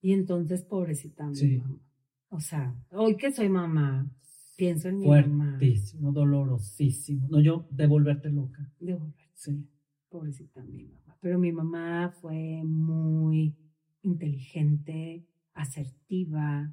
Y 0.00 0.12
entonces, 0.12 0.62
pobrecita 0.64 1.26
mi 1.26 1.34
Sí. 1.34 1.58
mamá. 1.58 1.80
O 2.28 2.38
sea, 2.40 2.74
hoy 2.92 3.16
que 3.16 3.32
soy 3.32 3.48
mamá, 3.48 4.08
pienso 4.56 4.88
en 4.88 4.98
mi 5.00 5.06
mamá. 5.08 5.56
Fuertísimo, 5.58 6.12
dolorosísimo. 6.12 7.26
No, 7.28 7.40
yo 7.40 7.66
de 7.70 7.86
volverte 7.88 8.30
loca. 8.30 8.72
de 8.78 8.94
volver. 8.94 9.28
Sí. 9.34 9.66
Pobrecita 10.08 10.62
mi 10.62 10.84
mamá. 10.84 11.16
Pero 11.20 11.38
mi 11.40 11.50
mamá 11.52 12.10
fue 12.20 12.62
muy 12.64 13.56
inteligente, 14.02 15.26
asertiva, 15.54 16.72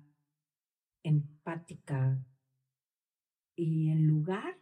empática. 1.03 2.23
Y 3.57 3.89
en 3.89 4.07
lugar 4.07 4.55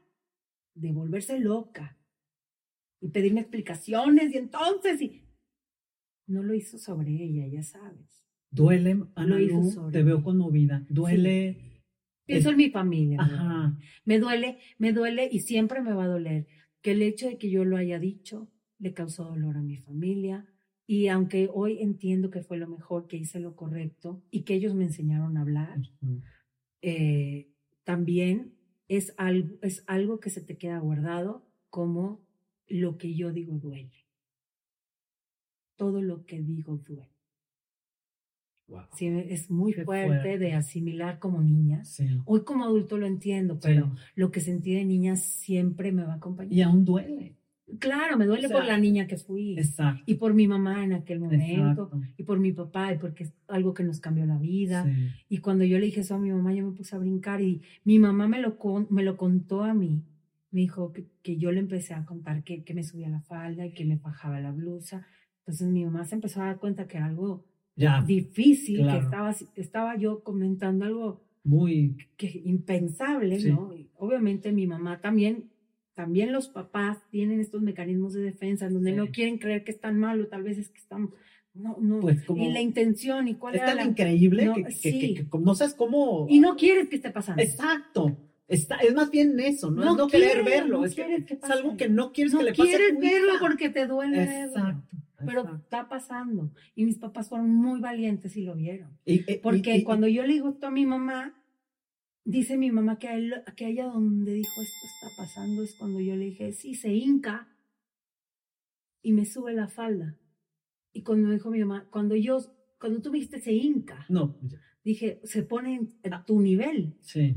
de 0.73 0.91
volverse 0.93 1.37
loca 1.39 1.97
y 3.01 3.09
pedirme 3.09 3.41
explicaciones 3.41 4.33
y 4.33 4.37
entonces 4.37 5.01
y 5.01 5.21
no 6.27 6.41
lo 6.41 6.55
hizo 6.55 6.77
sobre 6.79 7.11
ella, 7.11 7.45
ya 7.47 7.61
sabes. 7.61 8.25
Duele, 8.49 9.03
Ana 9.15 9.37
sobre 9.69 9.91
te 9.91 10.01
veo 10.03 10.23
conmovida. 10.23 10.85
Duele. 10.89 11.83
Pienso 12.25 12.49
Es- 12.49 12.53
en 12.53 12.57
mi 12.57 12.69
familia. 12.71 13.17
¿no? 13.17 13.23
Ajá. 13.23 13.77
Me 14.05 14.17
duele, 14.17 14.57
me 14.79 14.93
duele 14.93 15.27
y 15.31 15.41
siempre 15.41 15.81
me 15.81 15.93
va 15.93 16.05
a 16.05 16.07
doler 16.07 16.47
que 16.81 16.91
el 16.91 17.01
hecho 17.01 17.27
de 17.27 17.37
que 17.37 17.49
yo 17.49 17.65
lo 17.65 17.77
haya 17.77 17.99
dicho 17.99 18.49
le 18.79 18.93
causó 18.93 19.25
dolor 19.25 19.57
a 19.57 19.61
mi 19.61 19.77
familia. 19.77 20.47
Y 20.87 21.09
aunque 21.09 21.49
hoy 21.53 21.79
entiendo 21.81 22.29
que 22.29 22.41
fue 22.43 22.57
lo 22.57 22.67
mejor, 22.67 23.07
que 23.07 23.17
hice 23.17 23.39
lo 23.39 23.55
correcto 23.55 24.23
y 24.31 24.43
que 24.43 24.53
ellos 24.55 24.73
me 24.73 24.85
enseñaron 24.85 25.35
a 25.37 25.41
hablar, 25.41 25.79
Ujú. 26.01 26.21
eh, 26.81 27.51
también 27.83 28.54
es 28.87 29.13
algo, 29.17 29.57
es 29.61 29.83
algo 29.87 30.19
que 30.19 30.29
se 30.29 30.41
te 30.41 30.57
queda 30.57 30.79
guardado 30.79 31.45
como 31.69 32.21
lo 32.67 32.97
que 32.97 33.13
yo 33.15 33.31
digo 33.31 33.57
duele. 33.57 34.05
Todo 35.75 36.01
lo 36.01 36.25
que 36.25 36.41
digo 36.41 36.77
duele. 36.77 37.09
Wow. 38.67 38.81
Sí, 38.95 39.07
es 39.07 39.51
muy 39.51 39.73
fuerte, 39.73 40.07
fuerte. 40.07 40.39
de 40.39 40.53
asimilar 40.53 41.19
como 41.19 41.41
niñas. 41.41 41.89
Sí. 41.89 42.07
Hoy 42.25 42.43
como 42.43 42.63
adulto 42.63 42.97
lo 42.97 43.05
entiendo, 43.05 43.59
pero 43.59 43.93
lo 44.15 44.31
que 44.31 44.41
sentí 44.41 44.73
de 44.73 44.85
niña 44.85 45.15
siempre 45.15 45.91
me 45.91 46.03
va 46.03 46.13
a 46.13 46.15
acompañar. 46.15 46.53
Y 46.53 46.61
aún 46.61 46.83
duele. 46.83 47.35
Claro, 47.79 48.15
me 48.17 48.25
duele 48.25 48.45
O 48.45 48.49
sea, 48.49 48.57
por 48.57 48.65
la 48.67 48.77
niña 48.77 49.07
que 49.07 49.17
fui 49.17 49.57
Exacto. 49.57 50.03
y 50.05 50.15
por 50.15 50.33
mi 50.35 50.47
mamá 50.47 50.83
en 50.83 50.93
aquel 50.93 51.19
momento 51.19 51.43
Exacto. 51.83 51.91
y 52.15 52.23
por 52.23 52.39
mi 52.39 52.51
papá 52.51 52.93
y 52.93 52.97
porque 52.99 53.23
es 53.23 53.33
algo 53.47 53.73
que 53.73 53.83
nos 53.83 53.99
cambió 53.99 54.25
la 54.25 54.37
vida. 54.37 54.83
Sí. 54.85 55.07
Y 55.29 55.37
cuando 55.39 55.63
yo 55.63 55.79
le 55.79 55.85
dije 55.87 56.01
eso 56.01 56.15
a 56.15 56.19
mi 56.19 56.31
mamá, 56.31 56.53
yo 56.53 56.63
me 56.65 56.73
puse 56.75 56.95
a 56.95 56.99
brincar 56.99 57.41
y 57.41 57.61
mi 57.83 57.97
mamá 57.97 58.27
me 58.27 58.39
lo, 58.39 58.57
con- 58.59 58.87
me 58.91 59.03
lo 59.03 59.17
contó 59.17 59.63
a 59.63 59.73
mí. 59.73 60.03
Me 60.51 60.61
dijo 60.61 60.93
que, 60.93 61.05
que 61.23 61.37
yo 61.37 61.51
le 61.51 61.59
empecé 61.59 61.93
a 61.95 62.05
contar 62.05 62.43
que, 62.43 62.63
que 62.63 62.73
me 62.75 62.83
subía 62.83 63.09
la 63.09 63.21
falda 63.21 63.65
y 63.65 63.73
que 63.73 63.83
me 63.83 63.95
bajaba 63.97 64.39
la 64.39 64.51
blusa. 64.51 65.05
Entonces 65.39 65.67
mi 65.67 65.83
mamá 65.85 66.05
se 66.05 66.15
empezó 66.15 66.41
a 66.41 66.45
dar 66.45 66.59
cuenta 66.59 66.87
que 66.87 66.97
era 66.97 67.07
algo 67.07 67.45
Ya. 67.75 68.01
difícil, 68.03 68.81
claro. 68.83 68.99
que 68.99 69.05
estaba, 69.05 69.35
estaba 69.55 69.97
yo 69.97 70.23
comentando 70.23 70.85
algo 70.85 71.23
Muy. 71.43 71.97
que 72.15 72.41
impensable, 72.45 73.39
Sí. 73.39 73.49
¿no? 73.51 73.73
Y 73.75 73.89
obviamente 73.97 74.51
mi 74.51 74.67
mamá 74.67 75.01
también, 75.01 75.45
también 75.95 76.31
los 76.31 76.49
papás 76.49 76.99
tienen 77.09 77.39
estos 77.39 77.61
mecanismos 77.61 78.13
de 78.13 78.21
defensa 78.21 78.67
en 78.67 78.73
donde 78.73 78.91
Sí. 78.91 78.97
no 78.97 79.07
quieren 79.07 79.37
creer 79.39 79.63
que 79.63 79.71
están 79.71 79.97
mal 79.97 80.21
o 80.21 80.27
tal 80.27 80.43
vez 80.43 80.57
es 80.57 80.69
que 80.69 80.77
están, 80.79 81.09
no, 81.53 81.77
no, 81.79 82.01
Pues 82.01 82.23
como. 82.25 82.43
y 82.43 82.51
la 82.51 82.61
intención 82.61 83.27
y 83.27 83.35
cuál 83.35 83.55
es 83.55 83.61
tan 83.65 83.77
la... 83.77 83.83
increíble 83.85 84.45
No, 84.45 84.53
que, 84.55 84.63
que- 84.65 84.71
sí. 84.71 84.99
que- 85.15 85.27
que- 85.29 85.37
no 85.39 85.55
sabes 85.55 85.73
cómo. 85.73 86.27
Y 86.29 86.39
no 86.39 86.55
quieres 86.55 86.89
que 86.89 86.97
esté 86.97 87.09
pasando. 87.11 87.41
Exacto. 87.41 88.17
Está, 88.47 88.75
es 88.77 88.93
más 88.93 89.09
bien 89.09 89.39
eso, 89.39 89.71
no, 89.71 89.83
No 89.85 89.91
es 89.93 89.97
no 89.97 90.07
querer 90.07 90.43
quieres, 90.43 90.45
verlo. 90.45 90.79
no 90.79 90.85
es, 90.85 90.93
que 90.93 91.25
que 91.25 91.33
es 91.33 91.43
algo 91.45 91.75
que 91.77 91.89
no 91.89 92.11
quieres 92.11 92.31
no 92.33 92.39
que 92.39 92.45
le 92.45 92.51
pase 92.51 92.61
a 92.61 92.65
quieres 92.77 92.99
verlo 92.99 93.33
porque 93.39 93.69
te 93.69 93.87
duele 93.87 94.17
verlo. 94.19 94.45
Exacto. 94.59 94.97
Pero 95.25 95.39
exacto. 95.41 95.55
está 95.63 95.89
pasando. 95.89 96.51
Y 96.75 96.85
mis 96.85 96.97
papás 96.99 97.29
fueron 97.29 97.49
muy 97.55 97.79
valientes 97.79 98.35
y 98.37 98.41
lo 98.43 98.53
vieron. 98.53 98.89
Y- 99.05 99.19
Porque 99.37 99.77
y- 99.77 99.79
y- 99.79 99.83
cuando 99.83 100.07
yo 100.07 100.21
le 100.23 100.33
digo 100.33 100.49
esto 100.49 100.67
a 100.67 100.71
mi 100.71 100.85
mamá, 100.85 101.33
dice 102.25 102.57
mi 102.57 102.71
mamá 102.71 102.97
que, 102.99 103.07
a 103.07 103.15
él- 103.15 103.43
que 103.55 103.65
a 103.65 103.69
ella 103.69 103.85
donde 103.85 104.33
dijo 104.33 104.61
esto 104.61 104.87
está 105.05 105.15
pasando 105.15 105.63
es 105.63 105.75
cuando 105.77 105.99
yo 106.01 106.15
le 106.15 106.25
dije, 106.25 106.51
sí, 106.51 106.75
se 106.75 106.91
hinca 106.93 107.47
y 109.01 109.13
me 109.13 109.25
sube 109.25 109.53
la 109.53 109.67
falda. 109.67 110.17
Y 110.91 111.03
cuando 111.03 111.29
dijo 111.29 111.49
mi 111.51 111.59
mamá, 111.59 111.87
cuando 111.91 112.15
yo, 112.15 112.39
cuando 112.79 113.01
tú 113.01 113.11
me 113.11 113.17
dijiste 113.17 113.39
se 113.41 113.53
hinca, 113.53 114.05
No, 114.09 114.37
dije, 114.83 115.21
se 115.23 115.43
pone 115.43 115.91
a 116.11 116.25
tu 116.25 116.41
nivel 116.41 116.97
sí, 117.01 117.35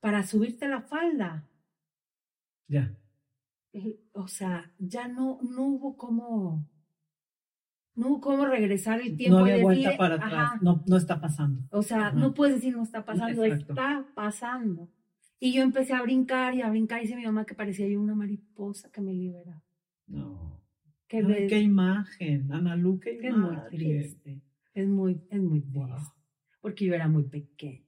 para 0.00 0.22
subirte 0.26 0.68
la 0.68 0.82
falda. 0.82 1.48
ya. 2.68 2.94
Eh, 3.72 3.98
O 4.12 4.28
sea, 4.28 4.72
ya 4.78 5.08
no, 5.08 5.40
no 5.42 5.62
hubo 5.66 5.96
cómo, 5.96 6.66
no 7.98 8.08
hubo 8.08 8.20
cómo 8.20 8.46
regresar 8.46 9.00
el 9.00 9.16
tiempo 9.16 9.40
No 9.40 9.46
y 9.48 9.50
había 9.52 9.68
decir, 9.68 9.82
vuelta 9.84 9.96
para 9.98 10.14
atrás. 10.14 10.32
ajá, 10.32 10.58
No, 10.62 10.82
no 10.86 10.96
está 10.96 11.20
pasando. 11.20 11.62
O 11.70 11.82
sea, 11.82 12.08
Ajá. 12.08 12.12
no 12.18 12.32
puedes 12.34 12.56
decir 12.56 12.74
no 12.76 12.82
está 12.82 13.04
pasando, 13.04 13.44
Exacto. 13.44 13.72
está 13.72 14.06
pasando. 14.14 14.88
Y 15.40 15.52
yo 15.52 15.62
empecé 15.62 15.92
a 15.94 16.02
brincar 16.02 16.54
y 16.54 16.62
a 16.62 16.70
brincar 16.70 16.98
y 16.98 17.02
dice 17.02 17.16
mi 17.16 17.24
mamá 17.24 17.44
que 17.44 17.54
parecía 17.54 17.86
yo 17.88 18.00
una 18.00 18.14
mariposa 18.14 18.90
que 18.90 19.00
me 19.00 19.12
liberaba. 19.12 19.62
No. 20.06 20.60
Que 21.06 21.18
Ay, 21.18 21.24
me- 21.24 21.46
qué 21.46 21.60
imagen, 21.60 22.52
Ana 22.52 22.76
Lu, 22.76 22.98
qué 23.00 23.18
es 23.22 23.36
muy 23.36 23.56
triste. 23.70 24.42
Es 24.74 24.88
muy, 24.88 25.20
es 25.30 25.40
muy 25.40 25.60
triste. 25.60 25.78
Wow. 25.78 25.98
Porque 26.60 26.84
yo 26.86 26.94
era 26.94 27.08
muy 27.08 27.24
pequeña. 27.24 27.84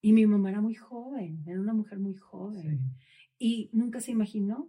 Y 0.00 0.12
mi 0.12 0.26
mamá 0.26 0.50
era 0.50 0.60
muy 0.60 0.74
joven, 0.74 1.42
era 1.46 1.60
una 1.60 1.72
mujer 1.74 1.98
muy 1.98 2.14
joven. 2.16 2.62
Sí, 2.62 3.04
Y 3.38 3.70
nunca 3.72 4.00
se 4.00 4.12
imaginó 4.12 4.68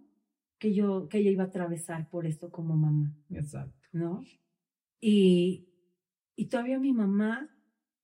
que 0.57 0.73
yo, 0.73 1.07
que 1.09 1.19
ella 1.19 1.29
iba 1.31 1.43
a 1.43 1.47
atravesar 1.47 2.09
por 2.09 2.25
esto 2.25 2.49
como 2.49 2.75
mamá. 2.75 3.13
exacto. 3.29 3.73
¿no? 3.93 4.23
Y, 5.01 5.67
y 6.35 6.45
todavía 6.45 6.79
mi 6.79 6.93
mamá, 6.93 7.49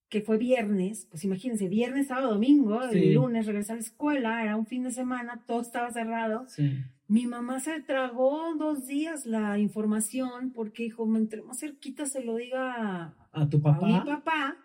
que 0.10 0.22
fue 0.22 0.38
viernes, 0.38 1.08
pues 1.10 1.24
imagínense, 1.24 1.68
viernes, 1.70 2.08
sábado, 2.08 2.34
domingo, 2.34 2.82
Sí. 2.92 2.98
el 3.00 3.14
lunes 3.16 3.46
regresé 3.46 3.72
a 3.72 3.76
la 3.76 3.82
escuela, 3.82 4.44
era 4.44 4.58
un 4.58 4.66
fin 4.66 4.84
de 4.84 4.92
semana, 4.92 5.44
todo 5.48 5.62
estaba 5.62 5.90
cerrado. 5.92 6.46
Sí. 6.48 6.80
Mi 7.08 7.28
mamá 7.28 7.60
se 7.60 7.82
tragó 7.82 8.56
dos 8.58 8.88
días 8.88 9.26
la 9.26 9.58
información 9.60 10.52
porque 10.54 10.84
dijo, 10.84 11.06
entre 11.18 11.42
más 11.42 11.60
cerquita 11.60 12.06
se 12.06 12.24
lo 12.24 12.36
diga 12.36 12.74
a, 12.74 13.16
¿A 13.32 13.50
tu 13.50 13.58
a 13.58 13.62
papá? 13.62 13.86
mi 13.88 14.00
papá, 14.00 14.58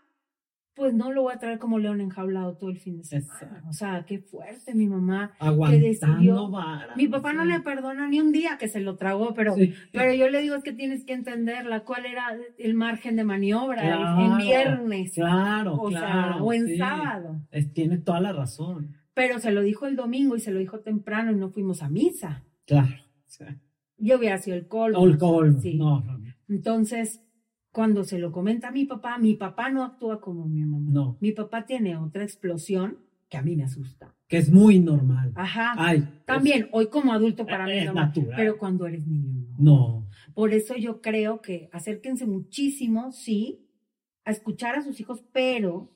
pues 0.77 0.93
no 0.95 1.11
lo 1.11 1.23
voy 1.23 1.33
a 1.35 1.39
traer 1.39 1.59
como 1.59 1.79
león 1.79 2.01
enjaulado 2.03 2.57
todo 2.57 2.69
el 2.71 2.79
fin 2.79 2.99
de 2.99 3.05
semana. 3.05 3.33
Exacto. 3.33 3.69
O 3.69 3.73
sea, 3.73 4.05
qué 4.07 4.19
fuerte 4.19 4.75
mi 4.75 4.87
mamá. 4.87 5.33
Aguantando 5.39 5.87
decidió- 5.87 6.51
vara. 6.51 6.95
Mi 6.97 7.09
papá 7.09 7.33
no 7.33 7.45
le 7.47 7.61
perdona 7.61 8.07
ni 8.09 8.21
un 8.21 8.31
día 8.31 8.59
que 8.59 8.69
se 8.69 8.81
lo 8.81 8.97
tragó, 8.97 9.33
pero 9.35 9.55
Sí. 9.55 9.73
pero 9.93 10.13
yo 10.13 10.29
le 10.29 10.43
digo 10.43 10.55
es 10.55 10.63
que 10.63 10.73
tienes 10.75 11.05
que 11.05 11.15
entenderla, 11.15 11.81
cuál 11.85 12.05
era 12.07 12.37
el 12.59 12.75
margen 12.75 13.17
de 13.17 13.25
maniobra 13.25 14.21
en 14.23 14.37
viernes, 14.37 15.13
Claro, 15.15 15.77
o 15.81 15.91
sea, 15.91 16.01
claro. 16.01 16.45
o 16.45 16.53
en 16.53 16.67
sí. 16.67 16.77
sábado. 16.77 17.41
Es- 17.51 17.73
tiene 17.73 17.99
toda 17.99 18.21
la 18.21 18.33
razón. 18.33 18.97
Pero 19.15 19.39
se 19.39 19.51
lo 19.51 19.63
dijo 19.63 19.87
el 19.87 19.97
domingo 19.97 20.37
y 20.37 20.41
se 20.41 20.51
lo 20.53 20.59
dijo 20.59 20.81
temprano 20.81 21.33
y 21.33 21.37
no 21.37 21.49
fuimos 21.49 21.83
a 21.83 21.89
misa. 21.89 22.45
Claro. 22.67 22.95
Yo 23.99 24.19
hubiera 24.19 24.37
sido 24.39 24.57
el 24.57 24.69
colmo. 24.69 24.99
O 24.99 25.07
el 25.07 25.17
colmo. 25.17 25.59
No, 25.75 26.01
no. 26.03 26.19
Entonces, 26.49 27.23
cuando 27.77 28.05
se 28.05 28.19
lo 28.19 28.33
comenta 28.33 28.69
a 28.69 28.71
mi 28.71 28.87
papá, 28.87 29.19
mi 29.19 29.35
papá 29.35 29.69
no 29.69 29.85
actúa 29.85 30.19
como 30.19 30.47
mi 30.47 30.65
mamá. 30.65 30.91
No. 30.91 31.19
Mi 31.21 31.33
papá 31.33 31.67
tiene 31.67 31.95
otra 31.99 32.23
explosión 32.23 32.97
que 33.29 33.37
a 33.37 33.43
mí 33.43 33.55
me 33.55 33.65
asusta. 33.65 34.15
Que 34.29 34.39
es 34.39 34.51
muy 34.51 34.79
normal. 34.79 35.33
Ajá. 35.35 35.75
Ay. 35.77 36.09
También, 36.25 36.71
hoy 36.73 36.87
como 36.87 37.13
adulto 37.13 37.45
para 37.45 37.67
mí 37.67 37.73
es 37.77 37.85
normal, 37.85 38.07
natural. 38.07 38.33
pero 38.35 38.57
cuando 38.57 38.87
eres 38.87 39.07
niño 39.07 39.31
no. 39.31 39.57
No. 39.59 40.09
Por 40.33 40.55
eso 40.55 40.75
yo 40.75 41.03
creo 41.03 41.43
que 41.43 41.69
acérquense 41.71 42.25
muchísimo, 42.25 43.13
sí, 43.13 43.69
a 44.25 44.31
escuchar 44.31 44.77
a 44.77 44.83
sus 44.83 44.99
hijos, 44.99 45.23
pero... 45.31 45.93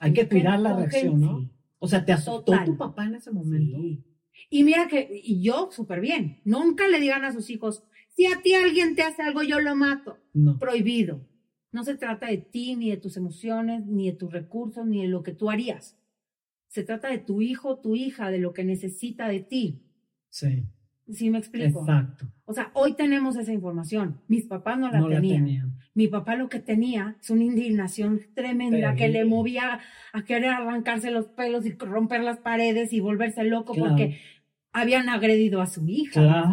Hay 0.00 0.12
que 0.12 0.28
cuidar 0.28 0.60
la 0.60 0.76
reacción, 0.76 1.22
¿no? 1.22 1.40
sí, 1.40 1.50
O 1.78 1.88
sea, 1.88 2.04
¿te 2.04 2.12
asustó 2.12 2.44
Total. 2.44 2.66
tu 2.66 2.76
papá 2.76 3.06
en 3.06 3.14
ese 3.14 3.30
momento? 3.30 3.78
sí. 3.78 4.04
Y 4.50 4.64
mira 4.64 4.88
que, 4.88 5.08
y 5.24 5.42
yo 5.42 5.70
súper 5.70 6.00
bien, 6.00 6.40
nunca 6.44 6.86
le 6.88 7.00
digan 7.00 7.24
a 7.24 7.32
sus 7.32 7.48
hijos, 7.50 7.84
si 8.16 8.26
a 8.26 8.40
ti 8.42 8.54
alguien 8.54 8.94
te 8.94 9.02
hace 9.02 9.22
algo, 9.22 9.42
yo 9.42 9.60
lo 9.60 9.74
mato. 9.76 10.18
No. 10.32 10.58
Prohibido. 10.58 11.20
No 11.72 11.82
se 11.84 11.96
trata 11.96 12.28
de 12.28 12.38
ti, 12.38 12.76
ni 12.76 12.90
de 12.90 12.96
tus 12.96 13.16
emociones, 13.16 13.84
ni 13.86 14.10
de 14.10 14.16
tus 14.16 14.32
recursos, 14.32 14.86
ni 14.86 15.02
de 15.02 15.08
lo 15.08 15.22
que 15.22 15.32
tú 15.32 15.50
harías. 15.50 15.98
Se 16.68 16.84
trata 16.84 17.08
de 17.08 17.18
tu 17.18 17.42
hijo, 17.42 17.78
tu 17.80 17.94
hija, 17.96 18.30
de 18.30 18.38
lo 18.38 18.52
que 18.52 18.64
necesita 18.64 19.28
de 19.28 19.40
ti. 19.40 19.82
Sí. 20.30 20.64
¿Sí 21.12 21.28
me 21.30 21.38
explico? 21.38 21.80
Exacto. 21.80 22.26
O 22.46 22.54
sea, 22.54 22.70
hoy 22.74 22.94
tenemos 22.94 23.36
esa 23.36 23.52
información. 23.52 24.20
Mis 24.26 24.46
papás 24.46 24.78
no 24.78 24.90
la 24.90 25.00
no 25.00 25.08
tenían. 25.08 25.42
la 25.42 25.46
tenían. 25.46 25.78
Mi 25.94 26.08
papá 26.08 26.34
lo 26.34 26.48
que 26.48 26.60
tenía 26.60 27.16
es 27.20 27.30
una 27.30 27.44
indignación 27.44 28.20
tremenda 28.34 28.94
que 28.96 29.08
le 29.08 29.24
movía 29.24 29.80
a 30.12 30.24
querer 30.24 30.50
arrancarse 30.50 31.10
los 31.10 31.26
pelos 31.26 31.66
y 31.66 31.72
romper 31.72 32.22
las 32.22 32.38
paredes 32.38 32.92
y 32.92 33.00
volverse 33.00 33.44
loco 33.44 33.74
Claro. 33.74 33.90
porque 33.90 34.18
habían 34.74 35.08
agredido 35.08 35.62
a 35.62 35.66
su 35.66 35.88
hija. 35.88 36.50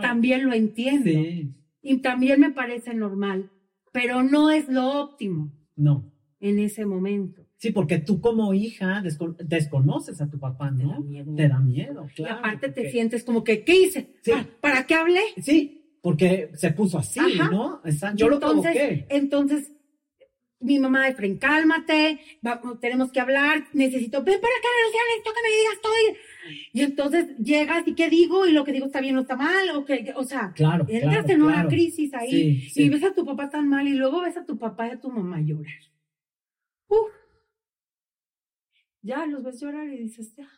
También 0.00 0.46
lo 0.46 0.54
entiendo. 0.54 1.10
Sí. 1.10 1.50
Y 1.82 1.98
también 1.98 2.40
me 2.40 2.50
parece 2.52 2.94
normal, 2.94 3.50
pero 3.92 4.22
no 4.22 4.50
es 4.50 4.68
lo 4.68 4.88
óptimo 5.02 5.52
No. 5.76 6.10
en 6.40 6.58
ese 6.60 6.86
momento. 6.86 7.44
Sí, 7.56 7.70
porque 7.70 7.98
tú 7.98 8.20
como 8.20 8.54
hija 8.54 9.02
desco- 9.02 9.36
desconoces 9.36 10.20
a 10.20 10.28
tu 10.30 10.38
papá, 10.38 10.72
Te 10.76 10.84
da 10.84 10.94
¿no? 10.94 11.00
miedo. 11.00 11.34
Te 11.34 11.48
da 11.48 11.60
miedo, 11.60 12.06
y 12.10 12.14
claro. 12.14 12.36
aparte 12.38 12.70
te 12.70 12.90
sientes 12.90 13.22
como 13.24 13.44
que, 13.44 13.62
¿qué 13.64 13.82
hice? 13.82 14.14
Sí. 14.22 14.30
¿Para, 14.32 14.46
para 14.60 14.86
qué 14.86 14.94
hablé? 14.94 15.20
Sí, 15.40 15.96
porque 16.00 16.50
se 16.54 16.72
puso 16.72 16.98
así, 16.98 17.20
Ajá. 17.20 17.50
¿no? 17.50 17.80
Exacto. 17.84 18.16
Yo 18.16 18.28
lo 18.28 18.34
entonces, 18.36 18.72
provoqué. 18.76 19.06
entonces, 19.10 19.72
mi 20.62 20.78
mamá 20.78 21.06
de 21.06 21.14
Fren, 21.14 21.36
cálmate, 21.38 22.20
vamos, 22.40 22.80
tenemos 22.80 23.10
que 23.12 23.20
hablar, 23.20 23.64
necesito, 23.72 24.22
ven 24.22 24.40
para 24.40 24.54
acá, 24.54 24.68
necesito 25.06 25.30
que 25.34 25.48
me 25.48 25.56
digas 25.56 25.80
todo. 25.82 25.92
Y, 26.72 26.80
entonces 26.82 27.36
llegas 27.38 27.86
y 27.86 27.94
qué 27.94 28.08
digo, 28.10 28.46
y 28.46 28.52
lo 28.52 28.64
que 28.64 28.72
digo 28.72 28.86
está 28.86 29.00
bien 29.00 29.16
o 29.16 29.20
está 29.20 29.36
mal, 29.36 29.70
o 29.76 29.84
que, 29.84 30.04
que- 30.04 30.14
o 30.14 30.24
sea, 30.24 30.52
Claro, 30.54 30.84
entras 30.88 31.24
claro, 31.24 31.28
en 31.34 31.42
una 31.42 31.52
claro. 31.54 31.68
crisis 31.68 32.12
ahí, 32.14 32.30
Sí, 32.60 32.70
sí. 32.70 32.82
y 32.84 32.88
ves 32.88 33.04
a 33.04 33.14
tu 33.14 33.24
papá 33.24 33.50
tan 33.50 33.68
mal, 33.68 33.86
y 33.86 33.94
luego 33.94 34.22
ves 34.22 34.36
a 34.36 34.46
tu 34.46 34.58
papá 34.58 34.88
y 34.88 34.90
a 34.92 35.00
tu 35.00 35.10
mamá 35.10 35.40
llorar. 35.40 35.72
Uf. 36.88 37.10
Ya 39.02 39.26
los 39.26 39.42
ves 39.42 39.60
llorar 39.60 39.88
y 39.88 39.96
dices, 39.98 40.34
ya, 40.36 40.48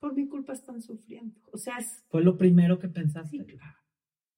por 0.00 0.14
mi 0.14 0.26
culpa 0.28 0.52
están 0.54 0.80
sufriendo. 0.80 1.38
O 1.52 1.58
sea, 1.58 1.76
es, 1.78 2.04
Fue 2.08 2.22
lo 2.22 2.38
primero 2.38 2.78
que 2.78 2.88
pensaste. 2.88 3.36
Sí, 3.38 3.44
claro. 3.44 3.76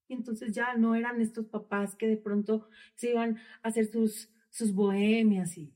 Y 0.08 0.14
entonces 0.14 0.52
ya 0.52 0.74
no 0.74 0.94
eran 0.94 1.20
estos 1.20 1.46
papás 1.46 1.94
que 1.94 2.06
de 2.08 2.16
pronto 2.16 2.68
se 2.96 3.10
iban 3.10 3.38
a 3.62 3.68
hacer 3.68 3.86
sus, 3.86 4.28
sus 4.52 4.72
bohemias 4.72 5.56
y, 5.58 5.72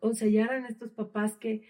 o 0.00 0.12
sea, 0.12 0.28
ya 0.28 0.44
eran 0.44 0.66
estos 0.66 0.90
papás 0.90 1.36
que, 1.36 1.62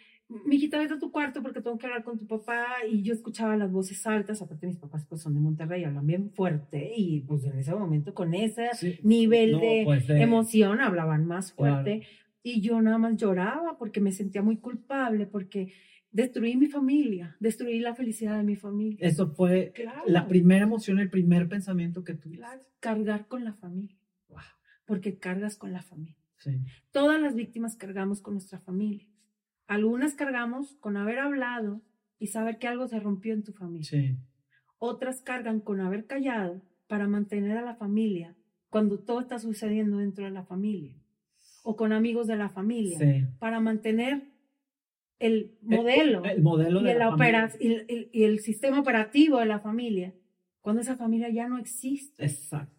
mijita, 0.46 0.78
vete 0.78 0.94
a 0.94 0.98
tu 0.98 1.10
cuarto 1.12 1.42
porque 1.42 1.60
tengo 1.62 1.76
que 1.78 1.86
hablar 1.86 2.02
con 2.04 2.18
tu 2.18 2.26
papá 2.26 2.66
y 2.90 3.02
yo 3.02 3.12
escuchaba 3.12 3.56
las 3.56 3.70
voces 3.70 4.06
altas, 4.06 4.42
aparte 4.42 4.66
mis 4.66 4.78
papás 4.78 5.06
pues 5.08 5.20
son 5.22 5.34
de 5.34 5.40
Monterrey, 5.40 5.84
hablan 5.84 6.06
bien 6.06 6.30
fuerte 6.32 6.90
y 6.96 7.20
pues 7.20 7.44
en 7.44 7.58
ese 7.58 7.74
momento 7.74 8.14
con 8.14 8.34
ese 8.34 8.70
Sí. 8.74 8.98
nivel 9.02 9.52
No, 9.52 9.60
de 9.60 9.82
pues, 9.84 10.06
de- 10.06 10.20
emoción 10.22 10.80
hablaban 10.80 11.26
más 11.26 11.52
fuerte 11.52 12.00
Claro. 12.00 12.12
y 12.42 12.60
yo 12.62 12.80
nada 12.82 12.98
más 12.98 13.16
lloraba 13.16 13.76
porque 13.78 14.00
me 14.00 14.12
sentía 14.12 14.42
muy 14.42 14.56
culpable 14.56 15.26
porque 15.26 15.72
destruí 16.10 16.56
mi 16.56 16.66
familia, 16.66 17.36
destruí 17.40 17.78
la 17.80 17.94
felicidad 17.94 18.38
de 18.38 18.42
mi 18.44 18.56
familia. 18.56 19.06
Eso 19.06 19.28
fue 19.34 19.72
Claro. 19.74 20.02
la 20.06 20.26
primera 20.26 20.64
emoción, 20.64 20.98
el 20.98 21.10
primer 21.10 21.46
pensamiento 21.48 22.04
que 22.04 22.14
tuviste. 22.14 22.42
Claro, 22.44 22.62
cargar 22.80 23.26
con 23.28 23.44
la 23.44 23.52
familia, 23.54 23.96
Wow. 24.30 24.40
porque 24.86 25.18
cargas 25.18 25.56
con 25.56 25.72
la 25.72 25.82
familia. 25.82 26.16
Sí. 26.38 26.60
Todas 26.92 27.20
las 27.20 27.34
víctimas 27.34 27.76
cargamos 27.76 28.20
con 28.20 28.34
nuestra 28.34 28.58
familia. 28.60 29.06
Algunas 29.66 30.14
cargamos 30.14 30.76
con 30.80 30.96
haber 30.96 31.18
hablado 31.18 31.82
y 32.18 32.28
saber 32.28 32.58
que 32.58 32.66
algo 32.68 32.88
se 32.88 32.98
rompió 33.00 33.34
en 33.34 33.42
tu 33.44 33.52
familia. 33.52 33.84
Sí. 33.88 34.16
Otras 34.78 35.20
cargan 35.20 35.60
con 35.60 35.80
haber 35.80 36.06
callado 36.06 36.62
para 36.86 37.06
mantener 37.06 37.56
a 37.58 37.62
la 37.62 37.74
familia 37.74 38.34
cuando 38.70 38.98
todo 39.00 39.20
está 39.20 39.38
sucediendo 39.38 39.98
dentro 39.98 40.24
de 40.24 40.30
la 40.30 40.44
familia. 40.44 40.94
O 41.64 41.76
con 41.76 41.92
amigos 41.92 42.26
de 42.26 42.36
la 42.36 42.48
familia 42.48 42.98
Sí. 42.98 43.26
para 43.38 43.60
mantener 43.60 44.22
el 45.18 45.58
modelo 45.62 46.24
El, 46.24 46.30
el 46.30 46.42
modelo 46.42 46.80
y, 46.80 46.84
de 46.84 46.92
el 46.92 46.98
la 46.98 47.10
familia. 47.10 47.50
y 47.60 47.72
el- 47.74 48.10
y 48.12 48.22
el 48.22 48.38
sistema 48.40 48.78
operativo 48.80 49.38
de 49.38 49.46
la 49.46 49.58
familia 49.58 50.14
cuando 50.60 50.80
esa 50.82 50.96
familia 50.96 51.28
ya 51.30 51.48
no 51.48 51.58
existe. 51.58 52.24
Exacto. 52.24 52.74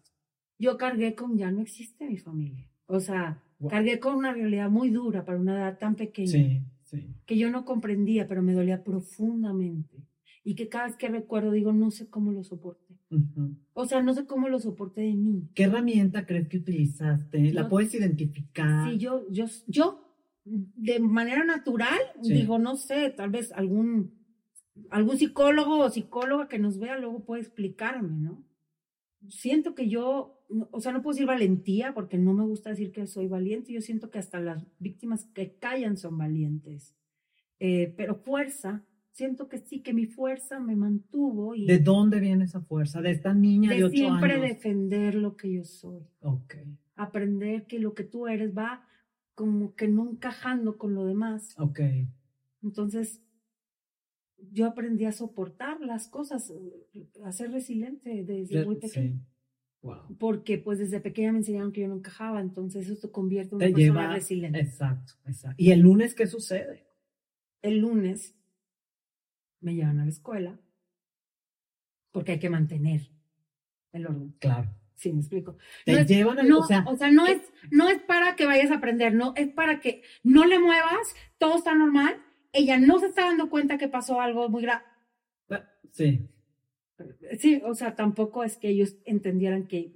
yo 0.58 0.76
cargué 0.76 1.14
con 1.14 1.36
ya 1.38 1.50
no 1.50 1.60
existe 1.62 2.06
mi 2.06 2.18
familia. 2.18 2.66
O 2.86 3.00
sea, 3.00 3.42
Wow. 3.60 3.70
cargué 3.70 4.00
con 4.00 4.14
una 4.16 4.32
realidad 4.32 4.70
muy 4.70 4.90
dura 4.90 5.24
para 5.24 5.38
una 5.38 5.54
edad 5.54 5.78
tan 5.78 5.94
pequeña 5.94 6.30
Sí, 6.32 6.62
sí. 6.84 7.14
que 7.26 7.36
yo 7.38 7.50
no 7.50 7.64
comprendía, 7.64 8.26
pero 8.26 8.42
me 8.42 8.54
dolía 8.54 8.82
profundamente. 8.82 10.02
Y 10.42 10.54
que 10.54 10.68
cada 10.70 10.86
vez 10.86 10.96
que 10.96 11.08
recuerdo 11.10 11.50
digo, 11.52 11.72
no 11.74 11.90
sé 11.90 12.08
cómo 12.08 12.32
lo 12.32 12.42
soporté. 12.42 12.94
Ujú. 13.10 13.56
O 13.74 13.84
sea, 13.84 14.02
no 14.02 14.14
sé 14.14 14.24
cómo 14.24 14.48
lo 14.48 14.58
soporté 14.58 15.02
de 15.02 15.12
mí. 15.14 15.50
¿Qué 15.54 15.64
herramienta 15.64 16.24
crees 16.24 16.48
que 16.48 16.56
utilizaste? 16.56 17.52
¿La 17.52 17.62
Yo- 17.62 17.68
puedes 17.68 17.94
identificar? 17.94 18.90
Sí, 18.90 18.96
yo, 18.98 19.30
yo, 19.30 19.44
yo, 19.66 20.16
de 20.46 20.98
manera 20.98 21.44
natural, 21.44 21.98
Sí. 22.22 22.32
digo, 22.32 22.58
no 22.58 22.76
sé, 22.76 23.10
tal 23.10 23.28
vez 23.28 23.52
algún, 23.52 24.14
algún 24.88 25.18
psicólogo 25.18 25.80
o 25.80 25.90
psicóloga 25.90 26.48
que 26.48 26.58
nos 26.58 26.78
vea 26.78 26.96
luego 26.98 27.22
puede 27.26 27.42
explicarme, 27.42 28.16
¿no? 28.18 28.42
Siento 29.28 29.74
que 29.74 29.90
yo, 29.90 30.39
no- 30.50 30.68
o 30.72 30.80
sea, 30.80 30.92
no 30.92 31.02
puedo 31.02 31.14
decir 31.14 31.26
valentía 31.26 31.94
porque 31.94 32.18
no 32.18 32.34
me 32.34 32.44
gusta 32.44 32.70
decir 32.70 32.92
que 32.92 33.06
soy 33.06 33.26
valiente, 33.28 33.72
yo 33.72 33.80
siento 33.80 34.10
que 34.10 34.18
hasta 34.18 34.40
las 34.40 34.66
víctimas 34.78 35.24
que 35.34 35.54
callan 35.58 35.96
son 35.96 36.18
valientes, 36.18 36.94
Eh, 37.62 37.92
pero 37.96 38.14
fuerza, 38.14 38.84
siento 39.12 39.48
que 39.48 39.58
sí, 39.58 39.80
que 39.82 39.92
mi 39.92 40.06
fuerza 40.06 40.58
me 40.60 40.76
mantuvo 40.76 41.54
y 41.54 41.66
¿De 41.66 41.78
dónde 41.78 42.18
viene 42.20 42.44
esa 42.44 42.62
fuerza? 42.62 43.02
De 43.02 43.10
esta 43.10 43.34
niña 43.34 43.70
de, 43.70 43.76
de 43.76 43.84
ocho 43.84 43.96
siempre 43.96 44.32
años. 44.34 44.48
defender 44.48 45.14
lo 45.14 45.36
que 45.36 45.52
yo 45.52 45.64
soy 45.64 46.00
Ok. 46.20 46.54
aprender 46.96 47.66
que 47.66 47.78
lo 47.78 47.92
que 47.94 48.04
tú 48.04 48.26
eres 48.28 48.56
va 48.56 48.86
como 49.34 49.74
que 49.74 49.88
no 49.88 50.08
encajando 50.10 50.76
con 50.78 50.94
lo 50.94 51.04
demás. 51.04 51.54
Ok. 51.58 51.80
Entonces, 52.62 53.22
yo 54.52 54.66
aprendí 54.66 55.04
a 55.04 55.12
soportar 55.12 55.80
las 55.80 56.08
cosas, 56.08 56.50
eh, 56.50 57.06
a 57.24 57.32
ser 57.32 57.52
resiliente 57.52 58.24
desde 58.24 58.64
muy 58.64 58.76
pequeña. 58.76 59.18
Sí. 59.18 59.20
Wow. 59.82 60.16
Porque 60.18 60.58
pues 60.58 60.78
desde 60.78 61.00
pequeña 61.00 61.32
me 61.32 61.38
enseñaron 61.38 61.72
que 61.72 61.80
yo 61.80 61.88
no 61.88 61.94
encajaba, 61.96 62.40
entonces 62.40 62.86
eso 62.88 63.00
te 63.08 63.10
convierte 63.12 63.50
en 63.50 63.56
una 63.56 63.66
Te 63.66 63.72
persona 63.72 64.00
lleva. 64.02 64.14
resiliente. 64.14 64.60
Exacto, 64.60 65.14
exacto. 65.26 65.56
¿Y 65.58 65.70
el 65.72 65.80
lunes 65.80 66.14
qué 66.14 66.26
sucede? 66.26 66.86
El 67.62 67.78
lunes 67.78 68.34
me 69.60 69.74
llevan 69.74 70.00
a 70.00 70.04
la 70.04 70.10
escuela, 70.10 70.60
porque 72.12 72.32
hay 72.32 72.38
que 72.38 72.50
mantener 72.50 73.10
el 73.92 74.06
orden. 74.06 74.34
Claro. 74.38 74.70
Sí, 74.96 75.12
me 75.12 75.20
explico. 75.20 75.56
Te 75.86 75.92
No 75.92 75.98
es- 75.98 76.06
llevan 76.08 76.38
a, 76.38 76.42
No, 76.42 76.58
o 76.58 76.64
sea, 76.66 76.84
o 76.86 76.96
sea, 76.96 77.10
no 77.10 77.26
es, 77.26 77.40
no 77.70 77.88
es 77.88 78.02
para 78.02 78.36
que 78.36 78.44
vayas 78.44 78.70
a 78.70 78.76
aprender, 78.76 79.14
no, 79.14 79.32
es 79.36 79.48
para 79.48 79.80
que 79.80 80.02
no 80.22 80.44
le 80.44 80.58
muevas, 80.58 81.14
todo 81.38 81.56
está 81.56 81.74
normal, 81.74 82.22
ella 82.52 82.78
no 82.78 82.98
se 82.98 83.06
está 83.06 83.24
dando 83.24 83.48
cuenta 83.48 83.78
que 83.78 83.88
pasó 83.88 84.20
algo 84.20 84.48
muy 84.50 84.62
grave. 84.62 84.84
sí. 85.90 86.28
Sí, 87.38 87.60
o 87.64 87.74
sea, 87.74 87.94
tampoco 87.96 88.44
es 88.44 88.56
que 88.56 88.68
ellos 88.68 88.96
entendieran 89.04 89.66
que 89.66 89.92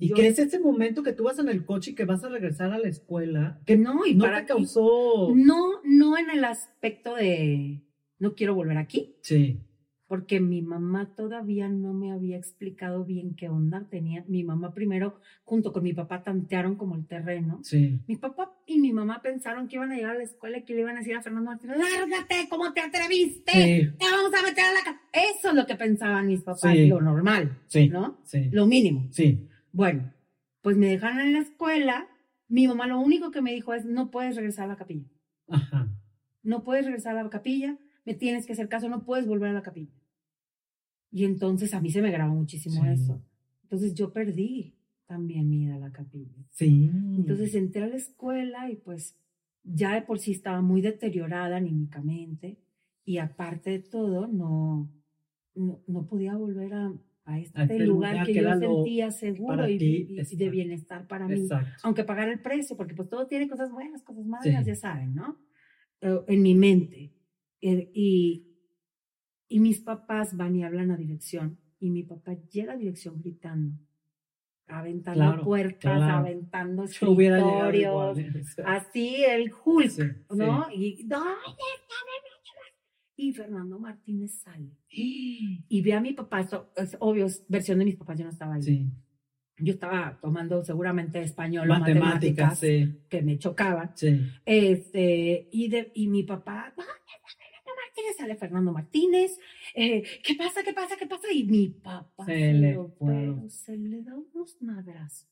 ¿Y 0.00 0.08
yo- 0.08 0.14
qué 0.16 0.28
es 0.28 0.38
ese 0.38 0.60
momento 0.60 1.02
que 1.02 1.12
tú 1.12 1.24
vas 1.24 1.38
en 1.40 1.48
el 1.48 1.64
coche 1.64 1.90
y 1.90 1.94
que 1.94 2.04
vas 2.04 2.22
a 2.22 2.28
regresar 2.28 2.72
a 2.72 2.78
la 2.78 2.88
escuela? 2.88 3.60
Que 3.66 3.76
no, 3.76 4.06
y 4.06 4.14
no 4.14 4.24
para 4.24 4.40
te 4.42 4.46
causó. 4.46 5.32
No, 5.34 5.80
no 5.84 6.16
en 6.16 6.30
el 6.30 6.44
aspecto 6.44 7.14
de 7.16 7.82
no 8.20 8.34
quiero 8.34 8.54
volver 8.54 8.76
aquí, 8.78 9.16
Sí. 9.22 9.60
Porque 10.08 10.40
mi 10.40 10.62
mamá 10.62 11.14
todavía 11.14 11.68
no 11.68 11.92
me 11.92 12.10
había 12.12 12.36
explicado 12.38 13.04
bien 13.04 13.34
qué 13.36 13.48
onda 13.50 13.86
tenía. 13.90 14.24
Mi 14.26 14.42
mamá 14.42 14.72
primero, 14.72 15.20
junto 15.44 15.72
con 15.72 15.82
mi 15.84 15.92
papá, 15.92 16.24
tantearon 16.24 16.76
como 16.76 16.96
el 16.96 17.06
terreno. 17.06 17.60
Sí. 17.62 18.00
Mi 18.08 18.16
papá 18.16 18.52
y 18.66 18.80
mi 18.80 18.92
mamá 18.92 19.20
pensaron 19.22 19.68
que 19.68 19.76
iban 19.76 19.92
a 19.92 19.96
llegar 19.96 20.12
a 20.16 20.18
la 20.18 20.24
escuela 20.24 20.58
y 20.58 20.64
que 20.64 20.74
le 20.74 20.80
iban 20.80 20.96
a 20.96 21.00
decir 21.00 21.14
a 21.14 21.22
Fernando 21.22 21.50
Martínez, 21.50 21.76
lárgate, 21.76 22.48
¿cómo 22.48 22.72
te 22.72 22.80
atreviste? 22.80 23.52
Sí. 23.52 23.96
Te 23.98 24.04
vamos 24.10 24.32
a 24.34 24.42
meter 24.42 24.64
a 24.64 24.72
la 24.72 24.82
casa. 24.82 25.00
Eso 25.12 25.50
es 25.50 25.54
lo 25.54 25.66
que 25.66 25.76
pensaban 25.76 26.26
mis 26.26 26.42
papás, 26.42 26.72
Sí. 26.72 26.86
lo 26.86 27.00
normal, 27.02 27.58
Sí. 27.66 27.88
¿no? 27.88 28.18
Sí. 28.24 28.48
Lo 28.50 28.66
mínimo. 28.66 29.08
Sí. 29.12 29.46
Bueno, 29.72 30.12
pues 30.62 30.76
me 30.78 30.86
dejaron 30.88 31.20
en 31.20 31.34
la 31.34 31.40
escuela. 31.40 32.08
Mi 32.48 32.66
mamá 32.66 32.86
lo 32.86 32.98
único 32.98 33.30
que 33.30 33.42
me 33.42 33.52
dijo 33.52 33.74
es, 33.74 33.84
no 33.84 34.10
puedes 34.10 34.36
regresar 34.36 34.64
a 34.64 34.68
la 34.68 34.76
capilla. 34.76 35.06
Ajá. 35.48 35.86
No 36.42 36.64
puedes 36.64 36.86
regresar 36.86 37.16
a 37.18 37.22
la 37.22 37.28
capilla, 37.28 37.76
me 38.08 38.14
tienes 38.14 38.46
que 38.46 38.54
hacer 38.54 38.68
caso, 38.70 38.88
no 38.88 39.04
puedes 39.04 39.26
volver 39.26 39.50
a 39.50 39.52
la 39.52 39.62
capilla. 39.62 39.92
Y 41.10 41.24
entonces 41.24 41.74
a 41.74 41.80
mí 41.80 41.90
se 41.90 42.00
me 42.02 42.10
grabó 42.10 42.34
muchísimo 42.34 42.82
Sí. 42.82 42.88
eso. 42.90 43.22
Entonces 43.64 43.92
yo 43.94 44.12
perdí 44.12 44.74
también 45.06 45.48
mi 45.48 45.64
ida 45.64 45.74
a 45.74 45.78
la 45.78 45.92
capilla. 45.92 46.42
Sí. 46.50 46.90
Entonces 47.16 47.54
entré 47.54 47.82
a 47.82 47.86
la 47.88 47.96
escuela 47.96 48.70
y 48.70 48.76
pues 48.76 49.14
ya 49.62 49.94
de 49.94 50.02
por 50.02 50.18
sí 50.18 50.32
estaba 50.32 50.62
muy 50.62 50.80
deteriorada 50.80 51.56
anímicamente 51.56 52.58
y 53.04 53.18
aparte 53.18 53.70
de 53.70 53.78
todo 53.80 54.26
no, 54.26 54.90
no, 55.54 55.80
no 55.86 56.06
podía 56.06 56.34
volver 56.36 56.72
a, 56.72 56.92
a 57.26 57.38
este, 57.38 57.62
este 57.62 57.78
lugar, 57.86 58.12
lugar 58.12 58.26
que, 58.26 58.32
que 58.32 58.40
yo 58.42 58.58
sentía 58.58 59.10
seguro 59.10 59.68
y, 59.68 59.76
ti, 59.78 60.06
y- 60.10 60.20
y 60.34 60.36
de 60.36 60.48
bienestar 60.50 61.06
para 61.06 61.26
mí. 61.28 61.40
Exacto. 61.42 61.72
Aunque 61.82 62.04
pagara 62.04 62.32
el 62.32 62.40
precio, 62.40 62.74
porque 62.74 62.94
pues 62.94 63.08
todo 63.10 63.26
tiene 63.26 63.48
cosas 63.48 63.70
buenas, 63.70 64.02
cosas 64.02 64.24
malas, 64.24 64.44
Sí. 64.44 64.64
ya 64.64 64.74
saben, 64.74 65.14
¿no? 65.14 65.36
En 66.00 66.42
mi 66.42 66.54
mente. 66.54 67.12
Eh, 67.60 67.90
y, 67.94 68.46
y 69.48 69.60
mis 69.60 69.80
papás 69.80 70.36
van 70.36 70.54
y 70.56 70.64
hablan 70.64 70.90
a 70.90 70.96
dirección 70.96 71.58
y 71.80 71.90
mi 71.90 72.02
papá 72.02 72.34
llega 72.50 72.72
a 72.74 72.76
dirección 72.76 73.20
gritando, 73.20 73.76
aventando 74.66 75.20
Claro, 75.20 75.44
puertas, 75.44 75.96
claro. 75.98 76.16
aventando 76.18 76.84
escritorios, 76.84 78.18
¿eh? 78.18 78.32
Así 78.66 79.24
el 79.24 79.52
Hulk, 79.64 79.90
sí, 79.90 80.02
¿no? 80.34 80.66
Y, 80.72 81.02
¿dónde 81.04 81.30
está 81.34 81.94
Y 83.16 83.32
Fernando 83.32 83.78
Martínez 83.78 84.32
sale. 84.40 84.70
sí. 84.88 85.64
Y 85.68 85.82
ve 85.82 85.92
a 85.94 86.00
mi 86.00 86.12
papá, 86.14 86.40
esto 86.40 86.70
es 86.76 86.96
obvio, 87.00 87.26
es 87.26 87.44
versión 87.48 87.78
de 87.78 87.84
mis 87.84 87.96
papás, 87.96 88.18
yo 88.18 88.24
no 88.24 88.30
estaba 88.30 88.54
ahí. 88.54 88.62
Sí. 88.62 88.86
Yo 89.60 89.72
estaba 89.72 90.16
tomando 90.20 90.64
seguramente 90.64 91.20
español 91.20 91.68
o 91.68 91.74
Matemáticas, 91.78 92.14
matemáticas 92.14 92.58
sí. 92.60 93.00
que 93.08 93.22
me 93.22 93.38
chocaban. 93.38 93.90
Sí. 93.96 94.20
Este, 94.46 95.48
y, 95.50 95.68
de, 95.68 95.90
y 95.94 96.06
mi 96.06 96.22
papá, 96.22 96.72
"¿Dónde 96.76 96.92
está 96.92 97.37
Martínez? 97.98 98.16
Sale 98.16 98.36
Fernando 98.36 98.72
Martínez. 98.72 99.38
eh, 99.74 100.02
¿Qué 100.24 100.34
pasa? 100.34 100.62
¿Qué 100.62 100.72
pasa? 100.72 100.96
¿Qué 100.96 101.06
pasa? 101.06 101.32
Y 101.32 101.44
mi 101.44 101.68
papá 101.68 102.24
Se 102.24 102.52
le 102.52 102.74
lo- 102.74 102.94
pero 102.98 103.48
se 103.48 103.76
le 103.76 104.02
da 104.02 104.14
unos 104.16 104.60
madrazos. 104.62 105.28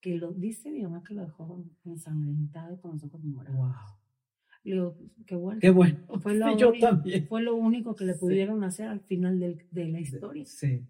Que 0.00 0.16
lo 0.16 0.32
dice 0.32 0.70
mi 0.70 0.82
mamá 0.82 1.02
que 1.02 1.14
lo 1.14 1.22
dejó 1.24 1.64
ensangrentado 1.84 2.80
con 2.80 2.92
los 2.92 3.04
ojos 3.04 3.24
morados. 3.24 3.56
Wow. 3.56 3.72
Le 4.64 4.72
digo, 4.74 4.96
qué 5.26 5.34
bueno. 5.34 5.60
Qué 5.60 5.70
bueno. 5.70 5.98
Fue 6.22 6.34
lo, 6.34 6.48
Sí, 6.52 6.54
yo 6.58 6.68
único, 6.70 6.86
también. 6.86 7.26
fue 7.26 7.42
lo 7.42 7.54
único 7.54 7.94
que 7.94 8.04
le 8.04 8.14
Sí. 8.14 8.20
pudieron 8.20 8.64
hacer 8.64 8.88
al 8.88 9.00
final 9.00 9.38
de 9.40 9.88
la 9.88 10.00
historia. 10.00 10.44
Sí. 10.46 10.80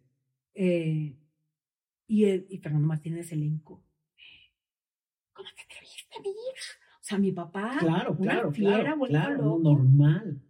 Eh, 0.55 1.16
y, 2.07 2.24
el- 2.24 2.47
y 2.51 2.59
Fernando 2.59 2.86
Martínez 2.89 3.32
hincó. 3.32 3.82
¿Cómo 5.32 5.49
te 5.57 5.62
atreviste, 5.62 6.20
mi 6.23 6.28
hija? 6.31 6.78
O 7.01 7.07
sea, 7.07 7.19
mi 7.19 7.32
papá, 7.32 7.77
Claro, 7.81 8.12
una 8.19 8.32
claro, 8.32 8.53
fiera 8.53 8.97
claro, 9.09 9.59
normal. 9.59 10.41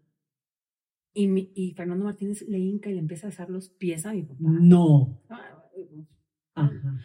Y, 1.15 1.29
mi- 1.29 1.53
y 1.55 1.73
Fernando 1.75 2.05
Martínez 2.05 2.43
le 2.49 2.59
hinca 2.59 2.91
y 2.91 2.95
le 2.95 2.99
empieza 3.01 3.27
a 3.29 3.31
besar 3.31 3.49
los 3.49 3.69
pies 3.71 4.05
a 4.05 4.13
mi 4.13 4.23
papá. 4.23 4.37
No. 4.41 5.23
Ah, 5.29 5.61
Ajá. 6.57 7.01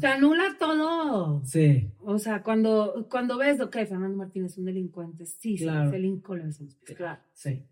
Se 0.00 0.06
anula 0.06 0.56
todo. 0.58 1.44
Sí. 1.44 1.90
O 1.98 2.18
sea, 2.18 2.42
cuando, 2.42 3.06
cuando 3.10 3.36
ves, 3.36 3.60
ok, 3.60 3.72
Fernando 3.86 4.16
Martínez 4.16 4.52
es 4.52 4.58
un 4.58 4.64
delincuente, 4.64 5.26
sí, 5.26 5.56
Claro. 5.56 5.90
sí, 5.90 5.96
le 5.96 6.46
besa 6.46 6.64
los 6.64 6.74
pies, 6.76 6.96
claro. 6.96 7.20
Sí. 7.34 7.62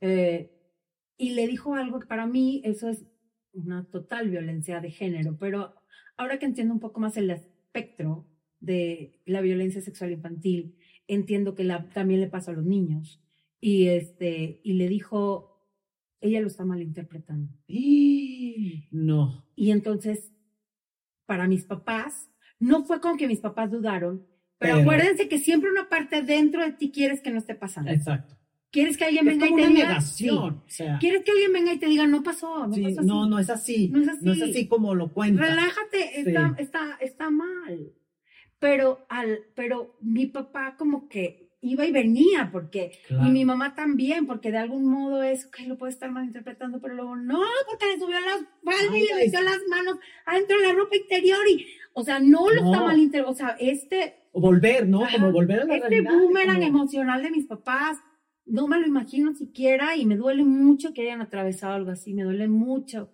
Eh, 0.00 0.52
y 1.16 1.30
le 1.30 1.46
dijo 1.46 1.74
algo 1.74 1.98
que 2.00 2.06
para 2.06 2.26
mí 2.26 2.60
eso 2.64 2.88
es 2.88 3.04
una 3.52 3.84
total 3.90 4.28
violencia 4.28 4.80
de 4.80 4.90
género, 4.90 5.36
pero 5.38 5.74
ahora 6.16 6.38
que 6.38 6.46
entiendo 6.46 6.74
un 6.74 6.80
poco 6.80 7.00
más 7.00 7.16
el 7.16 7.30
espectro 7.30 8.26
de 8.60 9.20
la 9.24 9.40
violencia 9.40 9.80
sexual 9.80 10.12
infantil, 10.12 10.76
entiendo 11.06 11.54
que 11.54 11.64
la, 11.64 11.88
también 11.90 12.20
le 12.20 12.28
pasa 12.28 12.50
a 12.50 12.54
los 12.54 12.64
niños. 12.64 13.22
Y, 13.60 13.88
este, 13.88 14.60
y 14.62 14.74
le 14.74 14.88
dijo, 14.88 15.64
ella 16.20 16.40
lo 16.40 16.46
está 16.48 16.64
malinterpretando. 16.64 17.52
Y 17.66 18.88
no. 18.90 19.46
Y 19.56 19.70
entonces, 19.70 20.32
para 21.26 21.46
mis 21.48 21.64
papás, 21.64 22.30
no 22.60 22.84
fue 22.84 23.00
con 23.00 23.16
que 23.16 23.26
mis 23.28 23.40
papás 23.40 23.70
dudaron, 23.70 24.26
pero, 24.58 24.74
Pero- 24.76 24.80
acuérdense 24.90 25.28
que 25.28 25.38
siempre 25.38 25.70
una 25.70 25.88
parte 25.88 26.22
dentro 26.22 26.62
de 26.64 26.72
ti 26.72 26.90
quieres 26.90 27.20
que 27.20 27.30
no 27.30 27.38
esté 27.38 27.54
pasando. 27.54 27.90
Exacto. 27.90 28.34
Quieres 28.70 28.98
que 28.98 29.04
alguien 29.04 29.26
Es 29.28 29.34
venga 29.38 29.46
y 29.46 29.48
te 29.48 29.54
una 29.54 29.66
diga, 29.68 29.88
negación. 29.88 30.62
sí. 30.66 30.82
O 30.82 30.86
sea, 30.86 30.98
Quieres 30.98 31.24
que 31.24 31.30
alguien 31.30 31.52
venga 31.52 31.72
y 31.72 31.78
te 31.78 31.86
diga, 31.86 32.06
no 32.06 32.22
pasó, 32.22 32.66
no 32.66 32.74
sí, 32.74 32.82
pasó 32.82 33.00
así. 33.00 33.08
no, 33.08 33.26
no 33.28 33.38
es 33.38 33.48
así. 33.50 33.88
No 33.88 34.02
es 34.02 34.08
así. 34.08 34.24
No 34.24 34.32
es 34.32 34.42
así 34.42 34.68
como 34.68 34.94
lo 34.94 35.12
cuenta. 35.12 35.40
Relájate, 35.42 36.20
está, 36.20 36.54
está, 36.58 36.98
está 37.00 37.30
mal. 37.30 37.92
Pero, 38.58 39.06
al, 39.08 39.38
pero 39.54 39.96
mi 40.02 40.26
papá 40.26 40.76
como 40.76 41.08
que 41.08 41.47
iba 41.60 41.84
y 41.86 41.90
venía, 41.92 42.50
porque, 42.52 42.92
Claro. 43.08 43.26
y 43.26 43.30
mi 43.30 43.44
mamá 43.44 43.74
también, 43.74 44.26
porque 44.26 44.52
de 44.52 44.58
algún 44.58 44.86
modo 44.86 45.22
es, 45.22 45.46
que 45.46 45.66
lo 45.66 45.76
puede 45.76 45.92
estar 45.92 46.10
malinterpretando, 46.10 46.80
pero 46.80 46.94
luego, 46.94 47.16
no, 47.16 47.40
porque 47.68 47.86
le 47.86 47.98
subió 47.98 48.20
las 48.20 48.40
faldas 48.64 48.96
y 48.96 49.06
le 49.06 49.14
metió 49.24 49.40
las 49.42 49.58
manos 49.68 49.98
adentro 50.24 50.56
de 50.60 50.66
la 50.68 50.72
ropa 50.74 50.96
interior 50.96 51.40
y, 51.48 51.66
o 51.94 52.04
sea, 52.04 52.20
no 52.20 52.48
lo 52.50 52.62
No. 52.62 52.72
está 52.72 52.84
malinterpretando, 52.84 53.30
o 53.32 53.34
sea, 53.34 53.56
este, 53.58 54.14
O 54.32 54.40
volver, 54.40 54.88
¿no? 54.88 55.02
Ajá. 55.04 55.16
Como 55.18 55.32
volver 55.32 55.60
a 55.60 55.64
la 55.64 55.74
este 55.76 55.88
realidad. 55.88 56.12
boomerang 56.12 56.56
como- 56.62 56.68
emocional 56.68 57.22
de 57.22 57.30
mis 57.32 57.46
papás, 57.46 57.98
no 58.46 58.68
me 58.68 58.78
lo 58.80 58.86
imagino 58.86 59.34
siquiera 59.34 59.96
y 59.96 60.06
me 60.06 60.16
duele 60.16 60.44
mucho 60.44 60.94
que 60.94 61.02
hayan 61.02 61.20
atravesado 61.20 61.74
algo 61.74 61.90
así, 61.90 62.14
me 62.14 62.22
duele 62.22 62.46
mucho 62.48 63.10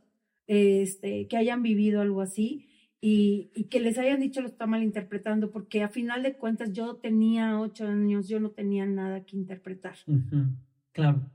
este, 0.46 1.26
que 1.28 1.36
hayan 1.38 1.62
vivido 1.62 2.00
algo 2.02 2.20
así 2.20 2.68
y, 3.06 3.50
y 3.54 3.64
que 3.64 3.80
les 3.80 3.98
hayan 3.98 4.18
dicho 4.20 4.40
lo 4.40 4.46
está 4.48 4.66
malinterpretando, 4.66 5.50
porque 5.50 5.82
a 5.82 5.88
final 5.88 6.22
de 6.22 6.34
cuentas 6.36 6.72
yo 6.72 6.96
tenía 6.96 7.60
ocho 7.60 7.86
años, 7.86 8.28
yo 8.28 8.40
no 8.40 8.50
tenía 8.50 8.86
nada 8.86 9.24
que 9.26 9.36
interpretar. 9.36 9.96
Claro, 10.92 11.30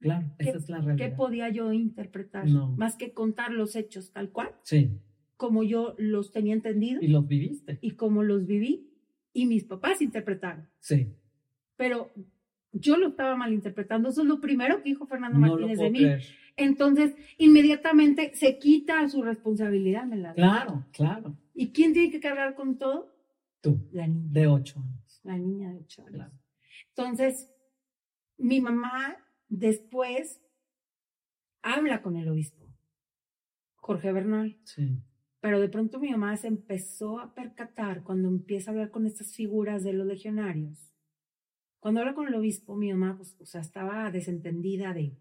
claro. 0.00 0.26
¿Qué- 0.38 0.48
Esa 0.48 0.58
es 0.58 0.68
la 0.68 0.80
¿Qué 0.80 0.86
realidad. 0.86 1.16
podía 1.16 1.48
yo 1.50 1.72
interpretar? 1.72 2.48
No. 2.48 2.72
Más 2.76 2.96
que 2.96 3.12
contar 3.12 3.52
los 3.52 3.76
hechos 3.76 4.10
tal 4.12 4.30
cual, 4.30 4.50
Sí. 4.62 4.90
como 5.36 5.62
yo 5.62 5.94
los 5.98 6.32
tenía 6.32 6.54
entendido 6.54 7.00
Y 7.00 7.08
los 7.08 7.26
viviste. 7.28 7.78
y 7.80 7.92
como 7.92 8.22
los 8.22 8.46
viví 8.46 8.88
y 9.32 9.46
mis 9.46 9.64
papás 9.64 10.02
interpretaron. 10.02 10.66
Sí. 10.80 11.08
pero 11.76 12.10
yo 12.72 12.96
lo 12.96 13.08
estaba 13.08 13.34
malinterpretando. 13.36 14.08
Eso 14.10 14.22
es 14.22 14.28
lo 14.28 14.40
primero 14.40 14.76
que 14.82 14.90
dijo 14.90 15.04
Fernando 15.06 15.38
No 15.38 15.48
Martínez 15.48 15.78
de 15.78 15.90
mí. 15.90 15.98
creer. 15.98 16.22
Entonces, 16.56 17.14
inmediatamente 17.38 18.32
se 18.34 18.58
quita 18.58 19.08
su 19.08 19.22
responsabilidad. 19.22 20.04
me 20.04 20.16
la. 20.16 20.34
Claro, 20.34 20.84
claro. 20.92 21.36
¿Y 21.54 21.72
quién 21.72 21.92
tiene 21.92 22.10
que 22.10 22.20
cargar 22.20 22.54
con 22.54 22.78
todo? 22.78 23.12
Tú, 23.60 23.88
La 23.92 24.06
niña, 24.06 24.28
de 24.32 24.46
ocho 24.48 24.80
años. 24.80 25.20
la 25.22 25.38
niña 25.38 25.70
de 25.70 25.78
ocho 25.78 26.02
años. 26.02 26.14
Claro. 26.14 26.32
Entonces, 26.88 27.50
mi 28.38 28.60
mamá 28.60 29.16
después 29.48 30.40
habla 31.62 32.02
con 32.02 32.16
el 32.16 32.28
obispo, 32.28 32.66
Jorge 33.76 34.12
Bernal. 34.12 34.58
Sí. 34.64 34.98
Pero 35.40 35.60
de 35.60 35.68
pronto 35.68 35.98
mi 35.98 36.10
mamá 36.10 36.36
se 36.36 36.48
empezó 36.48 37.18
a 37.18 37.34
percatar 37.34 38.02
cuando 38.02 38.28
empieza 38.28 38.70
a 38.70 38.74
hablar 38.74 38.90
con 38.90 39.06
estas 39.06 39.34
figuras 39.34 39.82
de 39.84 39.92
los 39.92 40.06
legionarios. 40.06 40.92
Cuando 41.80 42.00
habla 42.00 42.14
con 42.14 42.28
el 42.28 42.34
obispo, 42.34 42.76
mi 42.76 42.92
mamá, 42.92 43.16
pues, 43.16 43.36
o 43.40 43.44
sea, 43.44 43.60
estaba 43.60 44.10
desentendida 44.12 44.92
de, 44.94 45.16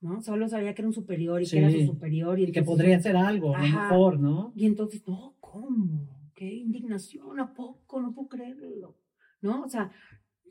¿no? 0.00 0.20
Solo 0.22 0.48
sabía 0.48 0.74
que 0.74 0.82
era 0.82 0.88
un 0.88 0.94
superior 0.94 1.42
y 1.42 1.46
que 1.46 1.58
era 1.58 1.70
su 1.70 1.84
superior. 1.86 2.38
Y, 2.38 2.44
Y 2.44 2.52
que 2.52 2.58
entonces- 2.60 2.66
podría 2.82 2.96
hacer 2.96 3.16
algo, 3.16 3.54
a 3.56 3.58
lo 3.58 3.64
mejor, 3.64 4.20
¿no? 4.20 4.52
Y 4.54 4.66
entonces, 4.66 5.06
no, 5.06 5.36
¿cómo? 5.40 6.30
Qué 6.34 6.52
indignación, 6.54 7.40
¿a 7.40 7.52
poco? 7.54 8.00
No 8.00 8.12
puedo 8.14 8.28
creerlo, 8.28 8.96
¿no? 9.40 9.62
O 9.62 9.68
sea, 9.68 9.90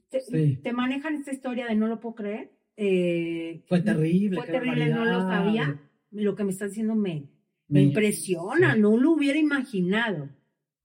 te, 0.09 0.21
Sí. 0.21 0.57
te 0.63 0.73
manejan 0.73 1.15
esta 1.15 1.31
historia 1.31 1.67
de 1.67 1.75
no 1.75 1.87
lo 1.87 1.99
puedo 1.99 2.15
creer 2.15 2.51
eh, 2.77 3.63
fue 3.67 3.81
terrible. 3.81 4.37
Fue 4.37 4.47
terrible, 4.47 4.89
no 4.89 5.05
lo 5.05 5.21
sabía. 5.21 5.79
Lo 6.11 6.35
que 6.35 6.43
me 6.43 6.51
está 6.51 6.67
diciendo 6.67 6.95
me, 6.95 7.29
me, 7.67 7.83
impresiona, 7.83 8.75
no 8.75 8.97
lo 8.97 9.11
hubiera 9.11 9.39
imaginado. 9.39 10.29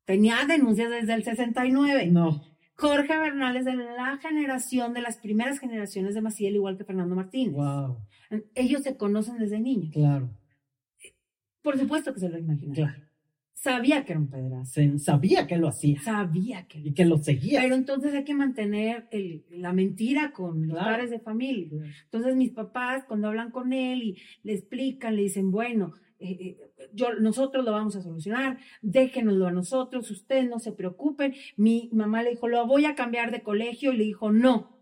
Tenía 0.04 0.36
denuncias 0.46 0.90
desde 0.90 1.14
el 1.14 1.24
69. 1.24 2.06
No. 2.06 2.42
Jorge 2.80 3.18
Bernal 3.18 3.56
es 3.56 3.64
de 3.64 3.74
la 3.74 4.18
generación, 4.20 4.94
de 4.94 5.02
las 5.02 5.18
primeras 5.18 5.58
generaciones 5.58 6.14
de 6.14 6.20
Maciel, 6.22 6.54
igual 6.54 6.76
que 6.76 6.84
Fernando 6.84 7.14
Martínez. 7.14 7.54
Wow. 7.54 7.98
Ellos 8.54 8.82
se 8.82 8.96
conocen 8.96 9.38
desde 9.38 9.60
niños. 9.60 9.92
Claro. 9.92 10.30
Por 11.62 11.78
supuesto 11.78 12.14
que 12.14 12.20
se 12.20 12.28
lo 12.28 12.38
imaginaba. 12.38 12.74
Claro. 12.74 13.10
Sabía 13.52 14.06
que 14.06 14.12
era 14.12 14.20
un 14.20 14.30
pedazo. 14.30 14.80
sabía 14.98 15.46
que 15.46 15.58
lo 15.58 15.68
hacía. 15.68 16.00
Sabía 16.00 16.66
que 16.66 16.78
Y 16.78 16.94
que 16.94 17.04
lo 17.04 17.18
seguía. 17.18 17.60
Pero 17.60 17.74
entonces 17.74 18.14
hay 18.14 18.24
que 18.24 18.34
mantener 18.34 19.06
el, 19.10 19.44
la 19.50 19.74
mentira 19.74 20.32
con 20.32 20.66
los 20.66 20.78
padres 20.78 21.10
de 21.10 21.20
familia. 21.20 21.68
Entonces 22.04 22.36
mis 22.36 22.52
papás, 22.52 23.04
cuando 23.06 23.28
hablan 23.28 23.50
con 23.50 23.74
él 23.74 24.02
y 24.02 24.16
le 24.44 24.54
explican, 24.54 25.14
le 25.14 25.22
dicen, 25.22 25.50
bueno, 25.50 25.92
eh, 26.20 26.36
eh, 26.40 26.90
yo, 26.92 27.14
nosotros 27.14 27.64
lo 27.64 27.72
vamos 27.72 27.96
a 27.96 28.02
solucionar, 28.02 28.58
déjenoslo 28.82 29.46
a 29.46 29.52
nosotros, 29.52 30.10
ustedes 30.10 30.48
no 30.48 30.58
se 30.58 30.72
preocupen. 30.72 31.34
Mi 31.56 31.88
mamá 31.92 32.22
le 32.22 32.30
dijo, 32.30 32.48
lo 32.48 32.66
voy 32.66 32.84
a 32.84 32.94
cambiar 32.94 33.30
de 33.30 33.42
colegio 33.42 33.92
y 33.92 33.96
le 33.96 34.04
dijo, 34.04 34.30
no, 34.30 34.78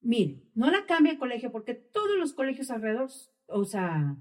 mire, 0.00 0.42
no 0.54 0.70
la 0.70 0.84
cambie 0.86 1.12
de 1.12 1.18
colegio 1.18 1.52
porque 1.52 1.74
todos 1.74 2.18
los 2.18 2.34
colegios 2.34 2.70
alrededor, 2.70 3.08
o 3.46 3.64
sea, 3.64 4.16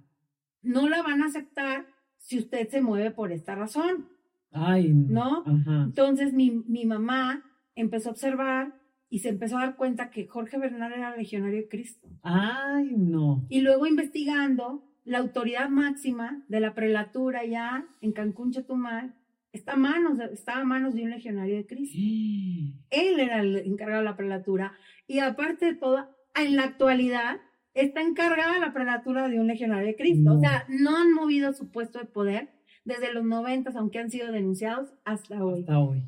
no 0.61 0.87
la 0.87 1.01
van 1.01 1.21
a 1.21 1.25
aceptar 1.25 1.87
si 2.17 2.37
usted 2.37 2.69
se 2.69 2.81
mueve 2.81 3.11
por 3.11 3.31
esta 3.31 3.55
razón. 3.55 4.07
Ay, 4.51 4.89
¿no? 4.93 5.43
Entonces 5.65 6.33
mi, 6.33 6.51
mi 6.51 6.85
mamá 6.85 7.43
empezó 7.75 8.09
a 8.09 8.11
observar 8.11 8.79
y 9.09 9.19
se 9.19 9.29
empezó 9.29 9.57
a 9.57 9.61
dar 9.61 9.75
cuenta 9.75 10.09
que 10.09 10.27
Jorge 10.27 10.57
Bernal 10.57 10.93
era 10.93 11.15
legionario 11.15 11.57
de 11.57 11.67
Cristo. 11.67 12.07
Ay, 12.21 12.93
no. 12.95 13.45
Y 13.49 13.61
luego 13.61 13.85
investigando, 13.85 14.83
la 15.05 15.19
autoridad 15.19 15.69
máxima 15.69 16.43
de 16.47 16.59
la 16.59 16.73
prelatura 16.73 17.45
ya 17.45 17.85
en 18.01 18.13
Cancún, 18.13 18.51
Chetumal, 18.51 19.15
está 19.51 19.73
a 19.73 19.77
manos, 19.77 20.19
estaba 20.31 20.61
a 20.61 20.65
manos 20.65 20.95
de 20.95 21.03
un 21.03 21.11
legionario 21.11 21.55
de 21.55 21.65
Cristo. 21.65 21.97
Él 22.89 23.19
era 23.19 23.41
el 23.41 23.57
encargado 23.57 24.01
de 24.01 24.09
la 24.09 24.17
prelatura. 24.17 24.73
Y 25.07 25.19
aparte 25.19 25.65
de 25.65 25.75
todo, 25.75 26.07
en 26.35 26.55
la 26.55 26.63
actualidad, 26.63 27.37
está 27.73 28.01
encargada 28.01 28.59
la 28.59 28.73
prelatura 28.73 29.27
de 29.27 29.39
un 29.39 29.47
legionario 29.47 29.87
de 29.87 29.95
Cristo. 29.95 30.35
O 30.35 30.39
sea, 30.39 30.65
no 30.69 30.97
han 30.97 31.11
movido 31.13 31.53
su 31.53 31.69
puesto 31.71 31.99
de 31.99 32.05
poder 32.05 32.49
desde 32.85 33.13
los 33.13 33.23
noventas, 33.23 33.75
aunque 33.75 33.99
han 33.99 34.09
sido 34.09 34.31
denunciados, 34.31 34.93
hasta 35.05 35.43
hoy. 35.43 35.61
Hasta 35.61 35.79
hoy. 35.79 36.03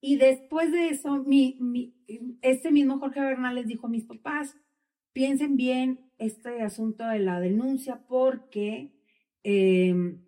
Y 0.00 0.16
después 0.16 0.72
de 0.72 0.88
eso, 0.88 1.24
mi, 1.24 1.56
mi, 1.60 1.94
este 2.42 2.70
mismo 2.70 2.98
Jorge 2.98 3.20
Bernal 3.20 3.54
les 3.54 3.66
dijo 3.66 3.86
a 3.86 3.90
mis 3.90 4.04
papás, 4.04 4.56
piensen 5.12 5.56
bien 5.56 6.05
este 6.18 6.62
asunto 6.62 7.06
de 7.06 7.18
la 7.20 7.40
denuncia 7.40 8.02
porque, 8.08 8.92
em, 9.42 10.24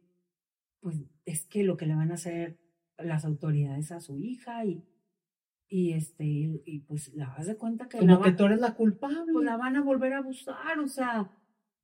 pues, 0.81 0.97
es 1.25 1.47
que 1.47 1.63
lo 1.65 1.77
que 1.77 1.87
le 1.87 1.95
van 1.95 2.11
a 2.11 2.15
hacer 2.15 2.59
las 2.99 3.25
autoridades 3.25 3.93
a 3.93 4.01
su 4.01 4.19
hija 4.19 4.65
y 4.65 4.85
y 5.69 5.93
este 5.93 6.25
y 6.25 6.81
pues 6.81 7.13
la 7.15 7.29
vas 7.29 7.47
de 7.47 7.57
cuenta 7.57 7.89
que 7.89 7.99
como 7.99 8.23
que 8.23 8.33
tú 8.33 8.45
eres 8.47 8.59
la 8.61 8.75
culpable. 8.75 9.33
pues 9.33 9.45
la 9.45 9.57
van 9.57 9.77
a 9.77 9.83
volver 9.83 10.15
a 10.15 10.19
abusar 10.19 10.79
o 10.79 10.89
sea 10.89 11.31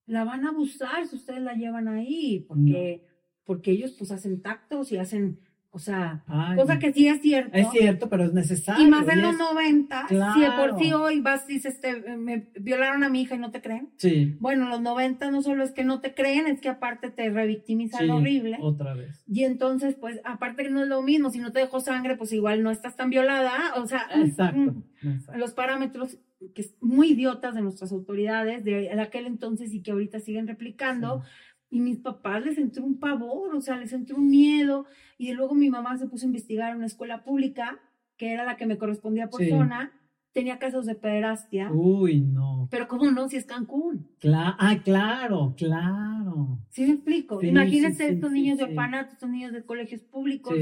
la 0.06 0.24
van 0.24 0.44
a 0.44 0.50
abusar 0.50 1.06
si 1.06 1.16
ustedes 1.16 1.42
la 1.42 1.54
llevan 1.54 1.88
ahí 1.88 2.44
porque 2.48 3.06
porque 3.44 3.72
ellos 3.72 3.92
pues 3.92 4.10
hacen 4.10 4.40
tactos 4.40 4.90
y 4.90 4.96
hacen 4.96 5.38
o 5.74 5.80
sea, 5.80 6.22
cosa 6.54 6.78
que 6.78 6.92
sí 6.92 7.08
es 7.08 7.20
cierto. 7.20 7.50
Es 7.52 7.68
cierto, 7.72 8.08
pero 8.08 8.26
es 8.26 8.32
necesario. 8.32 8.86
Y 8.86 8.88
más 8.88 9.08
en 9.08 9.22
los 9.22 9.36
90, 9.36 10.06
si 10.06 10.40
de 10.40 10.50
por 10.52 10.78
sí 10.78 10.92
hoy 10.92 11.18
vas 11.20 11.44
y 11.48 11.54
dices, 11.54 11.74
este, 11.74 12.16
me 12.16 12.48
violaron 12.60 13.02
a 13.02 13.08
mi 13.08 13.22
hija 13.22 13.34
y 13.34 13.38
no 13.38 13.50
te 13.50 13.60
creen. 13.60 13.90
Sí. 13.96 14.36
Bueno, 14.38 14.68
los 14.68 14.80
90 14.80 15.32
no 15.32 15.42
solo 15.42 15.64
es 15.64 15.72
que 15.72 15.82
no 15.82 16.00
te 16.00 16.14
creen, 16.14 16.46
es 16.46 16.60
que 16.60 16.68
aparte 16.68 17.10
te 17.10 17.28
revictimizan 17.28 18.08
horrible. 18.08 18.58
Otra 18.60 18.94
vez. 18.94 19.24
Y 19.26 19.42
entonces, 19.42 19.96
pues, 19.96 20.20
aparte 20.22 20.62
que 20.62 20.70
no 20.70 20.82
es 20.82 20.88
lo 20.88 21.02
mismo, 21.02 21.30
si 21.30 21.40
no 21.40 21.50
te 21.50 21.58
dejó 21.58 21.80
sangre, 21.80 22.16
pues 22.16 22.32
igual 22.32 22.62
no 22.62 22.70
estás 22.70 22.94
tan 22.94 23.10
violada. 23.10 23.74
O 23.74 23.88
sea, 23.88 24.06
exacto, 24.14 24.60
mm, 24.60 25.36
los 25.36 25.54
parámetros 25.54 26.18
que 26.54 26.64
muy 26.80 27.12
idiotas 27.12 27.56
de 27.56 27.62
nuestras 27.62 27.90
autoridades 27.90 28.62
de 28.62 28.92
aquel 29.00 29.26
entonces 29.26 29.72
y 29.72 29.82
que 29.82 29.90
ahorita 29.90 30.20
siguen 30.20 30.46
replicando. 30.46 31.24
Y 31.70 31.80
mis 31.80 31.98
papás 31.98 32.44
les 32.44 32.58
entró 32.58 32.84
un 32.84 32.98
pavor, 32.98 33.54
o 33.54 33.60
sea, 33.60 33.76
les 33.76 33.92
entró 33.92 34.16
un 34.16 34.28
miedo. 34.28 34.86
Y 35.18 35.32
luego 35.32 35.54
mi 35.54 35.70
mamá 35.70 35.96
se 35.98 36.06
puso 36.06 36.24
a 36.24 36.28
investigar 36.28 36.70
en 36.70 36.76
una 36.76 36.86
escuela 36.86 37.24
pública, 37.24 37.80
que 38.16 38.32
era 38.32 38.44
la 38.44 38.56
que 38.56 38.66
me 38.66 38.78
correspondía 38.78 39.28
por 39.28 39.44
zona, 39.44 39.92
tenía 40.34 40.58
casos 40.58 40.84
de 40.84 40.96
pederastia. 40.96 41.70
Uy, 41.72 42.20
no. 42.20 42.66
Pero 42.70 42.88
¿cómo 42.88 43.08
no? 43.10 43.28
Si 43.28 43.36
es 43.36 43.46
Cancún. 43.46 44.08
ah, 44.58 44.80
claro, 44.82 45.54
claro. 45.56 46.58
¿Sí 46.70 46.82
me 46.84 46.94
explico? 46.94 47.40
Imagínense 47.40 48.08
estos 48.08 48.32
niños 48.32 48.58
de 48.58 48.64
orfanato, 48.64 49.12
estos 49.12 49.30
niños 49.30 49.52
de 49.52 49.62
colegios 49.62 50.02
públicos, 50.02 50.54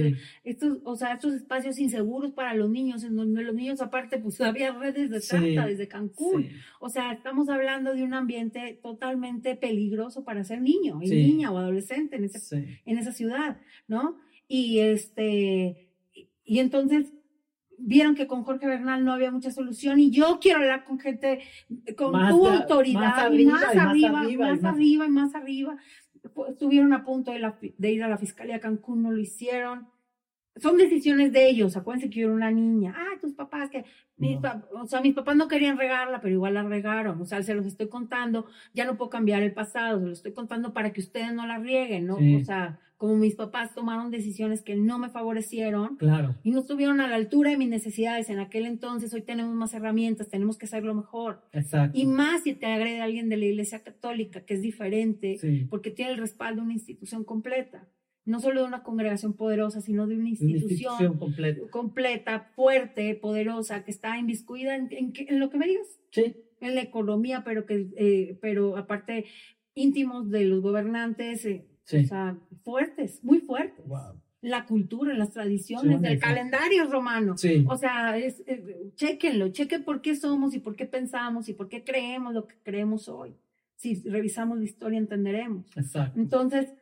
estos, 0.44 0.78
o 0.84 0.94
sea, 0.94 1.14
estos 1.14 1.32
espacios 1.32 1.78
inseguros 1.78 2.32
para 2.32 2.52
los 2.54 2.68
niños, 2.68 3.02
en 3.02 3.16
donde 3.16 3.42
los 3.42 3.54
niños 3.54 3.80
aparte, 3.80 4.18
pues 4.18 4.38
había 4.42 4.72
redes 4.72 5.08
de 5.08 5.20
trata 5.20 5.66
desde 5.66 5.88
Cancún. 5.88 6.48
O 6.78 6.90
sea, 6.90 7.12
estamos 7.12 7.48
hablando 7.48 7.94
de 7.94 8.02
un 8.02 8.12
ambiente 8.12 8.78
totalmente 8.82 9.56
peligroso 9.56 10.22
para 10.22 10.44
ser 10.44 10.60
niño 10.60 11.00
y 11.02 11.08
niña 11.08 11.50
o 11.50 11.56
adolescente 11.56 12.16
en, 12.16 12.24
ese, 12.24 12.82
en 12.84 12.98
esa 12.98 13.12
ciudad, 13.12 13.56
¿no? 13.88 14.18
Y 14.48 14.80
este, 14.80 15.88
y 16.44 16.58
entonces 16.58 17.10
vieron 17.84 18.14
que 18.14 18.26
con 18.26 18.44
Jorge 18.44 18.66
Bernal 18.66 19.04
no 19.04 19.12
había 19.12 19.30
mucha 19.30 19.50
solución 19.50 19.98
y 19.98 20.10
yo 20.10 20.38
quiero 20.40 20.60
hablar 20.60 20.84
con 20.84 20.98
gente, 20.98 21.40
con 21.96 22.12
tu 22.12 22.46
autoridad, 22.46 23.00
más 23.00 23.18
arriba, 23.18 23.52
más, 23.52 23.76
arriba, 23.76 24.10
más, 24.46 24.64
arriba, 24.64 25.06
y 25.06 25.10
más 25.10 25.34
arriba. 25.34 25.76
Estuvieron 26.48 26.92
a 26.92 27.04
punto 27.04 27.32
de, 27.32 27.74
de, 27.76 27.92
ir 27.92 28.04
a 28.04 28.08
la 28.08 28.16
Fiscalía 28.16 28.60
Cancún, 28.60 29.02
no 29.02 29.10
lo 29.10 29.18
hicieron. 29.18 29.88
Son 30.56 30.76
decisiones 30.76 31.32
de 31.32 31.48
ellos. 31.48 31.76
Acuérdense 31.76 32.10
que 32.10 32.20
yo 32.20 32.26
era 32.26 32.36
una 32.36 32.50
niña. 32.50 32.94
Ah, 32.96 33.18
tus 33.20 33.32
papás, 33.32 33.70
que. 33.70 33.84
Mis 34.18 34.38
o 34.70 34.86
sea, 34.86 35.00
mis 35.00 35.14
papás 35.14 35.34
no 35.34 35.48
querían 35.48 35.78
regarla, 35.78 36.20
pero 36.20 36.34
igual 36.34 36.54
la 36.54 36.62
regaron. 36.62 37.20
O 37.20 37.24
sea, 37.24 37.42
se 37.42 37.54
los 37.54 37.66
estoy 37.66 37.88
contando. 37.88 38.46
Ya 38.72 38.84
no 38.84 38.96
puedo 38.96 39.10
cambiar 39.10 39.42
el 39.42 39.52
pasado. 39.52 39.98
Se 39.98 40.06
los 40.06 40.18
estoy 40.18 40.32
contando 40.32 40.72
para 40.72 40.92
que 40.92 41.00
ustedes 41.00 41.32
no 41.32 41.46
la 41.46 41.58
rieguen, 41.58 42.06
¿no? 42.06 42.16
O 42.16 42.44
sea, 42.44 42.78
como 43.02 43.16
mis 43.16 43.34
papás 43.34 43.74
tomaron 43.74 44.12
decisiones 44.12 44.62
que 44.62 44.76
no 44.76 44.96
me 44.96 45.08
favorecieron 45.08 45.96
claro. 45.96 46.36
y 46.44 46.52
no 46.52 46.60
estuvieron 46.60 47.00
a 47.00 47.08
la 47.08 47.16
altura 47.16 47.50
de 47.50 47.56
mis 47.56 47.68
necesidades 47.68 48.30
en 48.30 48.38
aquel 48.38 48.64
entonces, 48.64 49.12
hoy 49.12 49.22
tenemos 49.22 49.56
más 49.56 49.74
herramientas, 49.74 50.28
tenemos 50.28 50.56
que 50.56 50.66
hacerlo 50.66 50.94
mejor. 50.94 51.42
Exacto. 51.50 51.98
Y 51.98 52.06
más 52.06 52.44
si 52.44 52.54
te 52.54 52.66
agrede 52.66 53.00
alguien 53.00 53.28
de 53.28 53.38
la 53.38 53.46
Iglesia 53.46 53.82
Católica, 53.82 54.44
que 54.44 54.54
es 54.54 54.62
diferente, 54.62 55.36
porque 55.68 55.90
tiene 55.90 56.12
el 56.12 56.18
respaldo 56.18 56.60
de 56.60 56.66
una 56.66 56.74
institución 56.74 57.24
completa. 57.24 57.88
No 58.24 58.38
solo 58.38 58.60
de 58.60 58.68
una 58.68 58.84
congregación 58.84 59.32
poderosa, 59.32 59.80
sino 59.80 60.06
de 60.06 60.14
una 60.14 60.28
institución, 60.28 61.18
completa. 61.18 61.60
completa. 61.72 62.50
fuerte, 62.54 63.16
poderosa, 63.16 63.82
que 63.82 63.90
está 63.90 64.16
inviscuida 64.16 64.76
en, 64.76 64.88
en, 64.92 65.40
lo 65.40 65.50
que 65.50 65.58
me 65.58 65.66
digas. 65.66 65.88
Sí. 66.12 66.36
En 66.60 66.76
la 66.76 66.82
economía, 66.82 67.42
pero 67.44 67.66
que, 67.66 67.88
eh, 67.96 68.38
pero 68.40 68.76
aparte 68.76 69.24
íntimos 69.74 70.30
de 70.30 70.44
los 70.44 70.62
gobernantes, 70.62 71.44
eh, 71.46 71.66
o 71.84 72.04
sea, 72.04 72.38
fuertes, 72.62 73.22
muy 73.22 73.40
fuertes. 73.40 73.84
La 74.40 74.66
cultura, 74.66 75.14
las 75.14 75.30
tradiciones, 75.30 76.00
del 76.00 76.18
calendario 76.18 76.86
romano. 76.86 77.34
O 77.68 77.76
sea, 77.76 78.16
es, 78.16 78.42
chequenlo, 78.96 79.48
chequen 79.50 79.84
por 79.84 80.00
qué 80.00 80.16
somos 80.16 80.54
y 80.54 80.58
por 80.58 80.74
qué 80.74 80.86
pensamos 80.86 81.48
y 81.48 81.54
por 81.54 81.68
qué 81.68 81.84
creemos 81.84 82.34
lo 82.34 82.46
que 82.46 82.56
creemos 82.62 83.08
hoy. 83.08 83.34
Si 83.76 84.02
revisamos 84.08 84.58
la 84.58 84.64
historia 84.64 84.98
entenderemos. 84.98 85.66
Exacto. 85.76 86.18
Entonces, 86.20 86.72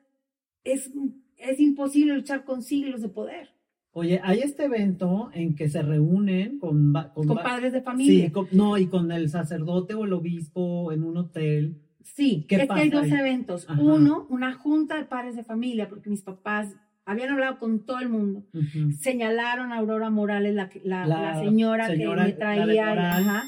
es, 0.64 0.90
es 1.36 1.60
imposible 1.60 2.14
luchar 2.14 2.44
con 2.44 2.62
siglos 2.62 3.02
de 3.02 3.09
poder. 3.09 3.51
Oye, 3.93 4.20
hay 4.22 4.40
este 4.40 4.64
evento 4.64 5.31
en 5.35 5.56
que 5.56 5.68
se 5.68 5.82
reúnen 5.82 6.59
con, 6.60 6.93
con, 7.12 7.27
padres 7.27 7.72
de 7.72 7.82
familia. 7.82 8.31
Sí, 8.32 8.56
no, 8.56 8.78
y 8.78 8.86
con 8.86 9.10
el 9.10 9.28
sacerdote 9.28 9.94
o 9.94 10.05
el 10.05 10.12
obispo 10.12 10.93
en 10.93 11.02
un 11.02 11.16
hotel 11.16 11.81
Sí, 12.02 12.47
es 12.48 12.68
que 12.68 12.72
hay 12.72 12.90
dos 12.90 13.06
eventos. 13.06 13.66
Uno, 13.78 14.27
una 14.31 14.55
junta 14.55 14.97
de 14.97 15.05
padres 15.05 15.36
de 15.36 15.44
familia, 15.44 15.89
porque 15.89 16.10
mis 16.10 16.22
papás 16.22 16.74
habían 17.10 17.31
hablado 17.31 17.59
con 17.59 17.85
todo 17.85 17.98
el 17.98 18.09
mundo. 18.09 18.44
Señalaron 19.01 19.72
a 19.72 19.78
Aurora 19.78 20.10
Morales, 20.10 20.55
la, 20.55 20.70
la, 20.85 21.40
señora, 21.40 21.89
que 21.89 22.06
me 22.06 22.32
traía, 22.32 23.44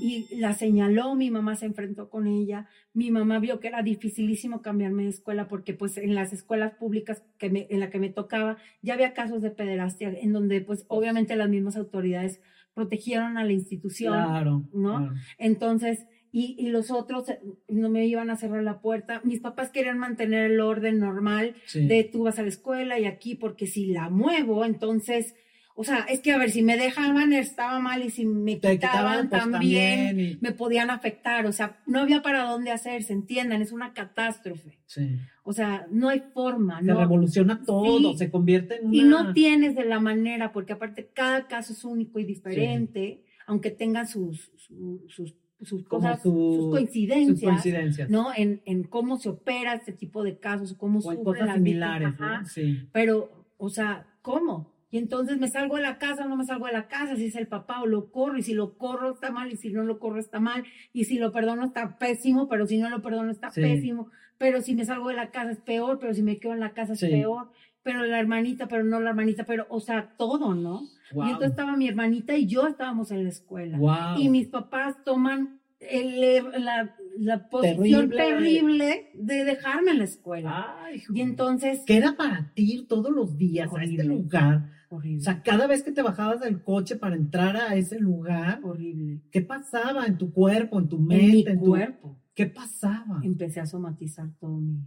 y 0.00 0.36
la 0.38 0.54
señaló, 0.54 1.14
mi 1.14 1.30
mamá 1.30 1.54
se 1.54 1.66
enfrentó 1.66 2.08
con 2.08 2.26
ella, 2.26 2.66
mi 2.94 3.10
mamá 3.10 3.40
vio 3.40 3.60
que 3.60 3.68
era 3.68 3.82
dificilísimo 3.82 4.62
cambiarme 4.62 5.02
de 5.02 5.10
escuela 5.10 5.48
porque 5.48 5.74
pues 5.74 5.98
en 5.98 6.14
las 6.14 6.32
escuelas 6.32 6.74
públicas 6.74 7.22
que 7.38 7.50
me, 7.50 7.66
en 7.68 7.80
la 7.80 7.90
que 7.90 7.98
me 7.98 8.08
tocaba 8.08 8.56
ya 8.80 8.94
había 8.94 9.12
casos 9.12 9.42
de 9.42 9.50
pederastia 9.50 10.10
en 10.10 10.32
donde 10.32 10.60
pues 10.60 10.86
obviamente 10.88 11.36
las 11.36 11.48
mismas 11.50 11.76
autoridades 11.76 12.40
protegieron 12.72 13.36
a 13.36 13.44
la 13.44 13.52
institución, 13.52 14.14
claro, 14.14 14.68
¿no? 14.72 15.12
Entonces, 15.38 16.06
y, 16.36 16.68
los 16.68 16.90
otros 16.90 17.28
eh, 17.28 17.38
no 17.68 17.88
me 17.90 18.06
iban 18.06 18.28
a 18.28 18.36
cerrar 18.36 18.62
la 18.64 18.80
puerta. 18.80 19.20
Mis 19.24 19.40
papás 19.40 19.70
querían 19.70 19.98
mantener 19.98 20.50
el 20.50 20.60
orden 20.60 20.98
normal 20.98 21.54
de 21.74 22.02
tú 22.10 22.24
vas 22.24 22.38
a 22.38 22.42
la 22.42 22.48
escuela 22.48 22.98
y 22.98 23.04
aquí, 23.04 23.36
porque 23.36 23.66
si 23.66 23.86
la 23.86 24.10
muevo, 24.10 24.64
entonces, 24.64 25.34
O 25.76 25.82
sea, 25.82 26.06
es 26.08 26.20
que 26.20 26.30
a 26.32 26.38
ver, 26.38 26.50
si 26.52 26.62
me 26.62 26.76
dejaban 26.76 27.32
estaba 27.32 27.80
mal 27.80 28.04
y 28.04 28.10
si 28.10 28.24
me 28.26 28.54
quitaban, 28.54 28.76
quitaban, 28.78 29.28
pues, 29.28 29.42
también, 29.42 30.06
también 30.08 30.20
y- 30.20 30.38
me 30.40 30.52
podían 30.52 30.88
afectar. 30.90 31.46
O 31.46 31.52
sea, 31.52 31.82
no 31.86 31.98
había 31.98 32.22
para 32.22 32.44
dónde 32.44 32.70
hacerse, 32.70 33.12
entiendan, 33.12 33.60
es 33.60 33.72
una 33.72 33.92
catástrofe. 33.92 34.78
Sí. 34.86 35.18
O 35.42 35.52
sea, 35.52 35.86
no 35.90 36.10
hay 36.10 36.22
forma, 36.32 36.78
Se 36.78 36.86
¿no? 36.86 37.00
revoluciona 37.00 37.64
todo, 37.64 38.12
Sí. 38.12 38.18
se 38.18 38.30
convierte 38.30 38.76
en 38.76 38.86
una... 38.86 38.96
Y 38.96 39.02
no 39.02 39.32
tienes 39.32 39.74
de 39.74 39.84
la 39.84 39.98
manera, 39.98 40.52
porque 40.52 40.74
aparte 40.74 41.10
cada 41.12 41.48
caso 41.48 41.72
es 41.72 41.84
único 41.84 42.20
y 42.20 42.24
diferente, 42.24 43.24
aunque 43.48 43.70
tengan 43.72 44.06
sus, 44.06 44.52
su- 44.56 45.04
sus, 45.08 45.34
sus 45.62 45.84
cosas, 45.86 46.20
su- 46.22 46.56
sus 46.60 46.70
coincidencias. 46.70 47.38
sus 47.38 47.48
coincidencias. 47.48 48.10
¿no? 48.10 48.28
En, 48.36 48.60
en 48.66 48.84
cómo 48.84 49.16
se 49.16 49.28
opera 49.30 49.74
este 49.74 49.92
tipo 49.92 50.22
de 50.22 50.38
casos, 50.38 50.74
cómo 50.74 51.00
sufren 51.00 51.24
cosas 51.24 51.46
las 51.46 51.54
similares, 51.56 52.08
víctimas, 52.08 52.30
ajá. 52.32 52.42
¿no? 52.42 52.48
Sí. 52.48 52.88
Pero, 52.92 53.46
o 53.56 53.68
sea, 53.70 54.06
¿cómo? 54.22 54.72
Y 54.90 54.98
entonces 54.98 55.38
me 55.38 55.48
salgo 55.48 55.76
de 55.76 55.82
la 55.82 55.98
casa 55.98 56.24
o 56.24 56.28
no 56.28 56.36
me 56.36 56.44
salgo 56.44 56.66
de 56.66 56.72
la 56.72 56.86
casa, 56.86 57.16
si 57.16 57.26
es 57.26 57.34
el 57.36 57.48
papá 57.48 57.82
o 57.82 57.86
lo 57.86 58.12
corro, 58.12 58.38
y 58.38 58.42
si 58.42 58.52
lo 58.54 58.76
corro 58.78 59.12
está 59.14 59.32
mal, 59.32 59.50
y 59.50 59.56
si 59.56 59.70
no 59.72 59.82
lo 59.82 59.98
corro 59.98 60.20
está 60.20 60.38
mal, 60.38 60.64
y 60.92 61.04
si 61.04 61.18
lo 61.18 61.32
perdono 61.32 61.64
está 61.64 61.98
pésimo, 61.98 62.46
pero 62.48 62.66
si 62.66 62.78
no 62.78 62.88
lo 62.90 63.02
perdono 63.02 63.30
está 63.32 63.50
Sí. 63.50 63.60
pésimo, 63.60 64.08
pero 64.38 64.60
si 64.60 64.74
me 64.74 64.84
salgo 64.84 65.08
de 65.08 65.14
la 65.16 65.30
casa 65.30 65.50
es 65.50 65.60
peor, 65.60 65.98
pero 65.98 66.14
si 66.14 66.22
me 66.22 66.38
quedo 66.38 66.52
en 66.52 66.60
la 66.60 66.74
casa 66.74 66.92
es 66.92 67.00
Sí. 67.00 67.08
peor, 67.08 67.50
pero 67.82 68.04
la 68.04 68.20
hermanita, 68.20 68.68
pero 68.68 68.84
no 68.84 69.00
la 69.00 69.10
hermanita, 69.10 69.44
pero, 69.44 69.66
o 69.68 69.80
sea, 69.80 70.14
todo, 70.16 70.54
¿no? 70.54 70.82
Wow. 71.12 71.24
Y 71.24 71.28
entonces 71.28 71.50
estaba 71.50 71.76
mi 71.76 71.88
hermanita 71.88 72.36
y 72.36 72.46
yo 72.46 72.66
estábamos 72.66 73.10
en 73.10 73.24
la 73.24 73.28
escuela. 73.30 73.78
Wow. 73.78 74.18
Y 74.18 74.28
mis 74.28 74.48
papás 74.48 74.96
toman 75.04 75.60
el- 75.80 76.42
la, 76.64 76.96
la 77.18 77.48
posición 77.50 78.08
Terrible. 78.10 78.16
terrible. 78.16 79.10
de 79.14 79.44
dejarme 79.44 79.90
en 79.90 79.98
la 79.98 80.04
escuela. 80.04 80.76
Ay, 80.84 81.02
y 81.12 81.20
entonces, 81.20 81.82
¿Qué 81.86 81.96
era 81.98 82.16
para 82.16 82.52
ti 82.54 82.72
ir 82.74 82.88
todos 82.88 83.12
los 83.12 83.36
días 83.36 83.68
a 83.74 83.82
este 83.82 83.96
Horrible. 84.02 84.04
lugar? 84.16 84.70
horrible, 84.88 85.18
O 85.18 85.22
sea, 85.24 85.42
cada 85.42 85.66
vez 85.66 85.82
que 85.82 85.90
te 85.92 86.02
bajabas 86.02 86.40
del 86.40 86.62
coche 86.62 86.96
para 86.96 87.16
entrar 87.16 87.56
a 87.56 87.74
ese 87.74 87.98
lugar, 87.98 88.60
horrible. 88.62 89.20
¿qué 89.30 89.42
pasaba 89.42 90.06
en 90.06 90.16
tu 90.18 90.32
cuerpo, 90.32 90.78
en 90.78 90.88
tu 90.88 90.96
En 90.96 91.06
mi 91.06 91.16
mente, 91.16 91.50
en 91.50 91.58
tu... 91.58 91.66
cuerpo 91.66 92.20
¿Qué 92.34 92.46
pasaba? 92.46 93.20
empecé 93.22 93.60
a 93.60 93.66
somatizar 93.66 94.28
todo 94.40 94.56
mi, 94.60 94.78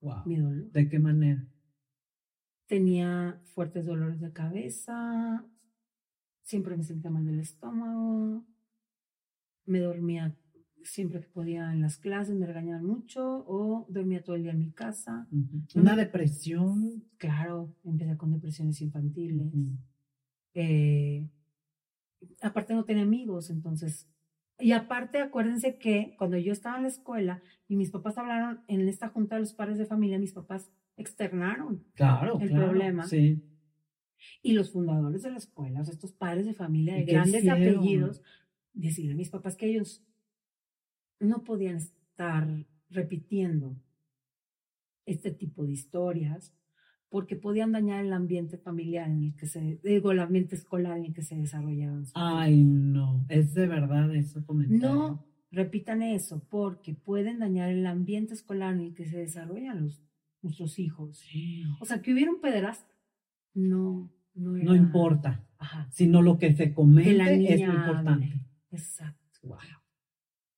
Wow. 0.00 0.22
mi 0.26 0.36
dolor. 0.36 0.70
¿De 0.72 0.88
qué 0.88 0.98
manera? 0.98 1.46
Tenía 2.66 3.40
fuertes 3.54 3.84
dolores 3.86 4.20
de 4.20 4.32
cabeza, 4.32 5.44
siempre 6.50 6.76
me 6.76 6.82
sentía 6.82 7.10
mal 7.10 7.24
del 7.24 7.38
estómago, 7.38 8.44
me 9.66 9.78
dormía 9.78 10.36
siempre 10.82 11.20
que 11.20 11.28
podía 11.28 11.72
en 11.72 11.80
las 11.80 11.96
clases, 11.96 12.34
me 12.34 12.46
regañaban 12.46 12.84
mucho 12.84 13.44
o 13.46 13.86
dormía 13.88 14.22
todo 14.24 14.34
el 14.34 14.42
día 14.42 14.52
en 14.52 14.58
mi 14.58 14.72
casa. 14.72 15.28
Una 15.76 15.94
depresión. 15.94 17.04
Claro, 17.18 17.72
empecé 17.84 18.16
con 18.16 18.32
depresiones 18.32 18.80
infantiles. 18.80 19.52
Eh, 20.54 21.28
aparte 22.42 22.74
no 22.74 22.84
tenía 22.84 23.04
amigos, 23.04 23.50
entonces. 23.50 24.08
Y 24.58 24.72
aparte, 24.72 25.20
acuérdense 25.20 25.78
que 25.78 26.16
cuando 26.18 26.36
yo 26.36 26.52
estaba 26.52 26.78
en 26.78 26.82
la 26.82 26.88
escuela 26.88 27.42
y 27.68 27.76
mis 27.76 27.90
papás 27.90 28.18
hablaron 28.18 28.60
en 28.66 28.88
esta 28.88 29.08
junta 29.08 29.36
de 29.36 29.42
los 29.42 29.54
padres 29.54 29.78
de 29.78 29.86
familia, 29.86 30.18
mis 30.18 30.32
papás 30.32 30.72
externaron. 30.96 31.84
Claro, 31.94 32.40
El 32.40 32.48
claro. 32.48 32.64
problema. 32.66 33.06
Sí. 33.06 33.42
Y 34.42 34.52
los 34.52 34.72
fundadores 34.72 35.22
de 35.22 35.30
la 35.30 35.38
escuela, 35.38 35.80
o 35.80 35.84
sea, 35.84 35.94
estos 35.94 36.12
padres 36.12 36.46
de 36.46 36.54
familia 36.54 36.94
de 36.94 37.02
¿Y 37.02 37.06
qué 37.06 37.12
grandes 37.12 37.44
hicieron? 37.44 37.78
apellidos, 37.78 38.22
decirle 38.72 39.12
a 39.12 39.16
mis 39.16 39.30
papás 39.30 39.56
que 39.56 39.66
ellos 39.66 40.04
no 41.18 41.42
podían 41.42 41.76
estar 41.76 42.48
repitiendo 42.88 43.76
este 45.06 45.30
tipo 45.30 45.64
de 45.64 45.72
historias 45.72 46.54
porque 47.08 47.34
podían 47.34 47.72
dañar 47.72 48.04
el 48.04 48.12
ambiente 48.12 48.56
familiar 48.56 49.10
en 49.10 49.24
el 49.24 49.36
que 49.36 49.46
se, 49.46 49.80
digo, 49.82 50.12
el 50.12 50.20
ambiente 50.20 50.54
escolar 50.54 50.96
en 50.98 51.06
el 51.06 51.12
que 51.12 51.22
se 51.22 51.34
desarrollaban. 51.34 52.04
Ay, 52.14 52.62
no. 52.62 53.26
Es 53.28 53.52
de 53.54 53.66
verdad 53.66 54.14
eso 54.14 54.44
comentario. 54.46 54.94
No 54.94 55.30
repitan 55.50 56.02
eso, 56.02 56.42
porque 56.48 56.94
pueden 56.94 57.40
dañar 57.40 57.70
el 57.70 57.86
ambiente 57.86 58.34
escolar 58.34 58.74
en 58.74 58.80
el 58.80 58.94
que 58.94 59.06
se 59.06 59.18
desarrollan 59.18 59.82
los, 59.82 60.02
nuestros 60.42 60.78
hijos. 60.78 61.18
Sí. 61.18 61.64
O 61.80 61.84
sea, 61.84 62.00
que 62.00 62.12
hubiera 62.12 62.30
un 62.30 62.40
pederasta, 62.40 62.89
no, 63.54 64.12
no, 64.34 64.52
No 64.52 64.74
era- 64.74 64.76
importa, 64.82 65.44
Ajá. 65.58 65.88
sino 65.92 66.22
lo 66.22 66.38
que 66.38 66.54
se 66.54 66.72
la 67.14 67.30
niña 67.30 67.50
es 67.50 67.60
lo 67.62 67.74
importante. 67.74 68.24
hable. 68.26 68.46
Exacto. 68.70 69.38
Wow. 69.42 69.58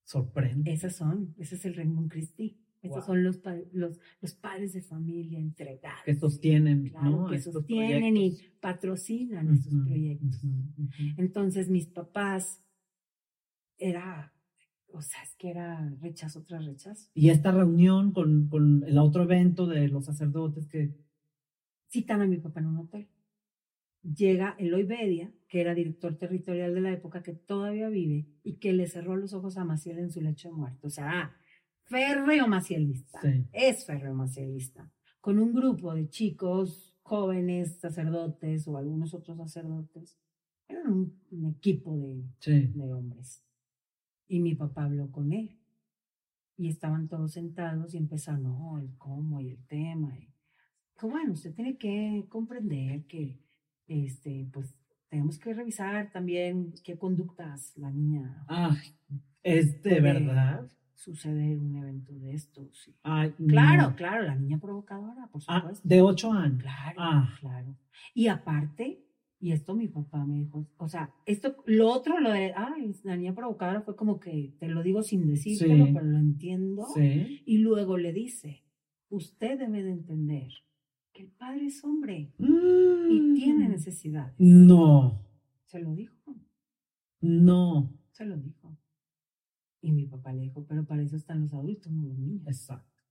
Sorprende. 0.05 0.73
Esas 0.73 0.97
son, 0.97 1.35
ese 1.39 1.55
es 1.55 1.65
el 1.65 1.75
Reino 1.75 2.07
Christi. 2.09 2.59
Esos 2.83 2.97
Wow. 2.99 3.07
son 3.07 3.23
los, 3.25 3.41
los, 3.73 3.99
los 4.21 4.35
padres 4.35 4.73
de 4.73 4.83
familia 4.83 5.39
entregados. 5.39 6.01
que 6.05 6.17
sostienen, 6.17 6.89
Claro, 6.91 7.11
¿no? 7.11 7.27
que 7.29 7.37
Estos 7.37 7.53
sostienen 7.55 8.17
y 8.17 8.37
patrocinan 8.61 9.55
estos 9.55 9.73
Ujú, 9.73 9.85
proyectos. 9.85 10.41
Entonces 11.17 11.71
mis 11.71 11.87
papás 11.87 12.61
era, 13.79 14.33
o 14.93 15.01
sea, 15.01 15.23
es 15.23 15.35
que 15.37 15.51
era 15.51 15.95
rechazo 16.01 16.43
tras 16.45 16.65
rechazo. 16.67 17.09
Y 17.15 17.31
esta 17.31 17.53
reunión 17.53 18.13
con, 18.13 18.49
con 18.49 18.83
el 18.85 18.99
otro 18.99 19.23
evento 19.23 19.67
de 19.67 19.89
los 19.89 20.05
sacerdotes 20.07 20.67
que 20.67 20.93
Citan 21.93 22.23
a 22.23 22.27
mi 22.27 22.39
papá 22.39 22.61
en 22.61 22.67
un 22.69 22.79
hotel. 22.79 23.07
Llega 24.03 24.57
Eloy 24.59 24.85
Bedia, 24.85 25.31
que 25.47 25.61
era 25.61 25.75
director 25.75 26.17
territorial 26.17 26.75
de 26.75 26.81
la 26.81 26.91
época, 26.91 27.23
que 27.23 27.35
todavía 27.35 27.91
vive, 27.91 28.27
y 28.43 28.55
que 28.55 28.73
le 28.73 28.87
cerró 28.87 29.15
los 29.17 29.35
ojos 29.35 29.59
a 29.59 29.65
Maciel 29.65 29.99
en 29.99 30.11
su 30.11 30.23
lecho 30.23 30.49
de 30.49 30.55
muerto. 30.55 30.87
O 30.87 30.91
sea, 30.91 31.37
férreo 31.85 32.49
macielista. 32.49 33.21
Sí. 33.21 33.47
Es 33.53 33.85
férreo 33.85 34.15
macielista. 34.15 34.91
Con 35.21 35.39
un 35.39 35.53
grupo 35.53 35.95
de 35.95 36.09
chicos, 36.09 36.97
jóvenes, 37.03 37.79
sacerdotes 37.79 38.67
o 38.67 38.79
algunos 38.79 39.13
otros 39.13 39.37
sacerdotes. 39.37 40.19
Eran 40.69 40.91
un, 40.91 41.21
un 41.31 41.45
equipo 41.51 41.97
de, 41.99 42.25
Sí. 42.41 42.69
de 42.75 42.93
hombres. 42.93 43.45
Y 44.29 44.41
mi 44.41 44.55
papá 44.55 44.85
habló 44.85 45.13
con 45.13 45.31
él. 45.33 45.59
Y 46.57 46.69
estaban 46.69 47.07
todos 47.09 47.33
sentados 47.33 47.93
y 47.93 47.99
empezaron, 47.99 48.45
no, 48.45 48.79
el 48.79 48.97
cómo 48.97 49.41
y 49.41 49.51
el 49.51 49.63
tema. 49.67 50.17
Y, 50.19 50.32
dijo, 50.95 51.09
bueno, 51.09 51.33
usted 51.33 51.55
tiene 51.55 51.77
que 51.77 52.27
comprender 52.29 53.05
que, 53.07 53.39
este, 53.87 54.49
pues, 54.53 54.75
tenemos 55.09 55.39
que 55.39 55.53
revisar 55.53 56.11
también 56.11 56.73
qué 56.85 56.97
conductas 56.97 57.77
la 57.77 57.91
niña 57.91 58.45
Ay, 58.49 58.77
es 59.43 59.83
de 59.83 60.01
verdad. 60.01 60.71
sucede 60.95 61.53
en 61.53 61.61
un 61.61 61.77
evento 61.77 62.13
de 62.15 62.33
estos. 62.33 62.79
sí. 62.85 62.95
Ay, 63.03 63.33
Claro, 63.49 63.91
no. 63.91 63.97
claro, 63.97 64.23
la 64.23 64.37
niña 64.37 64.59
provocadora, 64.59 65.27
por 65.31 65.43
Ah, 65.49 65.61
supuesto. 65.61 65.87
de 65.89 66.01
ocho 66.01 66.33
años. 66.33 66.63
Claro, 66.63 66.95
Ah. 66.99 67.29
claro. 67.41 67.77
Y 68.15 68.29
aparte, 68.29 69.05
y 69.41 69.51
esto 69.53 69.75
mi 69.75 69.89
papá 69.89 70.25
me 70.25 70.37
dijo, 70.37 70.65
o 70.79 70.89
sea, 70.89 71.11
esto, 71.27 71.57
lo 71.67 71.91
otro, 71.91 72.21
lo 72.21 72.31
de, 72.31 72.53
ay, 72.57 72.95
la 73.03 73.17
niña 73.17 73.35
provocadora 73.35 73.83
fue 73.83 73.97
como 73.97 74.21
que 74.21 74.55
te 74.61 74.69
lo 74.69 74.83
digo 74.85 75.03
sin 75.03 75.27
decírtelo, 75.27 75.87
Sí. 75.87 75.93
pero 75.93 76.07
lo 76.07 76.19
entiendo. 76.19 76.87
Sí. 76.95 77.43
Y 77.45 77.59
luego 77.59 77.99
le 77.99 78.13
dice, 78.13 78.63
usted 79.11 79.59
debe 79.59 79.83
de 79.83 79.91
entender 79.91 80.53
que 81.13 81.23
el 81.23 81.29
padre 81.31 81.67
es 81.67 81.83
hombre 81.85 82.33
y 82.39 82.45
Mm. 82.45 83.35
tiene 83.35 83.69
necesidades. 83.69 84.35
No, 84.39 85.21
Se 85.67 85.79
lo 85.81 85.95
dijo, 85.95 86.37
no. 87.21 87.93
se 88.13 88.25
lo 88.25 88.37
dijo. 88.37 88.77
Y 89.81 89.93
mi 89.93 90.07
papá 90.07 90.33
le 90.33 90.43
dijo, 90.43 90.65
pero 90.67 90.85
para 90.85 91.03
eso 91.03 91.17
están 91.17 91.41
los 91.41 91.53
adultos, 91.55 91.91
no 91.93 92.03
los 92.05 92.19
niños. 92.19 92.47
Exacto. 92.47 93.03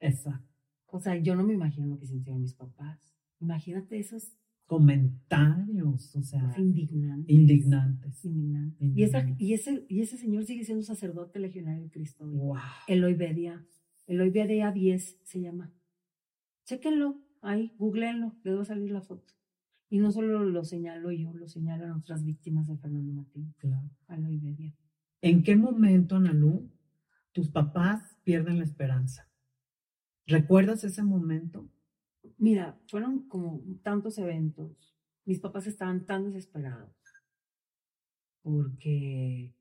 Exacto. 0.00 0.46
O 0.90 1.00
sea, 1.00 1.16
yo 1.16 1.34
no 1.36 1.44
me 1.44 1.54
imagino 1.54 1.86
lo 1.86 1.98
que 1.98 2.06
sintieron 2.06 2.40
mis 2.42 2.54
papás. 2.54 3.14
Imagínate 3.40 3.98
esos 3.98 4.32
Comentarios, 4.66 6.14
o 6.14 6.22
sea, 6.22 6.54
indignantes. 6.58 7.34
indignantes. 7.34 8.24
Indignantes. 8.24 8.96
Y, 8.96 9.02
esa, 9.02 9.26
y, 9.38 9.52
ese, 9.54 9.86
y 9.88 10.00
ese 10.02 10.18
señor 10.18 10.44
sigue 10.44 10.62
siendo 10.64 10.82
sacerdote 10.84 11.38
legionario 11.38 11.84
de 11.84 11.90
Cristo. 11.90 12.24
hoy. 12.26 12.36
Wow. 12.36 12.56
Eloy 12.86 13.14
Bedia. 13.14 13.64
Eloy 14.06 14.28
Bedia 14.30 14.70
10 14.70 15.20
se 15.24 15.40
llama. 15.40 15.72
Chéquenlo, 16.66 17.18
ahí, 17.42 17.74
googleenlo, 17.78 18.34
les 18.44 18.56
va 18.56 18.62
a 18.62 18.64
salir 18.64 18.90
la 18.90 19.00
foto. 19.00 19.34
Y 19.90 19.98
no 19.98 20.12
solo 20.12 20.44
lo 20.44 20.64
señalo 20.64 21.10
yo, 21.12 21.32
lo 21.32 21.48
señalan 21.48 21.92
otras 21.92 22.24
víctimas 22.24 22.66
de 22.66 22.76
Fernando 22.76 23.12
Martín. 23.12 23.54
Claro. 23.58 23.88
Eloy 24.08 24.38
Bedia. 24.38 24.74
¿En 25.22 25.42
qué 25.42 25.56
momento, 25.56 26.16
Analú, 26.16 26.70
tus 27.32 27.48
papás 27.48 28.16
pierden 28.22 28.58
la 28.58 28.64
esperanza? 28.64 29.28
¿Recuerdas 30.26 30.84
ese 30.84 31.02
momento? 31.02 31.68
Mira, 32.36 32.78
fueron 32.88 33.26
como 33.28 33.62
tantos 33.82 34.18
eventos. 34.18 34.94
Mis 35.24 35.40
papás 35.40 35.66
estaban 35.66 36.04
tan 36.04 36.24
desesperados 36.24 36.92
porque 38.42 39.54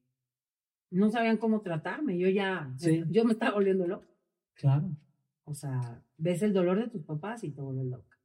no 0.92 1.10
sabían 1.10 1.38
cómo 1.38 1.62
tratarme. 1.62 2.18
Yo 2.18 2.30
ya, 2.30 2.74
Sí. 2.78 3.04
yo 3.10 3.26
me 3.26 3.34
estaba 3.34 3.56
volviendo 3.56 3.88
loca. 3.88 4.08
Claro. 4.54 4.96
O 5.44 5.54
sea, 5.54 6.02
ves 6.18 6.42
el 6.42 6.54
dolor 6.54 6.80
de 6.80 6.90
tus 6.90 7.04
papás 7.04 7.44
y 7.44 7.52
te 7.52 7.62
vuelves 7.62 7.86
loca. 7.88 8.18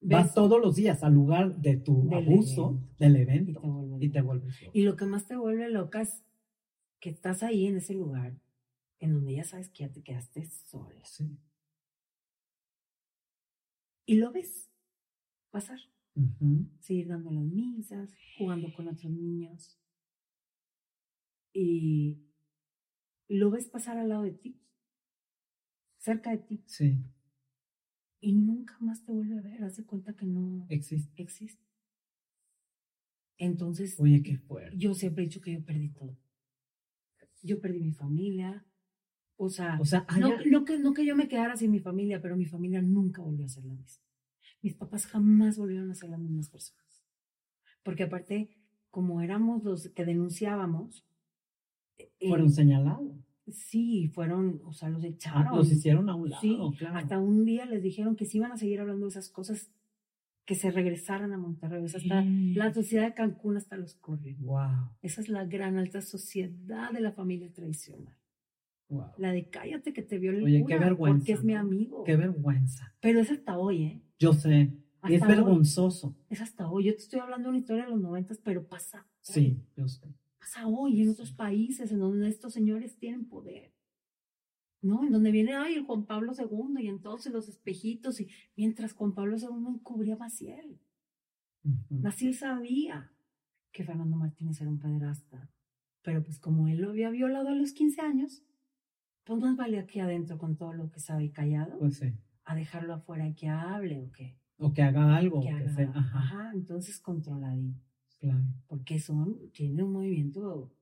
Vas 0.00 0.34
todos 0.34 0.60
los 0.60 0.76
días 0.76 1.02
al 1.02 1.14
lugar 1.14 1.56
de 1.60 1.76
tu 1.78 2.08
Del 2.08 2.18
abuso, 2.24 2.70
evento. 2.70 2.94
del 2.98 3.16
evento, 3.16 3.98
y 4.00 4.08
te 4.10 4.18
loca. 4.18 4.26
vuelves 4.26 4.60
loco. 4.62 4.72
Y 4.74 4.82
lo 4.82 4.96
que 4.96 5.06
más 5.06 5.26
te 5.26 5.36
vuelve 5.36 5.70
loca 5.70 6.02
es 6.02 6.22
que 7.00 7.10
estás 7.10 7.42
ahí 7.42 7.66
en 7.66 7.76
ese 7.76 7.94
lugar 7.94 8.38
en 9.00 9.12
donde 9.14 9.34
ya 9.34 9.44
sabes 9.44 9.68
que 9.70 9.84
ya 9.84 9.92
te 9.92 10.02
quedaste 10.02 10.44
sola. 10.46 11.02
Sí. 11.04 11.38
Y 14.06 14.16
lo 14.16 14.32
ves 14.32 14.70
pasar. 15.50 15.78
Ujú. 16.16 16.68
seguir 16.78 17.08
dando 17.08 17.32
las 17.32 17.42
misas, 17.44 18.08
jugando 18.38 18.72
con 18.76 18.86
otros 18.86 19.10
niños. 19.12 19.76
Y 21.52 22.20
lo 23.28 23.50
ves 23.50 23.66
pasar 23.68 23.98
al 23.98 24.08
lado 24.10 24.22
de 24.22 24.32
ti, 24.32 24.60
cerca 25.98 26.30
de 26.30 26.38
ti, 26.38 26.62
Sí, 26.66 26.98
y 28.28 28.32
nunca 28.32 28.76
más 28.80 29.04
te 29.04 29.12
vuelve 29.12 29.38
a 29.38 29.42
ver. 29.42 29.62
Haz 29.64 29.76
de 29.76 29.84
cuenta 29.84 30.14
que 30.14 30.26
no 30.26 30.66
existe. 30.68 31.22
existe. 31.22 31.62
Entonces, 33.38 33.98
Oye, 33.98 34.22
qué 34.22 34.38
fuerte. 34.38 34.76
yo 34.76 34.94
siempre 34.94 35.24
he 35.24 35.26
dicho 35.26 35.40
que 35.40 35.52
yo 35.52 35.64
perdí 35.64 35.88
todo. 35.90 36.16
Yo 37.42 37.60
perdí 37.60 37.80
mi 37.80 37.92
familia. 37.92 38.64
O 39.36 39.48
sea, 39.50 39.78
O 39.80 39.84
sea, 39.84 40.06
no, 40.18 40.28
haya- 40.28 40.40
no 40.50 40.64
que, 40.64 40.78
no 40.78 40.94
que 40.94 41.04
yo 41.04 41.16
me 41.16 41.28
quedara 41.28 41.56
sin 41.56 41.70
mi 41.72 41.80
familia, 41.80 42.22
pero 42.22 42.36
mi 42.36 42.46
familia 42.46 42.80
nunca 42.80 43.20
volvió 43.20 43.44
a 43.44 43.48
ser 43.48 43.64
la 43.64 43.74
misma. 43.74 44.04
Mis 44.62 44.74
papás 44.74 45.06
jamás 45.06 45.58
volvieron 45.58 45.90
a 45.90 45.94
ser 45.94 46.10
las 46.10 46.20
mismas 46.20 46.48
personas. 46.48 47.04
Porque 47.82 48.04
aparte, 48.04 48.48
como 48.90 49.20
éramos 49.20 49.64
los 49.64 49.88
que 49.88 50.04
denunciábamos, 50.04 51.04
eh, 51.98 52.10
fueron 52.28 52.50
señalados. 52.50 53.12
Sí, 53.48 54.08
fueron, 54.08 54.60
o 54.64 54.72
sea, 54.72 54.88
los 54.88 55.02
Ah, 55.04 55.06
echaron. 55.08 55.56
Los 55.56 55.70
hicieron 55.72 56.08
a 56.08 56.14
un 56.14 56.30
lado, 56.30 56.40
Sí, 56.40 56.58
claro. 56.78 56.96
hasta 56.96 57.18
un 57.18 57.44
día 57.44 57.66
les 57.66 57.82
dijeron 57.82 58.16
que 58.16 58.24
si 58.24 58.38
iban 58.38 58.52
a 58.52 58.56
seguir 58.56 58.80
hablando 58.80 59.06
de 59.06 59.10
esas 59.10 59.28
cosas, 59.28 59.70
que 60.46 60.54
se 60.54 60.70
regresaran 60.70 61.32
a 61.32 61.38
Monterrey. 61.38 61.88
Sea, 61.88 62.00
hasta 62.00 62.22
la 62.22 62.72
sociedad 62.74 63.04
de 63.04 63.14
Cancún 63.14 63.56
hasta 63.56 63.76
los 63.78 63.94
corrió. 63.94 64.36
Wow, 64.40 64.90
Esa 65.00 65.22
es 65.22 65.28
la 65.30 65.44
gran 65.46 65.78
alta 65.78 66.02
sociedad 66.02 66.90
de 66.92 67.00
la 67.00 67.12
familia 67.12 67.50
tradicional. 67.50 68.14
wow. 68.90 69.06
La 69.16 69.32
de 69.32 69.48
cállate 69.48 69.92
que 69.94 70.02
te 70.02 70.18
vio 70.18 70.32
el 70.32 70.44
Oye, 70.44 70.64
qué 70.66 70.78
vergüenza, 70.78 71.18
porque 71.18 71.32
es 71.32 71.44
mi 71.44 71.54
amigo. 71.54 72.04
Qué 72.04 72.16
vergüenza. 72.16 72.92
Pero 73.00 73.20
es 73.20 73.30
hasta 73.30 73.56
hoy, 73.58 73.84
¿eh? 73.84 74.02
Yo 74.18 74.34
sé. 74.34 74.70
Hasta 75.00 75.16
es 75.16 75.22
hoy. 75.22 75.28
vergonzoso. 75.28 76.14
Es 76.28 76.40
hasta 76.42 76.68
hoy. 76.70 76.84
Yo 76.84 76.92
te 76.94 77.00
estoy 77.00 77.20
hablando 77.20 77.44
de 77.44 77.50
una 77.50 77.58
historia 77.58 77.84
de 77.84 77.90
los 77.90 78.00
noventas, 78.00 78.38
pero 78.44 78.66
pasa. 78.66 79.06
Sí, 79.22 79.58
yo 79.76 79.88
sé. 79.88 80.14
Pasa 80.44 80.66
hoy 80.66 81.00
en 81.00 81.08
otros 81.08 81.32
países 81.32 81.90
en 81.90 82.00
donde 82.00 82.28
estos 82.28 82.52
señores 82.52 82.98
tienen 82.98 83.26
poder. 83.26 83.72
¿No? 84.82 85.02
En 85.02 85.10
donde 85.10 85.30
viene, 85.30 85.54
ay, 85.54 85.72
el 85.76 85.84
Juan 85.86 86.04
Pablo 86.04 86.32
II 86.38 86.82
y 86.84 86.88
entonces 86.88 87.32
los 87.32 87.48
espejitos 87.48 88.20
y 88.20 88.28
mientras 88.54 88.92
Juan 88.92 89.14
Pablo 89.14 89.38
II 89.38 89.66
encubría 89.66 90.16
a 90.16 90.18
Maciel. 90.18 90.78
Maciel 91.88 92.34
sabía 92.34 93.10
que 93.72 93.84
Fernando 93.84 94.16
Martínez 94.16 94.60
era 94.60 94.68
un 94.68 94.78
pederasta, 94.78 95.50
pero 96.02 96.22
pues 96.22 96.38
como 96.38 96.68
él 96.68 96.82
lo 96.82 96.90
había 96.90 97.08
violado 97.08 97.48
a 97.48 97.54
los 97.54 97.72
15 97.72 98.02
años, 98.02 98.44
pues 99.24 99.40
más 99.40 99.56
vale 99.56 99.78
aquí 99.78 100.00
adentro 100.00 100.36
con 100.36 100.58
todo 100.58 100.74
lo 100.74 100.90
que 100.90 101.00
sabe 101.00 101.24
y 101.24 101.30
callado, 101.30 101.78
Pues 101.78 101.96
sí. 101.96 102.12
a 102.44 102.54
dejarlo 102.54 102.92
afuera 102.92 103.26
y 103.26 103.34
que 103.34 103.48
hable 103.48 103.98
o 104.02 104.12
que, 104.12 104.36
O 104.58 104.74
que 104.74 104.82
haga 104.82 105.16
algo. 105.16 105.40
que 105.40 105.46
o 105.54 105.56
que 105.56 105.62
haga. 105.62 105.74
sea. 105.74 105.90
Ajá, 105.94 106.18
Ajá, 106.18 106.50
entonces 106.52 107.00
controladito, 107.00 107.80
claro. 108.24 108.44
porque 108.66 108.98
son, 108.98 109.50
tiene 109.52 109.82
un 109.82 109.92
movimiento 109.92 110.72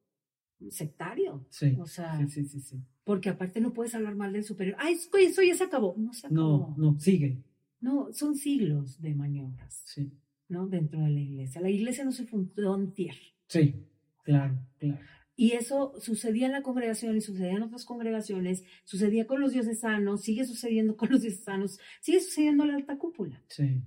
sectario, 0.70 1.44
Sí. 1.51 1.77
o 1.81 1.86
sea, 1.86 2.19
sí, 2.19 2.28
sí, 2.28 2.44
sí, 2.44 2.60
sí. 2.60 2.81
porque 3.05 3.28
aparte 3.31 3.60
no 3.60 3.73
puedes 3.73 3.94
hablar 3.94 4.14
mal 4.14 4.32
del 4.32 4.44
superior, 4.44 4.77
ay, 4.78 4.94
eso 4.94 5.16
eso 5.16 5.43
ya 5.43 5.55
se 5.56 5.64
acabó, 5.64 5.94
no 5.98 6.12
se 6.12 6.27
acabó, 6.28 6.74
No, 6.78 6.93
no, 6.93 7.01
sigue. 7.01 7.43
no, 7.81 8.12
son 8.12 8.36
siglos 8.36 9.01
de 9.01 9.14
maniobras, 9.14 9.82
Sí. 9.86 10.12
¿no? 10.48 10.66
Dentro 10.69 11.01
de 11.01 11.10
la 11.10 11.20
iglesia, 11.20 11.60
la 11.60 11.70
iglesia 11.70 12.05
no 12.05 12.12
se 12.12 12.27
fundó 12.27 12.77
en 12.77 12.93
tierra. 12.93 13.19
Sí, 13.48 13.74
claro, 14.23 14.56
claro. 14.78 15.01
Y 15.35 15.52
eso 15.52 15.94
sucedía 15.98 16.47
en 16.47 16.52
la 16.52 16.62
congregación 16.62 17.16
y 17.16 17.20
sucedía 17.23 17.52
en 17.52 17.62
otras 17.62 17.85
congregaciones, 17.86 18.62
sucedía 18.85 19.27
con 19.27 19.40
los 19.40 19.52
diocesanos, 19.52 20.20
sigue 20.23 20.44
sucediendo 20.44 20.97
con 20.97 21.10
los 21.10 21.23
diocesanos, 21.23 21.78
sigue 22.02 22.20
sucediendo 22.20 22.62
en 22.64 22.70
la 22.70 22.77
alta 22.77 22.98
cúpula. 22.98 23.43
Sí. 23.48 23.81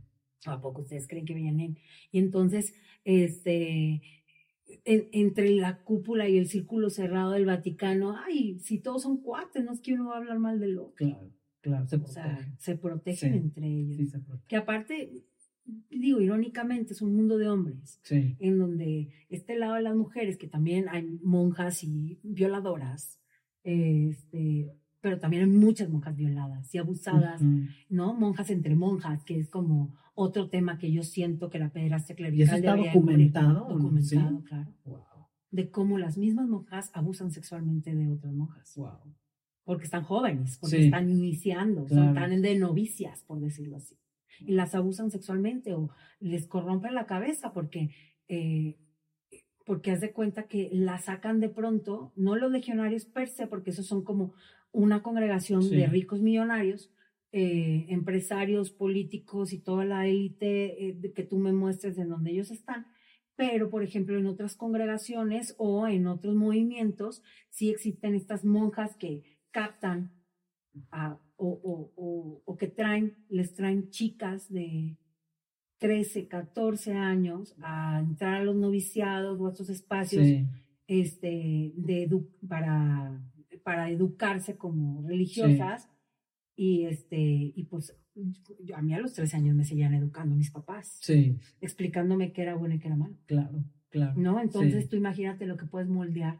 ¿A 0.45 0.61
poco 0.61 0.81
ustedes 0.81 1.07
creen 1.07 1.25
que 1.25 1.33
vienen? 1.33 1.77
Y 2.11 2.19
entonces, 2.19 2.73
este, 3.03 4.01
en- 4.83 5.07
entre 5.11 5.49
la 5.51 5.79
cúpula 5.83 6.27
y 6.29 6.37
el 6.37 6.47
círculo 6.47 6.89
cerrado 6.89 7.31
del 7.31 7.45
Vaticano, 7.45 8.15
ay, 8.17 8.59
si 8.59 8.79
todos 8.79 9.03
son 9.03 9.17
cuates, 9.21 9.63
no 9.63 9.71
es 9.71 9.79
que 9.81 9.93
uno 9.93 10.07
va 10.09 10.15
a 10.15 10.17
hablar 10.17 10.39
mal 10.39 10.59
del 10.59 10.77
otro. 10.79 10.93
Claro, 10.95 11.29
claro. 11.61 11.87
Se 11.87 11.95
O 11.97 12.07
sea, 12.07 12.53
se 12.59 12.75
protegen 12.77 13.31
Sí, 13.31 13.37
entre 13.37 13.67
ellos. 13.67 13.97
Sí, 13.97 14.05
se 14.07 14.19
protege. 14.19 14.47
Que 14.47 14.55
aparte, 14.57 15.23
digo, 15.89 16.21
irónicamente, 16.21 16.93
es 16.93 17.01
un 17.01 17.15
mundo 17.15 17.37
de 17.37 17.47
hombres 17.49 17.99
Sí. 18.03 18.35
en 18.39 18.57
donde 18.59 19.09
este 19.29 19.57
lado 19.57 19.75
de 19.75 19.81
las 19.81 19.95
mujeres, 19.95 20.37
que 20.37 20.47
también 20.47 20.89
hay 20.89 21.19
monjas 21.23 21.83
y 21.83 22.19
violadoras, 22.23 23.19
este, 23.63 24.71
pero 25.01 25.19
también 25.19 25.43
hay 25.43 25.49
muchas 25.49 25.89
monjas 25.89 26.15
violadas 26.15 26.73
y 26.73 26.77
abusadas. 26.77 27.41
¿no? 27.89 28.13
Monjas 28.13 28.49
entre 28.49 28.75
monjas, 28.75 29.23
que 29.23 29.39
es 29.39 29.49
como 29.49 29.95
otro 30.15 30.49
tema 30.49 30.77
que 30.77 30.91
yo 30.91 31.03
siento 31.03 31.49
que 31.49 31.59
la 31.59 31.69
pederastia 31.69 32.13
¿Y 32.13 32.15
clerical 32.17 32.47
eso 32.47 32.55
está 32.55 32.75
documentado? 32.75 33.67
Documentado, 33.69 34.39
Sí. 34.39 34.43
claro. 34.45 34.73
Wow, 34.85 34.99
De 35.51 35.69
cómo 35.69 35.97
las 35.97 36.17
mismas 36.17 36.47
monjas 36.47 36.89
abusan 36.93 37.31
sexualmente 37.31 37.93
de 37.93 38.09
otras 38.09 38.33
monjas. 38.33 38.73
wow. 38.75 39.13
Porque 39.63 39.83
están 39.85 40.03
jóvenes, 40.03 40.57
porque 40.59 40.77
Sí. 40.77 40.85
están 40.85 41.09
iniciando, 41.09 41.85
Claro. 41.85 42.05
son 42.05 42.13
tan 42.15 42.41
de 42.41 42.57
novicias, 42.59 43.23
por 43.23 43.39
decirlo 43.39 43.77
así. 43.77 43.97
Y 44.39 44.53
las 44.53 44.75
abusan 44.75 45.11
sexualmente 45.11 45.73
o 45.73 45.89
les 46.19 46.45
corrompen 46.47 46.93
la 46.93 47.05
cabeza 47.05 47.51
porque, 47.53 47.89
eh, 48.27 48.77
porque 49.65 49.91
haz 49.91 50.01
de 50.01 50.11
cuenta 50.13 50.43
que 50.43 50.69
la 50.71 50.97
sacan 50.99 51.39
de 51.39 51.49
pronto, 51.49 52.13
no 52.15 52.35
los 52.35 52.51
legionarios 52.51 53.05
per 53.05 53.27
se, 53.27 53.47
porque 53.47 53.71
esos 53.71 53.85
son 53.87 54.03
como 54.03 54.33
una 54.71 55.01
congregación 55.01 55.63
Sí. 55.63 55.75
de 55.75 55.87
ricos 55.87 56.21
millonarios, 56.21 56.91
eh, 57.31 57.85
empresarios, 57.89 58.71
políticos 58.71 59.51
y 59.53 59.59
toda 59.59 59.83
la 59.85 60.07
élite 60.07 60.87
eh, 60.89 61.13
que 61.13 61.23
tú 61.23 61.37
me 61.37 61.51
muestres 61.53 61.97
en 61.97 62.09
donde 62.09 62.31
ellos 62.31 62.51
están. 62.51 62.85
Pero, 63.35 63.69
por 63.69 63.83
ejemplo, 63.83 64.17
en 64.17 64.27
otras 64.27 64.55
congregaciones 64.55 65.55
o 65.57 65.87
en 65.87 66.07
otros 66.07 66.35
movimientos, 66.35 67.21
sí 67.49 67.69
existen 67.69 68.15
estas 68.15 68.45
monjas 68.45 68.95
que 68.95 69.23
captan 69.51 70.13
a- 70.91 71.19
o, 71.37 71.47
o- 71.47 71.91
o- 71.97 72.41
o 72.45 72.57
que 72.57 72.67
traen, 72.67 73.17
les 73.29 73.53
traen 73.53 73.89
chicas 73.89 74.49
de 74.49 74.97
13, 75.79 76.27
14 76.29 76.93
años 76.93 77.53
a 77.61 77.99
entrar 77.99 78.35
a 78.35 78.43
los 78.45 78.55
noviciados 78.55 79.39
o 79.39 79.47
a 79.47 79.51
estos 79.51 79.69
espacios 79.69 80.25
Sí, 80.25 80.47
este, 80.87 81.73
de 81.75 82.07
edu- 82.09 82.29
para, 82.47 83.21
para 83.63 83.89
educarse 83.89 84.55
como 84.55 85.01
religiosas. 85.05 85.89
Y, 86.55 86.85
este, 86.85 87.17
y 87.19 87.63
pues 87.69 87.95
yo- 88.63 88.77
a 88.77 88.81
mí 88.81 88.93
a 88.93 88.99
los 88.99 89.13
13 89.13 89.35
años 89.37 89.55
me 89.55 89.65
seguían 89.65 89.93
educando 89.93 90.35
mis 90.35 90.51
papás, 90.51 90.97
sí, 91.01 91.37
explicándome 91.61 92.31
qué 92.31 92.43
era 92.43 92.55
bueno 92.55 92.75
y 92.75 92.79
qué 92.79 92.87
era 92.87 92.95
malo. 92.95 93.15
claro, 93.25 93.63
claro. 93.89 94.13
¿no? 94.15 94.39
Entonces 94.41 94.83
Sí. 94.83 94.89
tú 94.89 94.95
imagínate 94.95 95.45
lo 95.45 95.57
que 95.57 95.65
puedes 95.65 95.89
moldear 95.89 96.39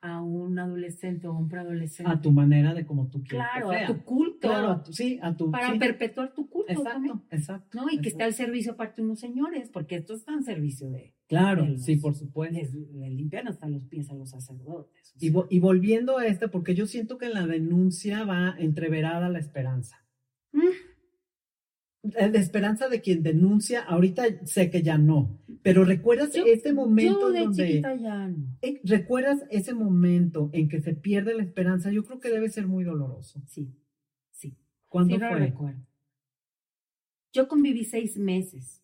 a 0.00 0.20
un 0.20 0.58
adolescente 0.58 1.28
o 1.28 1.32
un 1.34 1.48
preadolescente. 1.48 2.10
A 2.10 2.20
tu 2.20 2.32
manera 2.32 2.74
de 2.74 2.84
como 2.86 3.06
tú 3.08 3.22
quieres. 3.22 3.46
claro, 3.52 3.70
que 3.70 3.76
a 3.76 3.86
tu 3.86 4.02
culto. 4.02 4.48
Claro, 4.48 4.70
a 4.72 4.82
tu- 4.82 4.92
sí, 4.92 5.18
a 5.22 5.36
tu. 5.36 5.50
para 5.50 5.70
sí. 5.72 5.78
perpetuar 5.78 6.32
tu 6.34 6.48
culto 6.48 6.82
también, 6.82 7.14
Exacto, 7.30 7.36
exacto. 7.36 7.78
¿no? 7.78 7.84
Y 7.90 8.00
que 8.00 8.08
está 8.08 8.24
exacto. 8.24 8.24
al 8.24 8.32
servicio 8.34 8.72
aparte 8.72 9.00
de 9.00 9.06
unos 9.06 9.20
señores, 9.20 9.68
porque 9.70 9.96
esto 9.96 10.14
está 10.14 10.32
en 10.32 10.42
servicio 10.42 10.90
de, 10.90 11.14
Claro, 11.38 11.66
los- 11.66 11.82
sí, 11.84 11.96
por 11.96 12.14
supuesto. 12.14 12.56
les, 12.58 12.74
les 12.74 13.10
limpian 13.12 13.48
hasta 13.48 13.68
los 13.68 13.84
pies 13.86 14.10
a 14.10 14.14
los 14.14 14.30
sacerdotes. 14.30 15.12
o 15.14 15.16
Y, 15.18 15.30
sea. 15.30 15.32
vo- 15.32 15.46
y 15.48 15.58
volviendo 15.60 16.18
a 16.18 16.26
este, 16.26 16.48
porque 16.48 16.74
yo 16.74 16.86
siento 16.86 17.16
que 17.18 17.26
en 17.26 17.32
la 17.34 17.46
denuncia 17.46 18.24
va 18.24 18.54
entreverada 18.58 19.28
la 19.30 19.38
esperanza. 19.38 19.96
Mm, 20.52 20.60
La 22.04 22.26
esperanza 22.38 22.88
de 22.88 23.00
quien 23.00 23.22
denuncia, 23.22 23.80
ahorita 23.82 24.24
sé 24.44 24.70
que 24.70 24.82
ya 24.82 24.98
no, 24.98 25.38
pero 25.62 25.84
recuerdas 25.84 26.32
Yo- 26.34 26.44
este 26.44 26.72
momento 26.72 27.20
Yo 27.20 27.30
de 27.30 27.40
donde... 27.44 27.66
chiquita 27.68 27.94
ya 27.94 28.26
no. 28.28 28.58
Eh, 28.60 28.80
¿Recuerdas 28.82 29.44
ese 29.50 29.72
momento 29.72 30.50
en 30.52 30.68
que 30.68 30.80
se 30.80 30.94
pierde 30.94 31.32
la 31.34 31.44
esperanza? 31.44 31.92
Yo 31.92 32.02
creo 32.04 32.18
que 32.18 32.28
debe 32.30 32.48
ser 32.50 32.66
muy 32.66 32.82
doloroso. 32.82 33.40
Sí, 33.46 33.72
sí. 34.32 34.56
¿Cuándo 34.88 35.14
sí, 35.14 35.20
fue? 35.20 35.38
recuerdo. 35.38 35.80
Yo 37.32 37.46
conviví 37.46 37.84
seis 37.84 38.16
meses 38.18 38.81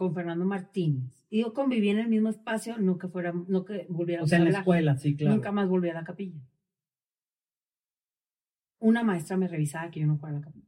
con 0.00 0.14
Fernando 0.14 0.46
Martínez. 0.46 1.26
Y 1.28 1.42
yo 1.42 1.52
conviví 1.52 1.90
en 1.90 1.98
el 1.98 2.08
mismo 2.08 2.30
espacio, 2.30 2.78
no 2.78 2.96
que 2.96 3.06
fuera, 3.06 3.34
no 3.34 3.66
que 3.66 3.86
volviera 3.90 4.22
O 4.22 4.26
sea, 4.26 4.38
en 4.38 4.50
la 4.50 4.60
escuela, 4.60 4.96
sí, 4.96 5.14
claro. 5.14 5.34
Nunca 5.34 5.52
más 5.52 5.68
volví 5.68 5.90
a 5.90 5.92
la 5.92 6.04
capilla. 6.04 6.40
Una 8.78 9.02
maestra 9.02 9.36
me 9.36 9.46
revisaba 9.46 9.90
que 9.90 10.00
yo 10.00 10.06
no 10.06 10.16
fuera 10.16 10.36
a 10.36 10.38
la 10.38 10.46
capilla. 10.46 10.66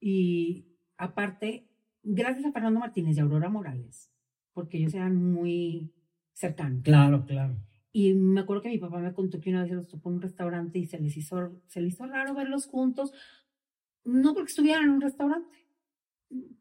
Y 0.00 0.66
aparte, 0.96 1.70
gracias 2.02 2.46
a 2.46 2.50
Fernando 2.50 2.80
Martínez 2.80 3.16
y 3.16 3.20
Aurora 3.20 3.48
Morales, 3.48 4.10
porque 4.52 4.78
ellos 4.78 4.94
eran 4.94 5.14
muy 5.14 5.94
cercanos. 6.32 6.82
Claro, 6.82 7.24
claro. 7.26 7.54
Y 7.92 8.14
me 8.14 8.40
acuerdo 8.40 8.62
que 8.62 8.70
mi 8.70 8.78
papá 8.78 8.98
me 8.98 9.14
contó 9.14 9.40
que 9.40 9.50
una 9.50 9.60
vez 9.60 9.68
se 9.68 9.76
los 9.76 9.86
topó 9.86 10.08
en 10.08 10.16
un 10.16 10.22
restaurante 10.22 10.80
y 10.80 10.86
se 10.86 10.98
les 10.98 11.16
hizo, 11.16 11.62
se 11.68 11.80
les 11.80 11.94
hizo 11.94 12.06
raro 12.06 12.34
verlos 12.34 12.66
juntos, 12.66 13.12
no 14.02 14.34
porque 14.34 14.50
estuvieran 14.50 14.82
en 14.82 14.90
un 14.90 15.00
restaurante, 15.00 15.63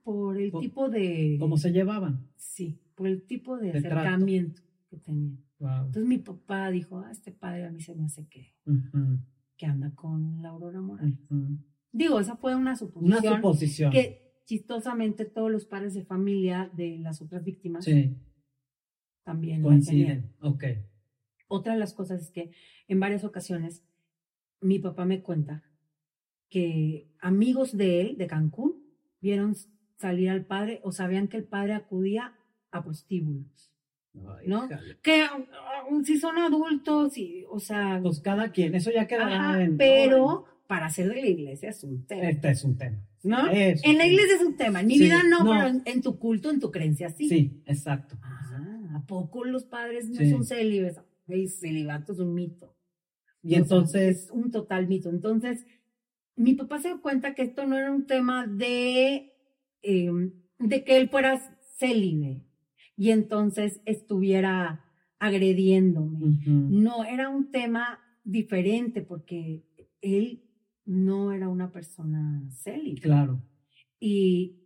por 0.04 0.38
el 0.40 0.52
Por- 0.52 0.62
tipo 0.62 0.90
de... 0.90 1.38
¿Cómo 1.40 1.58
se 1.58 1.72
llevaban? 1.72 2.28
Sí, 2.36 2.80
por 2.96 3.08
el 3.08 3.24
tipo 3.26 3.58
de, 3.58 3.72
De 3.72 3.82
trato. 3.82 4.00
acercamiento 4.00 4.62
que 4.90 4.98
tenían. 4.98 5.44
Wow. 5.60 5.70
Entonces 5.86 6.06
mi 6.06 6.18
papá 6.18 6.70
dijo, 6.72 7.00
ah, 7.00 7.10
este 7.12 7.32
padre 7.32 7.66
a 7.66 7.72
mí 7.72 7.82
se 7.82 7.96
me 7.96 8.06
hace 8.06 8.28
que, 8.28 8.54
que 9.58 9.66
anda 9.66 9.94
con 9.96 10.42
la 10.42 10.50
Aurora 10.50 10.82
Morales. 10.82 11.18
Digo, 11.92 12.20
esa 12.20 12.36
fue 12.36 12.54
una 12.56 12.62
Una 12.72 12.76
suposición 12.76 13.36
suposición. 13.38 13.92
que 13.92 14.34
chistosamente 14.46 15.26
todos 15.26 15.50
los 15.52 15.66
padres 15.66 15.94
de 15.94 16.04
familia 16.04 16.70
de 16.76 16.98
las 17.00 17.22
otras 17.22 17.44
víctimas 17.46 17.86
Sí, 17.86 18.18
también 19.24 19.62
coinciden. 19.62 20.34
Ok. 20.42 20.66
Otra 21.48 21.74
de 21.74 21.80
las 21.80 21.94
cosas 21.94 22.22
es 22.24 22.32
que 22.32 22.52
en 22.88 23.00
varias 23.00 23.24
ocasiones 23.24 23.86
mi 24.60 24.80
papá 24.80 25.06
me 25.06 25.22
cuenta 25.22 25.64
que 26.50 27.10
amigos 27.20 27.76
de 27.78 28.02
él, 28.02 28.18
de 28.18 28.28
Cancún, 28.28 28.83
vieron 29.24 29.56
salir 29.98 30.30
al 30.30 30.46
padre 30.46 30.80
o 30.84 30.92
sabían 30.92 31.28
que 31.30 31.38
el 31.38 31.46
padre 31.46 31.74
acudía 31.74 32.34
a 32.72 32.84
prostíbulos. 32.84 33.72
Ay, 34.16 34.48
¿No? 34.48 34.70
Que 35.02 35.22
ah, 35.24 35.40
si 36.04 36.20
son 36.20 36.38
adultos, 36.38 37.18
y, 37.18 37.46
o 37.50 37.60
sea, 37.60 38.00
Pues 38.04 38.20
cada 38.20 38.52
quien, 38.52 38.76
eso 38.76 38.92
ya 38.92 39.08
quedará 39.08 39.50
ajá, 39.52 39.64
en. 39.64 39.78
pero 39.78 40.46
para 40.68 40.90
ser 40.90 41.08
de 41.10 41.22
la 41.22 41.28
iglesia 41.28 41.70
es 41.70 41.84
un 41.84 42.06
tema. 42.06 42.30
Este 42.30 42.50
es 42.52 42.64
un 42.64 42.78
tema. 42.78 42.98
¿No? 43.24 43.48
Es 43.50 43.82
un 43.84 43.92
En 43.92 43.98
la 43.98 44.04
tema. 44.04 44.14
iglesia 44.14 44.36
es 44.36 44.42
un 44.44 44.58
tema, 44.58 44.82
en 44.82 44.88
mi 44.88 44.98
Sí, 44.98 45.04
vida 45.06 45.24
no, 45.24 45.44
no. 45.46 45.52
pero 45.52 45.68
en, 45.68 45.82
en 45.86 46.02
tu 46.02 46.20
culto, 46.20 46.50
en 46.52 46.60
tu 46.60 46.70
creencia 46.70 47.10
sí. 47.10 47.30
Sí, 47.30 47.64
exacto. 47.66 48.18
Ah, 48.22 48.98
¿A 48.98 49.06
poco 49.08 49.46
los 49.46 49.64
padres 49.64 50.10
no 50.10 50.18
Sí. 50.18 50.30
son 50.30 50.44
célibes? 50.44 51.00
El 51.28 51.50
celibato 51.50 52.12
es 52.14 52.20
un 52.20 52.34
mito. 52.36 52.76
Y 53.42 53.56
entonces, 53.56 54.26
es 54.26 54.32
un 54.32 54.52
total 54.52 54.88
mito. 54.88 55.10
Entonces, 55.10 55.66
mi 56.36 56.54
papá 56.54 56.80
se 56.80 56.90
dio 56.90 57.02
cuenta 57.02 57.36
que 57.36 57.44
esto 57.44 57.66
no 57.66 57.78
era 57.78 57.92
un 57.92 58.06
tema 58.08 58.48
de, 58.48 59.34
eh, 59.82 60.12
de 60.60 60.84
que 60.84 60.98
él 60.98 61.10
fuera 61.10 61.40
célibe 61.78 62.44
y 62.96 63.10
entonces 63.12 63.82
estuviera 63.86 64.84
agrediéndome. 65.20 66.40
No, 66.46 67.04
era 67.04 67.30
un 67.30 67.52
tema 67.52 68.00
diferente 68.24 69.02
porque 69.02 69.64
él 70.02 70.44
no 70.86 71.32
era 71.32 71.50
una 71.50 71.72
persona 71.72 72.44
célibe. 72.52 73.02
claro. 73.02 73.42
Y, 74.00 74.60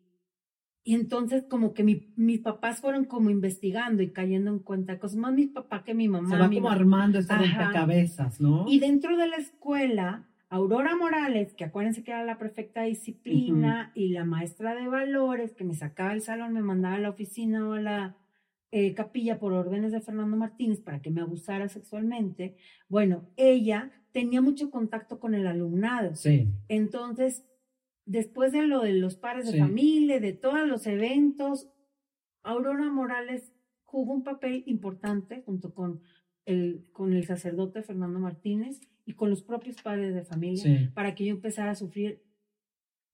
y 0.84 0.96
entonces 0.96 1.44
como 1.50 1.74
que 1.74 1.84
mi- 1.84 2.12
mis 2.16 2.40
papás 2.40 2.82
fueron 2.82 3.06
como 3.06 3.30
investigando 3.30 4.02
y 4.02 4.12
cayendo 4.12 4.50
en 4.52 4.60
cuenta 4.60 5.00
cosas, 5.00 5.18
más 5.18 5.34
mi 5.34 5.46
papá 5.48 5.84
que 5.84 5.94
mi 5.94 6.08
mamá. 6.08 6.30
Se 6.30 6.38
va 6.38 6.48
mi 6.48 6.56
como 6.56 6.70
ma- 6.70 6.76
armando 6.76 7.20
Ajá. 7.20 7.38
rompecabezas, 7.38 8.42
¿no? 8.42 8.66
Y 8.68 8.80
dentro 8.80 9.16
de 9.18 9.28
la 9.28 9.36
escuela, 9.38 10.27
Aurora 10.50 10.96
Morales, 10.96 11.54
que 11.54 11.66
acuérdense 11.66 12.04
que 12.04 12.12
era 12.12 12.24
la 12.24 12.38
prefecta 12.38 12.82
de 12.82 12.90
disciplina 12.90 13.92
y 13.96 14.10
la 14.10 14.24
maestra 14.24 14.76
de 14.76 14.88
valores, 14.88 15.54
que 15.54 15.66
me 15.66 15.74
sacaba 15.76 16.12
del 16.12 16.22
salón, 16.22 16.54
me 16.54 16.62
mandaba 16.62 16.96
a 16.96 17.00
la 17.00 17.10
oficina 17.10 17.68
o 17.68 17.74
a 17.74 17.82
la 17.82 18.18
eh, 18.72 18.94
capilla 18.94 19.40
por 19.40 19.52
órdenes 19.52 19.92
de 19.92 20.00
Fernando 20.00 20.38
Martínez 20.38 20.80
para 20.80 21.02
que 21.02 21.10
me 21.12 21.20
abusara 21.22 21.68
sexualmente. 21.68 22.56
Bueno, 22.88 23.28
ella 23.36 23.92
tenía 24.14 24.42
mucho 24.42 24.72
contacto 24.72 25.20
con 25.20 25.34
el 25.36 25.48
alumnado. 25.48 26.16
Sí, 26.16 26.48
Entonces, 26.70 27.46
después 28.06 28.54
de 28.54 28.66
lo 28.68 28.82
de 28.82 28.94
los 28.94 29.16
pares 29.18 29.46
de 29.48 29.52
Sí. 29.54 29.60
familia, 29.60 30.22
de 30.22 30.32
todos 30.32 30.66
los 30.66 30.88
eventos, 30.88 31.70
Aurora 32.42 32.90
Morales 32.90 33.52
jugó 33.84 34.14
un 34.14 34.24
papel 34.24 34.64
importante 34.66 35.42
junto 35.46 35.74
con 35.74 36.02
el, 36.46 36.86
con 36.94 37.12
el 37.12 37.26
sacerdote 37.26 37.84
Fernando 37.84 38.20
Martínez 38.20 38.80
y 39.08 39.14
con 39.14 39.30
los 39.30 39.42
propios 39.42 39.82
padres 39.82 40.14
de 40.14 40.24
familia 40.26 40.62
sí. 40.62 40.90
para 40.94 41.16
que 41.16 41.26
yo 41.26 41.32
empezara 41.32 41.72
a 41.72 41.76
sufrir 41.76 42.22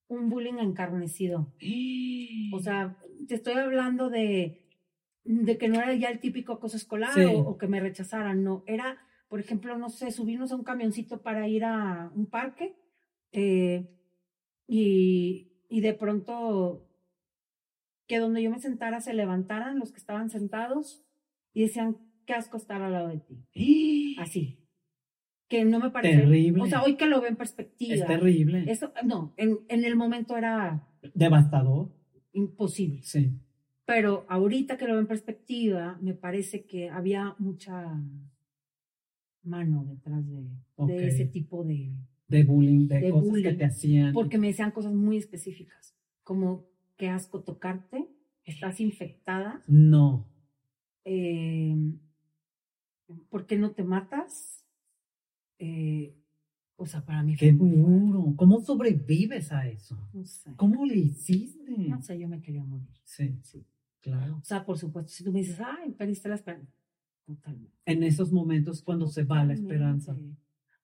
un 0.07 0.27
bullying 0.29 0.57
encarnecido. 0.59 1.53
O 2.51 2.59
sea, 2.59 2.97
te 3.27 3.35
estoy 3.35 3.53
hablando 3.53 4.09
de, 4.09 4.67
de 5.23 5.57
que 5.59 5.67
no 5.69 5.75
era 5.79 5.93
ya 5.93 6.09
el 6.09 6.19
típico 6.19 6.53
acoso 6.53 6.77
escolar 6.77 7.13
Sí. 7.13 7.21
o, 7.23 7.39
o 7.41 7.57
que 7.59 7.67
me 7.67 7.79
rechazaran, 7.79 8.43
no, 8.43 8.63
era, 8.65 8.97
por 9.29 9.39
ejemplo, 9.39 9.77
no 9.77 9.89
sé, 9.89 10.09
subirnos 10.11 10.51
a 10.51 10.55
un 10.55 10.63
camioncito 10.63 11.21
para 11.21 11.47
ir 11.47 11.63
a 11.63 12.11
un 12.15 12.25
parque 12.25 12.75
eh, 13.31 13.87
y, 14.67 15.51
y 15.69 15.81
de 15.81 15.93
pronto 15.93 16.89
que 18.07 18.17
donde 18.17 18.41
yo 18.41 18.49
me 18.49 18.59
sentara 18.59 18.99
se 18.99 19.13
levantaran 19.13 19.77
los 19.77 19.91
que 19.91 19.99
estaban 19.99 20.31
sentados 20.31 21.05
y 21.53 21.61
decían, 21.61 21.97
qué 22.25 22.33
asco 22.33 22.57
estar 22.57 22.81
al 22.81 22.93
lado 22.93 23.09
de 23.09 23.19
ti. 23.19 23.45
Así. 24.19 24.59
Que 25.57 25.65
no 25.65 25.79
me 25.79 25.89
parece. 25.91 26.17
Terrible. 26.21 26.61
O 26.63 26.65
sea, 26.65 26.81
hoy 26.83 26.95
que 26.95 27.05
lo 27.05 27.19
veo 27.21 27.29
en 27.29 27.35
perspectiva. 27.35 27.93
Es 27.95 28.05
terrible. 28.07 28.63
Eso, 28.71 28.91
no, 29.05 29.33
en, 29.37 29.59
en 29.69 29.85
el 29.85 29.95
momento 29.95 30.35
era 30.37 30.87
Devastador. 31.13 31.89
imposible. 32.33 33.01
Sí. 33.03 33.31
Pero 33.85 34.25
ahorita 34.29 34.77
que 34.77 34.85
lo 34.85 34.93
veo 34.93 35.01
en 35.01 35.07
perspectiva, 35.07 35.97
me 36.01 36.13
parece 36.13 36.65
que 36.65 36.89
había 36.89 37.35
mucha 37.37 37.93
mano 39.43 39.85
detrás 39.85 40.25
de, 40.27 40.47
de 40.87 41.07
ese 41.07 41.25
tipo 41.25 41.63
de... 41.63 41.91
De 42.29 42.43
bullying, 42.43 42.87
de, 42.87 42.99
De 42.99 43.09
cosas 43.11 43.41
que 43.41 43.53
te 43.53 43.65
hacían. 43.65 44.13
Porque 44.13 44.37
me 44.37 44.47
decían 44.47 44.71
cosas 44.71 44.93
muy 44.93 45.17
específicas, 45.17 45.95
como 46.23 46.65
qué 46.97 47.09
asco 47.09 47.43
tocarte, 47.43 48.07
estás 48.45 48.79
infectada, 48.79 49.61
No. 49.67 50.27
eh, 51.05 51.75
¿por 53.29 53.45
qué 53.45 53.57
no 53.57 53.71
te 53.71 53.83
matas? 53.83 54.62
Eh, 55.65 56.13
o 56.75 56.85
sea, 56.85 57.05
para 57.05 57.23
mí 57.23 57.37
fue 57.37 57.47
Qué 57.51 57.53
fuerte. 57.55 57.77
duro. 57.77 58.33
¿Cómo 58.35 58.59
sobrevives 58.59 59.51
a 59.53 59.67
eso? 59.67 59.97
No 60.13 60.25
sé. 60.25 60.51
¿Cómo 60.57 60.85
le 60.85 60.95
hiciste? 60.97 61.77
No 61.77 62.01
sé, 62.01 62.19
yo 62.19 62.27
me 62.27 62.41
quería 62.41 62.63
morir. 62.65 62.89
Sí, 63.05 63.37
Sí. 63.43 63.63
claro. 64.01 64.37
O 64.41 64.43
sea, 64.43 64.65
por 64.65 64.77
supuesto, 64.77 65.09
si 65.11 65.23
tú 65.23 65.31
me 65.31 65.39
dices, 65.39 65.59
ay, 65.61 65.91
perdiste 65.91 66.27
la 66.27 66.35
esperanza. 66.35 66.73
Totalmente. 67.25 67.71
En 67.85 68.03
esos 68.03 68.33
momentos 68.33 68.81
cuando 68.81 69.07
se 69.07 69.23
va 69.23 69.45
la 69.45 69.53
esperanza. 69.53 70.17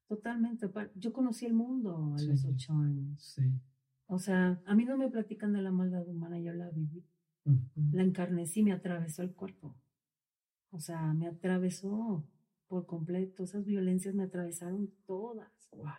Totalmente. 0.07 0.67
Yo 0.95 1.11
conocí 1.11 1.45
el 1.45 1.53
mundo 1.53 2.13
a 2.15 2.17
Sí. 2.19 2.27
los 2.27 2.45
ocho 2.45 2.73
años. 2.73 3.21
Sí. 3.21 3.43
O 4.07 4.17
sea, 4.19 4.61
a 4.65 4.75
mí 4.75 4.85
no 4.85 4.97
me 4.97 5.09
platican 5.09 5.51
de 5.53 5.61
la 5.61 5.71
maldad 5.71 6.07
humana, 6.07 6.39
yo 6.39 6.53
la 6.53 6.69
viví. 6.69 7.03
Ujú. 7.45 7.59
La 7.91 8.03
encarnecí, 8.03 8.63
me 8.63 8.71
atravesó 8.71 9.21
el 9.23 9.33
cuerpo. 9.33 9.75
O 10.71 10.79
sea, 10.79 11.13
me 11.13 11.27
atravesó 11.27 12.23
por 12.69 12.85
completo. 12.85 13.43
Esas 13.43 13.65
violencias 13.65 14.15
me 14.15 14.23
atravesaron 14.23 14.93
todas. 15.05 15.51
Guau. 15.71 15.97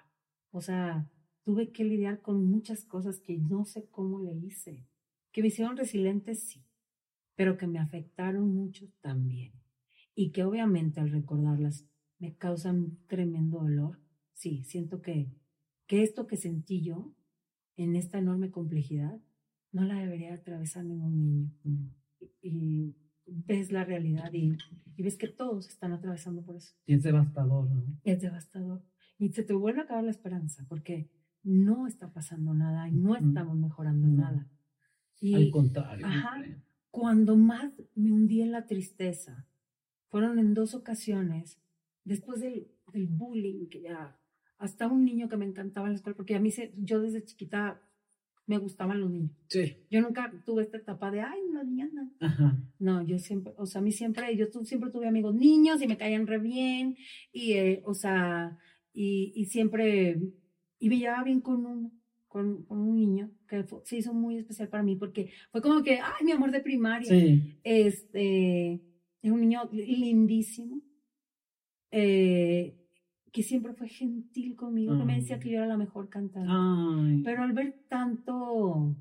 O 0.52 0.62
sea, 0.62 1.10
tuve 1.42 1.70
que 1.70 1.84
lidiar 1.84 2.22
con 2.22 2.44
muchas 2.46 2.84
cosas 2.86 3.20
que 3.20 3.36
no 3.36 3.66
sé 3.66 3.88
cómo 3.90 4.20
le 4.20 4.32
hice. 4.34 4.86
Que 5.32 5.42
me 5.42 5.48
hicieron 5.48 5.76
resiliente, 5.76 6.34
sí, 6.34 6.64
pero 7.36 7.58
que 7.58 7.66
me 7.66 7.78
afectaron 7.78 8.54
mucho 8.54 8.86
también. 9.00 9.52
Y 10.14 10.32
que 10.32 10.44
obviamente 10.44 11.00
al 11.00 11.10
recordarlas 11.10 11.86
me 12.18 12.34
causan 12.36 12.98
tremendo 13.06 13.60
dolor. 13.60 14.00
Sí, 14.32 14.64
siento 14.64 15.02
que, 15.02 15.30
que 15.86 16.02
esto 16.02 16.26
que 16.26 16.36
sentí 16.36 16.82
yo 16.82 17.12
en 17.76 17.96
esta 17.96 18.18
enorme 18.18 18.50
complejidad 18.50 19.20
no 19.72 19.84
la 19.84 20.00
debería 20.00 20.34
atravesar 20.34 20.84
ningún 20.84 21.18
niño. 21.18 21.50
Mm. 21.64 21.86
Y 22.42 22.96
ves 23.30 23.72
la 23.72 23.84
realidad 23.84 24.32
y, 24.32 24.56
y 24.96 25.02
ves 25.02 25.16
que 25.16 25.28
todos 25.28 25.68
están 25.68 25.92
atravesando 25.92 26.42
por 26.42 26.56
eso. 26.56 26.74
Y 26.86 26.94
es 26.94 27.02
devastador, 27.02 27.70
¿no? 27.70 27.84
Es 28.04 28.20
devastador. 28.20 28.82
Y 29.18 29.30
se 29.32 29.42
te 29.42 29.52
vuelve 29.54 29.80
a 29.80 29.84
acabar 29.84 30.04
la 30.04 30.10
esperanza 30.10 30.64
porque 30.68 31.10
no 31.42 31.86
está 31.86 32.12
pasando 32.12 32.52
nada 32.54 32.88
y 32.88 32.92
no 32.92 33.16
estamos 33.16 33.56
mejorando 33.56 34.06
No. 34.06 34.16
nada. 34.16 34.48
Y 35.20 35.34
Al 35.34 35.50
contrario. 35.50 36.06
Ajá. 36.06 36.42
cuando 36.90 37.36
más 37.36 37.72
me 37.94 38.10
hundí 38.12 38.40
en 38.42 38.52
la 38.52 38.66
tristeza, 38.66 39.46
fueron 40.08 40.38
en 40.38 40.54
dos 40.54 40.74
ocasiones, 40.74 41.60
después 42.04 42.40
del, 42.40 42.68
del 42.92 43.06
bullying, 43.06 43.68
que 43.68 43.82
ya, 43.82 44.18
hasta 44.58 44.88
un 44.88 45.04
niño 45.04 45.28
que 45.28 45.36
me 45.36 45.44
encantaba 45.46 45.86
en 45.86 45.92
la 45.92 45.96
escuela, 45.96 46.16
porque 46.16 46.34
a 46.34 46.40
mí, 46.40 46.50
se, 46.50 46.74
yo 46.78 47.00
desde 47.00 47.24
chiquita 47.24 47.80
me 48.46 48.58
gustaban 48.58 49.00
los 49.00 49.10
niños. 49.10 49.30
Sí. 49.48 49.76
Yo 49.90 50.00
nunca 50.00 50.32
tuve 50.44 50.62
esta 50.64 50.78
etapa 50.78 51.10
de, 51.10 51.20
ay, 51.20 51.40
una 51.48 51.62
niña. 51.62 51.88
no". 51.92 52.10
Ajá. 52.20 52.58
No, 52.78 53.02
yo 53.06 53.18
siempre, 53.18 53.52
o 53.56 53.66
sea, 53.66 53.80
a 53.80 53.84
mí 53.84 53.92
siempre, 53.92 54.36
yo 54.36 54.50
tu- 54.50 54.64
siempre 54.64 54.90
tuve 54.90 55.06
amigos 55.06 55.34
niños 55.34 55.80
y 55.82 55.86
me 55.86 55.96
caían 55.96 56.26
re 56.26 56.38
bien, 56.38 56.96
y, 57.32 57.52
eh, 57.52 57.82
o 57.84 57.94
sea, 57.94 58.58
y, 58.92 59.32
y 59.36 59.44
siempre, 59.46 60.20
y 60.80 60.88
me 60.88 60.98
llevaba 60.98 61.22
bien 61.22 61.40
con 61.40 61.64
un, 61.64 62.00
con, 62.26 62.64
con 62.64 62.78
un 62.78 62.96
niño 62.96 63.30
que 63.48 63.62
fue- 63.64 63.80
se 63.84 63.98
hizo 63.98 64.12
muy 64.14 64.38
especial 64.38 64.68
para 64.68 64.82
mí 64.82 64.96
porque 64.96 65.30
fue 65.52 65.60
como 65.62 65.82
que, 65.82 65.98
ay, 66.00 66.24
mi 66.24 66.32
amor 66.32 66.50
de 66.50 66.60
primaria. 66.60 67.08
Sí. 67.08 67.54
Este, 67.62 68.80
es 69.22 69.30
un 69.30 69.40
niño 69.40 69.68
lindísimo, 69.72 70.80
eh, 71.90 72.76
que 73.32 73.42
siempre 73.42 73.74
fue 73.74 73.88
gentil 73.88 74.56
conmigo, 74.56 74.96
que 74.98 75.04
me 75.04 75.16
decía 75.16 75.36
Ay. 75.36 75.42
que 75.42 75.50
yo 75.50 75.56
era 75.58 75.66
la 75.66 75.76
mejor 75.76 76.08
cantante. 76.08 76.48
Ay. 76.50 77.22
Pero 77.24 77.42
al 77.42 77.52
ver 77.52 77.84
tanto, 77.88 78.96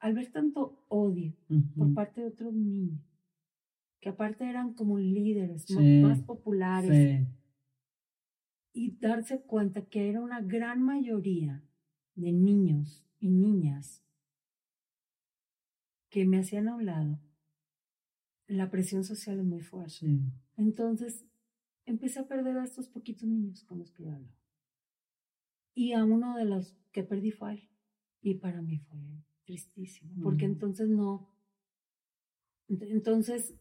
al 0.00 0.14
ver 0.14 0.32
tanto 0.32 0.84
odio 0.88 1.34
por 1.76 1.94
parte 1.94 2.20
de 2.22 2.26
otros 2.28 2.52
niños, 2.52 3.00
que 4.00 4.08
aparte 4.08 4.48
eran 4.48 4.74
como 4.74 4.98
líderes 4.98 5.70
más 6.02 6.20
populares, 6.22 6.90
Sí. 7.20 7.26
y 8.74 8.96
darse 8.98 9.42
cuenta 9.42 9.82
que 9.82 10.08
era 10.08 10.20
una 10.20 10.40
gran 10.40 10.82
mayoría 10.82 11.62
de 12.16 12.32
niños 12.32 13.06
y 13.20 13.28
niñas 13.30 14.02
que 16.10 16.24
me 16.26 16.38
hacían 16.40 16.68
a 16.68 16.74
un 16.74 16.86
lado, 16.86 17.20
la 18.48 18.70
presión 18.70 19.04
social 19.04 19.38
es 19.38 19.44
muy 19.44 19.60
fuerte. 19.60 19.90
Sí. 19.92 20.20
Entonces 20.56 21.24
empecé 21.92 22.20
a 22.20 22.26
perder 22.26 22.56
a 22.56 22.64
estos 22.64 22.88
poquitos 22.88 23.28
niños 23.28 23.64
con 23.64 23.78
los 23.78 23.90
que 23.92 24.04
yo 24.04 24.12
hablo. 24.12 24.32
Y 25.74 25.92
a 25.92 26.04
uno 26.04 26.36
de 26.36 26.44
los 26.44 26.76
que 26.90 27.02
perdí 27.02 27.30
fue 27.30 27.50
a 27.50 27.52
él. 27.54 27.68
Y 28.20 28.34
para 28.34 28.62
mí 28.62 28.78
fue 28.78 28.98
tristísimo, 29.44 30.22
porque 30.22 30.44
entonces 30.44 30.88
no, 30.88 31.28
entonces 32.68 33.54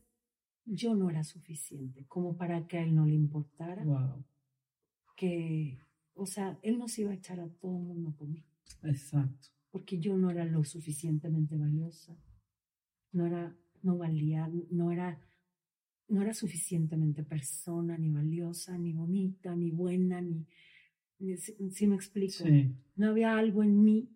yo 0.66 0.96
no 0.96 1.10
era 1.10 1.24
suficiente 1.24 2.06
como 2.08 2.38
para 2.38 2.68
que 2.68 2.78
a 2.78 2.84
él 2.84 2.96
no 2.96 3.06
le 3.06 3.16
importara. 3.16 3.84
Wow. 3.84 4.24
Que, 5.16 5.80
o 6.14 6.26
sea, 6.26 6.60
él 6.62 6.78
no 6.78 6.88
se 6.88 7.02
iba 7.02 7.12
a 7.12 7.16
echar 7.16 7.40
a 7.40 7.50
todo 7.50 7.78
el 7.78 7.84
mundo 7.84 8.12
por 8.12 8.28
mí. 8.28 8.46
Exacto. 8.84 9.50
Porque 9.72 10.00
yo 10.00 10.18
no 10.18 10.30
era 10.30 10.46
lo 10.46 10.64
suficientemente 10.64 11.58
valiosa. 11.58 12.16
No 13.12 13.26
era, 13.26 13.56
no 13.82 13.98
valía, 13.98 14.50
no 14.70 14.92
era, 14.92 15.20
no 16.12 16.22
era 16.22 16.34
suficientemente 16.34 17.24
persona, 17.24 17.98
ni 17.98 18.10
valiosa, 18.10 18.78
ni 18.78 18.94
bonita, 18.94 19.56
ni 19.56 19.72
buena, 19.72 20.22
ni, 20.22 20.46
si, 21.38 21.88
me 21.88 21.96
explico. 21.96 22.44
Sí. 22.44 22.76
No 22.96 23.10
había 23.10 23.38
algo 23.38 23.64
en 23.64 23.84
mí 23.84 24.10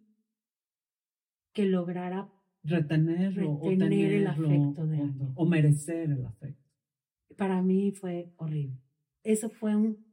que 1.54 1.66
lograra 1.66 2.30
retenerlo, 2.64 3.60
retener 3.64 4.12
el 4.14 4.28
afecto 4.28 4.86
de 4.86 5.02
o, 5.02 5.34
o, 5.36 5.46
merecer 5.46 6.12
el 6.12 6.26
afecto. 6.26 6.70
Para 7.38 7.62
mí 7.62 7.92
fue 7.92 8.34
horrible. 8.38 8.78
Eso 9.24 9.50
fue 9.50 9.76
un 9.76 10.06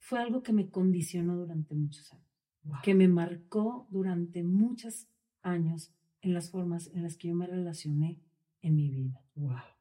fue 0.00 0.20
algo 0.20 0.42
que 0.42 0.52
me 0.52 0.70
condicionó 0.70 1.36
durante 1.36 1.74
muchos 1.74 2.12
años, 2.12 2.82
que 2.82 2.94
me 2.94 3.08
marcó 3.08 3.86
durante 3.90 4.42
muchos 4.42 5.08
años 5.42 5.92
en 6.20 6.34
las 6.34 6.50
formas 6.50 6.90
en 6.94 7.02
las 7.02 7.16
que 7.16 7.28
yo 7.28 7.34
me 7.34 7.46
relacioné 7.46 8.20
en 8.62 8.74
mi 8.74 8.90
vida. 8.90 9.22
Wow. 9.34 9.77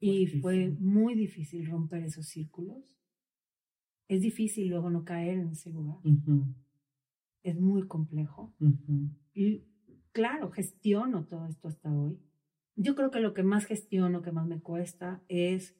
Y 0.00 0.26
fue 0.26 0.70
muy 0.80 1.14
difícil 1.14 1.66
romper 1.66 2.02
esos 2.04 2.26
círculos. 2.26 2.98
Es 4.08 4.22
difícil 4.22 4.68
luego 4.68 4.90
no 4.90 5.04
caer 5.04 5.38
en 5.38 5.50
ese 5.50 5.70
lugar. 5.70 5.98
Es 7.42 7.60
muy 7.60 7.86
complejo. 7.86 8.54
Y 9.34 9.62
claro, 10.12 10.50
gestiono 10.50 11.26
todo 11.26 11.46
esto 11.46 11.68
hasta 11.68 11.92
hoy. 11.92 12.18
Yo 12.76 12.94
creo 12.94 13.10
que 13.10 13.20
lo 13.20 13.34
que 13.34 13.42
más 13.42 13.66
gestiono, 13.66 14.22
que 14.22 14.32
más 14.32 14.46
me 14.46 14.60
cuesta, 14.60 15.22
es 15.28 15.76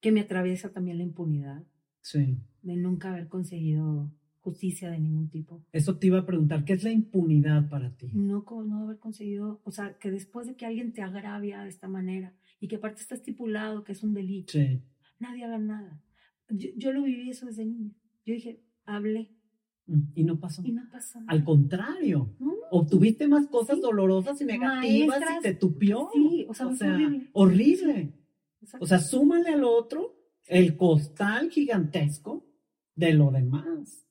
que 0.00 0.12
me 0.12 0.20
atraviesa 0.20 0.72
también 0.72 0.98
la 0.98 1.04
impunidad. 1.04 1.64
Sí. 2.00 2.38
De 2.62 2.76
nunca 2.76 3.10
haber 3.10 3.28
conseguido 3.28 4.12
justicia 4.40 4.90
de 4.90 4.98
ningún 4.98 5.28
tipo. 5.30 5.64
Eso 5.72 5.98
te 5.98 6.06
iba 6.06 6.20
a 6.20 6.26
preguntar, 6.26 6.64
¿qué 6.64 6.74
es 6.74 6.84
la 6.84 6.90
impunidad 6.90 7.68
para 7.68 7.96
ti? 7.96 8.10
No, 8.12 8.44
no 8.64 8.84
haber 8.84 8.98
conseguido, 8.98 9.60
o 9.64 9.70
sea, 9.70 9.98
que 9.98 10.10
después 10.10 10.46
de 10.46 10.56
que 10.56 10.66
alguien 10.66 10.92
te 10.92 11.02
agravia 11.02 11.62
de 11.62 11.68
esta 11.68 11.88
manera 11.88 12.34
y 12.60 12.68
que 12.68 12.76
aparte 12.76 13.02
está 13.02 13.14
estipulado 13.14 13.84
que 13.84 13.92
es 13.92 14.02
un 14.02 14.14
delito, 14.14 14.52
sí. 14.52 14.82
nadie 15.18 15.44
haga 15.44 15.58
nada. 15.58 16.02
Yo, 16.48 16.70
yo, 16.76 16.92
lo 16.92 17.02
viví 17.02 17.30
eso 17.30 17.46
desde 17.46 17.66
niña. 17.66 17.92
Yo 18.24 18.34
dije, 18.34 18.62
hablé. 18.86 19.30
Mm, 19.86 20.00
y 20.14 20.24
no 20.24 20.40
pasó. 20.40 20.62
Y 20.64 20.72
no 20.72 20.88
pasó. 20.90 21.20
Al 21.26 21.44
contrario. 21.44 22.34
Obtuviste 22.70 23.28
más 23.28 23.46
cosas 23.48 23.80
dolorosas 23.80 24.40
y 24.40 24.44
negativas 24.44 25.20
y 25.38 25.42
te 25.42 25.54
tupió. 25.54 26.08
Sí, 26.12 26.46
o 26.48 26.54
sea, 26.54 26.68
horrible. 26.68 27.28
horrible. 27.32 28.14
O 28.80 28.86
sea, 28.86 28.98
súmale 28.98 29.50
al 29.50 29.64
otro 29.64 30.16
el 30.46 30.76
costal 30.76 31.50
gigantesco 31.50 32.46
de 32.94 33.12
lo 33.12 33.30
demás. 33.30 34.07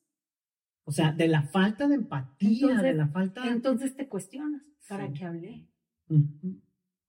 O 0.88 0.90
sea, 0.90 1.12
de 1.12 1.28
la 1.28 1.42
falta 1.42 1.86
de 1.86 1.96
empatía, 1.96 2.80
de 2.80 2.94
la 2.94 3.08
falta 3.08 3.42
de... 3.42 3.50
Entonces 3.50 3.94
te 3.94 4.08
cuestionas, 4.08 4.62
¿para 4.88 5.12
qué 5.12 5.26
hablé? 5.26 5.68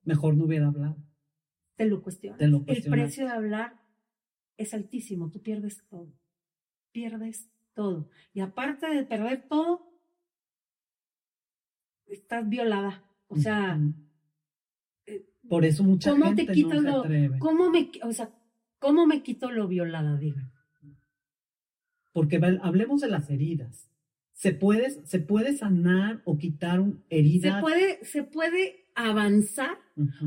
Mejor 0.03 0.35
no 0.35 0.43
hubiera 0.43 0.67
hablado. 0.67 0.97
Te 1.77 1.85
lo 1.85 2.01
cuestionas. 2.01 2.41
el 2.41 2.83
precio 2.89 3.23
de 3.23 3.31
hablar 3.31 3.79
es 4.57 4.73
altísimo, 4.73 5.31
tú 5.31 5.41
pierdes 5.41 5.81
todo. 5.87 6.13
Pierdes 6.91 7.49
todo. 7.73 8.09
Y 8.33 8.41
aparte 8.41 8.93
de 8.93 9.05
perder 9.05 9.47
todo, 9.47 9.89
estás 12.05 12.49
violada. 12.49 13.01
O 13.29 13.37
sea, 13.37 13.79
eh, 15.05 15.25
por 15.47 15.63
eso 15.63 15.85
mucha 15.85 16.11
¿cómo 16.11 16.25
gente 16.25 16.47
te 16.47 16.51
quitas 16.51 16.83
no 16.83 17.03
se 17.03 17.29
lo, 17.29 17.39
¿Cómo 17.39 17.69
me, 17.69 17.89
o 18.03 18.11
sea, 18.11 18.29
cómo 18.77 19.07
me 19.07 19.23
quito 19.23 19.49
lo 19.51 19.69
violada, 19.69 20.17
diga? 20.17 20.51
Porque 22.11 22.39
hablemos 22.61 23.01
de 23.01 23.07
las 23.07 23.29
heridas. 23.29 23.89
¿Se 24.33 24.53
puede, 24.53 25.05
¿Se 25.05 25.19
puede 25.19 25.55
sanar 25.57 26.21
o 26.25 26.37
quitar 26.37 26.81
heridas? 27.09 27.55
Se 27.55 27.61
puede, 27.61 28.05
se 28.05 28.23
puede 28.23 28.85
avanzar. 28.95 29.77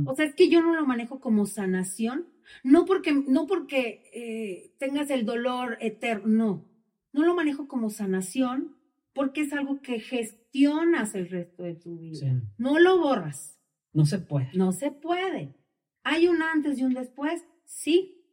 O 0.04 0.14
sea, 0.14 0.26
es 0.26 0.34
que 0.34 0.50
yo 0.50 0.60
no 0.60 0.74
lo 0.74 0.86
manejo 0.86 1.20
como 1.20 1.46
sanación. 1.46 2.26
No 2.62 2.84
porque, 2.84 3.12
no 3.12 3.46
porque 3.46 4.02
eh, 4.12 4.74
tengas 4.78 5.10
el 5.10 5.24
dolor 5.24 5.78
eterno, 5.80 6.26
no. 6.26 6.68
No 7.12 7.24
lo 7.24 7.34
manejo 7.34 7.68
como 7.68 7.90
sanación 7.90 8.76
porque 9.14 9.42
es 9.42 9.52
algo 9.52 9.80
que 9.80 10.00
gestionas 10.00 11.14
el 11.14 11.28
resto 11.28 11.62
de 11.62 11.74
tu 11.74 11.98
vida. 11.98 12.42
No 12.58 12.78
lo 12.78 12.98
borras. 12.98 13.58
No 13.92 14.06
se 14.06 14.18
puede. 14.18 14.50
No 14.54 14.72
se 14.72 14.90
puede. 14.90 15.54
¿Hay 16.02 16.28
un 16.28 16.42
antes 16.42 16.78
y 16.78 16.84
un 16.84 16.94
después? 16.94 17.44
Sí. 17.64 18.26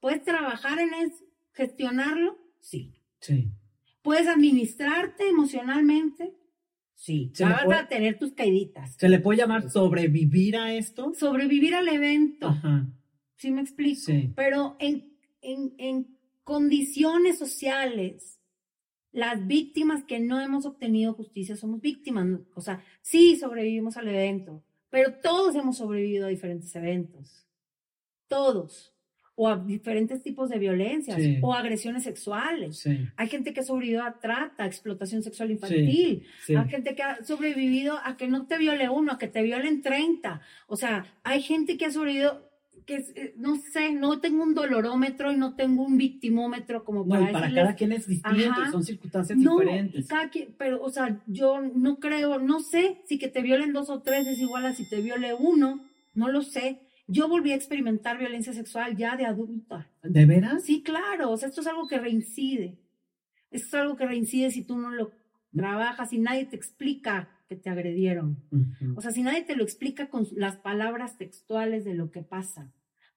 ¿Puedes 0.00 0.22
trabajar 0.24 0.78
en 0.80 0.94
eso? 0.94 1.24
¿Gestionarlo? 1.52 2.38
Sí. 2.62 2.94
Sí. 3.20 3.52
¿Puedes 4.00 4.26
administrarte 4.26 5.28
emocionalmente? 5.28 6.34
Sí. 6.94 7.32
vas 7.40 7.82
a 7.82 7.88
tener 7.88 8.18
tus 8.18 8.32
caiditas. 8.32 8.94
¿Se 8.96 9.08
le 9.08 9.18
puede 9.18 9.40
llamar 9.40 9.70
sobrevivir 9.70 10.56
a 10.56 10.72
esto? 10.72 11.12
Sobrevivir 11.14 11.74
al 11.74 11.88
evento. 11.88 12.46
Ajá. 12.46 12.86
¿Sí 13.36 13.50
me 13.50 13.60
explico? 13.60 14.00
Sí. 14.00 14.32
Pero 14.36 14.76
en, 14.78 15.12
en, 15.40 15.74
en 15.78 16.16
condiciones 16.44 17.38
sociales, 17.38 18.40
las 19.10 19.46
víctimas 19.46 20.04
que 20.04 20.20
no 20.20 20.40
hemos 20.40 20.64
obtenido 20.64 21.14
justicia 21.14 21.56
somos 21.56 21.80
víctimas. 21.80 22.26
O 22.54 22.60
sea, 22.60 22.84
sí 23.00 23.36
sobrevivimos 23.36 23.96
al 23.96 24.08
evento, 24.08 24.64
pero 24.88 25.14
todos 25.20 25.56
hemos 25.56 25.78
sobrevivido 25.78 26.26
a 26.26 26.30
diferentes 26.30 26.74
eventos. 26.76 27.48
Todos 28.28 28.94
o 29.34 29.48
a 29.48 29.56
diferentes 29.56 30.22
tipos 30.22 30.50
de 30.50 30.58
violencias 30.58 31.18
o 31.40 31.54
agresiones 31.54 32.02
sexuales. 32.02 32.86
Hay 33.16 33.28
gente 33.28 33.52
que 33.52 33.60
ha 33.60 33.62
sobrevivido 33.64 34.02
a 34.02 34.18
trata, 34.20 34.66
explotación 34.66 35.22
sexual 35.22 35.50
infantil. 35.50 36.24
Hay 36.48 36.68
gente 36.68 36.94
que 36.94 37.02
ha 37.02 37.24
sobrevivido 37.24 37.98
a 38.04 38.16
que 38.16 38.28
no 38.28 38.46
te 38.46 38.58
viole 38.58 38.88
uno, 38.88 39.12
a 39.12 39.18
que 39.18 39.28
te 39.28 39.42
violen 39.42 39.80
30. 39.82 40.40
O 40.66 40.76
sea, 40.76 41.06
hay 41.22 41.42
gente 41.42 41.76
que 41.76 41.86
ha 41.86 41.90
sobrevivido 41.90 42.52
que 42.86 42.96
eh, 42.96 43.34
no 43.36 43.56
sé, 43.56 43.92
no 43.92 44.20
tengo 44.20 44.42
un 44.42 44.54
dolorómetro 44.54 45.32
y 45.32 45.36
no 45.36 45.54
tengo 45.54 45.84
un 45.84 45.96
victimómetro 45.96 46.84
como 46.84 47.06
para 47.06 47.26
no, 47.26 47.32
para 47.32 47.54
cada 47.54 47.74
quien 47.74 47.92
es 47.92 48.06
distinto, 48.06 48.70
son 48.70 48.82
circunstancias 48.82 49.38
diferentes. 49.38 50.08
Cada 50.08 50.30
quien, 50.30 50.54
pero, 50.58 50.82
o 50.82 50.90
sea, 50.90 51.20
yo 51.26 51.60
no 51.60 51.98
creo, 52.00 52.38
no 52.38 52.60
sé 52.60 53.00
si 53.06 53.18
que 53.18 53.28
te 53.28 53.42
violen 53.42 53.72
dos 53.72 53.88
o 53.90 54.02
tres 54.02 54.26
es 54.26 54.40
igual 54.40 54.66
a 54.66 54.74
si 54.74 54.88
te 54.88 55.00
viole 55.00 55.32
uno, 55.34 55.84
no 56.14 56.28
lo 56.28 56.42
sé. 56.42 56.80
Yo 57.06 57.28
volví 57.28 57.52
a 57.52 57.56
experimentar 57.56 58.18
violencia 58.18 58.52
sexual 58.52 58.96
ya 58.96 59.16
de 59.16 59.26
adulta. 59.26 59.90
¿De 60.02 60.24
veras? 60.26 60.64
Sí, 60.64 60.82
claro. 60.82 61.30
O 61.30 61.36
sea, 61.36 61.48
esto 61.48 61.60
es 61.60 61.66
algo 61.66 61.86
que 61.86 61.98
reincide. 61.98 62.78
Esto 63.50 63.68
es 63.68 63.74
algo 63.82 63.96
que 63.96 64.06
reincide 64.06 64.50
si 64.50 64.64
tú 64.64 64.78
no 64.78 64.90
lo 64.90 65.10
trabajas 65.54 66.12
y 66.12 66.18
nadie 66.18 66.46
te 66.46 66.56
explica 66.56 67.28
que 67.48 67.56
te 67.56 67.68
agredieron. 67.68 68.42
O 68.96 69.02
sea, 69.02 69.10
si 69.10 69.22
nadie 69.22 69.42
te 69.42 69.56
lo 69.56 69.62
explica 69.62 70.08
con 70.08 70.26
las 70.32 70.56
palabras 70.56 71.18
textuales 71.18 71.84
de 71.84 71.94
lo 71.94 72.10
que 72.10 72.22
pasa 72.22 72.72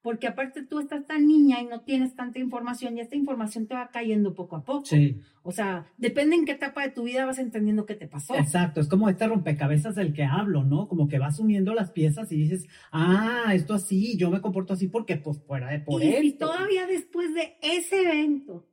porque 0.05 0.27
aparte 0.27 0.61
tú 0.61 0.79
estás 0.79 1.07
tan 1.07 1.25
niña 1.25 1.63
y 1.63 1.65
no 1.65 1.81
tienes 1.81 2.13
tanta 2.13 2.37
información 2.37 2.95
y 2.95 3.01
esta 3.01 3.15
información 3.15 3.65
te 3.65 3.73
va 3.73 3.89
cayendo 3.89 4.35
poco 4.35 4.55
a 4.55 4.63
poco. 4.63 4.85
Sí. 4.85 5.19
O 5.41 5.51
sea, 5.51 5.91
depende 5.97 6.35
en 6.35 6.45
qué 6.45 6.51
etapa 6.51 6.83
de 6.83 6.91
tu 6.91 7.05
vida 7.05 7.25
vas 7.25 7.39
entendiendo 7.39 7.87
qué 7.87 7.95
te 7.95 8.07
pasó. 8.07 8.35
Exacto, 8.35 8.79
es 8.79 8.87
como 8.87 9.09
este 9.09 9.25
rompecabezas 9.25 9.95
del 9.95 10.13
que 10.13 10.23
hablo, 10.23 10.63
¿no? 10.63 10.87
Como 10.87 11.07
que 11.07 11.17
vas 11.17 11.39
uniendo 11.39 11.73
las 11.73 11.89
piezas 11.89 12.31
y 12.31 12.35
dices, 12.35 12.67
ah, 12.91 13.51
esto 13.55 13.73
así, 13.73 14.15
yo 14.15 14.29
me 14.29 14.41
comporto 14.41 14.73
así 14.73 14.87
porque 14.89 15.17
pues 15.17 15.41
fuera 15.41 15.71
de 15.71 15.79
por 15.79 16.03
y, 16.03 16.15
Y 16.17 16.33
todavía 16.33 16.85
después 16.85 17.33
de 17.33 17.57
ese 17.63 18.03
evento, 18.03 18.69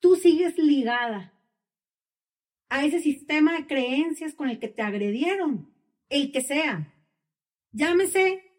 tú 0.00 0.16
sigues 0.16 0.58
ligada 0.58 1.32
a 2.68 2.84
ese 2.84 3.00
sistema 3.00 3.54
de 3.54 3.66
creencias 3.66 4.34
con 4.34 4.50
el 4.50 4.58
que 4.58 4.68
te 4.68 4.82
agredieron, 4.82 5.72
el 6.10 6.30
que 6.30 6.42
sea. 6.42 6.92
Llámese 7.72 8.51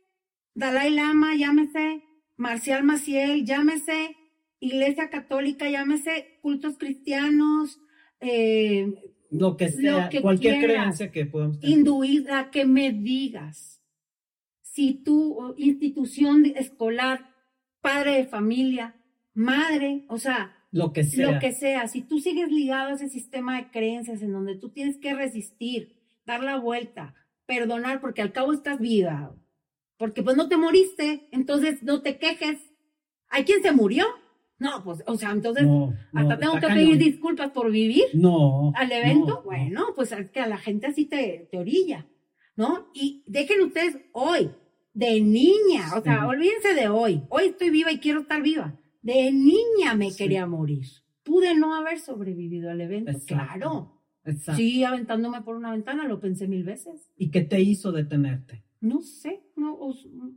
Dalai 0.55 0.91
Lama, 0.91 1.35
llámese 1.35 2.03
Marcial 2.38 2.84
Maciel, 2.84 3.45
llámese 3.45 4.15
Iglesia 4.59 5.09
Católica, 5.09 5.69
llámese 5.69 6.39
cultos 6.41 6.77
cristianos, 6.77 7.80
eh, 8.19 8.93
lo 9.30 9.57
que 9.57 9.69
sea, 9.69 10.09
cualquier 10.21 10.63
creencia 10.63 11.11
que 11.11 11.25
podamos 11.25 11.59
tener. 11.59 11.77
Hinduista, 11.77 12.51
que 12.51 12.65
me 12.65 12.91
digas, 12.91 13.81
si 14.61 14.93
tu 14.93 15.55
institución 15.57 16.45
escolar, 16.45 17.30
padre 17.81 18.17
de 18.17 18.25
familia, 18.25 18.95
madre, 19.34 20.05
o 20.07 20.17
sea, 20.17 20.55
lo 20.71 20.93
que 20.93 21.03
sea. 21.03 21.31
Lo 21.31 21.39
que 21.39 21.51
sea, 21.51 21.88
si 21.88 22.01
tú 22.01 22.19
sigues 22.19 22.51
ligado 22.51 22.89
a 22.89 22.93
ese 22.93 23.09
sistema 23.09 23.57
de 23.57 23.69
creencias 23.69 24.21
en 24.21 24.31
donde 24.31 24.55
tú 24.55 24.69
tienes 24.69 24.97
que 24.97 25.13
resistir, 25.13 25.95
dar 26.25 26.43
la 26.43 26.57
vuelta, 26.57 27.13
perdonar, 27.45 28.01
porque 28.01 28.21
al 28.21 28.31
cabo 28.31 28.53
estás 28.53 28.80
viva, 28.80 29.35
porque 30.03 30.21
pues 30.21 30.35
no 30.35 30.49
te 30.49 30.57
moriste, 30.57 31.30
entonces 31.31 31.81
no 31.81 32.01
te 32.01 32.17
quejes. 32.17 32.57
Hay 33.30 33.45
quien 33.45 33.61
se 33.63 33.71
murió, 33.71 34.03
No, 34.59 34.84
pues, 34.84 35.01
o 35.07 35.15
sea, 35.15 35.31
entonces, 35.31 35.63
No, 35.65 35.93
no, 36.11 36.19
hasta 36.19 36.38
tengo 36.39 36.55
que 36.59 36.67
pedir 36.67 36.97
disculpas 36.97 37.51
por 37.51 37.71
vivir 37.71 38.03
No. 38.13 38.73
al 38.75 38.91
evento. 38.91 39.27
no, 39.27 39.35
no. 39.35 39.43
bueno, 39.43 39.85
pues 39.95 40.11
es 40.11 40.30
que 40.30 40.41
a 40.41 40.47
la 40.47 40.57
gente 40.57 40.88
así 40.88 41.05
te, 41.05 41.47
te 41.49 41.57
orilla, 41.57 42.05
¿no? 42.57 42.89
Y 42.93 43.23
dejen 43.27 43.61
ustedes 43.61 43.97
hoy, 44.11 44.51
de 44.93 45.21
niña, 45.21 45.85
o 45.97 46.01
sea, 46.01 46.27
olvídense 46.27 46.73
de 46.73 46.89
hoy. 46.89 47.23
Hoy 47.30 47.45
estoy 47.45 47.69
viva 47.69 47.93
y 47.93 47.99
quiero 47.99 48.19
estar 48.21 48.41
viva. 48.41 48.77
De 49.01 49.31
niña 49.31 49.95
me 49.95 50.11
Sí. 50.11 50.17
quería 50.17 50.45
morir. 50.47 50.85
Pude 51.23 51.55
no 51.55 51.75
haber 51.75 51.97
sobrevivido 52.01 52.69
al 52.71 52.81
evento, 52.81 53.11
Exacto. 53.11 53.35
claro. 53.35 54.01
Exacto. 54.25 54.57
Sí, 54.57 54.84
aventándome 54.84 55.41
por 55.43 55.55
una 55.55 55.71
ventana, 55.71 56.05
lo 56.09 56.19
pensé 56.19 56.47
mil 56.49 56.63
veces. 56.65 57.09
¿Y 57.15 57.31
qué 57.31 57.41
te 57.41 57.61
hizo 57.61 57.93
detenerte? 57.93 58.63
No 58.84 59.01
sé, 59.01 59.41
no, 59.55 59.80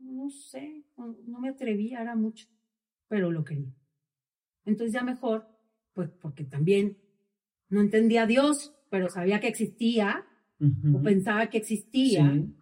no 0.03 0.31
sé, 0.31 0.85
no, 0.97 1.17
no 1.27 1.41
me 1.41 1.49
atrevía, 1.49 2.01
era 2.01 2.15
mucho, 2.15 2.47
pero 3.09 3.33
lo 3.33 3.43
quería. 3.45 3.75
Entonces 4.65 4.93
ya 4.93 5.03
mejor, 5.03 5.49
pues 5.93 6.11
porque 6.21 6.45
también 6.45 6.97
no 7.69 7.81
entendía 7.81 8.23
a 8.23 8.27
Dios, 8.27 8.73
pero 8.89 9.09
sabía 9.09 9.41
que 9.41 9.49
existía, 9.49 10.25
o 10.95 11.03
pensaba 11.03 11.49
que 11.51 11.59
existía, 11.59 12.33
Sí. 12.33 12.55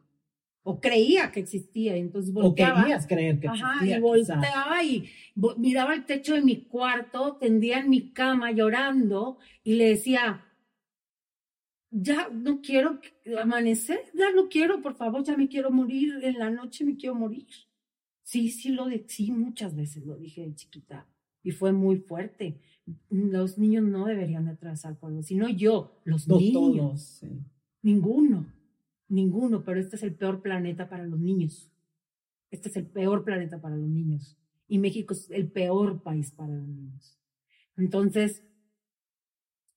o 0.63 0.81
creía 0.81 1.31
que 1.33 1.41
existía, 1.41 1.97
y 1.99 2.01
entonces 2.01 2.31
O 2.35 2.41
volteaba. 2.41 2.81
querías 2.83 3.07
creer 3.07 3.39
que 3.39 3.49
Ajá, 3.49 3.75
existía, 3.75 3.99
y 3.99 4.01
quizás. 4.01 4.37
volteaba 4.39 4.83
y 4.83 5.05
vo- 5.37 5.57
miraba 5.59 5.95
el 5.95 6.07
techo 6.07 6.33
de 6.35 6.41
mi 6.43 6.65
cuarto, 6.65 7.37
tendía 7.39 7.79
en 7.81 7.91
mi 7.91 8.13
cama 8.15 8.53
llorando 8.53 9.37
y 9.63 9.75
le 9.75 9.91
decía, 9.91 10.43
ya 11.97 12.29
no 12.29 12.61
quiero 12.61 12.99
amanecer, 13.41 14.01
ya 14.15 14.33
no 14.33 14.49
quiero, 14.49 14.83
por 14.83 14.95
favor, 14.97 15.23
ya 15.23 15.37
me 15.37 15.49
quiero 15.49 15.71
morir, 15.71 16.19
en 16.23 16.41
la 16.41 16.51
noche 16.51 16.85
me 16.85 16.97
quiero 16.97 17.15
morir. 17.15 17.47
Sí, 18.25 18.49
sí, 18.51 18.71
lo 18.71 18.87
de, 18.87 19.05
sí, 19.07 19.31
muchas 19.31 19.77
veces 19.77 20.05
lo 20.05 20.17
dije 20.17 20.43
de 20.45 20.55
chiquita 20.57 21.07
y 21.45 21.53
fue 21.53 21.73
muy 21.73 21.99
fuerte. 21.99 22.61
Los 23.11 23.59
niños 23.59 23.85
no 23.85 24.07
deberían 24.07 24.47
de 24.47 24.53
atravesar 24.53 24.99
por 24.99 25.23
sino 25.23 25.49
yo, 25.49 26.01
los 26.05 26.27
No 26.27 26.39
niños. 26.39 26.53
todos, 26.53 27.01
sí. 27.01 27.29
Ninguno, 27.83 28.53
ninguno, 29.09 29.63
pero 29.63 29.79
este 29.79 29.95
es 29.95 30.03
el 30.03 30.15
peor 30.15 30.43
planeta 30.43 30.89
para 30.89 31.07
los 31.07 31.21
niños. 31.21 31.71
Este 32.51 32.71
es 32.71 32.77
el 32.77 32.87
peor 32.87 33.25
planeta 33.25 33.61
para 33.61 33.77
los 33.77 33.89
niños. 33.89 34.37
Y 34.67 34.79
México 34.79 35.15
es 35.15 35.31
el 35.31 35.49
peor 35.49 36.03
país 36.03 36.33
para 36.33 36.55
los 36.55 36.67
niños. 36.67 37.21
Entonces, 37.77 38.43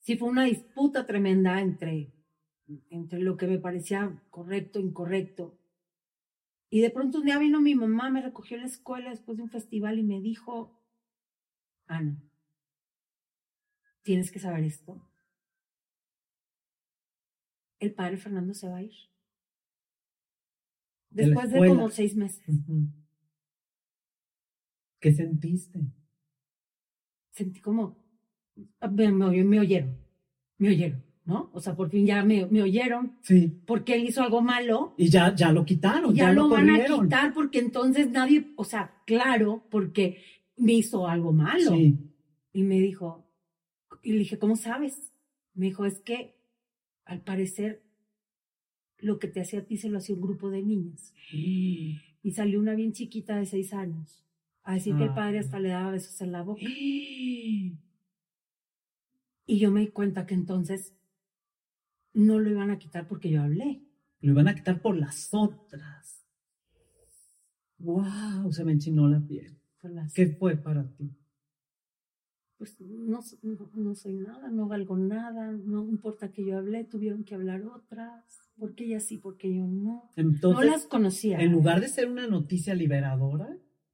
sí 0.07 0.17
fue 0.17 0.29
una 0.29 0.45
disputa 0.45 1.05
tremenda 1.05 1.59
entre, 1.59 2.13
entre 2.89 3.19
lo 3.19 3.35
que 3.35 3.45
me 3.45 3.59
parecía 3.59 4.23
correcto, 4.29 4.79
incorrecto. 4.79 5.59
Y 6.69 6.79
de 6.81 6.89
pronto 6.89 7.19
un 7.19 7.25
día 7.25 7.38
vino 7.38 7.61
mi 7.61 7.75
mamá, 7.75 8.09
me 8.09 8.21
recogió 8.21 8.55
en 8.55 8.63
la 8.63 8.69
escuela 8.69 9.09
después 9.09 9.38
de 9.38 9.43
un 9.43 9.49
festival 9.49 9.99
y 9.99 10.03
me 10.03 10.21
dijo, 10.21 10.81
Ana, 11.85 12.23
tienes 14.01 14.31
que 14.31 14.39
saber 14.39 14.63
esto 14.63 15.07
el 17.79 17.93
padre 17.93 18.17
Fernando 18.17 18.53
se 18.53 18.67
va 18.67 18.77
a 18.77 18.84
ir. 18.84 18.95
Después 21.09 21.51
de, 21.51 21.67
como 21.67 21.89
seis 21.89 22.15
meses. 22.15 22.43
¿Qué 24.99 25.11
sentiste? 25.13 25.79
Sentí 27.31 27.61
como, 27.61 27.97
me, 28.91 29.11
me- 29.11 29.59
oyeron, 29.59 29.95
me 30.57 30.69
oyeron, 30.69 31.03
¿no? 31.25 31.49
O 31.53 31.59
sea, 31.59 31.75
por 31.75 31.89
fin 31.89 32.05
ya 32.05 32.23
me, 32.23 32.45
me 32.47 32.61
oyeron 32.61 33.17
Sí. 33.21 33.53
porque 33.65 33.95
él 33.95 34.05
hizo 34.05 34.21
algo 34.23 34.41
malo. 34.41 34.93
Y 34.97 35.09
ya, 35.09 35.34
ya 35.35 35.51
lo 35.51 35.65
quitaron, 35.65 36.13
y 36.13 36.17
ya, 36.19 36.31
lo 36.31 36.49
van 36.49 36.69
a 36.69 36.85
quitar 36.85 37.34
porque 37.34 37.59
entonces 37.59 38.09
nadie, 38.09 38.51
o 38.55 38.63
sea, 38.63 38.93
claro, 39.05 39.63
porque 39.69 40.21
me 40.57 40.73
hizo 40.73 41.07
algo 41.07 41.34
malo. 41.34 41.71
Sí. 41.71 41.97
Y 42.53 42.63
me 42.63 42.79
dijo, 42.79 43.25
y 44.03 44.13
le 44.13 44.19
dije, 44.19 44.39
¿cómo 44.39 44.55
sabes? 44.55 45.11
Me 45.53 45.65
dijo, 45.67 45.85
es 45.85 45.99
que 45.99 46.35
al 47.05 47.21
parecer 47.21 47.84
lo 48.99 49.19
que 49.19 49.27
te 49.27 49.41
hacía 49.41 49.59
a 49.59 49.63
ti 49.63 49.77
se 49.77 49.89
lo 49.89 49.99
hacía 49.99 50.15
un 50.15 50.21
grupo 50.21 50.49
de 50.49 50.63
niñas. 50.63 51.13
Y 52.23 52.31
salió 52.31 52.59
una 52.59 52.73
bien 52.73 52.91
chiquita 52.91 53.38
de 53.38 53.45
seis 53.45 53.71
años 53.73 54.25
a 54.63 54.73
decir 54.73 54.97
que 54.97 55.03
el 55.03 55.13
padre 55.13 55.38
Ah. 55.38 55.41
hasta 55.41 55.59
le 55.61 55.69
daba 55.69 55.91
besos 55.91 56.19
en 56.19 56.31
la 56.34 56.41
boca. 56.41 56.61
Y 59.48 59.57
yo 59.60 59.72
me 59.72 59.80
di 59.80 59.88
cuenta 59.88 60.26
que 60.28 60.36
entonces 60.36 60.94
no 62.14 62.38
lo 62.40 62.49
iban 62.49 62.69
a 62.69 62.78
quitar 62.78 63.07
porque 63.07 63.30
yo 63.32 63.41
hablé. 63.41 63.82
Lo 64.19 64.34
iban 64.34 64.48
a 64.48 64.53
quitar 64.56 64.82
por 64.82 64.95
las 64.98 65.30
otras. 65.32 66.24
Wow, 67.80 68.52
se 68.52 68.64
me 68.65 68.74
enchinó 68.74 69.07
la 69.07 69.19
piel. 69.26 69.57
Por 69.82 69.91
las- 69.91 70.14
¿Qué 70.14 70.28
fue 70.28 70.57
para 70.57 70.88
ti? 70.95 71.15
Pues 72.57 72.76
no, 72.82 73.19
no, 73.44 73.69
no 73.76 73.95
soy 73.95 74.15
nada, 74.15 74.49
no 74.49 74.68
valgo 74.68 74.98
nada, 74.98 75.52
no 75.52 75.88
importa 75.88 76.32
que 76.32 76.44
yo 76.44 76.57
hablé, 76.57 76.84
tuvieron 76.86 77.24
que 77.24 77.36
hablar 77.36 77.64
otras. 77.68 78.26
Porque 78.57 78.86
ella 78.86 78.99
sí, 78.99 79.18
porque 79.19 79.56
yo 79.56 79.68
no. 79.68 80.10
Entonces, 80.15 80.65
no 80.65 80.72
las 80.72 80.88
conocía. 80.88 81.40
en 81.40 81.52
lugar 81.52 81.80
de 81.80 81.88
ser 81.88 82.10
una 82.10 82.26
noticia 82.26 82.74
liberadora, 82.74 83.45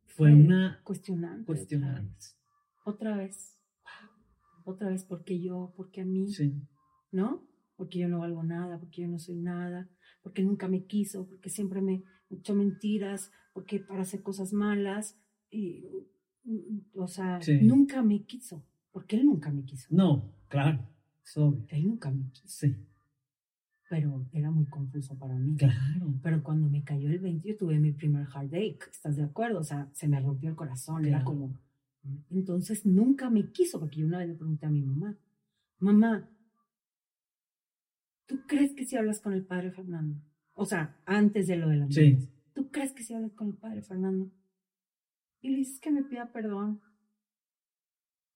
fue 0.06 0.32
Fue 0.32 0.34
una 0.34 0.80
cuestionante. 0.86 1.46
cuestionante. 1.46 2.26
Otra 2.86 3.18
vez. 3.18 3.58
Otra 4.66 4.90
vez, 4.90 5.04
porque 5.04 5.40
yo, 5.42 5.74
porque 5.76 6.02
a 6.02 6.06
mí. 6.06 6.28
Sí. 6.30 6.54
¿no? 7.12 7.48
Porque 7.76 8.00
yo 8.00 8.08
no 8.08 8.20
valgo 8.20 8.44
nada, 8.44 8.80
porque 8.80 9.02
yo 9.04 9.08
no 9.08 9.20
soy 9.20 9.36
nada, 9.36 9.88
porque 10.24 10.42
nunca 10.44 10.68
me 10.68 10.86
quiso, 10.86 11.28
porque 11.28 11.50
siempre 11.50 11.82
me 11.82 12.04
echó 12.32 12.56
mentiras, 12.56 13.32
porque 13.54 13.80
para 13.80 14.02
hacer 14.02 14.24
cosas 14.24 14.52
malas, 14.54 15.20
y, 15.52 15.86
mm, 16.44 16.80
o 17.00 17.08
sea, 17.08 17.40
Sí. 17.42 17.60
nunca 17.62 18.02
me 18.02 18.24
quiso, 18.26 18.66
porque 18.92 19.18
él 19.18 19.26
nunca 19.26 19.52
me 19.52 19.64
quiso, 19.64 19.88
No, 19.92 20.34
claro, 20.48 20.88
obvio. 21.36 21.66
él 21.70 21.86
nunca 21.88 22.10
me 22.10 22.30
quiso, 22.32 22.48
Sí, 22.48 22.76
pero 23.90 24.26
era 24.32 24.50
muy 24.50 24.66
confuso 24.66 25.18
para 25.20 25.36
mí. 25.36 25.56
claro. 25.56 26.16
Pero 26.24 26.42
cuando 26.44 26.68
me 26.70 26.84
cayó 26.84 27.10
el 27.10 27.20
20, 27.20 27.48
yo 27.48 27.58
tuve 27.58 27.80
mi 27.80 27.92
primer 27.92 28.26
heartache, 28.28 28.80
¿estás 28.92 29.18
de 29.18 29.24
acuerdo? 29.24 29.60
O 29.60 29.64
sea, 29.64 29.88
se 29.94 30.08
me 30.08 30.20
rompió 30.20 30.50
el 30.50 30.56
corazón, 30.56 31.06
era 31.06 31.24
como... 31.24 31.54
Entonces 32.30 32.86
nunca 32.86 33.30
me 33.30 33.52
quiso, 33.52 33.80
porque 33.80 34.00
yo 34.02 34.08
una 34.08 34.20
vez 34.20 34.28
le 34.30 34.36
pregunté 34.36 34.66
a 34.66 34.70
mi 34.70 34.82
mamá, 34.82 35.18
mamá, 35.80 36.30
¿tú 38.26 38.42
crees 38.48 38.74
que 38.74 38.86
si 38.86 38.96
hablas 38.98 39.20
con 39.22 39.34
el 39.34 39.46
padre 39.46 39.72
Fernando? 39.72 40.20
O 40.54 40.66
sea, 40.66 40.98
antes 41.06 41.48
de 41.48 41.56
lo 41.58 41.70
de 41.70 41.78
la 41.78 41.88
Sí. 41.90 42.18
¿tú 42.54 42.70
crees 42.72 42.92
que 42.94 43.04
si 43.04 43.14
hablas 43.14 43.34
con 43.34 43.48
el 43.50 43.56
padre 43.56 43.82
Fernando? 43.82 44.32
Y 45.42 45.50
le 45.50 45.58
dices 45.58 45.80
que 45.80 45.92
me 45.92 46.04
pida 46.04 46.32
perdón. 46.32 46.82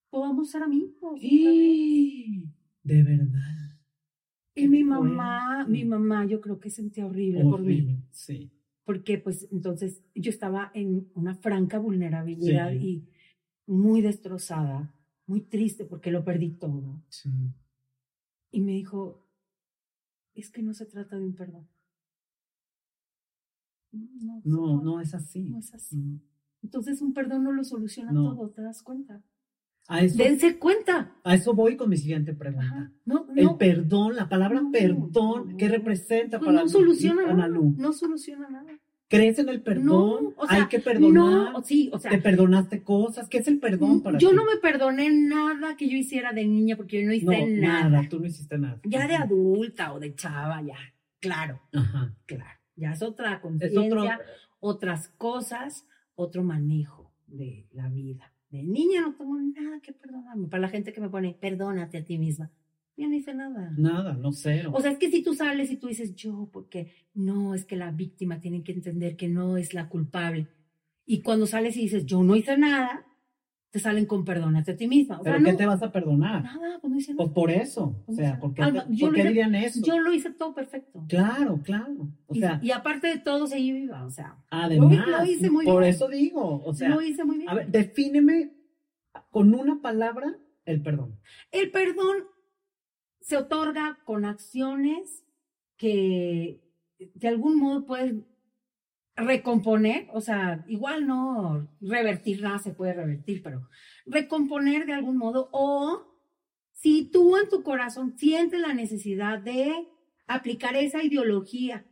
Podamos 0.10 0.49
ser 0.49 0.64
amigos. 0.64 0.95
otra 1.03 1.14
vez?" 1.14 1.23
¡Y! 1.23 2.45
De 2.84 3.03
verdad. 3.03 3.77
Y 4.56 4.68
mi 4.68 4.84
mamá, 4.84 5.68
mi 5.68 5.85
mamá, 5.85 6.26
yo 6.26 6.41
creo 6.41 6.60
que 6.60 6.69
sentía 6.69 7.06
horrible, 7.06 7.41
por 7.44 7.60
mí. 7.61 7.73
Horrible, 7.76 8.03
Sí. 8.11 8.49
porque 8.85 9.19
pues 9.19 9.48
entonces 9.52 10.02
yo 10.15 10.31
estaba 10.31 10.72
en 10.73 11.10
una 11.14 11.35
franca 11.35 11.77
vulnerabilidad 11.77 12.72
Sí. 12.72 12.77
y 12.77 13.10
muy 13.68 14.02
destrozada, 14.02 14.94
muy 15.27 15.41
triste 15.41 15.85
porque 15.85 16.11
lo 16.11 16.23
perdí 16.23 16.52
todo. 16.52 17.03
Sí. 17.10 17.30
Y 18.52 18.61
me 18.61 18.72
dijo, 18.72 19.23
es 20.34 20.49
que 20.49 20.61
no 20.64 20.73
se 20.73 20.85
trata 20.85 21.18
de 21.18 21.26
un 21.26 21.35
perdón. 21.35 21.68
No, 23.91 24.41
No, 24.44 24.81
no 24.81 25.02
es 25.02 25.14
así. 25.14 25.44
no 25.44 25.60
es 25.60 25.73
así. 25.73 25.98
Mm. 25.98 26.22
Entonces 26.64 27.02
un 27.02 27.14
perdón 27.14 27.44
no 27.44 27.52
lo 27.52 27.64
soluciona 27.64 28.11
No. 28.11 28.35
todo, 28.35 28.49
¿te 28.49 28.61
das 28.61 28.81
cuenta? 28.84 29.23
A 29.89 30.02
eso, 30.02 30.18
Dense 30.18 30.60
cuenta. 30.60 31.15
a 31.23 31.35
eso 31.35 31.53
voy 31.53 31.77
con 31.77 31.89
mi 31.89 31.95
siguiente 31.98 32.34
pregunta. 32.34 32.65
Ajá. 32.68 32.91
No, 33.06 33.26
El 33.34 33.45
no, 33.45 33.57
perdón, 33.57 34.15
la 34.18 34.27
palabra 34.27 34.61
No, 34.61 34.72
perdón, 34.72 35.56
¿qué 35.57 35.68
no. 35.68 35.72
representa 35.76 36.39
pues 36.39 36.48
para 36.48 36.61
no 36.64 36.68
soluciona 36.68 37.23
Ana 37.23 37.34
nada. 37.34 37.48
Lu? 37.48 37.73
No 37.77 37.94
soluciona 37.94 38.49
nada. 38.49 38.77
¿Crees 39.09 39.39
en 39.39 39.47
el 39.49 39.61
perdón? 39.61 39.85
No, 39.85 40.34
o 40.35 40.47
sea, 40.47 40.57
Hay 40.63 40.67
que 40.67 40.79
perdonar. 40.79 41.53
No, 41.53 41.63
sí, 41.63 41.89
o 41.93 41.99
sea, 41.99 42.11
¿Te 42.11 42.17
perdonaste 42.17 42.84
cosas? 42.84 43.29
¿Qué 43.29 43.38
es 43.38 43.47
el 43.47 43.59
perdón 43.59 44.01
para 44.03 44.17
yo 44.17 44.31
ti? 44.31 44.35
no 44.35 44.43
me 44.43 44.57
perdoné 44.57 45.09
nada 45.09 45.77
que 45.77 45.88
yo 45.88 45.95
hiciera 45.95 46.34
de 46.34 46.45
niña 46.45 46.75
porque 46.75 47.01
yo 47.01 47.07
no 47.07 47.13
hice 47.13 47.25
No, 47.25 47.61
nada. 47.61 47.89
nada, 47.89 48.09
tú 48.09 48.19
no 48.19 48.25
hiciste 48.27 48.57
nada. 48.57 48.81
Ya 48.84 49.07
de 49.07 49.13
Ujú. 49.15 49.23
adulta 49.23 49.93
o 49.93 49.99
de 49.99 50.13
chava, 50.15 50.61
ya. 50.61 50.75
Claro, 51.19 51.61
Ajá. 51.73 52.13
claro. 52.25 52.59
Ya 52.75 52.91
es 52.91 53.01
otra 53.01 53.34
Es 53.35 53.39
conciencia, 53.39 54.15
otro. 54.15 54.25
otras 54.59 55.07
cosas, 55.17 55.85
otro 56.15 56.43
manejo 56.43 57.11
de 57.27 57.65
la 57.71 57.88
vida. 57.89 58.34
De 58.49 58.61
niña 58.63 59.01
no 59.01 59.15
tengo 59.15 59.38
nada 59.39 59.79
que 59.81 59.93
perdonarme. 59.93 60.47
Para 60.47 60.61
la 60.61 60.69
gente 60.69 60.91
que 60.93 61.01
me 61.01 61.09
pone, 61.09 61.35
perdónate 61.39 61.97
a 61.99 62.03
ti 62.03 62.17
misma. 62.17 62.51
Yo 62.97 63.07
no 63.07 63.15
hice 63.15 63.33
nada. 63.33 63.71
Nada, 63.77 64.13
no 64.13 64.31
cero. 64.31 64.71
O 64.73 64.81
sea, 64.81 64.91
es 64.91 64.97
que 64.97 65.09
si 65.11 65.21
tú 65.23 65.35
sales 65.35 65.69
y 65.71 65.77
tú 65.77 65.87
dices 65.87 66.15
yo, 66.15 66.49
porque 66.51 66.91
no, 67.13 67.53
es 67.53 67.63
que 67.63 67.75
la 67.75 67.91
víctima 67.91 68.39
tiene 68.39 68.63
que 68.63 68.71
entender 68.71 69.15
que 69.15 69.27
no 69.27 69.55
es 69.57 69.73
la 69.75 69.87
culpable. 69.87 70.47
Y 71.05 71.21
cuando 71.21 71.45
sales 71.45 71.77
y 71.77 71.81
dices 71.81 72.05
yo 72.05 72.23
no 72.23 72.35
hice 72.35 72.57
nada, 72.57 73.05
te 73.69 73.79
salen 73.79 74.05
con 74.07 74.25
perdónate 74.25 74.71
a 74.71 74.75
ti 74.77 74.87
misma. 74.87 75.19
O 75.19 75.23
¿Pero 75.23 75.35
sea, 75.37 75.45
qué 75.45 75.51
no, 75.51 75.57
te 75.57 75.65
vas 75.67 75.83
a 75.83 75.91
perdonar? 75.91 76.43
nada, 76.43 76.79
pues 76.81 76.91
no 76.91 76.97
hice 76.97 77.13
Pues 77.13 77.27
nada. 77.27 77.35
por 77.35 77.51
eso. 77.51 78.03
O 78.07 78.13
sea, 78.13 78.39
¿por 78.39 78.53
qué, 78.55 78.63
te- 78.63 78.71
por 78.81 78.91
hice- 79.17 79.27
dirían 79.27 79.53
eso? 79.55 79.79
Yo 79.85 79.99
lo 79.99 80.11
hice 80.11 80.31
todo 80.31 80.55
perfecto. 80.55 81.05
Claro, 81.07 81.61
claro. 81.63 82.09
O 82.25 82.33
Y- 82.33 82.39
sea, 82.39 82.59
y, 82.63 82.71
aparte 82.71 83.07
de 83.07 83.19
todo, 83.19 83.45
seguí 83.45 83.73
viva, 83.73 84.05
o 84.05 84.09
sea, 84.09 84.37
además, 84.49 85.05
lo 85.07 85.23
hice 85.25 85.51
muy 85.51 85.65
por 85.65 85.83
bien. 85.83 85.93
eso 85.93 86.07
digo, 86.07 86.63
o 86.65 86.73
sea, 86.73 86.89
lo 86.89 87.01
hice 87.01 87.23
muy 87.23 87.37
bien. 87.37 87.49
a 87.49 87.53
ver, 87.53 87.67
defíneme 87.69 88.53
con 89.29 89.53
una 89.53 89.81
palabra, 89.81 90.35
el 90.65 90.81
perdón. 90.81 91.19
El 91.51 91.69
perdón 91.71 92.15
se 93.27 93.35
otorga 93.35 93.99
con 94.05 94.23
acciones 94.23 95.25
que 95.75 96.61
de 96.97 97.27
algún 97.27 97.59
modo 97.59 97.85
puedes 97.85 98.15
recomponer, 99.17 100.07
o 100.13 100.21
sea, 100.21 100.63
igual 100.67 101.05
no 101.05 101.67
revertir 101.81 102.41
nada 102.41 102.59
se 102.59 102.73
puede 102.73 102.93
revertir, 102.93 103.43
pero 103.43 103.67
recomponer 104.05 104.85
de 104.85 104.93
algún 104.93 105.17
modo 105.17 105.49
o 105.51 106.07
si 106.71 107.09
tú 107.11 107.35
en 107.35 107.49
tu 107.49 107.63
corazón 107.63 108.17
sientes 108.17 108.61
la 108.61 108.73
necesidad 108.73 109.39
de 109.39 109.73
aplicar 110.25 110.77
esa 110.77 111.03
ideología 111.03 111.85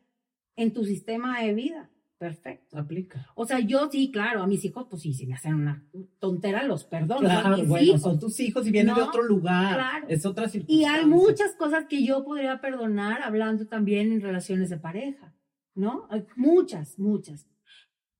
en 0.55 0.71
tu 0.71 0.85
sistema 0.85 1.41
de 1.41 1.53
vida, 1.53 1.89
perfecto. 2.17 2.77
Aplica. 2.77 3.27
O 3.35 3.45
sea, 3.45 3.59
yo 3.59 3.89
sí, 3.91 4.11
claro, 4.11 4.41
a 4.43 4.47
mis 4.47 4.63
hijos, 4.65 4.87
pues 4.89 5.01
sí, 5.01 5.13
si 5.13 5.25
me 5.27 5.35
hacen 5.35 5.55
una 5.55 5.83
tontera, 6.19 6.63
los 6.63 6.83
perdono. 6.85 7.21
Claro, 7.21 7.63
bueno, 7.65 7.85
hijos. 7.85 8.01
son 8.01 8.19
tus 8.19 8.39
hijos 8.39 8.65
y 8.67 8.71
vienen 8.71 8.95
de 8.95 9.01
otro 9.01 9.23
lugar. 9.23 9.73
claro. 9.75 10.05
Es 10.09 10.25
otra 10.25 10.45
Y 10.45 10.49
circunstancia. 10.49 10.93
hay 10.95 11.05
muchas 11.05 11.55
cosas 11.55 11.85
que 11.85 12.03
yo 12.05 12.23
podría 12.23 12.61
perdonar 12.61 13.21
hablando 13.21 13.67
también 13.67 14.11
en 14.11 14.21
relaciones 14.21 14.69
de 14.69 14.77
pareja, 14.77 15.33
¿no? 15.75 16.07
Hay 16.09 16.25
muchas, 16.35 16.97
muchas. 16.99 17.47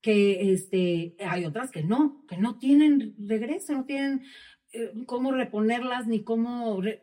Que 0.01 0.51
este, 0.53 1.15
hay 1.26 1.45
otras 1.45 1.72
que 1.72 1.81
no, 1.84 2.23
que 2.27 2.38
no 2.38 2.59
tienen 2.59 3.15
regreso, 3.17 3.73
no 3.73 3.85
tienen 3.85 4.22
eh, 4.72 4.91
cómo 5.07 5.31
reponerlas, 5.31 6.05
ni 6.05 6.22
cómo 6.23 6.80
re- 6.80 6.99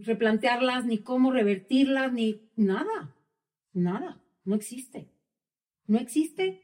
replantearlas, 0.00 0.84
ni 0.84 0.98
cómo 0.98 1.30
revertirlas, 1.32 2.12
ni 2.12 2.42
nada, 2.56 3.14
nada, 3.72 4.20
no 4.44 4.54
existe. 4.56 5.08
No 5.88 5.98
existe. 5.98 6.62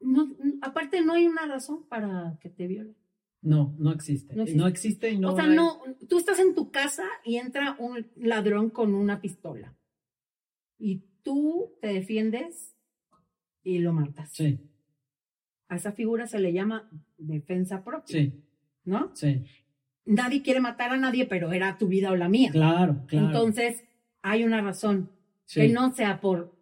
No, 0.00 0.34
aparte, 0.62 1.02
no 1.02 1.12
hay 1.12 1.26
una 1.26 1.44
razón 1.44 1.86
para 1.88 2.38
que 2.40 2.48
te 2.48 2.66
violen. 2.66 2.96
No, 3.42 3.74
no 3.78 3.92
existe. 3.92 4.34
No 4.34 4.44
No 4.44 4.66
existe. 4.66 4.68
existe, 4.68 5.10
y 5.10 5.18
no 5.18 5.32
o 5.32 5.36
sea, 5.36 5.44
hay- 5.44 5.54
no, 5.56 5.82
tú 6.08 6.18
estás 6.18 6.38
en 6.38 6.54
tu 6.54 6.70
casa 6.70 7.04
y 7.24 7.36
entra 7.36 7.76
un 7.78 8.06
ladrón 8.16 8.70
con 8.70 8.94
una 8.94 9.20
pistola. 9.20 9.76
Y 10.78 11.04
tú 11.22 11.76
te 11.82 11.88
defiendes 11.88 12.74
y 13.62 13.78
lo 13.80 13.92
matas. 13.92 14.30
Sí, 14.32 14.58
A 15.68 15.76
esa 15.76 15.92
figura 15.92 16.26
se 16.26 16.38
le 16.40 16.52
llama 16.52 16.90
defensa 17.18 17.84
propia, 17.84 18.06
sí, 18.20 18.42
¿no? 18.84 19.14
sí. 19.14 19.44
Nadie 20.06 20.42
quiere 20.42 20.60
matar 20.60 20.90
a 20.92 20.96
nadie, 20.96 21.26
pero 21.26 21.52
era 21.52 21.76
tu 21.78 21.86
vida 21.86 22.10
o 22.10 22.16
la 22.16 22.28
mía. 22.28 22.50
Claro, 22.50 23.04
claro. 23.06 23.26
Entonces, 23.26 23.84
hay 24.22 24.44
una 24.44 24.60
razón. 24.62 25.10
sí. 25.44 25.60
Que 25.60 25.68
no 25.68 25.92
sea 25.92 26.20
por 26.20 26.56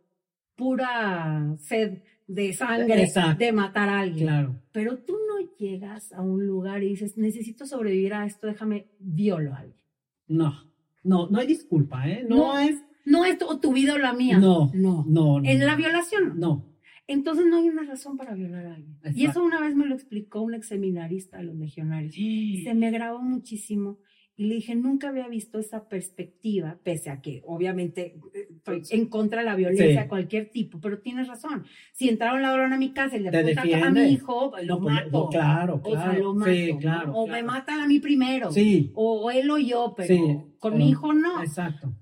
pura 0.58 1.56
sed 1.58 2.02
de 2.26 2.52
sangre 2.52 3.04
Exacto. 3.04 3.38
de 3.42 3.52
matar 3.52 3.88
a 3.88 4.00
alguien. 4.00 4.26
Claro. 4.26 4.62
Pero 4.72 4.98
tú 4.98 5.14
no 5.14 5.48
llegas 5.58 6.12
a 6.12 6.20
un 6.20 6.44
lugar 6.46 6.82
y 6.82 6.88
dices, 6.90 7.16
necesito 7.16 7.64
sobrevivir 7.64 8.12
a 8.12 8.26
esto, 8.26 8.48
déjame 8.48 8.88
violo 8.98 9.54
a 9.54 9.58
alguien. 9.60 9.78
No, 10.26 10.52
no, 11.04 11.28
no 11.30 11.38
hay 11.38 11.46
disculpa, 11.46 12.06
¿eh? 12.06 12.26
No, 12.28 12.36
No, 12.36 12.58
es. 12.58 12.82
No 13.06 13.24
es 13.24 13.38
tu, 13.38 13.46
tu 13.58 13.72
vida 13.72 13.94
o 13.94 13.98
la 13.98 14.12
mía. 14.12 14.36
No, 14.38 14.70
No. 14.74 15.04
no, 15.08 15.40
no. 15.40 15.48
En 15.50 15.60
no. 15.60 15.64
la 15.64 15.76
violación, 15.76 16.38
no. 16.38 16.66
Entonces 17.06 17.46
no 17.46 17.56
hay 17.56 17.70
una 17.70 17.84
razón 17.84 18.18
para 18.18 18.34
violar 18.34 18.66
a 18.66 18.74
alguien. 18.74 18.98
Y 19.14 19.24
eso 19.24 19.42
una 19.42 19.58
vez 19.60 19.74
me 19.74 19.86
lo 19.86 19.94
explicó 19.94 20.42
un 20.42 20.52
ex 20.52 20.68
seminarista 20.68 21.38
de 21.38 21.44
los 21.44 21.56
legionarios. 21.56 22.14
Se 22.14 22.74
me 22.74 22.90
grabó 22.90 23.22
muchísimo. 23.22 23.98
Y 24.40 24.46
le 24.46 24.54
dije, 24.54 24.76
nunca 24.76 25.08
había 25.08 25.26
visto 25.26 25.58
esa 25.58 25.88
perspectiva, 25.88 26.78
pese 26.84 27.10
a 27.10 27.20
que 27.20 27.42
obviamente 27.44 28.14
estoy 28.48 28.82
en 28.90 29.06
contra 29.06 29.40
de 29.40 29.46
la 29.46 29.56
violencia 29.56 29.86
Sí. 29.88 29.96
de 29.96 30.06
cualquier 30.06 30.48
tipo, 30.50 30.80
pero 30.80 31.00
tienes 31.00 31.26
razón. 31.26 31.64
Si 31.92 32.08
entra 32.08 32.32
un 32.34 32.42
ladrón 32.42 32.72
a 32.72 32.78
mi 32.78 32.92
casa 32.92 33.16
y 33.16 33.20
le 33.20 33.30
apunta 33.30 33.62
a 33.62 33.90
mi 33.90 34.00
hijo, 34.12 34.52
lo 34.62 34.76
No, 34.76 34.80
pues, 34.80 34.94
mato. 34.94 35.10
no, 35.10 35.28
claro, 35.28 35.80
O 35.84 35.90
sea, 35.90 36.04
claro. 36.04 36.22
lo 36.22 36.34
mato. 36.34 36.52
Sí, 36.52 36.76
claro, 36.80 37.12
O 37.16 37.26
claro. 37.26 37.32
me 37.32 37.42
matan 37.52 37.80
a 37.80 37.86
mí 37.88 37.98
primero. 37.98 38.52
Sí, 38.52 38.92
O, 38.94 39.28
él 39.32 39.50
o 39.50 39.58
yo, 39.58 39.94
pero 39.96 40.14
con 40.60 40.72
pero- 40.72 40.76
mi 40.76 40.88
hijo 40.90 41.12
no. 41.12 41.42
exacto. 41.42 41.92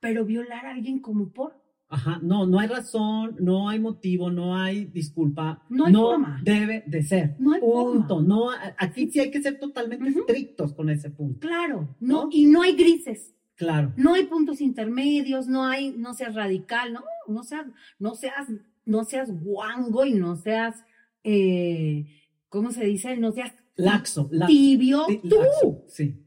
Pero 0.00 0.24
violar 0.24 0.64
a 0.64 0.70
alguien 0.72 0.98
como 0.98 1.30
por. 1.30 1.61
Ajá, 1.94 2.18
no, 2.22 2.46
no 2.46 2.58
hay 2.58 2.68
razón, 2.68 3.36
no 3.38 3.68
hay 3.68 3.78
motivo, 3.78 4.30
no 4.30 4.56
hay 4.56 4.86
disculpa. 4.86 5.62
No 5.68 5.84
hay 5.84 5.92
forma. 5.92 6.40
debe 6.42 6.84
de 6.86 7.02
ser. 7.02 7.36
No 7.38 7.52
hay 7.52 7.60
punto. 7.60 8.14
forma. 8.14 8.28
No, 8.28 8.46
aquí 8.78 9.10
sí 9.10 9.20
hay 9.20 9.30
que 9.30 9.42
ser 9.42 9.58
totalmente 9.58 10.08
estrictos 10.08 10.72
con 10.72 10.88
ese 10.88 11.10
punto. 11.10 11.40
Claro, 11.46 11.94
no, 12.00 12.24
¿No? 12.24 12.28
y 12.32 12.46
no 12.46 12.62
hay 12.62 12.74
grises. 12.76 13.34
Claro. 13.56 13.92
No 13.96 14.14
hay 14.14 14.24
puntos 14.24 14.62
intermedios, 14.62 15.46
no 15.48 15.66
hay, 15.66 15.90
no 15.92 16.14
seas 16.14 16.34
radical, 16.34 16.94
no, 16.94 17.02
no 17.28 17.44
seas, 17.44 17.66
no 17.98 18.14
seas, 18.14 18.48
no 18.86 19.04
seas 19.04 19.30
guango 19.30 20.06
y 20.06 20.14
no 20.14 20.36
seas, 20.36 20.82
eh, 21.24 22.06
¿cómo 22.48 22.70
se 22.70 22.84
dice? 22.86 23.18
No 23.18 23.32
seas 23.32 23.52
Laxo, 23.76 24.28
laxo. 24.32 24.46
tibio. 24.50 25.04
Sí, 25.08 25.20
Tú, 25.28 25.36
laxo, 25.36 25.84
sí. 25.88 26.26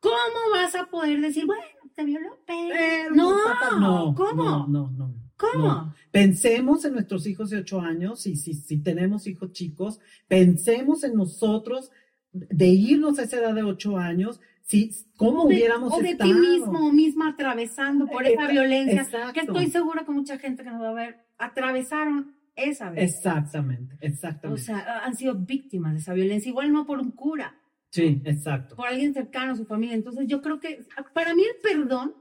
¿cómo 0.00 0.14
vas 0.54 0.74
a 0.74 0.86
poder 0.86 1.20
decir, 1.20 1.44
bueno, 1.46 1.62
te 1.94 2.04
violó, 2.04 2.38
pero, 2.46 3.14
no, 3.14 3.36
no, 3.78 4.14
¿cómo? 4.14 4.44
No, 4.44 4.66
no, 4.68 4.90
no. 4.90 5.14
¿Cómo? 5.36 5.66
no. 5.66 5.94
Pensemos 6.10 6.84
en 6.84 6.92
nuestros 6.92 7.26
hijos 7.26 7.50
de 7.50 7.58
ocho 7.58 7.80
años 7.80 8.26
y 8.26 8.36
si, 8.36 8.54
si 8.54 8.78
tenemos 8.78 9.26
hijos 9.26 9.52
chicos, 9.52 9.98
pensemos 10.28 11.02
en 11.04 11.14
nosotros 11.14 11.90
de 12.32 12.66
irnos 12.68 13.18
a 13.18 13.24
esa 13.24 13.38
edad 13.38 13.54
de 13.54 13.62
ocho 13.62 13.98
años, 13.98 14.40
si, 14.62 14.90
cómo 15.16 15.42
O 15.42 15.48
de, 15.48 15.54
hubiéramos 15.56 15.92
o 15.92 15.98
de 16.00 16.10
estado. 16.10 16.32
ti 16.32 16.38
mismo 16.38 16.88
o 16.88 16.92
misma 16.92 17.28
atravesando 17.30 18.06
por 18.06 18.26
esa 18.26 18.46
violencia, 18.46 19.02
exacto. 19.02 19.32
que 19.32 19.40
estoy 19.40 19.70
segura 19.70 20.04
que 20.04 20.12
mucha 20.12 20.38
gente 20.38 20.62
que 20.62 20.70
nos 20.70 20.80
va 20.82 20.90
a 20.90 20.94
ver 20.94 21.16
atravesaron 21.38 22.34
esa 22.54 22.90
violencia. 22.90 23.18
Exactamente, 23.18 23.94
O 23.94 24.06
exactamente. 24.06 24.62
sea, 24.62 25.04
han 25.04 25.16
sido 25.16 25.34
víctimas 25.34 25.92
de 25.94 25.98
esa 25.98 26.12
violencia, 26.14 26.48
igual 26.48 26.72
no 26.72 26.86
por 26.86 27.00
un 27.00 27.10
cura, 27.10 27.54
sí, 27.92 28.20
exacto. 28.24 28.74
por 28.74 28.88
alguien 28.88 29.14
cercano 29.14 29.52
a 29.52 29.56
su 29.56 29.64
familia. 29.64 29.94
Entonces 29.94 30.26
yo 30.26 30.42
creo 30.42 30.58
que 30.58 30.84
para 31.14 31.34
mí 31.34 31.42
el 31.42 31.60
perdón 31.62 32.14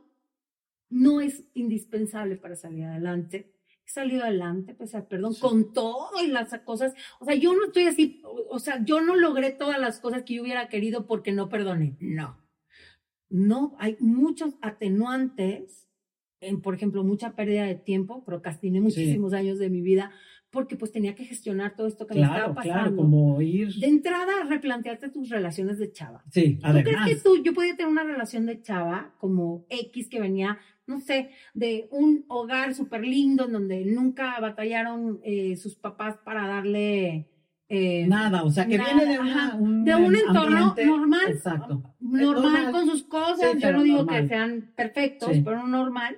no 0.90 1.22
es 1.22 1.44
indispensable 1.56 2.36
para 2.36 2.56
salir 2.56 2.84
adelante. 2.84 3.56
He 3.84 3.90
salido 3.90 4.24
adelante, 4.24 4.76
pues 4.76 4.94
al 4.94 5.08
perdón, 5.08 5.34
Sí. 5.34 5.42
con 5.42 5.74
todo 5.74 6.24
y 6.24 6.28
las 6.28 6.56
cosas. 6.60 6.94
O 7.20 7.26
sea, 7.26 7.34
yo 7.36 7.56
no 7.56 7.66
estoy 7.66 7.86
así, 7.86 8.22
o 8.24 8.60
sea, 8.60 8.84
yo 8.86 9.02
no 9.02 9.16
logré 9.16 9.52
todas 9.52 9.80
las 9.80 10.00
cosas 10.00 10.24
que 10.24 10.36
yo 10.36 10.44
hubiera 10.44 10.70
querido 10.70 11.08
porque 11.08 11.32
no 11.32 11.50
perdoné. 11.50 11.98
No. 12.00 12.38
No, 13.30 13.76
hay 13.80 13.96
muchos 14.00 14.56
atenuantes, 14.62 15.88
en, 16.42 16.62
por 16.62 16.76
ejemplo, 16.76 17.04
mucha 17.04 17.34
pérdida 17.36 17.64
de 17.66 17.76
tiempo, 17.76 18.24
procrastiné 18.26 18.82
muchísimos 18.82 19.32
años 19.34 19.58
de 19.58 19.70
mi 19.70 19.82
vida 19.82 20.12
porque 20.52 20.76
pues 20.76 20.92
tenía 20.92 21.16
que 21.16 21.24
gestionar 21.26 21.76
todo 21.76 21.88
esto 21.88 22.06
que 22.06 22.14
me 22.14 22.20
Claro, 22.22 22.36
estaba 22.36 22.54
pasando. 22.56 22.80
claro, 22.82 22.96
como 22.98 23.42
ir. 23.42 23.74
De 23.76 23.88
entrada, 23.88 24.32
replantearte 24.50 25.10
tus 25.10 25.30
relaciones 25.30 25.80
de 25.80 25.92
chava. 25.92 26.24
Sí, 26.30 26.56
¿Tú 26.62 26.68
además. 26.68 26.84
crees 27.06 27.18
que 27.24 27.24
tú, 27.24 27.42
yo 27.44 27.54
podía 27.54 27.76
tener 27.76 27.92
una 27.92 28.04
relación 28.04 28.46
de 28.46 28.62
chava 28.62 29.14
como 29.18 29.66
X 29.70 30.10
que 30.10 30.20
venía, 30.20 30.58
no 30.88 31.00
sé, 31.00 31.30
de 31.54 31.88
un 31.92 32.26
hogar 32.28 32.76
súper 32.76 33.02
lindo 33.06 33.46
en 33.46 33.54
donde 33.54 33.86
nunca 33.86 34.40
batallaron 34.42 35.22
eh, 35.24 35.56
sus 35.56 35.76
papás 35.76 36.18
para 36.26 36.46
darle... 36.48 37.30
eh, 37.70 38.06
Nada, 38.08 38.44
o 38.44 38.52
sea, 38.52 38.68
que 38.68 38.78
nada, 38.78 38.94
viene 38.94 39.14
de, 39.14 39.20
una- 39.20 39.56
un, 39.56 39.86
de 39.86 39.96
un 39.96 40.16
entorno 40.16 40.76
normal. 40.86 41.22
Exacto. 41.30 41.96
normal, 42.02 42.44
normal. 42.44 42.72
con 42.74 42.90
sus 42.90 43.04
cosas, 43.04 43.52
Sí, 43.54 43.60
yo 43.60 43.72
no 43.72 43.84
digo 43.84 43.98
normal. 44.00 44.22
que 44.24 44.28
sean 44.28 44.74
perfectos, 44.76 45.30
Sí. 45.32 45.42
pero 45.46 45.66
normal. 45.66 46.18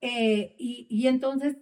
Eh, 0.00 0.56
y, 0.58 0.86
y 0.90 1.06
entonces 1.06 1.56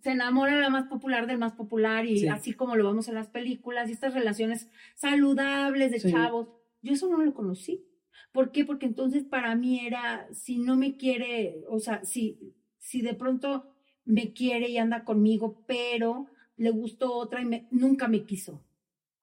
se 0.00 0.10
enamora 0.12 0.58
la 0.60 0.70
más 0.70 0.84
popular 0.88 1.26
del 1.26 1.38
más 1.38 1.52
popular 1.52 2.06
y 2.06 2.20
Sí. 2.20 2.28
así 2.28 2.52
como 2.54 2.76
lo 2.76 2.86
vemos 2.86 3.08
en 3.08 3.14
las 3.14 3.28
películas 3.28 3.88
y 3.88 3.92
estas 3.92 4.14
relaciones 4.14 4.68
saludables 4.94 5.90
de 5.90 6.00
Sí. 6.00 6.10
chavos, 6.10 6.48
yo 6.82 6.92
eso 6.92 7.08
no 7.08 7.18
lo 7.18 7.34
conocí. 7.34 7.84
¿Por 8.32 8.50
qué? 8.52 8.64
Porque 8.64 8.86
entonces 8.86 9.24
para 9.24 9.54
mí 9.54 9.86
era, 9.86 10.26
si 10.32 10.58
no 10.58 10.76
me 10.76 10.96
quiere, 10.96 11.64
o 11.68 11.78
sea, 11.80 12.04
si, 12.04 12.54
si 12.78 13.02
de 13.02 13.14
pronto 13.14 13.74
me 14.04 14.32
quiere 14.32 14.68
y 14.70 14.78
anda 14.78 15.04
conmigo, 15.04 15.62
pero 15.66 16.26
le 16.56 16.70
gustó 16.70 17.12
otra 17.14 17.42
y 17.42 17.44
me- 17.44 17.68
nunca 17.70 18.08
me 18.08 18.24
quiso. 18.24 18.64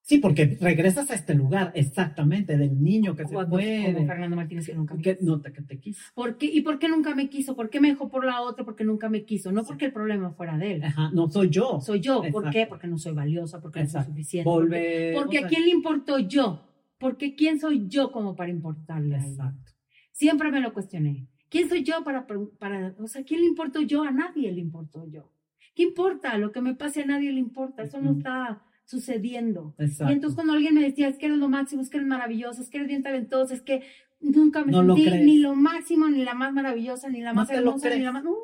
Sí, 0.09 0.17
porque 0.17 0.57
regresas 0.59 1.11
a 1.11 1.13
este 1.13 1.35
lugar, 1.35 1.71
exactamente, 1.75 2.57
del 2.57 2.81
niño 2.81 3.15
que 3.15 3.25
se 3.27 3.33
fue. 3.35 3.45
como 3.45 4.07
Fernando 4.07 4.35
Martínez 4.35 4.65
que 4.65 4.73
nunca 4.73 4.95
me 4.95 5.03
que, 5.03 5.15
quiso. 5.19 5.29
no, 5.31 5.39
te- 5.39 5.53
que 5.53 5.61
te 5.61 5.79
quiso. 5.79 6.01
¿Por 6.15 6.35
qué? 6.39 6.47
¿Y 6.47 6.61
por 6.61 6.79
qué 6.79 6.89
nunca 6.89 7.13
me 7.13 7.29
quiso? 7.29 7.55
¿Por 7.55 7.69
qué 7.69 7.79
me 7.79 7.89
dejó 7.89 8.09
por 8.09 8.25
la 8.25 8.41
otra? 8.41 8.65
Porque 8.65 8.83
nunca 8.83 9.07
me 9.07 9.23
quiso. 9.23 9.51
No 9.51 9.63
porque 9.63 9.85
el 9.85 9.93
problema 9.93 10.31
fuera 10.31 10.57
de 10.57 10.73
él. 10.73 10.83
Ajá, 10.83 11.11
no 11.13 11.29
soy 11.29 11.49
yo. 11.49 11.79
Soy 11.79 11.99
yo. 11.99 12.21
¿Por 12.21 12.27
Exacto. 12.27 12.49
qué? 12.53 12.65
Porque 12.65 12.87
no 12.87 12.97
soy 12.97 13.13
valiosa, 13.13 13.61
porque 13.61 13.81
no 13.81 13.85
Exacto. 13.85 14.05
soy 14.07 14.13
suficiente. 14.15 14.49
Volver. 14.49 15.13
Porque, 15.13 15.25
porque 15.25 15.39
o 15.41 15.45
a 15.45 15.47
quién 15.47 15.65
le 15.65 15.69
importó 15.69 16.17
yo. 16.17 16.67
Porque 16.97 17.35
quién 17.35 17.59
soy 17.59 17.87
yo 17.87 18.11
como 18.11 18.35
para 18.35 18.49
importarle 18.49 19.15
a? 19.15 19.19
Exacto. 19.19 19.73
Siempre 20.11 20.49
me 20.51 20.59
lo 20.59 20.73
cuestioné. 20.73 21.27
¿Quién 21.49 21.69
soy 21.69 21.83
yo 21.83 22.03
para, 22.03 22.25
para, 22.57 22.95
o 22.97 23.05
sea, 23.07 23.23
quién 23.23 23.41
le 23.41 23.45
importo 23.45 23.79
yo? 23.81 24.01
A 24.01 24.09
nadie 24.11 24.51
le 24.51 24.59
importo 24.59 25.05
yo. 25.07 25.31
¿Qué 25.75 25.83
importa? 25.83 26.35
Lo 26.39 26.51
que 26.51 26.61
me 26.61 26.73
pase 26.73 27.03
a 27.03 27.05
nadie 27.05 27.31
le 27.31 27.39
importa. 27.39 27.83
Eso 27.83 28.01
no 28.01 28.13
está 28.13 28.63
sucediendo. 28.89 29.75
Exacto. 29.77 30.11
Y 30.11 30.15
entonces 30.15 30.35
cuando 30.35 30.53
alguien 30.53 30.73
me 30.73 30.81
decía, 30.81 31.07
es 31.07 31.17
que 31.19 31.27
eres 31.27 31.37
lo 31.37 31.47
máximo, 31.47 31.81
es 31.81 31.89
que 31.89 31.97
eres 31.97 32.09
maravillosa, 32.09 32.61
es 32.61 32.69
que 32.69 32.77
eres 32.77 32.89
bien 32.89 33.03
talentosa, 33.03 33.53
es 33.53 33.61
que 33.61 33.83
nunca 34.19 34.65
me 34.65 34.71
No 34.71 34.95
sentí 34.95 35.11
ni 35.11 35.37
lo 35.37 35.55
máximo, 35.55 36.09
ni 36.09 36.23
la 36.23 36.33
más 36.33 36.51
maravillosa, 36.53 37.07
ni 37.07 37.21
la 37.21 37.33
más 37.33 37.51
hermosa, 37.51 37.95
ni 37.95 38.01
la 38.01 38.11
más... 38.11 38.23
No, 38.23 38.35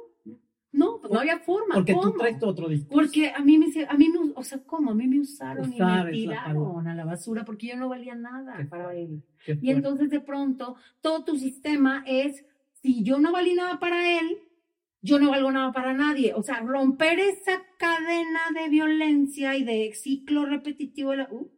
No, 0.71 0.99
pues 1.01 1.11
no 1.11 1.19
había 1.19 1.39
forma. 1.39 1.73
Porque 1.73 1.93
¿cómo? 1.93 2.11
tú 2.11 2.17
traes 2.19 2.37
tu 2.37 2.45
otro 2.45 2.69
discurso. 2.69 2.95
Porque 2.95 3.31
a 3.31 3.39
mí 3.39 3.57
me, 3.57 3.65
a 3.89 3.93
mí 3.95 4.09
me, 4.09 4.33
o 4.35 4.43
sea, 4.43 4.59
¿cómo? 4.63 4.91
A 4.91 4.93
mí 4.93 5.07
me 5.07 5.19
usaron 5.19 5.67
Usar 5.67 6.13
y 6.13 6.27
me 6.27 6.35
la 6.35 6.37
tiraron 6.37 6.87
a 6.87 6.93
la 6.93 7.05
basura 7.05 7.43
porque 7.43 7.67
yo 7.67 7.77
no 7.77 7.89
valía 7.89 8.13
nada 8.13 8.55
Qué 8.57 8.65
para 8.65 8.93
él. 8.93 9.23
Y 9.47 9.71
entonces 9.71 10.11
de 10.11 10.19
pronto 10.19 10.75
todo 11.01 11.23
tu 11.23 11.39
sistema 11.39 12.03
es, 12.05 12.45
si 12.83 13.03
yo 13.03 13.17
no 13.17 13.31
valí 13.31 13.55
nada 13.55 13.79
para 13.79 14.19
él, 14.19 14.37
yo 15.05 15.19
no 15.19 15.29
valgo 15.31 15.51
nada 15.51 15.71
para 15.71 15.93
nadie. 15.93 16.33
O 16.33 16.41
sea, 16.43 16.59
romper 16.61 17.19
esa 17.19 17.61
cadena 17.77 18.41
de 18.53 18.69
violencia 18.69 19.55
y 19.55 19.63
de 19.63 19.93
ciclo 19.93 20.45
repetitivo, 20.45 21.11
de 21.11 21.17
la- 21.17 21.27
uh, 21.31 21.49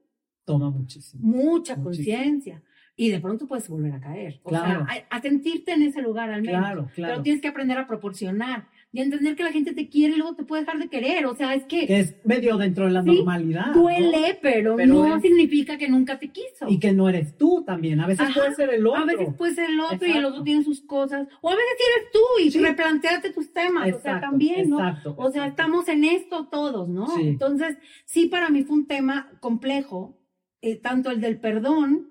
Toma 0.45 0.69
muchísimo. 0.69 1.25
mucha 1.25 1.75
conciencia. 1.81 2.61
Y 2.95 3.09
de 3.09 3.19
pronto 3.19 3.47
puedes 3.47 3.67
volver 3.69 3.93
a 3.93 3.99
caer. 3.99 4.39
O 4.43 4.49
Claro. 4.49 4.85
sea, 4.87 5.05
a, 5.11 5.17
a 5.17 5.21
sentirte 5.21 5.71
en 5.73 5.83
ese 5.83 6.01
lugar 6.01 6.31
al 6.31 6.41
menos. 6.41 6.61
Claro, 6.61 6.89
claro. 6.95 7.13
Pero 7.13 7.23
tienes 7.23 7.41
que 7.41 7.47
aprender 7.47 7.77
a 7.77 7.85
proporcionar 7.87 8.67
y 8.93 8.99
a 9.01 9.03
entender 9.03 9.35
que 9.35 9.43
la 9.43 9.51
gente 9.51 9.73
te 9.73 9.89
quiere 9.89 10.13
y 10.15 10.17
luego 10.17 10.35
te 10.35 10.43
puede 10.43 10.61
dejar 10.63 10.79
de 10.79 10.87
querer. 10.87 11.25
O 11.25 11.35
sea, 11.35 11.53
es 11.53 11.65
que 11.65 11.85
Que 11.85 11.99
es 11.99 12.15
medio 12.25 12.57
dentro 12.57 12.85
de 12.85 12.91
la 12.91 13.03
Sí, 13.03 13.09
normalidad. 13.17 13.67
¿no? 13.75 13.81
duele, 13.81 14.39
pero, 14.41 14.75
Pero 14.77 14.93
no 14.93 15.15
es- 15.17 15.21
significa 15.21 15.77
que 15.77 15.89
nunca 15.89 16.17
te 16.17 16.29
quiso. 16.29 16.67
Y 16.69 16.79
que 16.79 16.93
no 16.93 17.09
eres 17.09 17.37
tú 17.37 17.63
también. 17.65 17.99
A 17.99 18.07
veces 18.07 18.27
Ajá. 18.27 18.39
puede 18.39 18.55
ser 18.55 18.69
el 18.73 18.87
otro. 18.87 19.01
A 19.01 19.05
veces 19.05 19.27
puede 19.37 19.53
ser 19.55 19.69
el 19.69 19.79
otro 19.81 19.97
y 20.01 20.03
el 20.05 20.07
Exacto. 20.17 20.29
otro 20.29 20.43
tiene 20.43 20.63
sus 20.63 20.81
cosas. 20.81 21.27
O 21.41 21.49
a 21.49 21.55
veces 21.55 21.69
eres 21.97 22.11
tú 22.13 22.19
y 22.45 22.51
Sí. 22.51 22.59
replanteate 22.59 23.29
tus 23.33 23.51
temas. 23.53 23.83
o 23.83 23.85
sea, 23.89 23.97
Exacto, 23.97 24.27
también, 24.29 24.69
¿no? 24.69 24.79
exacto, 24.79 25.15
O 25.17 25.29
sea, 25.31 25.43
exacto. 25.47 25.61
estamos 25.61 25.87
en 25.89 26.03
esto 26.05 26.47
todos, 26.47 26.87
¿no? 26.89 27.07
Sí. 27.07 27.23
Entonces, 27.27 27.77
sí, 28.05 28.27
para 28.27 28.49
mí 28.49 28.63
fue 28.63 28.77
un 28.77 28.87
tema 28.87 29.31
complejo, 29.41 30.17
eh, 30.61 30.75
tanto 30.77 31.11
el 31.11 31.19
del 31.21 31.39
perdón 31.39 32.09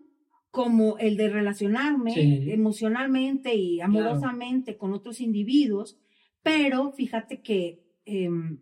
como 0.51 0.97
el 0.99 1.17
de 1.17 1.29
relacionarme 1.31 2.13
Sí. 2.15 2.51
emocionalmente 2.51 3.55
y 3.55 3.81
amorosamente 3.81 4.77
con 4.77 4.93
otros 4.93 5.21
individuos, 5.21 5.99
pero 6.47 6.93
fíjate 6.93 7.43
que 7.43 7.83
em, 8.05 8.61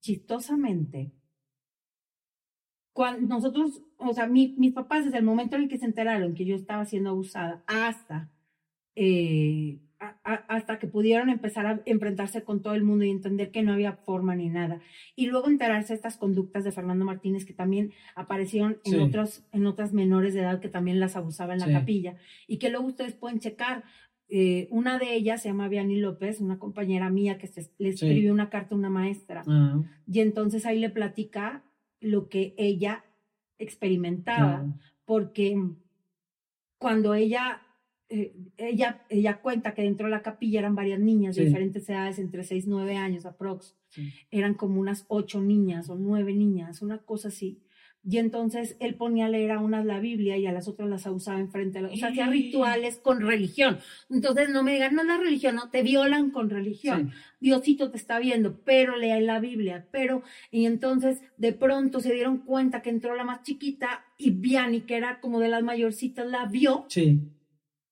chistosamente, 0.00 1.12
cuando 2.92 3.28
nosotros, 3.36 3.80
o 3.98 4.12
sea, 4.12 4.26
mi- 4.26 4.54
mis 4.58 4.72
papás 4.72 5.04
desde 5.04 5.18
el 5.18 5.24
momento 5.24 5.54
en 5.54 5.62
el 5.62 5.68
que 5.68 5.78
se 5.78 5.84
enteraron 5.84 6.34
que 6.34 6.44
yo 6.44 6.56
estaba 6.56 6.84
siendo 6.84 7.10
abusada 7.10 7.62
hasta, 7.68 8.32
eh, 8.96 9.78
a- 10.00 10.18
a- 10.24 10.44
hasta 10.48 10.78
que 10.80 10.88
pudieron 10.88 11.28
empezar 11.30 11.66
a 11.66 11.82
enfrentarse 11.86 12.42
con 12.42 12.62
todo 12.62 12.74
el 12.74 12.82
mundo 12.82 13.04
y 13.04 13.10
entender 13.10 13.50
que 13.52 13.62
no 13.62 13.72
había 13.74 13.92
forma 13.92 14.34
ni 14.34 14.48
nada. 14.48 14.80
Y 15.14 15.26
luego 15.26 15.48
enterarse 15.48 15.92
de 15.92 15.96
estas 15.96 16.16
conductas 16.16 16.64
de 16.64 16.72
Fernando 16.72 17.04
Martínez 17.04 17.44
que 17.44 17.52
también 17.52 17.92
aparecieron 18.16 18.78
en, 18.84 18.92
Sí. 18.92 18.98
otros, 18.98 19.44
en 19.52 19.66
otras 19.66 19.92
menores 19.92 20.34
de 20.34 20.40
edad 20.40 20.60
que 20.60 20.68
también 20.68 20.98
las 20.98 21.14
abusaba 21.14 21.52
en 21.52 21.60
la 21.60 21.66
Sí. 21.66 21.72
capilla 21.72 22.16
y 22.48 22.58
que 22.58 22.70
luego 22.70 22.86
ustedes 22.86 23.14
pueden 23.14 23.38
checar. 23.38 23.84
Eh, 24.28 24.68
una 24.70 24.98
de 24.98 25.14
ellas 25.14 25.42
se 25.42 25.48
llama 25.48 25.68
Vianney 25.68 25.96
López, 26.00 26.40
una 26.40 26.58
compañera 26.58 27.08
mía 27.10 27.38
que 27.38 27.46
se- 27.46 27.70
le 27.78 27.92
Sí. 27.96 28.06
escribió 28.06 28.32
una 28.32 28.50
carta 28.50 28.74
a 28.74 28.78
una 28.78 28.90
maestra. 28.90 29.42
Y 30.06 30.20
entonces 30.20 30.66
ahí 30.66 30.78
le 30.78 30.90
platica 30.90 31.64
lo 32.00 32.28
que 32.28 32.54
ella 32.58 33.04
experimentaba, 33.58 34.66
porque 35.04 35.56
cuando 36.78 37.14
ella, 37.14 37.62
eh, 38.08 38.34
ella, 38.56 39.04
ella 39.08 39.40
cuenta 39.40 39.74
que 39.74 39.82
dentro 39.82 40.06
de 40.06 40.10
la 40.12 40.22
capilla 40.22 40.60
eran 40.60 40.74
varias 40.74 41.00
niñas 41.00 41.34
de 41.36 41.44
diferentes 41.46 41.88
edades, 41.88 42.18
entre 42.18 42.44
6 42.44 42.66
y 42.66 42.70
9 42.70 42.96
años 42.96 43.26
aprox, 43.26 43.76
Sí. 43.88 44.12
eran 44.30 44.54
como 44.54 44.80
unas 44.80 45.04
ocho 45.08 45.40
niñas 45.40 45.88
o 45.90 45.96
nueve 45.96 46.34
niñas, 46.34 46.82
una 46.82 46.98
cosa 46.98 47.28
así. 47.28 47.62
Y 48.04 48.18
entonces 48.18 48.76
él 48.80 48.94
ponía 48.94 49.26
a 49.26 49.28
leer 49.28 49.50
a 49.50 49.60
unas 49.60 49.84
la 49.84 49.98
Biblia 50.00 50.36
y 50.38 50.46
a 50.46 50.52
las 50.52 50.66
otras 50.68 50.88
las 50.88 51.06
abusaba 51.06 51.40
enfrente. 51.40 51.78
a 51.78 51.82
la- 51.82 51.88
O 51.88 51.96
sea, 51.96 52.08
hacía 52.08 52.26
rituales 52.28 52.96
con 52.98 53.20
religión. 53.20 53.78
Entonces 54.08 54.48
no 54.50 54.62
me 54.62 54.72
digan, 54.72 54.94
no 54.94 55.02
es 55.02 55.08
la 55.08 55.18
religión, 55.18 55.56
no, 55.56 55.68
te 55.68 55.82
violan 55.82 56.30
con 56.30 56.48
religión. 56.48 57.10
Sí. 57.12 57.18
Diosito 57.40 57.90
te 57.90 57.96
está 57.98 58.18
viendo, 58.18 58.60
pero 58.64 58.96
lea 58.96 59.20
la 59.20 59.40
Biblia, 59.40 59.86
pero, 59.90 60.22
y 60.50 60.64
entonces 60.66 61.20
de 61.36 61.52
pronto 61.52 62.00
se 62.00 62.12
dieron 62.14 62.38
cuenta 62.38 62.82
que 62.82 62.90
entró 62.90 63.14
la 63.14 63.24
más 63.24 63.42
chiquita 63.42 64.04
y 64.16 64.30
Vianney, 64.30 64.82
que 64.82 64.96
era 64.96 65.20
como 65.20 65.38
de 65.40 65.48
las 65.48 65.62
mayorcitas, 65.62 66.26
la 66.26 66.46
vio, 66.46 66.86
Sí. 66.88 67.20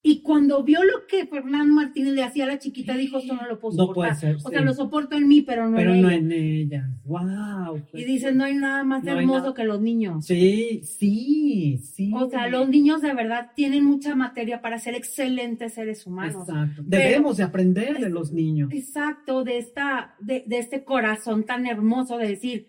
Y 0.09 0.21
cuando 0.21 0.63
vio 0.63 0.83
lo 0.85 1.07
que 1.09 1.27
Fernando 1.27 1.75
Martínez 1.75 2.15
le 2.15 2.23
hacía 2.23 2.45
a 2.45 2.47
la 2.47 2.59
chiquita, 2.59 2.97
dijo, 2.97 3.19
esto 3.19 3.35
no 3.35 3.47
lo 3.47 3.59
puedo 3.59 3.77
No 3.77 3.87
soportar. 3.87 4.19
puede 4.19 4.21
ser. 4.21 4.37
O 4.37 4.51
sea, 4.51 4.61
sí. 4.61 4.65
lo 4.65 4.73
soporto 4.75 5.17
en 5.17 5.27
mí, 5.27 5.43
pero 5.43 5.69
no 5.69 5.77
Pero 5.77 5.95
en 5.95 6.03
no 6.03 6.09
ella. 6.11 6.19
en 6.19 6.33
ella. 6.33 6.91
Wow. 7.05 7.83
Y 7.93 8.05
dicen, 8.05 8.37
no 8.37 8.45
hay 8.45 8.55
nada 8.55 8.85
más 8.85 9.03
No 9.03 9.19
hermoso 9.19 9.53
que 9.55 9.65
los 9.65 9.81
niños. 9.81 10.25
Sí, 10.27 10.81
sí, 10.85 11.79
sí. 11.79 12.11
O 12.15 12.29
sea, 12.31 12.49
los 12.49 12.69
niños 12.69 13.03
de 13.03 13.15
verdad 13.15 13.51
tienen 13.55 13.85
mucha 13.85 14.15
materia 14.15 14.61
para 14.61 14.79
ser 14.79 14.95
excelentes 14.95 15.75
seres 15.75 16.07
humanos. 16.07 16.49
Exacto. 16.49 16.83
Pero- 16.89 17.03
Debemos 17.05 17.37
de 17.37 17.43
aprender 17.45 17.99
de 17.99 18.11
los 18.11 18.33
niños. 18.33 18.71
Exacto, 18.73 19.45
de 19.45 19.59
esta, 19.59 20.15
de, 20.21 20.45
de 20.47 20.59
este 20.59 20.85
corazón 20.85 21.45
tan 21.45 21.67
hermoso 21.67 22.19
de 22.19 22.29
decir, 22.29 22.67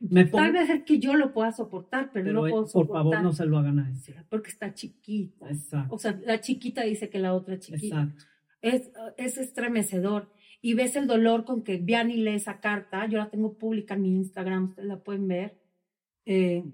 Me 0.00 0.24
pongo- 0.26 0.44
Tal 0.44 0.52
vez 0.52 0.70
es 0.70 0.82
que 0.84 0.98
yo 0.98 1.14
lo 1.14 1.32
pueda 1.32 1.52
soportar, 1.52 2.10
pero, 2.12 2.24
pero, 2.24 2.40
no 2.40 2.46
eh, 2.46 2.50
puedo 2.50 2.62
por 2.64 2.70
soportar. 2.72 3.02
favor, 3.02 3.22
no 3.22 3.32
se 3.32 3.44
lo 3.46 3.58
hagan 3.58 3.78
a 3.80 3.90
ese. 3.90 4.14
Porque 4.30 4.48
está 4.50 4.72
chiquita. 4.72 5.48
Exacto. 5.50 5.94
O 5.94 5.98
sea, 5.98 6.18
la 6.24 6.40
chiquita 6.40 6.82
dice 6.84 7.10
que 7.10 7.18
la 7.18 7.34
otra 7.34 7.58
chiquita. 7.58 8.02
Exacto. 8.02 8.24
Es, 8.62 8.90
es 9.18 9.36
estremecedor. 9.38 10.32
Y 10.62 10.74
ves 10.74 10.96
el 10.96 11.06
dolor 11.06 11.44
con 11.44 11.62
que 11.62 11.76
Vianney 11.78 12.16
lee 12.18 12.34
esa 12.34 12.60
carta. 12.60 13.06
Yo 13.06 13.18
la 13.18 13.30
tengo 13.30 13.56
pública 13.58 13.94
en 13.94 14.02
mi 14.02 14.14
Instagram, 14.16 14.70
ustedes 14.70 14.88
la 14.88 15.02
pueden 15.02 15.28
ver. 15.28 15.58
Eh, 16.26 16.64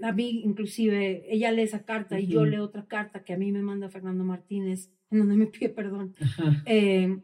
a 0.00 0.12
mí, 0.12 0.42
inclusive, 0.44 1.32
ella 1.32 1.50
lee 1.52 1.62
esa 1.62 1.84
carta 1.84 2.20
y 2.20 2.26
yo 2.28 2.44
leo 2.44 2.64
otra 2.64 2.86
carta 2.86 3.24
que 3.24 3.32
a 3.32 3.36
mí 3.38 3.50
me 3.50 3.62
manda 3.62 3.88
Fernando 3.88 4.22
Martínez, 4.24 4.92
en 5.10 5.18
donde 5.20 5.36
me 5.36 5.46
pide 5.46 5.68
perdón. 5.70 6.14
Eh, 6.66 7.20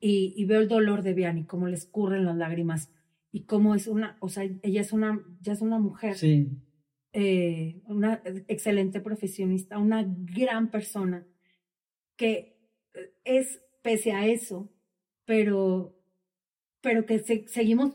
y, 0.00 0.32
y 0.36 0.44
veo 0.44 0.60
el 0.60 0.68
dolor 0.68 1.02
de 1.02 1.12
Vianney, 1.14 1.44
cómo 1.44 1.66
le 1.66 1.74
escurren 1.74 2.24
las 2.24 2.36
lágrimas 2.36 2.90
y 3.30 3.44
cómo 3.44 3.74
es 3.74 3.86
una, 3.86 4.16
o 4.20 4.28
sea, 4.28 4.44
ella 4.62 4.80
es 4.80 4.92
una, 4.92 5.22
ya 5.40 5.52
es 5.52 5.60
una 5.60 5.78
mujer, 5.78 6.14
Sí. 6.16 6.48
eh, 7.12 7.80
una 7.86 8.22
excelente 8.48 9.00
profesionista, 9.00 9.78
una 9.78 10.04
gran 10.06 10.70
persona 10.70 11.26
que 12.16 12.56
eh, 12.94 13.12
es 13.24 13.62
pese 13.82 14.12
a 14.12 14.26
eso, 14.26 14.72
pero, 15.24 15.94
pero 16.80 17.04
que 17.06 17.18
se- 17.18 17.46
seguimos 17.48 17.94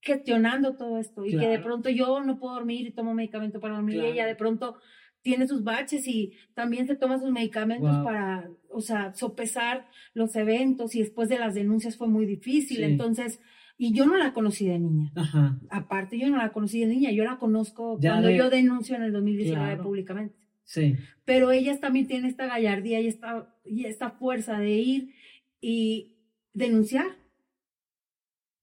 gestionando 0.00 0.76
todo 0.76 0.98
esto 0.98 1.24
y 1.24 1.30
que 1.32 1.36
de 1.36 1.46
Claro. 1.46 1.62
pronto 1.64 1.88
yo 1.90 2.22
no 2.24 2.38
puedo 2.38 2.54
dormir 2.54 2.86
y 2.86 2.92
tomo 2.92 3.14
medicamento 3.14 3.60
para 3.60 3.74
dormir 3.74 3.96
y 3.96 3.98
Claro. 4.00 4.12
ella 4.14 4.26
de 4.26 4.34
pronto 4.36 4.76
tiene 5.22 5.46
sus 5.46 5.62
baches 5.62 6.08
y 6.08 6.32
también 6.54 6.88
se 6.88 6.96
toma 6.96 7.20
sus 7.20 7.30
medicamentos 7.30 7.94
Wow. 7.96 8.04
para, 8.04 8.50
o 8.70 8.80
sea, 8.80 9.14
sopesar 9.14 9.86
los 10.14 10.34
eventos 10.34 10.96
y 10.96 11.00
después 11.00 11.28
de 11.28 11.38
las 11.38 11.54
denuncias 11.54 11.96
fue 11.96 12.08
muy 12.08 12.26
difícil, 12.26 12.78
Sí. 12.78 12.82
entonces, 12.82 13.40
y 13.84 13.92
yo 13.92 14.06
no 14.06 14.16
la 14.16 14.32
conocí 14.32 14.66
de 14.68 14.78
niña. 14.78 15.10
Ajá. 15.16 15.58
Aparte, 15.70 16.18
yo 16.18 16.28
no 16.30 16.36
la 16.36 16.52
conocí 16.52 16.78
de 16.80 16.86
niña, 16.86 17.10
yo 17.10 17.24
la 17.24 17.38
conozco 17.38 17.98
Ya 18.00 18.10
cuando 18.12 18.28
de- 18.28 18.36
yo 18.36 18.48
denuncio 18.50 18.94
en 18.94 19.02
el 19.02 19.12
2019 19.12 19.66
Claro. 19.74 19.82
públicamente. 19.82 20.36
Sí. 20.64 20.94
Pero 21.24 21.50
ellas 21.50 21.80
también 21.80 22.06
tienen 22.06 22.26
esta 22.30 22.46
gallardía 22.46 23.00
y 23.00 23.08
esta, 23.08 23.52
y 23.64 23.84
esta 23.86 24.10
fuerza 24.10 24.58
de 24.58 24.70
ir 24.78 25.14
y 25.60 26.16
denunciar. 26.54 27.06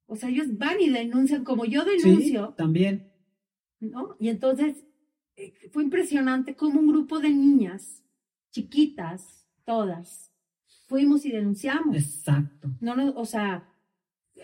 O 0.06 0.16
sea, 0.16 0.30
ellos 0.30 0.58
van 0.58 0.80
y 0.80 0.90
denuncian 0.90 1.44
como 1.44 1.66
yo 1.66 1.84
Sí, 1.84 1.90
denuncio, 2.02 2.54
también. 2.58 3.12
¿no? 3.82 4.16
Y 4.20 4.30
entonces 4.30 4.86
eh, 5.36 5.54
fue 5.72 5.84
impresionante 5.84 6.56
como 6.56 6.80
un 6.80 6.88
grupo 6.88 7.20
de 7.20 7.30
niñas, 7.30 8.04
chiquitas, 8.52 9.46
todas, 9.66 10.32
fuimos 10.88 11.26
y 11.26 11.32
denunciamos. 11.32 11.96
Exacto. 11.96 12.70
No, 12.82 12.96
no, 12.96 13.12
o 13.16 13.26
sea, 13.26 13.68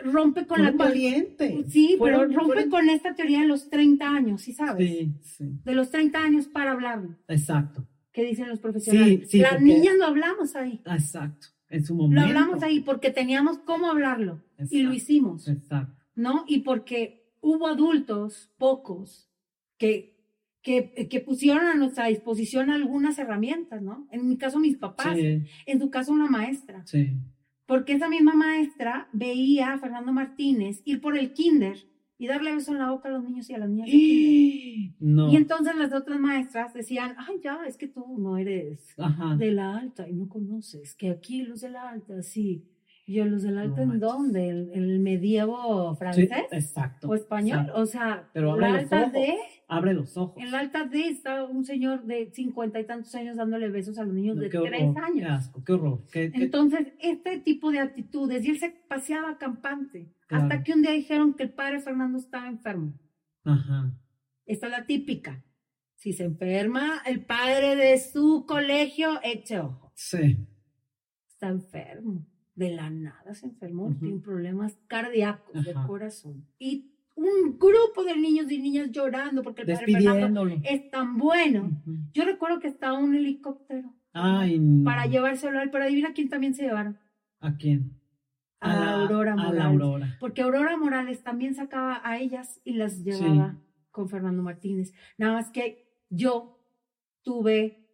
rompe 0.03 0.45
con 0.45 0.57
Fueron 0.57 0.77
la 0.77 0.85
teoría. 0.85 1.11
valientes. 1.11 1.72
Sí, 1.72 1.95
Fueron- 1.97 2.19
pero 2.27 2.39
rompe 2.39 2.53
fueron- 2.53 2.69
con 2.69 2.89
esta 2.89 3.13
teoría 3.15 3.41
de 3.41 3.47
los 3.47 3.69
30 3.69 4.09
años, 4.09 4.41
¿sí 4.41 4.53
sabes? 4.53 4.88
Sí, 4.89 5.13
sí. 5.23 5.59
De 5.63 5.73
los 5.76 5.89
30 5.91 6.19
años 6.23 6.47
para 6.47 6.72
hablarlo, 6.72 7.15
Exacto. 7.27 7.88
que 8.11 8.23
dicen 8.26 8.47
los 8.49 8.59
profesionales. 8.59 9.22
Sí, 9.22 9.27
sí, 9.27 9.39
Las 9.39 9.51
porque- 9.53 9.65
niñas 9.65 9.95
lo 9.97 10.05
hablamos 10.05 10.55
ahí. 10.55 10.81
Exacto. 10.85 11.47
En 11.69 11.84
su 11.84 11.95
momento. 11.95 12.22
Lo 12.22 12.27
hablamos 12.27 12.63
ahí 12.63 12.80
porque 12.81 13.09
teníamos 13.09 13.57
cómo 13.59 13.89
hablarlo 13.89 14.43
y 14.69 14.84
lo 14.84 14.93
hicimos, 14.93 15.47
Exacto. 15.47 15.93
¿no? 16.15 16.45
Y 16.47 16.59
porque 16.59 17.26
hubo 17.41 17.67
adultos, 17.67 18.51
pocos, 18.57 19.30
que, 19.77 20.15
que, 20.61 21.07
que 21.09 21.19
pusieron 21.19 21.65
a 21.65 21.76
nuestra 21.76 22.07
disposición 22.07 22.69
algunas 22.69 23.19
herramientas, 23.19 23.81
¿no? 23.81 24.07
En 24.11 24.27
mi 24.27 24.38
caso, 24.38 24.59
mis 24.59 24.77
papás, 24.77 25.17
Sí, 25.17 25.43
en 25.65 25.80
tu 25.80 25.89
caso, 25.89 26.11
una 26.11 26.27
maestra. 26.27 26.84
sí. 26.85 27.13
Porque 27.66 27.94
esa 27.94 28.10
misma 28.10 28.36
maestra 28.36 29.08
veía 29.12 29.74
a 29.74 29.80
Fernando 29.80 30.12
Martínez 30.12 30.82
ir 30.86 31.02
por 31.02 31.18
el 31.18 31.34
kinder 31.34 31.78
y 32.18 32.28
darle 32.28 32.54
beso 32.54 32.72
en 32.72 32.80
la 32.80 32.92
boca 32.92 33.10
a 33.10 33.12
los 33.12 33.24
niños 33.24 33.50
y 33.50 33.54
a 33.54 33.58
las 33.58 33.70
niñas. 33.70 33.90
kinder. 33.90 34.96
No. 35.00 35.32
Y 35.32 35.36
entonces 35.36 35.76
las 35.76 35.94
otras 35.94 36.20
maestras 36.20 36.74
decían, 36.74 37.16
ay, 37.18 37.40
ya, 37.44 37.60
es 37.68 37.76
que 37.78 37.88
tú 37.88 38.18
no 38.18 38.38
eres 38.38 38.94
Ajá. 38.98 39.36
de 39.36 39.52
la 39.52 39.78
alta 39.78 40.08
y 40.08 40.14
no 40.14 40.30
conoces, 40.30 40.96
que 40.96 41.10
aquí 41.10 41.42
los 41.44 41.62
de 41.62 41.70
la 41.72 41.90
alta, 41.90 42.22
sí. 42.22 42.64
Yo, 43.07 43.23
los 43.26 43.44
del 43.44 43.57
alto, 43.60 43.76
No 43.77 43.82
¿en 43.84 43.88
manches. 43.90 44.02
dónde? 44.02 44.49
¿El, 44.49 44.72
el 44.73 44.99
medievo 44.99 45.91
Sí, 45.94 45.98
francés? 45.99 46.30
exacto. 46.52 47.07
¿O 47.10 47.14
español? 47.15 47.60
exacto. 47.60 47.82
O 47.82 47.86
sea, 47.86 48.30
Pero 48.34 48.52
abre 48.53 48.61
la 48.61 48.69
los 48.82 48.82
alta 48.84 49.02
ojos. 49.02 49.14
D, 49.14 49.36
Abre 49.68 49.94
los 49.94 50.18
ojos. 50.18 50.44
en 50.44 50.52
la 50.52 50.60
alta 50.60 50.86
D 50.86 51.07
está 51.10 51.44
un 51.44 51.65
señor 51.65 52.03
de 52.06 52.32
cincuenta 52.34 52.80
y 52.80 52.86
tantos 52.86 53.14
años 53.15 53.38
dándole 53.38 53.69
besos 53.69 53.98
a 53.99 54.03
los 54.03 54.14
niños 54.14 54.36
No, 54.38 54.41
de 54.41 54.49
tres 54.49 54.61
horror, 54.61 54.94
Qué 54.95 54.99
años. 55.02 55.30
asco, 55.32 55.64
qué 55.64 55.73
horror. 55.73 56.03
qué- 56.11 56.32
qué- 56.32 56.44
Entonces, 56.45 56.88
este 56.99 57.40
tipo 57.40 57.72
de 57.72 57.80
actitudes, 57.80 58.44
y 58.45 58.49
él 58.49 58.60
se 58.60 58.69
paseaba 58.88 59.38
campante, 59.38 60.11
Claro. 60.27 60.44
hasta 60.45 60.64
que 60.64 60.73
un 60.73 60.82
día 60.82 60.91
dijeron 60.91 61.36
que 61.36 61.44
el 61.44 61.53
padre 61.53 61.82
Fernando 61.82 62.18
estaba 62.18 62.48
enfermo. 62.48 62.94
Ajá. 63.44 63.94
Esta 64.48 64.65
es 64.68 64.72
la 64.72 64.86
típica. 64.88 65.44
Si 65.95 66.14
se 66.14 66.23
enferma 66.23 67.02
el 67.06 67.23
padre 67.26 67.76
de 67.76 67.99
su 67.99 68.45
colegio, 68.48 69.19
eche 69.23 69.60
ojo. 69.60 69.91
Sí. 69.95 70.38
Está 71.27 71.49
enfermo. 71.49 72.26
De 72.56 72.73
la 72.73 72.90
nada 72.90 73.34
se 73.34 73.48
enfermó, 73.48 73.88
Ujú. 73.88 73.95
tiene 73.99 74.19
problemas 74.22 74.77
cardíacos 74.88 75.64
de 75.64 75.72
Ajá. 75.72 75.86
corazón. 75.86 76.48
Y 76.57 76.91
un 77.15 77.57
grupo 77.60 78.03
de 78.06 78.15
niños 78.18 78.49
y 78.52 78.60
niñas 78.60 78.91
llorando 78.91 79.41
porque 79.44 79.61
el 79.64 79.68
padre 79.73 79.91
Fernando 79.94 80.48
es 80.64 80.90
tan 80.90 81.18
bueno. 81.18 81.82
Yo 82.14 82.26
recuerdo 82.26 82.60
que 82.60 82.68
estaba 82.68 82.98
un 82.98 83.15
helicóptero 83.15 83.94
Ay, 84.14 84.60
no. 84.60 84.84
para 84.86 85.06
llevárselo 85.06 85.60
a 85.60 85.64
él, 85.64 85.69
pero 85.72 85.84
adivina 85.86 86.14
quién 86.14 86.30
también 86.30 86.53
se 86.53 86.64
llevaron. 86.64 86.98
¿A 87.40 87.56
quién? 87.57 87.99
A, 88.61 88.73
la 88.73 89.02
Aurora 89.02 89.34
A 89.34 89.36
Morales. 89.36 89.60
la 89.60 89.65
Aurora. 89.65 90.18
Porque 90.19 90.41
Aurora 90.41 90.77
Morales 90.77 91.23
también 91.23 91.56
sacaba 91.56 92.02
a 92.03 92.19
ellas 92.19 92.61
y 92.64 92.73
las 92.73 93.03
llevaba 93.03 93.61
con 93.91 94.10
Fernando 94.10 94.44
Martínez. 94.44 94.94
Nada 95.18 95.34
más 95.34 95.52
que 95.52 95.88
yo 96.10 96.60
tuve, 97.22 97.86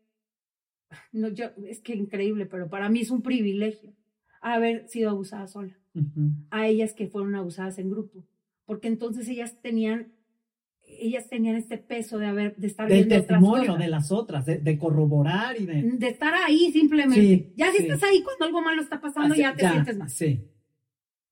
no, 1.11 1.29
yo, 1.29 1.45
es 1.67 1.79
que 1.81 1.95
increíble, 1.95 2.45
pero 2.45 2.69
para 2.69 2.89
mí 2.89 3.01
es 3.01 3.11
un 3.11 3.21
privilegio 3.21 3.93
haber 4.41 4.87
sido 4.87 5.09
abusada 5.09 5.47
sola. 5.47 5.77
Ujú. 5.93 6.31
A 6.49 6.67
ellas 6.67 6.93
que 6.93 7.07
fueron 7.07 7.35
abusadas 7.35 7.77
en 7.79 7.89
grupo. 7.89 8.25
Porque 8.65 8.87
entonces 8.87 9.27
ellas 9.27 9.61
tenían, 9.61 10.13
ellas 10.87 11.27
tenían 11.29 11.55
este 11.55 11.77
peso 11.77 12.17
de 12.17 12.27
haber, 12.27 12.55
de 12.55 12.67
estar 12.67 12.87
Del 12.87 13.07
testimonio 13.07 13.75
de 13.77 13.87
las 13.87 14.11
otras, 14.11 14.45
de, 14.45 14.57
de 14.59 14.77
corroborar 14.77 15.59
y 15.59 15.65
de. 15.65 15.81
de 15.83 16.07
estar 16.07 16.33
ahí 16.33 16.71
simplemente. 16.71 17.19
Sí, 17.21 17.53
ya 17.55 17.71
si 17.71 17.77
sí. 17.79 17.83
estás 17.83 18.03
ahí 18.03 18.23
cuando 18.23 18.45
algo 18.45 18.61
malo 18.61 18.81
está 18.81 18.99
pasando, 19.01 19.33
Así- 19.33 19.41
ya 19.41 19.53
te 19.55 19.67
sientes 19.69 19.97
mal. 19.97 20.09
Sí, 20.09 20.47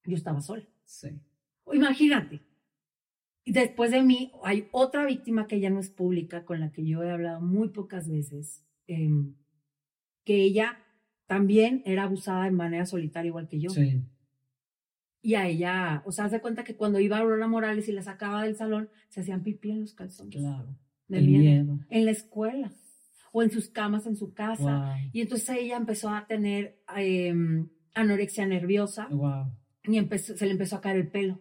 Yo 0.04 0.16
estaba 0.16 0.40
sola. 0.40 0.64
sí. 0.84 1.08
Imagínate. 1.72 2.40
Después 3.46 3.90
de 3.90 4.02
mí 4.02 4.32
hay 4.44 4.68
otra 4.72 5.04
víctima 5.06 5.46
que 5.46 5.60
ya 5.60 5.70
no 5.70 5.80
es 5.80 5.88
pública, 5.90 6.44
con 6.44 6.60
la 6.60 6.70
que 6.72 6.84
yo 6.84 7.02
he 7.02 7.10
hablado 7.10 7.40
muy 7.40 7.68
pocas 7.70 8.08
veces, 8.08 8.64
em, 8.86 9.34
que 10.24 10.36
ella 10.42 10.78
también 11.30 11.80
era 11.86 12.02
abusada 12.02 12.44
de 12.46 12.50
manera 12.50 12.86
solitaria 12.86 13.28
igual 13.28 13.46
que 13.46 13.60
yo. 13.60 13.70
Sí. 13.70 14.02
Y 15.22 15.34
a 15.36 15.46
ella, 15.46 16.02
o 16.04 16.10
sea, 16.10 16.24
haz 16.24 16.32
de 16.32 16.40
cuenta 16.40 16.64
que 16.64 16.74
cuando 16.74 16.98
iba 16.98 17.18
Aurora 17.18 17.46
Morales 17.46 17.88
y 17.88 17.92
la 17.92 18.02
sacaba 18.02 18.42
del 18.42 18.56
salón, 18.56 18.88
se 19.10 19.20
hacían 19.20 19.44
pipí 19.44 19.70
en 19.70 19.82
los 19.82 19.94
calzones. 19.94 20.34
Claro. 20.34 20.76
de 21.06 21.20
miedo. 21.20 21.38
miedo. 21.40 21.78
En 21.88 22.04
la 22.04 22.10
escuela 22.10 22.72
o 23.30 23.44
en 23.44 23.50
sus 23.52 23.68
camas 23.68 24.06
en 24.06 24.16
su 24.16 24.34
casa. 24.34 24.62
Wow. 24.96 25.10
Y 25.12 25.20
entonces 25.20 25.48
ella 25.56 25.76
empezó 25.76 26.08
a 26.10 26.26
tener 26.26 26.80
em, 26.96 27.68
anorexia 27.94 28.44
nerviosa 28.46 29.06
Wow. 29.08 29.52
y 29.84 29.98
empezó, 29.98 30.36
se 30.36 30.46
le 30.46 30.52
empezó 30.52 30.76
a 30.76 30.80
caer 30.80 30.96
el 30.96 31.08
pelo. 31.12 31.38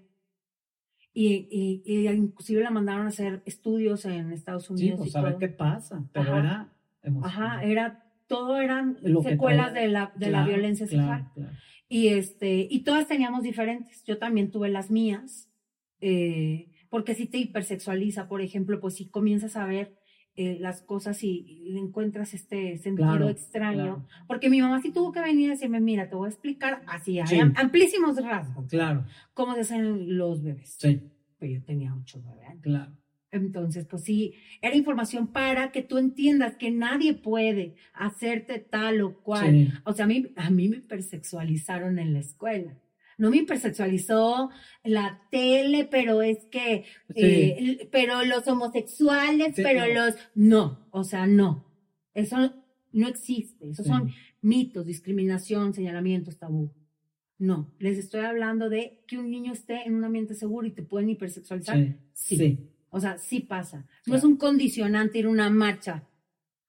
Y, 1.13 1.47
y, 1.49 1.81
y 1.85 2.07
inclusive 2.09 2.61
la 2.61 2.69
mandaron 2.69 3.05
a 3.07 3.09
hacer 3.09 3.41
estudios 3.47 4.05
en 4.05 4.31
Estados 4.33 4.65
Sí, 4.67 4.73
Unidos. 4.73 4.99
pues 4.99 5.15
y 5.15 5.17
a 5.17 5.21
ver 5.21 5.31
todo. 5.31 5.39
qué 5.39 5.47
pasa. 5.49 6.03
Pero 6.13 6.29
Ajá. 6.35 6.39
era 6.39 6.73
emocionante. 7.01 7.27
Ajá, 7.43 7.63
era, 7.63 8.08
todo 8.29 8.61
eran 8.61 8.97
Lo 9.01 9.21
secuelas 9.21 9.73
de 9.73 9.89
la, 9.89 10.13
de 10.15 10.29
la 10.31 10.45
violencia 10.45 10.87
sexual. 10.87 11.29
claro. 11.35 11.51
Y, 11.89 12.09
este, 12.09 12.67
y 12.69 12.83
todas 12.83 13.07
teníamos 13.07 13.43
diferentes. 13.43 14.03
Yo 14.05 14.17
también 14.19 14.51
tuve 14.51 14.69
las 14.69 14.89
mías, 14.91 15.49
eh, 16.01 16.69
porque 16.89 17.15
si 17.15 17.25
te 17.25 17.37
hipersexualiza, 17.39 18.27
por 18.29 18.41
ejemplo, 18.41 18.79
pues 18.79 18.95
si 18.95 19.09
comienzas 19.09 19.55
a 19.55 19.65
ver 19.65 19.95
eh, 20.35 20.57
las 20.59 20.81
cosas 20.83 21.21
y, 21.23 21.63
y 21.65 21.77
encuentras 21.77 22.33
este 22.33 22.77
sentido 22.77 23.27
extraño. 23.27 24.05
Porque 24.27 24.49
mi 24.49 24.61
mamá 24.61 24.81
sí 24.81 24.91
tuvo 24.93 25.11
que 25.11 25.19
venir 25.21 25.49
a 25.49 25.53
decirme, 25.53 25.81
mira, 25.81 26.07
te 26.09 26.15
voy 26.15 26.27
a 26.27 26.29
explicar 26.29 26.81
así, 26.87 27.19
Sí. 27.25 27.35
hay 27.35 27.39
am- 27.41 27.53
amplísimos 27.57 28.15
rasgos, 28.23 28.69
Claro, 28.69 29.05
cómo 29.33 29.55
se 29.55 29.61
hacen 29.61 30.15
los 30.17 30.41
bebés. 30.43 30.75
sí, 30.79 31.01
Pero 31.39 31.53
yo 31.53 31.63
tenía 31.63 31.93
8 31.95 32.19
o 32.19 32.21
9 32.23 32.45
años. 32.45 32.61
claro. 32.61 32.91
Entonces, 33.31 33.85
pues 33.85 34.03
sí, 34.03 34.33
era 34.61 34.75
información 34.75 35.27
para 35.27 35.71
que 35.71 35.83
tú 35.83 35.97
entiendas 35.99 36.55
que 36.55 36.71
nadie 36.71 37.13
puede 37.13 37.75
hacerte 37.93 38.59
tal 38.59 39.01
o 39.01 39.19
cual. 39.21 39.51
Sí. 39.51 39.69
O 39.85 39.93
sea, 39.93 40.05
a 40.05 40.07
mí, 40.07 40.27
a 40.35 40.49
mí 40.49 40.67
me 40.67 40.77
hipersexualizaron 40.77 41.99
en 41.99 42.13
la 42.13 42.19
escuela. 42.19 42.77
No 43.19 43.29
me 43.29 43.37
hipersexualizó 43.37 44.49
la 44.83 45.21
tele, 45.29 45.87
pero 45.91 46.21
es 46.21 46.45
que, 46.45 46.85
Sí. 47.09 47.21
eh, 47.21 47.89
pero 47.91 48.23
los 48.25 48.47
homosexuales, 48.47 49.55
Sí, 49.55 49.61
pero 49.61 49.81
no. 49.87 49.93
los, 50.05 50.15
no, 50.35 50.87
o 50.91 51.03
sea, 51.03 51.27
no. 51.27 51.65
Eso 52.13 52.37
no 52.91 53.07
existe. 53.07 53.69
Esos 53.69 53.85
son 53.85 54.11
mitos, 54.41 54.85
discriminación, 54.85 55.73
señalamientos, 55.73 56.37
tabú. 56.39 56.71
No, 57.37 57.73
les 57.79 57.97
estoy 57.97 58.21
hablando 58.21 58.69
de 58.69 59.03
que 59.07 59.17
un 59.17 59.29
niño 59.29 59.53
esté 59.53 59.83
en 59.85 59.95
un 59.95 60.03
ambiente 60.03 60.33
seguro 60.33 60.65
y 60.67 60.71
te 60.71 60.81
pueden 60.83 61.09
hipersexualizar. 61.09 61.97
Sí. 62.13 62.69
Sí. 62.89 62.91
Sí. 62.91 62.97
O 62.97 62.99
sea, 62.99 63.17
sí 63.17 63.39
pasa. 63.41 63.85
No 64.05 64.15
es 64.15 64.23
un 64.23 64.37
condicionante 64.37 65.19
ir 65.19 65.25
a 65.25 65.29
una 65.29 65.49
marcha, 65.49 66.03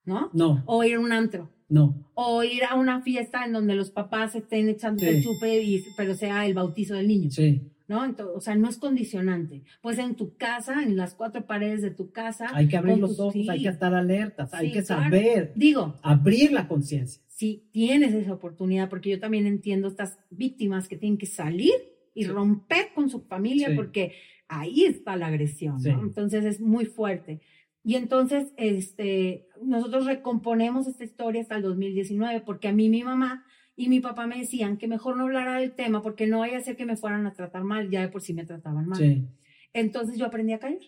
¿no? 0.05 0.31
No, 0.33 0.63
O 0.67 0.85
ir 0.85 0.95
a 0.97 1.01
un 1.01 1.13
antro. 1.13 1.51
no. 1.69 1.95
O 2.15 2.43
ir 2.45 2.65
a 2.65 2.75
una 2.75 3.01
fiesta 3.03 3.45
en 3.45 3.53
donde 3.53 3.75
los 3.75 3.91
papás 3.91 4.35
estén 4.35 4.69
echando 4.69 5.01
Sí. 5.03 5.09
el 5.09 5.23
chupe, 5.23 5.63
y, 5.63 5.83
pero 5.97 6.15
sea 6.15 6.45
el 6.47 6.55
bautizo 6.55 6.95
del 6.95 7.09
niño, 7.09 7.31
Sí. 7.31 7.61
¿no? 7.89 8.05
Entonces, 8.05 8.37
o 8.37 8.41
sea, 8.41 8.55
no 8.57 8.69
es 8.69 8.77
condicionante. 8.77 9.63
Pues 9.81 9.99
en 9.99 10.15
tu 10.15 10.37
casa, 10.37 10.83
en 10.83 10.97
las 10.97 11.15
cuatro 11.15 11.47
paredes 11.47 11.81
de 11.83 11.91
tu 11.91 12.11
casa. 12.13 12.49
Hay 12.55 12.69
que 12.69 12.77
abrir 12.77 12.99
los 12.99 13.19
ojos, 13.19 13.33
sí. 13.33 13.49
hay 13.49 13.63
que 13.63 13.69
estar 13.69 13.95
alertas, 13.95 14.53
hay 14.55 14.69
Sí, 14.69 14.73
que 14.75 14.83
claro. 14.85 15.03
saber, 15.05 15.53
Digo, 15.57 15.99
abrir 16.03 16.53
la 16.53 16.69
conciencia. 16.69 17.23
si 17.29 17.69
tienes 17.73 18.13
esa 18.15 18.35
oportunidad, 18.35 18.89
porque 18.91 19.11
yo 19.11 19.19
también 19.19 19.47
entiendo 19.47 19.89
estas 19.89 20.19
víctimas 20.31 20.87
que 20.89 20.97
tienen 20.99 21.19
que 21.19 21.27
salir 21.27 21.73
y 22.15 22.25
Sí. 22.25 22.29
romper 22.31 22.89
con 22.95 23.09
su 23.09 23.21
familia, 23.23 23.69
Sí. 23.71 23.75
porque 23.77 24.13
ahí 24.53 24.85
está 24.85 25.17
la 25.17 25.29
agresión, 25.29 25.75
¿no? 25.77 25.81
Sí. 25.81 25.91
Entonces 25.91 26.45
es 26.45 26.61
muy 26.61 26.85
fuerte. 26.85 27.41
Y 27.83 27.95
entonces, 27.95 28.53
este, 28.59 29.49
nosotros 29.63 30.05
recomponemos 30.05 30.87
esta 30.87 31.05
historia 31.05 31.41
hasta 31.41 31.57
el 31.57 31.63
2019, 31.63 32.43
porque 32.43 32.69
a 32.69 32.73
mí 32.73 32.89
mi 32.91 33.03
mamá 33.03 33.45
y 33.77 33.89
mi 33.89 34.01
papá 34.01 34.27
me 34.27 34.39
decían 34.39 34.77
que 34.77 34.87
mejor 34.89 35.17
no 35.17 35.23
hablara 35.25 35.59
del 35.61 35.73
tema, 35.75 36.03
porque 36.03 36.27
no 36.27 36.41
vaya 36.41 36.59
a 36.59 36.63
ser 36.63 36.77
que 36.77 36.85
me 36.85 36.97
fueran 36.97 37.27
a 37.27 37.33
tratar 37.33 37.65
mal, 37.65 37.89
ya 37.89 38.03
de 38.03 38.09
por 38.09 38.21
sí 38.21 38.35
me 38.35 38.45
trataban 38.45 38.87
mal. 38.87 38.99
Sí. 38.99 39.25
Entonces 39.73 40.19
yo 40.19 40.27
aprendí 40.27 40.53
a 40.53 40.59
callar. 40.59 40.81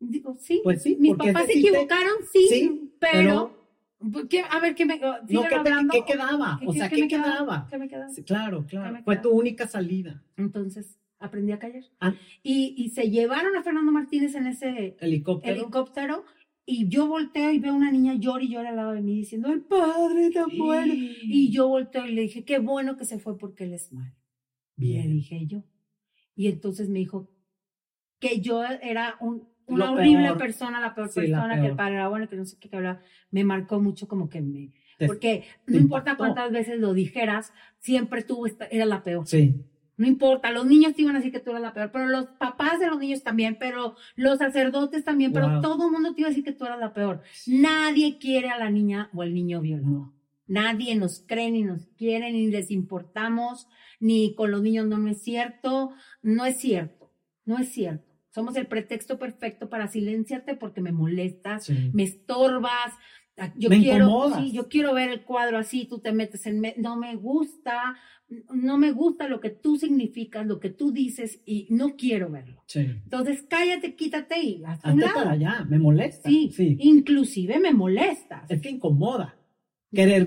Digo, 0.00 0.36
sí, 0.38 0.60
Pues 0.64 0.82
sí, 0.82 0.96
mis 0.98 1.14
papás 1.14 1.46
se 1.46 1.58
equivocaron, 1.58 2.14
sí, 2.32 2.46
Sí, 2.48 2.92
pero, 2.98 3.54
¿qué- 4.30 4.44
a 4.50 4.58
ver, 4.60 4.74
¿qué 4.74 4.86
me, 4.86 4.98
No, 4.98 5.16
¿qué, 5.26 5.36
te- 5.62 5.70
qué 5.92 6.04
quedaba? 6.06 6.56
¿Qué- 6.60 6.66
O 6.66 6.72
sea, 6.72 6.88
qué 6.88 6.96
¿qué 6.96 7.02
me 7.02 7.08
quedaba? 7.08 7.28
quedaba? 7.34 7.66
¿Qué 7.70 7.78
me 7.78 7.88
quedaba? 7.88 8.08
Sí, 8.10 8.22
claro, 8.22 8.62
¿Qué 8.62 8.68
claro. 8.68 8.94
Fue 9.04 9.14
quedaba? 9.14 9.22
tu 9.22 9.30
única 9.30 9.66
salida. 9.68 10.22
Entonces 10.38 10.98
aprendí 11.20 11.52
a 11.52 11.58
callar. 11.58 11.84
Ah. 12.00 12.14
Y, 12.42 12.74
y 12.76 12.88
se 12.90 13.10
llevaron 13.10 13.54
a 13.56 13.62
Fernando 13.62 13.92
Martínez 13.92 14.34
en 14.34 14.46
ese 14.46 14.96
Helicóptero. 15.00 15.54
helicóptero 15.62 16.24
y 16.66 16.88
yo 16.88 17.06
volteo 17.06 17.50
y 17.52 17.58
veo 17.58 17.72
a 17.72 17.76
una 17.76 17.90
niña 17.92 18.14
llora 18.14 18.42
y 18.42 18.48
llora 18.48 18.70
al 18.70 18.76
lado 18.76 18.92
de 18.92 19.00
mí 19.02 19.14
diciendo, 19.16 19.50
el 19.52 19.60
padre 19.62 20.30
tan 20.30 20.48
bueno. 20.56 20.92
Y 20.94 21.50
yo 21.52 21.68
volteo 21.68 22.06
y 22.06 22.12
le 22.14 22.22
dije, 22.22 22.44
qué 22.44 22.58
bueno 22.58 22.96
que 22.96 23.04
se 23.04 23.18
fue 23.18 23.36
porque 23.38 23.64
él 23.64 23.74
es 23.74 23.92
malo. 23.92 24.14
Le 24.76 24.86
Bien. 24.86 25.10
dije 25.12 25.46
yo. 25.46 25.62
Y 26.34 26.48
entonces 26.48 26.88
me 26.88 26.98
dijo 27.00 27.28
que 28.18 28.40
yo 28.40 28.62
era 28.64 29.16
un- 29.20 29.48
Lo 29.66 29.74
una 29.74 29.92
horrible 29.92 30.24
peor. 30.26 30.38
persona, 30.38 30.80
la 30.80 30.94
peor 30.94 31.08
Sí, 31.10 31.26
la 31.26 31.38
persona, 31.42 31.60
que 31.60 31.66
el 31.68 31.76
padre 31.76 31.94
era 31.94 32.08
bueno, 32.08 32.28
que 32.28 32.36
no 32.36 32.44
sé 32.44 32.56
qué, 32.58 32.68
que 32.68 32.76
hablaba. 32.76 33.00
Me 33.30 33.44
marcó 33.44 33.80
mucho 33.80 34.08
como 34.08 34.28
que 34.28 34.40
me... 34.40 34.72
Te- 34.98 35.06
Porque 35.06 35.44
te 35.64 35.72
no 35.72 35.78
importa 35.78 36.16
cuántas 36.16 36.52
veces 36.52 36.78
lo 36.78 36.92
dijeras, 36.92 37.52
siempre 37.78 38.22
tú 38.22 38.44
eras 38.70 38.88
la 38.88 39.02
peor. 39.02 39.26
Sí, 39.26 39.54
No 40.00 40.06
importa, 40.06 40.50
los 40.50 40.64
niños 40.64 40.94
te 40.94 41.02
iban 41.02 41.14
a 41.14 41.18
decir 41.18 41.30
que 41.30 41.40
tú 41.40 41.50
eras 41.50 41.60
la 41.60 41.74
peor, 41.74 41.90
pero 41.92 42.06
los 42.06 42.24
papás 42.38 42.80
de 42.80 42.86
los 42.86 42.98
niños 42.98 43.22
también, 43.22 43.58
pero 43.60 43.96
los 44.16 44.38
sacerdotes 44.38 45.04
también, 45.04 45.30
pero 45.30 45.60
todo 45.60 45.84
el 45.86 45.92
mundo 45.92 46.14
te 46.14 46.22
iba 46.22 46.28
a 46.28 46.30
decir 46.30 46.42
que 46.42 46.52
tú 46.52 46.64
eras 46.64 46.78
la 46.80 46.94
peor. 46.94 47.20
Nadie 47.46 48.16
quiere 48.18 48.48
a 48.48 48.56
la 48.56 48.70
niña 48.70 49.10
o 49.12 49.20
al 49.20 49.34
niño 49.34 49.60
violado. 49.60 50.14
Nadie 50.46 50.94
nos 50.96 51.20
cree, 51.26 51.50
ni 51.50 51.64
nos 51.64 51.86
quiere, 51.98 52.32
ni 52.32 52.46
les 52.46 52.70
importamos, 52.70 53.68
ni 54.00 54.34
con 54.34 54.50
los 54.50 54.62
niños 54.62 54.86
no, 54.86 54.96
no 54.96 55.08
es 55.10 55.20
cierto, 55.22 55.90
no 56.22 56.46
es 56.46 56.56
cierto, 56.58 57.12
no 57.44 57.58
es 57.58 57.68
cierto. 57.70 58.08
Somos 58.30 58.56
el 58.56 58.66
pretexto 58.68 59.18
perfecto 59.18 59.68
para 59.68 59.88
silenciarte 59.88 60.54
porque 60.54 60.80
me 60.80 60.92
molestas, 60.92 61.66
Sí. 61.66 61.90
me 61.92 62.04
estorbas. 62.04 62.94
Ah, 63.40 63.52
Yo 63.56 63.68
Me 63.70 63.80
quiero, 63.80 64.30
sí, 64.38 64.52
yo 64.52 64.68
quiero 64.68 64.94
ver 64.94 65.10
el 65.10 65.22
cuadro 65.22 65.58
así, 65.58 65.86
tú 65.86 65.98
te 65.98 66.12
metes 66.12 66.46
en, 66.46 66.60
me- 66.60 66.74
no 66.76 66.96
me 66.96 67.16
gusta, 67.16 67.96
no 68.52 68.78
me 68.78 68.92
gusta 68.92 69.26
lo 69.28 69.40
que 69.40 69.50
tú 69.50 69.76
significas, 69.76 70.46
lo 70.46 70.60
que 70.60 70.70
tú 70.70 70.92
dices 70.92 71.40
y 71.44 71.66
no 71.70 71.96
quiero 71.96 72.30
verlo. 72.30 72.62
Sí. 72.66 72.80
Entonces 72.80 73.42
cállate, 73.48 73.96
quítate 73.96 74.40
y 74.40 74.62
haz 74.64 74.84
un 74.84 75.00
lado. 75.00 75.14
para 75.14 75.30
allá, 75.32 75.64
me 75.68 75.78
molesta. 75.80 76.28
Sí, 76.28 76.50
sí. 76.54 76.76
inclusive 76.80 77.58
me 77.58 77.72
molestas. 77.72 78.48
Es 78.48 78.60
que 78.62 78.70
incomoda. 78.70 79.34
querer 79.92 80.24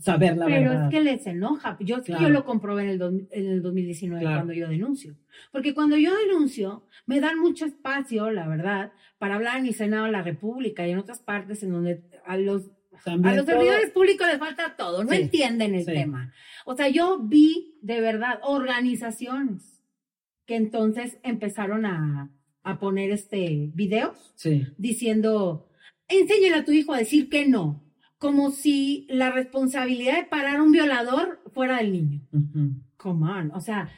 saber 0.00 0.36
la 0.36 0.44
verdad. 0.44 0.58
Pero 0.58 0.72
es 0.84 0.90
que 0.90 1.00
les 1.00 1.26
enoja. 1.26 1.78
Yo, 1.80 2.04
yo 2.04 2.28
lo 2.28 2.44
comprobé 2.44 2.82
en 2.82 2.88
el, 3.00 3.26
en 3.30 3.46
el 3.46 3.62
2019 3.62 4.22
cuando 4.22 4.52
yo 4.52 4.68
denuncio. 4.68 5.16
Porque 5.52 5.72
cuando 5.72 5.96
yo 5.96 6.14
denuncio, 6.14 6.84
me 7.06 7.20
dan 7.20 7.38
mucho 7.38 7.64
espacio, 7.64 8.30
la 8.30 8.46
verdad, 8.46 8.92
para 9.18 9.36
hablar 9.36 9.56
en 9.58 9.66
el 9.66 9.72
Senado 9.74 10.04
de 10.04 10.12
la 10.12 10.20
República 10.22 10.86
y 10.86 10.90
en 10.90 10.98
otras 10.98 11.20
partes 11.20 11.62
en 11.62 11.70
donde 11.72 12.02
a 12.26 12.36
los, 12.36 12.70
a 13.04 13.34
los 13.34 13.46
servidores 13.46 13.90
públicos 13.90 14.26
les 14.26 14.38
falta 14.38 14.76
todo, 14.76 15.04
no 15.04 15.12
entienden 15.12 15.74
el 15.74 15.84
tema. 15.84 16.32
O 16.64 16.76
sea, 16.76 16.88
yo 16.88 17.18
vi 17.20 17.78
de 17.82 18.00
verdad 18.00 18.40
organizaciones 18.42 19.82
que 20.44 20.56
entonces 20.56 21.18
empezaron 21.22 21.86
a, 21.86 22.30
a 22.62 22.78
poner 22.78 23.10
este 23.10 23.70
videos 23.74 24.34
diciendo, 24.76 25.68
enséñale 26.08 26.56
a 26.56 26.64
tu 26.64 26.72
hijo 26.72 26.92
a 26.92 26.98
decir 26.98 27.28
que 27.28 27.46
no 27.46 27.86
como 28.18 28.50
si 28.50 29.06
la 29.10 29.30
responsabilidad 29.30 30.16
de 30.16 30.24
parar 30.24 30.56
a 30.56 30.62
un 30.62 30.72
violador 30.72 31.42
fuera 31.52 31.78
del 31.78 31.92
niño. 31.92 32.20
Come 32.96 33.30
on, 33.30 33.50
o 33.52 33.60
sea, 33.60 33.90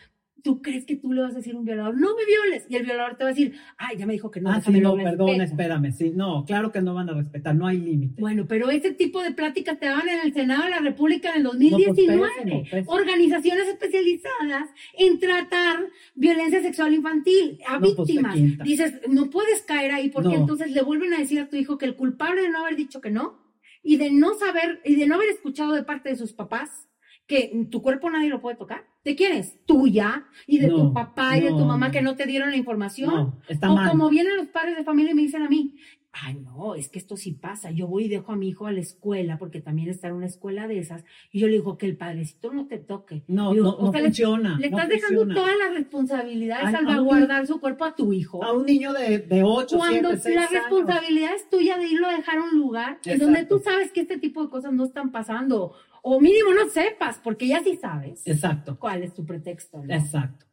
¿tú 0.43 0.63
crees 0.63 0.85
que 0.85 0.97
tú 0.97 1.13
le 1.13 1.23
vas 1.23 1.33
a 1.33 1.39
decir 1.39 1.55
a 1.55 1.59
un 1.59 1.65
violador, 1.65 1.99
no 1.99 2.15
me 2.17 2.25
violes? 2.25 2.67
Y 2.69 2.77
el 2.77 2.85
violador 2.85 3.17
te 3.17 3.25
va 3.25 3.31
a 3.31 3.33
decir, 3.33 3.55
ay, 3.77 3.97
ya 3.97 4.07
me 4.07 4.13
dijo 4.13 4.31
que 4.31 4.41
no. 4.41 4.51
Ah, 4.51 4.61
sí, 4.61 4.81
no, 4.81 4.97
perdón, 4.97 5.41
espérame, 5.41 5.93
sí, 5.93 6.13
no, 6.15 6.45
claro 6.45 6.73
que 6.73 6.81
no 6.81 6.95
van 6.95 7.11
a 7.11 7.15
respetar, 7.15 7.55
no 7.55 7.67
hay 7.67 7.79
límite. 7.79 8.21
Bueno, 8.21 8.47
pero 8.49 8.71
ese 8.71 8.93
tipo 8.93 9.23
de 9.23 9.33
pláticas 9.33 9.79
te 9.79 9.87
daban 9.87 10.09
en 10.09 10.21
el 10.25 10.33
Senado 10.33 10.65
de 10.65 10.71
la 10.71 10.81
República 10.81 11.31
en 11.31 11.39
el 11.39 11.43
2019. 11.45 12.67
Pues, 12.71 12.85
Organizaciones 12.87 13.69
especializadas 13.69 14.71
en 14.97 15.19
tratar 15.19 15.79
violencia 16.15 16.63
sexual 16.63 16.95
infantil 16.95 17.59
a 17.67 17.79
pues, 17.79 17.97
víctimas. 17.97 18.37
Dices, 18.63 19.01
no 19.09 19.31
puedes 19.31 19.63
caer 19.63 19.93
ahí 19.93 20.11
porque 20.11 20.35
entonces 20.35 20.71
le 20.71 20.83
vuelven 20.83 21.15
a 21.15 21.19
decir 21.19 21.41
a 21.41 21.49
tu 21.49 21.57
hijo 21.57 21.79
que 21.79 21.87
el 21.87 21.97
culpable 21.97 22.43
de 22.43 22.51
no 22.51 22.61
haber 22.61 22.77
dicho 22.77 23.01
que 23.01 23.11
no 23.11 23.39
y 23.83 23.97
de 23.97 24.11
no 24.11 24.35
saber 24.35 24.81
y 24.85 24.97
de 24.97 25.07
no 25.07 25.17
haber 25.17 25.31
escuchado 25.31 25.73
de 25.73 25.83
parte 25.83 26.11
de 26.11 26.17
sus 26.17 26.33
papás 26.33 26.88
que 27.29 27.69
tu 27.71 27.83
cuerpo 27.83 28.11
nadie 28.11 28.31
lo 28.31 28.41
puede 28.41 28.57
tocar. 28.57 28.87
¿De 29.05 29.15
quién 29.15 29.35
es? 29.35 29.65
Tuya 29.67 30.27
y 30.47 30.59
de 30.59 30.69
tu 30.69 30.93
papá 30.93 31.37
y 31.37 31.43
de 31.43 31.51
tu 31.51 31.65
mamá 31.65 31.91
que 31.91 32.03
no 32.03 32.17
te 32.17 32.27
dieron 32.27 32.51
la 32.51 32.57
información. 32.57 33.35
o 33.49 33.89
como 33.89 34.09
vienen 34.09 34.37
los 34.37 34.49
padres 34.49 34.77
de 34.77 34.83
familia 34.83 35.13
y 35.13 35.15
me 35.15 35.23
dicen 35.23 35.43
a 35.43 35.49
mí, 35.49 35.75
ay, 36.13 36.35
no, 36.43 36.75
es 36.75 36.89
que 36.89 36.99
esto 36.99 37.17
sí 37.17 37.33
pasa. 37.33 37.71
Yo 37.71 37.87
voy 37.87 38.05
y 38.05 38.09
dejo 38.09 38.33
a 38.33 38.37
mi 38.37 38.49
hijo 38.49 38.67
a 38.67 38.73
la 38.73 38.81
escuela, 38.81 39.39
porque 39.39 39.61
también 39.61 39.89
está 39.89 40.09
en 40.09 40.15
una 40.15 40.27
escuela 40.27 40.67
de 40.67 40.79
esas, 40.79 41.05
y 41.31 41.41
yo 41.41 41.47
le 41.47 41.55
digo 41.55 41.79
que 41.79 41.87
el 41.87 41.97
padrecito 41.97 42.53
no 42.53 42.67
te 42.67 42.79
toque. 42.79 43.25
No, 43.29 43.55
no, 43.55 43.93
funciona. 43.93 44.59
Le, 44.59 44.69
estás 44.69 44.89
dejando 44.89 45.27
toda 45.29 45.55
la 45.57 45.71
responsabilidad 45.75 46.65
de 46.65 46.73
salvaguardar 46.73 47.47
su 47.47 47.61
cuerpo 47.61 47.85
a 47.85 47.95
tu 47.95 48.13
hijo. 48.13 48.43
A 48.43 48.53
un 48.53 48.67
niño 48.67 48.93
de, 48.93 49.19
de 49.19 49.43
8, 49.43 49.77
Cuando 49.77 50.11
la 50.11 50.47
responsabilidad 50.47 51.35
es 51.35 51.49
tuya 51.51 51.77
de 51.79 51.89
irlo 51.89 52.07
a 52.09 52.13
dejar 52.17 52.39
a 52.39 52.45
un 52.45 52.59
lugar 52.59 52.99
en 53.05 53.19
donde 53.19 53.45
tú 53.45 53.59
sabes 53.59 53.93
que 53.93 54.01
este 54.01 54.19
tipo 54.19 54.43
de 54.43 54.51
cosas 54.51 54.73
no 54.73 54.85
están 54.85 55.13
pasando. 55.13 55.75
O 56.03 56.21
mínimo 56.21 56.53
no 56.55 56.69
sepas, 56.69 57.19
porque 57.19 57.49
ya 57.49 57.63
sí 57.63 57.77
sabes. 57.77 58.27
Exacto. 58.27 58.79
¿Cuál 58.79 59.03
es 59.03 59.15
tu 59.15 59.25
pretexto? 59.25 59.83
Exacto. 59.89 60.47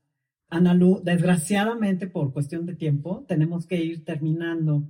Analu, 0.49 1.01
desgraciadamente 1.03 2.07
por 2.07 2.33
cuestión 2.33 2.65
de 2.65 2.75
tiempo, 2.75 3.25
tenemos 3.27 3.65
que 3.65 3.77
ir 3.83 4.05
terminando 4.05 4.87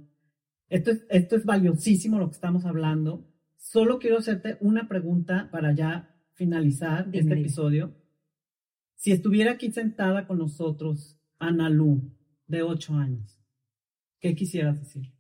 esto 0.70 0.92
es, 0.92 1.06
esto 1.10 1.36
es 1.36 1.46
valiosísimo 1.46 2.20
lo 2.20 2.28
que 2.28 2.36
estamos 2.36 2.66
hablando. 2.66 3.28
Solo 3.58 4.00
quiero 4.00 4.18
hacerte 4.18 4.58
una 4.62 4.88
pregunta 4.88 5.50
para 5.52 5.74
ya 5.74 6.16
finalizar 6.34 7.10
este 7.14 7.40
episodio. 7.40 7.96
Si 8.96 9.12
estuviera 9.12 9.54
aquí 9.54 9.72
sentada 9.72 10.26
con 10.28 10.40
nosotros 10.40 11.20
Ana 11.40 11.70
Lu, 11.70 12.12
de 12.48 12.64
ocho 12.64 12.96
años, 12.96 13.40
¿qué 14.20 14.36
quisieras 14.36 14.80
decir? 14.80 15.14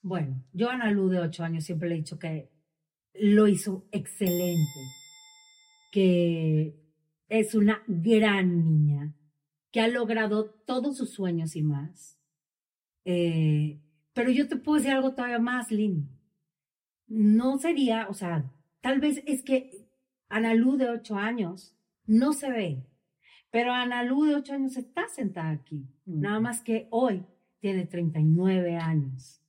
Bueno, 0.00 0.44
yo 0.52 0.70
a 0.70 0.74
Ana 0.74 0.90
Lu, 0.90 1.08
de 1.08 1.20
ocho 1.20 1.44
años, 1.44 1.64
siempre 1.64 1.88
le 1.88 1.96
he 1.96 1.98
dicho 1.98 2.18
que 2.18 2.50
lo 3.20 3.48
hizo 3.48 3.86
excelente, 3.92 4.80
que 5.92 6.74
es 7.28 7.54
una 7.54 7.82
gran 7.86 8.64
niña, 8.64 9.14
que 9.70 9.80
ha 9.80 9.88
logrado 9.88 10.50
todos 10.66 10.96
sus 10.96 11.10
sueños 11.12 11.56
y 11.56 11.62
más. 11.62 12.18
Eh, 13.04 13.80
pero 14.12 14.30
yo 14.30 14.48
te 14.48 14.56
puedo 14.56 14.78
decir 14.78 14.92
algo 14.92 15.14
todavía 15.14 15.38
más 15.38 15.70
lindo. 15.70 16.10
No 17.06 17.58
sería, 17.58 18.08
o 18.08 18.14
sea, 18.14 18.52
tal 18.80 19.00
vez 19.00 19.22
es 19.26 19.42
que 19.42 19.88
Analú 20.28 20.76
de 20.76 20.90
ocho 20.90 21.16
años 21.16 21.74
no 22.04 22.32
se 22.32 22.50
ve, 22.50 22.86
pero 23.50 23.72
Analú 23.72 24.24
de 24.24 24.34
ocho 24.34 24.54
años 24.54 24.76
está 24.76 25.08
sentada 25.08 25.50
aquí. 25.50 25.86
Nada 26.04 26.40
más 26.40 26.62
que 26.62 26.86
hoy 26.90 27.24
tiene 27.60 27.86
39 27.86 28.76
años 28.76 29.42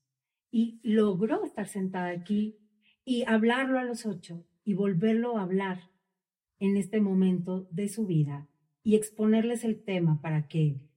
y 0.52 0.80
logró 0.84 1.44
estar 1.44 1.68
sentada 1.68 2.10
aquí 2.10 2.59
y 3.10 3.24
hablarlo 3.26 3.80
a 3.80 3.84
los 3.84 4.06
ocho 4.06 4.46
y 4.64 4.76
volverlo 4.76 5.36
a 5.36 5.42
hablar 5.42 5.90
en 6.60 6.78
este 6.78 7.02
momento 7.02 7.68
de 7.72 7.90
su 7.90 8.06
vida 8.06 8.48
y 8.84 8.96
exponerles 8.96 9.64
el 9.64 9.84
tema 9.84 10.22
para 10.22 10.48
que 10.48 10.88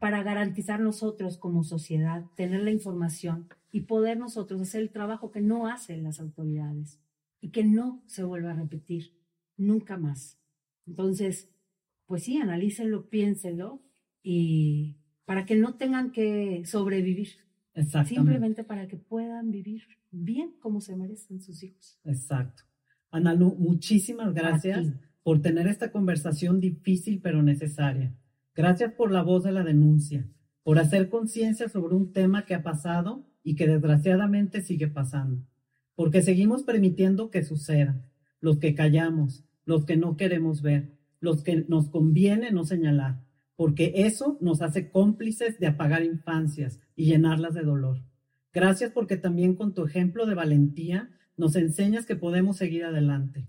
para 0.00 0.24
garantizar 0.24 0.80
nosotros 0.80 1.38
como 1.38 1.62
sociedad, 1.62 2.24
tener 2.34 2.64
la 2.64 2.72
información 2.72 3.48
y 3.70 3.82
poder 3.82 4.18
nosotros 4.18 4.60
hacer 4.62 4.82
el 4.82 4.90
trabajo 4.90 5.30
que 5.30 5.40
no 5.40 5.68
hacen 5.68 6.02
las 6.02 6.18
autoridades 6.18 7.00
y 7.40 7.50
que 7.50 7.62
no 7.62 8.02
se 8.06 8.24
vuelva 8.24 8.50
a 8.50 8.56
repetir 8.56 9.12
nunca 9.56 9.96
más. 9.96 10.40
Entonces, 10.88 11.48
pues 12.06 12.24
sí, 12.24 12.38
analícenlo, 12.38 13.08
piénsenlo 13.10 13.80
y 14.24 14.96
para 15.24 15.46
que 15.46 15.54
no 15.54 15.76
tengan 15.76 16.10
que 16.10 16.64
sobrevivir. 16.66 17.28
Simplemente 18.06 18.64
para 18.64 18.88
que 18.88 18.96
puedan 18.96 19.52
vivir 19.52 19.84
bien 20.12 20.54
como 20.60 20.80
se 20.80 20.94
merecen 20.94 21.40
sus 21.40 21.62
hijos. 21.62 21.98
Exacto. 22.04 22.62
Analu, 23.10 23.56
muchísimas 23.58 24.32
gracias 24.32 24.92
por 25.22 25.42
tener 25.42 25.66
esta 25.66 25.90
conversación 25.90 26.60
difícil 26.60 27.20
pero 27.20 27.42
necesaria. 27.42 28.14
Gracias 28.54 28.92
por 28.92 29.10
la 29.10 29.22
voz 29.22 29.44
de 29.44 29.52
la 29.52 29.64
denuncia, 29.64 30.28
por 30.62 30.78
hacer 30.78 31.08
conciencia 31.08 31.68
sobre 31.68 31.94
un 31.94 32.12
tema 32.12 32.44
que 32.44 32.54
ha 32.54 32.62
pasado 32.62 33.26
y 33.42 33.56
que 33.56 33.66
desgraciadamente 33.66 34.62
sigue 34.62 34.88
pasando, 34.88 35.42
porque 35.94 36.22
seguimos 36.22 36.62
permitiendo 36.62 37.30
que 37.30 37.42
suceda, 37.42 38.04
los 38.40 38.58
que 38.58 38.74
callamos, 38.74 39.44
los 39.64 39.84
que 39.84 39.96
no 39.96 40.16
queremos 40.16 40.62
ver, 40.62 40.92
los 41.20 41.42
que 41.42 41.64
nos 41.68 41.88
conviene 41.88 42.50
no 42.50 42.64
señalar, 42.64 43.20
porque 43.56 43.92
eso 43.94 44.38
nos 44.40 44.60
hace 44.60 44.90
cómplices 44.90 45.58
de 45.58 45.68
apagar 45.68 46.04
infancias 46.04 46.80
y 46.96 47.06
llenarlas 47.06 47.54
de 47.54 47.62
dolor. 47.62 48.02
Gracias 48.52 48.92
porque 48.92 49.16
también 49.16 49.54
con 49.54 49.74
tu 49.74 49.84
ejemplo 49.84 50.26
de 50.26 50.34
valentía 50.34 51.10
nos 51.36 51.56
enseñas 51.56 52.06
que 52.06 52.16
podemos 52.16 52.56
seguir 52.56 52.84
adelante, 52.84 53.48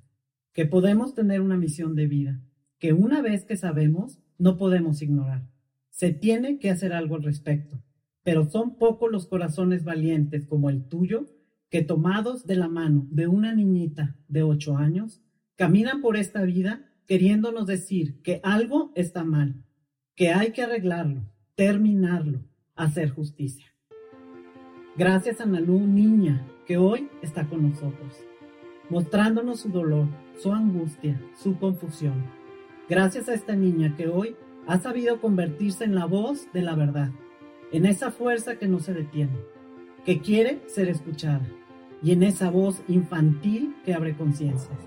que 0.53 0.65
podemos 0.65 1.13
tener 1.13 1.41
una 1.41 1.57
misión 1.57 1.95
de 1.95 2.07
vida, 2.07 2.41
que 2.79 2.93
una 2.93 3.21
vez 3.21 3.45
que 3.45 3.57
sabemos, 3.57 4.19
no 4.37 4.57
podemos 4.57 5.01
ignorar. 5.01 5.47
Se 5.89 6.11
tiene 6.11 6.59
que 6.59 6.69
hacer 6.69 6.93
algo 6.93 7.15
al 7.15 7.23
respecto, 7.23 7.83
pero 8.23 8.49
son 8.49 8.77
pocos 8.77 9.11
los 9.11 9.27
corazones 9.27 9.83
valientes 9.83 10.45
como 10.45 10.69
el 10.69 10.87
tuyo 10.87 11.27
que 11.73 11.81
tomados 11.81 12.45
de 12.45 12.55
la 12.55 12.67
mano 12.67 13.07
de 13.09 13.25
una 13.25 13.51
niñita 13.55 14.15
de 14.27 14.43
ocho 14.43 14.77
años, 14.77 15.23
caminan 15.55 16.01
por 16.01 16.17
esta 16.17 16.43
vida 16.43 16.93
queriéndonos 17.07 17.65
decir 17.65 18.21
que 18.21 18.39
algo 18.43 18.91
está 18.95 19.23
mal, 19.23 19.65
que 20.13 20.29
hay 20.29 20.51
que 20.51 20.61
arreglarlo, 20.61 21.23
terminarlo, 21.55 22.45
hacer 22.75 23.09
justicia. 23.09 23.72
Gracias 24.95 25.41
a 25.41 25.45
Nalú, 25.45 25.79
niña, 25.79 26.45
que 26.65 26.77
hoy 26.77 27.09
está 27.21 27.45
con 27.47 27.69
nosotros, 27.69 28.23
mostrándonos 28.89 29.61
su 29.61 29.69
dolor, 29.69 30.07
su 30.37 30.51
angustia, 30.51 31.19
su 31.35 31.57
confusión 31.57 32.23
Gracias 32.89 33.29
a 33.29 33.33
esta 33.33 33.55
niña 33.55 33.95
que 33.95 34.07
hoy 34.07 34.35
ha 34.67 34.77
sabido 34.77 35.21
convertirse 35.21 35.85
en 35.85 35.95
la 35.95 36.05
voz 36.05 36.51
de 36.51 36.61
la 36.61 36.75
verdad, 36.75 37.11
en 37.71 37.85
esa 37.85 38.11
fuerza 38.11 38.57
que 38.57 38.67
no 38.67 38.79
se 38.79 38.93
detiene, 38.93 39.37
que 40.05 40.19
quiere 40.19 40.61
ser 40.67 40.89
escuchada, 40.89 41.47
y 42.01 42.11
en 42.11 42.23
esa 42.23 42.51
voz 42.51 42.83
infantil 42.89 43.75
que 43.85 43.93
abre 43.93 44.15
conciencias, 44.15 44.77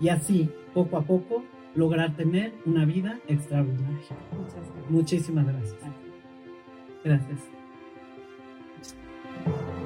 y 0.00 0.08
así, 0.08 0.50
poco 0.72 0.96
a 0.96 1.04
poco, 1.04 1.44
lograr 1.74 2.16
tener 2.16 2.52
una 2.64 2.86
vida 2.86 3.20
extraordinaria. 3.28 4.16
Muchísimas 4.88 5.46
gracias. 5.46 5.76
Gracias. 7.04 7.61
thank 9.44 9.56
you 9.56 9.81